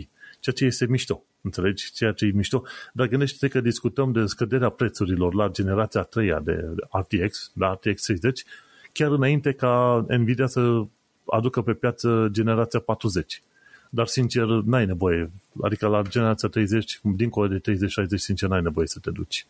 ceea 0.40 0.54
ce 0.54 0.64
este 0.64 0.86
mișto. 0.86 1.22
Înțelegi? 1.44 1.92
Ceea 1.92 2.12
ce 2.12 2.24
e 2.24 2.30
mișto. 2.34 2.62
Dar 2.92 3.06
gândește-te 3.06 3.48
că 3.48 3.60
discutăm 3.60 4.12
de 4.12 4.26
scăderea 4.26 4.68
prețurilor 4.68 5.34
la 5.34 5.48
generația 5.48 6.02
3 6.02 6.38
de 6.42 6.74
RTX, 6.90 7.50
la 7.54 7.72
RTX 7.72 8.02
30, 8.02 8.44
chiar 8.92 9.10
înainte 9.10 9.52
ca 9.52 10.04
Nvidia 10.08 10.46
să 10.46 10.82
aducă 11.24 11.62
pe 11.62 11.72
piață 11.72 12.28
generația 12.30 12.80
40. 12.80 13.42
Dar, 13.90 14.06
sincer, 14.06 14.44
n-ai 14.44 14.86
nevoie. 14.86 15.30
Adică 15.62 15.86
la 15.86 16.02
generația 16.02 16.48
30, 16.48 17.00
dincolo 17.02 17.48
de 17.48 17.72
30-60, 17.72 17.76
sincer, 18.14 18.48
n-ai 18.48 18.62
nevoie 18.62 18.86
să 18.86 18.98
te 18.98 19.10
duci 19.10 19.46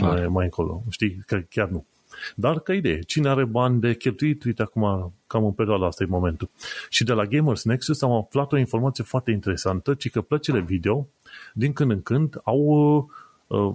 mai, 0.00 0.26
mai 0.26 0.44
încolo. 0.44 0.82
Știi? 0.88 1.22
Că 1.26 1.38
chiar 1.38 1.68
nu. 1.68 1.86
Dar 2.34 2.60
ca 2.60 2.74
idee, 2.74 3.00
cine 3.00 3.28
are 3.28 3.44
bani 3.44 3.80
de 3.80 3.94
cheltuit, 3.94 4.44
uite 4.44 4.62
acum, 4.62 5.12
cam 5.26 5.44
în 5.44 5.52
perioada 5.52 5.86
asta 5.86 6.02
e 6.02 6.06
momentul. 6.06 6.50
Și 6.88 7.04
de 7.04 7.12
la 7.12 7.24
Gamers 7.24 7.64
Nexus 7.64 8.02
am 8.02 8.12
aflat 8.12 8.52
o 8.52 8.56
informație 8.56 9.04
foarte 9.04 9.30
interesantă, 9.30 9.94
ci 9.94 10.10
că 10.10 10.20
plăcile 10.20 10.60
video, 10.60 11.08
din 11.54 11.72
când 11.72 11.90
în 11.90 12.02
când, 12.02 12.40
au 12.44 13.10
uh, 13.46 13.74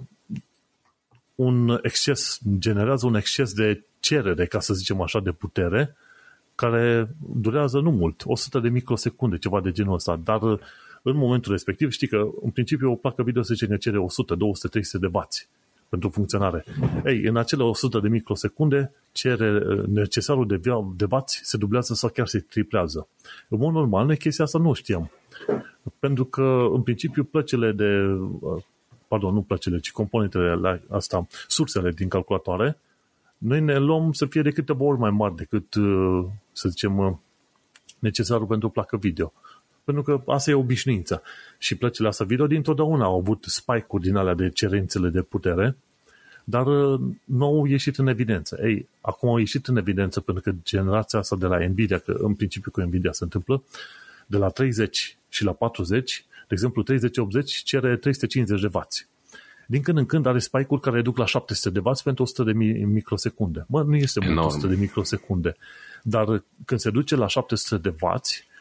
un 1.34 1.78
exces, 1.82 2.40
generează 2.58 3.06
un 3.06 3.14
exces 3.14 3.52
de 3.52 3.84
cerere, 4.00 4.46
ca 4.46 4.60
să 4.60 4.74
zicem 4.74 5.00
așa, 5.00 5.20
de 5.20 5.30
putere, 5.30 5.96
care 6.54 7.08
durează 7.34 7.80
nu 7.80 7.90
mult, 7.90 8.22
100 8.24 8.58
de 8.58 8.68
microsecunde, 8.68 9.38
ceva 9.38 9.60
de 9.60 9.70
genul 9.70 9.94
ăsta, 9.94 10.20
dar 10.24 10.40
în 11.02 11.16
momentul 11.16 11.52
respectiv 11.52 11.90
știi 11.90 12.06
că 12.06 12.28
în 12.42 12.50
principiu 12.50 12.90
o 12.90 12.94
placă 12.94 13.22
video 13.22 13.42
se 13.42 13.76
cere 13.76 13.98
100, 13.98 14.34
200, 14.34 14.68
300 14.68 14.98
de 14.98 15.08
bați 15.08 15.48
pentru 15.88 16.08
funcționare. 16.08 16.64
Ei, 17.04 17.22
în 17.22 17.36
acele 17.36 17.62
100 17.62 17.98
de 17.98 18.08
microsecunde, 18.08 18.92
cere, 19.12 19.62
necesarul 19.86 20.46
de, 20.46 20.60
de 20.96 21.06
bați 21.06 21.40
se 21.42 21.56
dublează 21.56 21.94
sau 21.94 22.10
chiar 22.10 22.26
se 22.26 22.38
triplează. 22.38 23.08
În 23.48 23.58
mod 23.58 23.72
normal, 23.72 24.06
noi 24.06 24.16
chestia 24.16 24.44
asta 24.44 24.58
nu 24.58 24.72
știam. 24.72 25.10
Pentru 25.98 26.24
că, 26.24 26.68
în 26.72 26.82
principiu, 26.82 27.24
plăcile 27.24 27.72
de, 27.72 28.18
pardon, 29.08 29.34
nu 29.34 29.42
plăcile, 29.42 29.78
ci 29.78 29.92
componentele 29.92 30.54
la 30.54 30.78
asta, 30.90 31.26
sursele 31.48 31.90
din 31.90 32.08
calculatoare, 32.08 32.78
noi 33.38 33.60
ne 33.60 33.78
luăm 33.78 34.12
să 34.12 34.26
fie 34.26 34.42
de 34.42 34.50
câteva 34.50 34.84
ori 34.84 34.98
mai 34.98 35.10
mari 35.10 35.36
decât, 35.36 35.74
să 36.52 36.68
zicem, 36.68 37.20
necesarul 37.98 38.46
pentru 38.46 38.68
placă 38.68 38.96
video. 38.96 39.32
Pentru 39.84 40.02
că 40.02 40.32
asta 40.32 40.50
e 40.50 40.54
obișnuința. 40.54 41.22
Și 41.58 41.74
plăcile 41.74 42.08
astea 42.08 42.26
video 42.26 42.46
dintotdeauna 42.46 43.04
au 43.04 43.18
avut 43.18 43.44
spike-uri 43.48 44.02
din 44.02 44.16
alea 44.16 44.34
de 44.34 44.50
cerințele 44.50 45.08
de 45.08 45.22
putere, 45.22 45.76
dar 46.44 46.66
uh, 46.66 47.00
nu 47.24 47.44
au 47.44 47.66
ieșit 47.66 47.98
în 47.98 48.06
evidență. 48.06 48.58
Ei, 48.62 48.88
acum 49.00 49.28
au 49.28 49.36
ieșit 49.36 49.66
în 49.66 49.76
evidență 49.76 50.20
pentru 50.20 50.42
că 50.42 50.52
generația 50.62 51.18
asta 51.18 51.36
de 51.36 51.46
la 51.46 51.66
Nvidia, 51.66 51.98
că 51.98 52.12
în 52.18 52.34
principiu 52.34 52.70
cu 52.70 52.80
Nvidia 52.80 53.12
se 53.12 53.24
întâmplă, 53.24 53.62
de 54.26 54.36
la 54.36 54.48
30 54.48 55.16
și 55.32 55.44
la 55.44 55.52
40, 55.52 56.24
de 56.28 56.46
exemplu 56.48 56.82
3080 56.82 57.52
cere 57.52 57.96
350 57.96 58.60
de 58.60 58.68
W. 58.72 58.80
Din 59.66 59.82
când 59.82 59.98
în 59.98 60.06
când 60.06 60.26
are 60.26 60.38
spike-uri 60.38 60.80
care 60.80 61.02
duc 61.02 61.16
la 61.16 61.26
700 61.26 61.70
de 61.70 61.80
W 61.84 61.92
pentru 62.04 62.22
100 62.22 62.42
de 62.42 62.52
microsecunde. 62.84 63.64
Mă, 63.68 63.82
nu 63.82 63.96
este 63.96 64.20
mult 64.26 64.38
100 64.38 64.66
de 64.66 64.74
microsecunde, 64.74 65.56
dar 66.02 66.44
când 66.64 66.80
se 66.80 66.90
duce 66.90 67.16
la 67.16 67.26
700 67.26 67.88
de 67.88 67.94
W, 68.00 68.20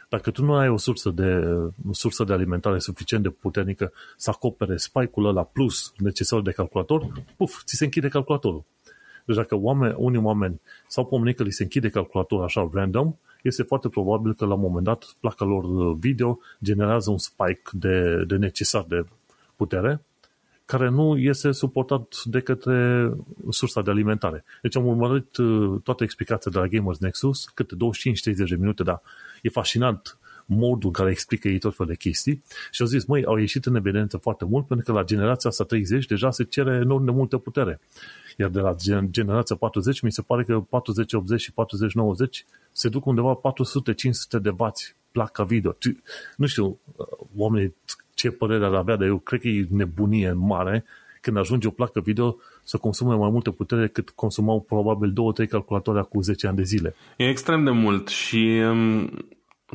dacă 0.10 0.32
tu 0.32 0.44
nu 0.44 0.54
ai 0.54 0.70
o 0.70 0.78
sursă 0.78 1.10
de, 1.10 1.46
o 1.90 1.94
sursă 1.94 2.24
de 2.24 2.34
alimentare 2.34 2.80
suficient 2.80 3.24
de 3.24 3.30
puternică 3.30 3.94
să 4.18 4.30
acopere 4.30 4.78
spike-ul 4.78 5.26
ăla 5.26 5.44
plus 5.44 5.94
necesar 5.98 6.42
de 6.42 6.52
calculator, 6.52 7.12
puf, 7.38 7.64
ți 7.64 7.76
se 7.76 7.84
închide 7.84 8.08
calculatorul. 8.08 8.64
Deci 9.26 9.36
dacă 9.36 9.56
oameni, 9.56 9.96
unii 9.98 10.20
oameni 10.20 10.62
s-au 10.88 11.06
pomenit 11.06 11.38
că 11.38 11.44
li 11.44 11.52
se 11.52 11.64
închide 11.64 11.90
calculatorul 11.90 12.44
așa 12.44 12.70
random, 12.74 13.16
este 13.42 13.64
foarte 13.64 13.90
probabil 13.90 14.34
că 14.34 14.46
la 14.46 14.54
un 14.54 14.60
moment 14.60 14.86
dat 14.86 15.16
placa 15.20 15.46
lor 15.46 15.96
video 15.96 16.40
generează 16.64 17.12
un 17.12 17.18
spike 17.18 17.70
de, 17.72 18.24
de 18.28 18.36
necesar 18.36 18.86
de 18.88 19.06
putere 19.56 20.02
care 20.66 20.90
nu 20.90 21.18
este 21.18 21.52
suportat 21.52 22.16
de 22.24 22.40
către 22.40 23.10
sursa 23.50 23.82
de 23.82 23.90
alimentare. 23.90 24.44
Deci 24.62 24.76
am 24.76 24.88
urmărit 24.88 25.38
uh, 25.38 25.82
toate 25.84 26.04
explicația 26.04 26.52
de 26.52 26.58
la 26.58 26.68
Gamers 26.68 27.00
Nexus, 27.00 27.46
câte 27.54 27.76
25-30 27.76 28.36
de 28.36 28.56
minute, 28.56 28.84
dar 28.84 29.02
e 29.42 29.50
fascinant 29.50 30.18
modul 30.46 30.88
în 30.88 30.92
care 30.92 31.12
explică 31.12 31.48
ei 31.48 31.58
tot 31.58 31.76
felul 31.76 31.92
de 31.92 31.98
chestii 31.98 32.44
și 32.72 32.82
au 32.82 32.88
zis, 32.88 33.06
măi, 33.06 33.26
au 33.26 33.38
ieșit 33.38 33.66
în 33.66 33.76
evidență 33.76 34.18
foarte 34.18 34.46
mult 34.46 34.68
pentru 34.68 34.86
că 34.86 35.00
la 35.00 35.04
generația 35.04 35.50
asta 35.50 35.64
30 35.64 36.06
deja 36.06 36.32
se 36.32 36.44
cere 36.44 36.76
enorm 36.76 37.06
de 37.06 37.12
multă 37.12 37.38
putere. 37.38 37.80
Iar 38.38 38.50
de 38.50 38.60
la 38.60 38.76
generația 39.10 39.56
40 39.56 40.02
mi 40.02 40.12
se 40.12 40.22
pare 40.22 40.44
că 40.44 40.64
40-80 41.36 41.38
și 41.38 41.52
40-90 41.52 41.56
se 42.72 42.90
duc 42.90 43.06
undeva 43.06 43.40
400-500 44.38 44.42
de 44.42 44.50
vați 44.50 44.96
placa 45.12 45.44
video. 45.44 45.76
Nu 46.38 46.46
știu, 46.46 46.80
oamenii 47.36 47.76
ce 48.14 48.32
părere 48.32 48.66
ar 48.66 48.74
avea, 48.74 48.96
dar 48.96 49.08
eu 49.08 49.18
cred 49.18 49.40
că 49.40 49.48
e 49.48 49.68
nebunie 49.70 50.32
mare 50.32 50.86
când 51.22 51.38
ajunge 51.38 51.68
o 51.68 51.72
placă 51.72 52.00
video 52.00 52.38
să 52.64 52.78
consume 52.78 53.16
mai 53.16 53.30
multă 53.30 53.52
putere 53.52 53.82
decât 53.82 54.10
consumau 54.10 54.62
probabil 54.62 55.14
2-3 55.46 55.48
calculatoare 55.50 56.02
cu 56.02 56.22
10 56.22 56.48
ani 56.48 56.56
de 56.56 56.64
zile. 56.64 56.96
E 57.18 57.30
extrem 57.30 57.64
de 57.64 57.70
mult 57.70 58.08
și 58.08 58.62
um, 58.70 59.10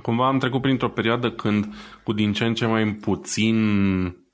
cumva 0.02 0.26
am 0.26 0.38
trecut 0.38 0.60
printr-o 0.60 0.88
perioadă 0.88 1.30
când 1.30 1.74
cu 2.04 2.12
din 2.12 2.32
ce 2.32 2.44
în 2.44 2.54
ce 2.54 2.66
mai 2.66 2.92
puțin 2.92 3.56
Uh, 4.06 4.26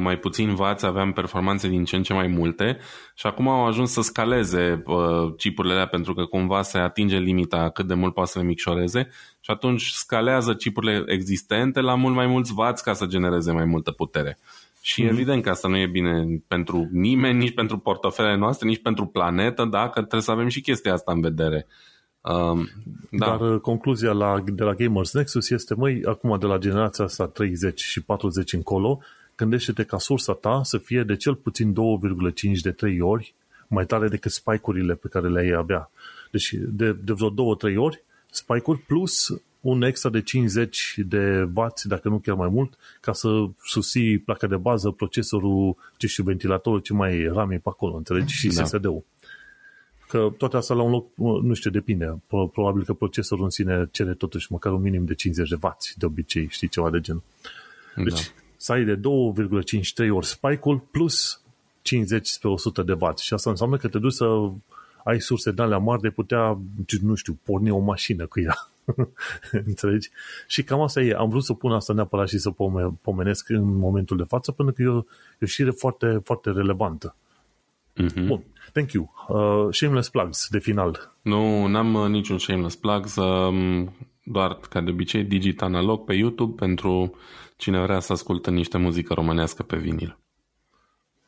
mai 0.00 0.18
puțin 0.18 0.54
vați, 0.54 0.86
aveam 0.86 1.12
performanțe 1.12 1.68
din 1.68 1.84
ce 1.84 1.96
în 1.96 2.02
ce 2.02 2.12
mai 2.12 2.26
multe 2.26 2.78
și 3.14 3.26
acum 3.26 3.48
au 3.48 3.66
ajuns 3.66 3.92
să 3.92 4.00
scaleze 4.00 4.82
uh, 4.86 5.34
chipurile 5.36 5.72
alea 5.72 5.86
pentru 5.86 6.14
că 6.14 6.24
cumva 6.24 6.62
se 6.62 6.78
atinge 6.78 7.18
limita 7.18 7.70
cât 7.70 7.86
de 7.86 7.94
mult 7.94 8.14
poate 8.14 8.30
să 8.30 8.38
le 8.38 8.44
micșoreze 8.44 9.08
și 9.40 9.50
atunci 9.50 9.88
scalează 9.88 10.54
chipurile 10.54 11.04
existente 11.06 11.80
la 11.80 11.94
mult 11.94 12.14
mai 12.14 12.26
mulți 12.26 12.52
vați 12.52 12.82
ca 12.82 12.92
să 12.92 13.06
genereze 13.06 13.52
mai 13.52 13.64
multă 13.64 13.90
putere. 13.90 14.38
Și 14.80 15.02
mm-hmm. 15.02 15.08
evident 15.08 15.42
că 15.42 15.50
asta 15.50 15.68
nu 15.68 15.76
e 15.76 15.86
bine 15.86 16.42
pentru 16.48 16.88
nimeni, 16.92 17.38
nici 17.38 17.54
pentru 17.54 17.78
portofelele 17.78 18.36
noastre, 18.36 18.68
nici 18.68 18.82
pentru 18.82 19.06
planetă, 19.06 19.64
da, 19.64 19.84
că 19.84 19.98
trebuie 20.00 20.20
să 20.20 20.30
avem 20.30 20.48
și 20.48 20.60
chestia 20.60 20.92
asta 20.92 21.12
în 21.12 21.20
vedere. 21.20 21.66
Um, 22.20 22.68
da. 23.10 23.26
Dar 23.26 23.40
uh, 23.40 23.60
concluzia 23.60 24.12
la, 24.12 24.42
de 24.46 24.62
la 24.62 24.74
Gamers 24.74 25.12
Nexus 25.12 25.50
este, 25.50 25.74
măi, 25.74 26.02
acum 26.04 26.38
de 26.38 26.46
la 26.46 26.58
generația 26.58 27.04
asta 27.04 27.26
30 27.26 27.80
și 27.80 28.02
40 28.02 28.52
încolo, 28.52 29.00
gândește-te 29.38 29.82
ca 29.82 29.98
sursa 29.98 30.32
ta 30.32 30.60
să 30.64 30.78
fie 30.78 31.02
de 31.02 31.16
cel 31.16 31.34
puțin 31.34 31.74
2,5 31.74 32.60
de 32.62 32.70
3 32.70 33.00
ori 33.00 33.34
mai 33.68 33.86
tare 33.86 34.08
decât 34.08 34.30
spike-urile 34.30 34.94
pe 34.94 35.08
care 35.08 35.28
le 35.28 35.40
ai 35.40 35.50
avea. 35.50 35.90
Deci 36.30 36.54
de, 36.58 36.92
de 36.92 37.12
vreo 37.12 37.56
2-3 37.72 37.76
ori 37.76 38.02
spike-uri 38.30 38.78
plus 38.78 39.32
un 39.60 39.82
extra 39.82 40.10
de 40.10 40.22
50 40.22 40.94
de 41.06 41.48
W, 41.54 41.66
dacă 41.82 42.08
nu 42.08 42.18
chiar 42.18 42.36
mai 42.36 42.48
mult, 42.48 42.78
ca 43.00 43.12
să 43.12 43.28
susții 43.62 44.18
placa 44.18 44.46
de 44.46 44.56
bază, 44.56 44.90
procesorul, 44.90 45.76
ce 45.96 46.06
știu, 46.06 46.24
ventilatorul, 46.24 46.80
ce 46.80 46.92
mai 46.92 47.18
e, 47.18 47.30
RAM 47.30 47.48
pe 47.48 47.60
acolo, 47.64 47.96
înțelegi? 47.96 48.34
Și 48.34 48.48
da. 48.48 48.64
SSD-ul. 48.64 49.04
Că 50.08 50.32
toate 50.38 50.56
astea 50.56 50.76
la 50.76 50.82
un 50.82 50.90
loc, 50.90 51.06
nu 51.42 51.54
știu, 51.54 51.70
depinde. 51.70 52.22
Probabil 52.52 52.84
că 52.84 52.92
procesorul 52.92 53.44
în 53.44 53.50
sine 53.50 53.88
cere 53.90 54.14
totuși 54.14 54.52
măcar 54.52 54.72
un 54.72 54.80
minim 54.80 55.04
de 55.04 55.14
50 55.14 55.48
de 55.48 55.56
W 55.60 55.76
de 55.96 56.06
obicei, 56.06 56.48
știi, 56.50 56.68
ceva 56.68 56.90
de 56.90 57.00
gen. 57.00 57.22
Deci, 57.96 58.24
da 58.24 58.37
să 58.58 58.72
ai 58.72 58.84
de 58.84 58.96
2,53 58.96 59.00
ori 60.10 60.26
spike-ul 60.26 60.78
plus 60.90 61.40
50 61.82 62.26
spre 62.26 62.48
100 62.48 62.82
de 62.82 62.92
W. 62.92 63.16
Și 63.16 63.34
asta 63.34 63.50
înseamnă 63.50 63.76
că 63.76 63.88
te 63.88 63.98
duci 63.98 64.12
să 64.12 64.50
ai 65.04 65.20
surse 65.20 65.50
de 65.50 65.62
alea 65.62 65.78
mari 65.78 66.00
de 66.00 66.10
putea, 66.10 66.58
nu 67.00 67.14
știu, 67.14 67.38
porni 67.42 67.70
o 67.70 67.78
mașină 67.78 68.26
cu 68.26 68.40
ea. 68.40 68.68
Înțelegi? 69.66 70.10
Și 70.46 70.62
cam 70.62 70.80
asta 70.80 71.00
e. 71.00 71.14
Am 71.14 71.28
vrut 71.28 71.44
să 71.44 71.52
pun 71.52 71.72
asta 71.72 71.92
neapărat 71.92 72.28
și 72.28 72.38
să 72.38 72.50
pomenesc 73.00 73.48
în 73.48 73.76
momentul 73.76 74.16
de 74.16 74.24
față, 74.28 74.52
pentru 74.52 74.74
că 74.74 74.82
e 74.82 74.86
o, 74.86 74.96
e 74.96 75.04
o 75.40 75.46
știre 75.46 75.70
foarte, 75.70 76.20
foarte 76.24 76.50
relevantă. 76.50 77.14
Mm-hmm. 78.02 78.26
Bun. 78.26 78.42
Thank 78.72 78.92
you. 78.92 79.12
Uh, 79.28 79.74
shameless 79.74 80.08
plugs 80.08 80.48
de 80.50 80.58
final. 80.58 81.14
Nu, 81.22 81.66
n-am 81.66 81.94
uh, 81.94 82.08
niciun 82.08 82.38
shameless 82.38 82.76
plugs. 82.76 83.16
Uh, 83.16 83.86
doar, 84.22 84.58
ca 84.70 84.80
de 84.80 84.90
obicei, 84.90 85.24
Digit 85.24 85.62
Analog 85.62 86.04
pe 86.04 86.14
YouTube 86.14 86.54
pentru 86.56 87.16
cine 87.58 87.82
vrea 87.82 88.00
să 88.00 88.12
ascultă 88.12 88.50
niște 88.50 88.78
muzică 88.78 89.14
românească 89.14 89.62
pe 89.62 89.76
vinil. 89.76 90.18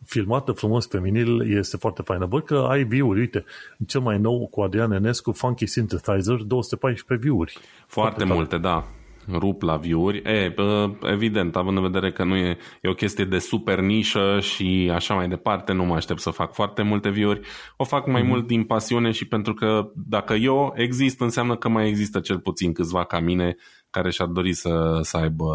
Filmată 0.04 0.52
frumos 0.52 0.86
pe 0.86 0.98
vinil 0.98 1.56
este 1.56 1.76
foarte 1.76 2.02
faină. 2.02 2.26
Văd 2.26 2.44
că 2.44 2.66
ai 2.70 2.84
view-uri, 2.84 3.20
uite, 3.20 3.44
cel 3.86 4.00
mai 4.00 4.18
nou 4.18 4.48
cu 4.48 4.60
Adrian 4.60 4.92
Enescu, 4.92 5.32
Funky 5.32 5.66
Synthesizer, 5.66 6.36
214 6.36 7.26
view-uri. 7.26 7.58
Foarte, 7.86 8.16
foarte 8.16 8.34
multe, 8.34 8.58
tare. 8.58 8.62
da 8.62 8.86
rup 9.32 9.62
la 9.62 9.76
view-uri. 9.76 10.18
E, 10.18 10.54
evident, 11.02 11.56
având 11.56 11.76
în 11.76 11.82
vedere 11.82 12.12
că 12.12 12.24
nu 12.24 12.36
e, 12.36 12.56
e 12.80 12.88
o 12.88 12.94
chestie 12.94 13.24
de 13.24 13.38
super 13.38 13.80
nișă 13.80 14.38
și 14.40 14.90
așa 14.94 15.14
mai 15.14 15.28
departe, 15.28 15.72
nu 15.72 15.84
mă 15.84 15.94
aștept 15.94 16.20
să 16.20 16.30
fac 16.30 16.52
foarte 16.52 16.82
multe 16.82 17.08
view-uri. 17.08 17.40
O 17.76 17.84
fac 17.84 18.06
mai 18.06 18.22
mm-hmm. 18.22 18.26
mult 18.26 18.46
din 18.46 18.64
pasiune 18.64 19.10
și 19.10 19.28
pentru 19.28 19.54
că 19.54 19.90
dacă 19.94 20.34
eu 20.34 20.72
exist, 20.76 21.20
înseamnă 21.20 21.56
că 21.56 21.68
mai 21.68 21.88
există 21.88 22.20
cel 22.20 22.38
puțin 22.38 22.72
câțiva 22.72 23.04
ca 23.04 23.20
mine 23.20 23.56
care 23.90 24.10
și-ar 24.10 24.28
dori 24.28 24.52
să, 24.52 24.98
să 25.02 25.16
aibă, 25.16 25.46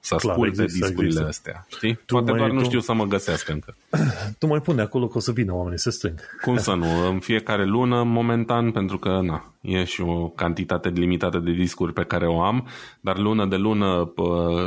să 0.00 0.14
Clar, 0.14 0.32
asculte 0.32 0.62
există, 0.62 0.86
discurile 0.86 1.20
există. 1.20 1.28
astea. 1.28 1.66
Știi? 1.68 1.94
Tu 1.94 2.14
Poate 2.14 2.32
doar 2.32 2.48
tu... 2.48 2.54
nu 2.54 2.64
știu 2.64 2.80
să 2.80 2.92
mă 2.92 3.04
găsească 3.04 3.52
încă. 3.52 3.76
Tu 4.38 4.46
mai 4.46 4.60
pune 4.60 4.80
acolo 4.80 5.06
că 5.06 5.16
o 5.16 5.20
să 5.20 5.32
vină 5.32 5.54
oamenii 5.54 5.78
să 5.78 5.90
strâng. 5.90 6.20
Cum 6.42 6.56
să 6.56 6.74
nu? 6.74 7.08
În 7.08 7.18
fiecare 7.18 7.64
lună, 7.64 8.02
momentan, 8.02 8.70
pentru 8.70 8.98
că 8.98 9.20
na, 9.22 9.54
e 9.60 9.84
și 9.84 10.00
o 10.00 10.28
cantitate 10.28 10.88
limitată 10.88 11.38
de 11.38 11.50
discuri 11.52 11.92
pe 11.92 12.04
care 12.04 12.26
o 12.26 12.40
am, 12.40 12.66
dar 13.00 13.18
lună 13.18 13.46
de 13.46 13.56
lună 13.56 14.12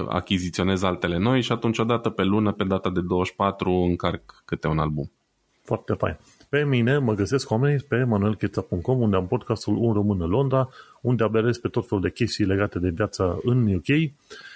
achiziționez 0.10 0.84
altele 0.84 1.18
noi 1.18 1.42
și 1.42 1.52
atunci 1.52 1.78
odată 1.78 2.10
pe 2.10 2.24
lună, 2.24 2.52
pe 2.52 2.64
data 2.64 2.90
de 2.90 3.02
24, 3.02 3.72
încarc 3.72 4.42
câte 4.46 4.68
un 4.68 4.80
album. 4.80 5.12
Foarte 5.64 5.94
fain. 5.94 6.18
Pe 6.52 6.64
mine 6.64 6.98
mă 6.98 7.14
găsesc 7.14 7.50
oamenii 7.50 7.80
pe 7.88 8.04
manuelcheta.com 8.04 9.02
unde 9.02 9.16
am 9.16 9.28
podcastul 9.28 9.76
Un 9.78 9.94
Român 9.94 10.22
în 10.22 10.30
Londra, 10.30 10.70
unde 11.02 11.24
aberez 11.24 11.58
pe 11.58 11.68
tot 11.68 11.88
felul 11.88 12.04
de 12.04 12.12
chestii 12.12 12.46
legate 12.46 12.80
de 12.80 12.90
viața 12.90 13.40
în 13.44 13.74
UK, 13.74 14.12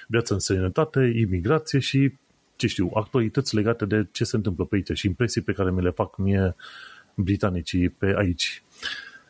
viața 0.08 0.34
în 0.34 0.40
străinătate, 0.40 1.14
imigrație 1.16 1.80
și, 1.80 2.14
ce 2.56 2.68
știu, 2.68 2.92
actualități 2.94 3.56
legate 3.56 3.86
de 3.86 4.08
ce 4.12 4.24
se 4.24 4.36
întâmplă 4.36 4.66
pe 4.66 4.76
aici 4.76 4.98
și 4.98 5.08
impresii 5.08 5.42
pe 5.42 5.52
care 5.52 5.72
mi 5.72 5.82
le 5.82 5.90
fac 5.90 6.18
mie 6.18 6.56
britanicii 7.16 7.90
pe 7.90 8.14
aici. 8.18 8.64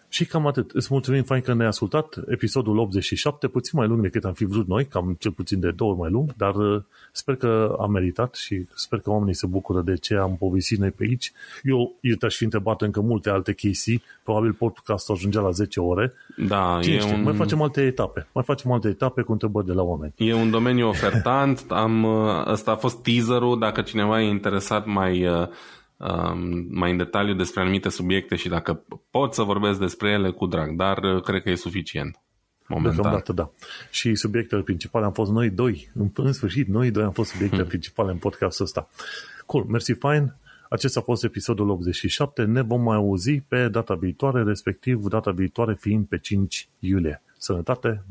Și 0.10 0.26
cam 0.26 0.48
atât. 0.48 0.72
Îți 0.72 0.88
mulțumim 0.90 1.23
fain 1.23 1.41
că 1.41 1.53
ne-ai 1.53 1.68
ascultat. 1.68 2.15
Episodul 2.27 2.77
87, 2.77 3.48
puțin 3.48 3.80
mai 3.80 3.88
lung 3.88 4.02
decât 4.02 4.26
am 4.26 4.34
fi 4.34 4.45
vrut 4.45 4.68
noi, 4.68 4.86
cam 4.86 5.15
cel 5.19 5.32
puțin 5.32 5.60
de 5.60 5.72
două 5.72 5.91
ori 5.91 5.99
mai 5.99 6.10
lung, 6.10 6.34
dar 6.38 6.56
uh, 6.56 6.82
sper 7.11 7.36
că 7.36 7.76
a 7.80 7.86
meritat 7.86 8.36
și 8.36 8.65
sper 8.73 8.99
că 8.99 9.10
oamenii 9.10 9.34
se 9.34 9.48
bucură 9.48 9.82
de 9.82 9.95
ce 9.95 10.15
am 10.15 10.36
povestit 10.38 10.77
noi 10.77 10.91
pe 10.91 11.03
aici. 11.07 11.32
Eu, 11.64 11.95
eu 12.02 12.15
te-aș 12.15 12.36
fi 12.36 12.44
întrebat 12.44 12.82
încă 12.82 13.02
multe 13.02 13.30
alte 13.30 13.53
chestii, 13.53 14.03
probabil 14.23 14.53
podcastul 14.53 15.15
ajungea 15.15 15.41
la 15.41 15.52
10 15.52 15.80
ore. 15.80 16.14
Da, 16.38 16.80
Cine 16.82 16.95
e 16.95 16.99
știe, 16.99 17.14
un... 17.14 17.23
mai 17.23 17.34
facem 17.34 17.61
alte 17.61 17.82
etape. 17.82 18.27
Mai 18.32 18.44
facem 18.44 18.72
alte 18.72 18.88
etape 18.88 19.22
cu 19.22 19.32
întrebări 19.32 19.65
de 19.65 19.73
la 19.73 19.82
oameni. 19.82 20.14
E 20.18 20.34
un 20.34 20.49
domeniu 20.49 20.88
ofertant. 20.88 21.65
am, 21.69 22.03
uh, 22.03 22.48
ăsta 22.48 22.72
a 22.72 22.76
fost 22.76 23.03
teaserul. 23.03 23.60
Dacă 23.60 23.82
cineva 23.82 24.22
e 24.22 24.27
interesat 24.27 24.86
mai 24.86 25.27
uh, 25.27 25.34
Um, 25.38 25.52
mai 26.70 26.92
în 26.92 26.98
detaliu 26.98 27.34
despre 27.34 27.62
anumite 27.62 27.90
subiecte 27.90 28.36
și 28.36 28.50
dacă 28.50 28.84
pot 29.12 29.34
să 29.34 29.42
vorbesc 29.42 29.80
despre 29.80 30.10
ele 30.10 30.32
cu 30.32 30.46
drag, 30.46 30.76
dar 30.76 30.98
uh, 30.98 31.22
cred 31.22 31.42
că 31.42 31.50
e 31.50 31.56
suficient. 31.56 32.20
Momentan. 32.68 32.94
Deocamdată, 32.94 33.34
da. 33.34 33.52
Și 33.92 34.16
subiectele 34.16 34.62
principale 34.62 35.06
am 35.06 35.12
fost 35.12 35.32
noi 35.32 35.50
doi. 35.50 35.92
În, 35.94 36.10
în 36.16 36.34
sfârșit, 36.34 36.68
noi 36.68 36.92
doi 36.92 37.04
am 37.04 37.12
fost 37.12 37.30
subiectele 37.30 37.62
hmm. 37.62 37.70
principale 37.70 38.12
în 38.12 38.18
podcastul 38.18 38.66
ăsta. 38.66 38.88
Cool, 39.46 39.64
mersi 39.64 39.94
fine. 39.94 40.38
Acesta 40.70 41.00
a 41.00 41.04
fost 41.04 41.24
episodul 41.24 41.70
87. 41.70 42.44
Ne 42.44 42.62
vom 42.62 42.82
mai 42.82 42.96
auzi 42.96 43.40
pe 43.40 43.68
data 43.68 43.96
viitoare, 43.96 44.44
respectiv 44.44 45.04
data 45.08 45.32
viitoare 45.32 45.76
fiind 45.80 46.06
pe 46.06 46.18
5 46.18 46.70
iulie. 46.80 47.22
Sănătate, 47.38 48.04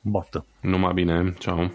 baftă! 0.00 0.46
Numai 0.60 0.92
bine, 0.92 1.34
ceau! 1.38 1.70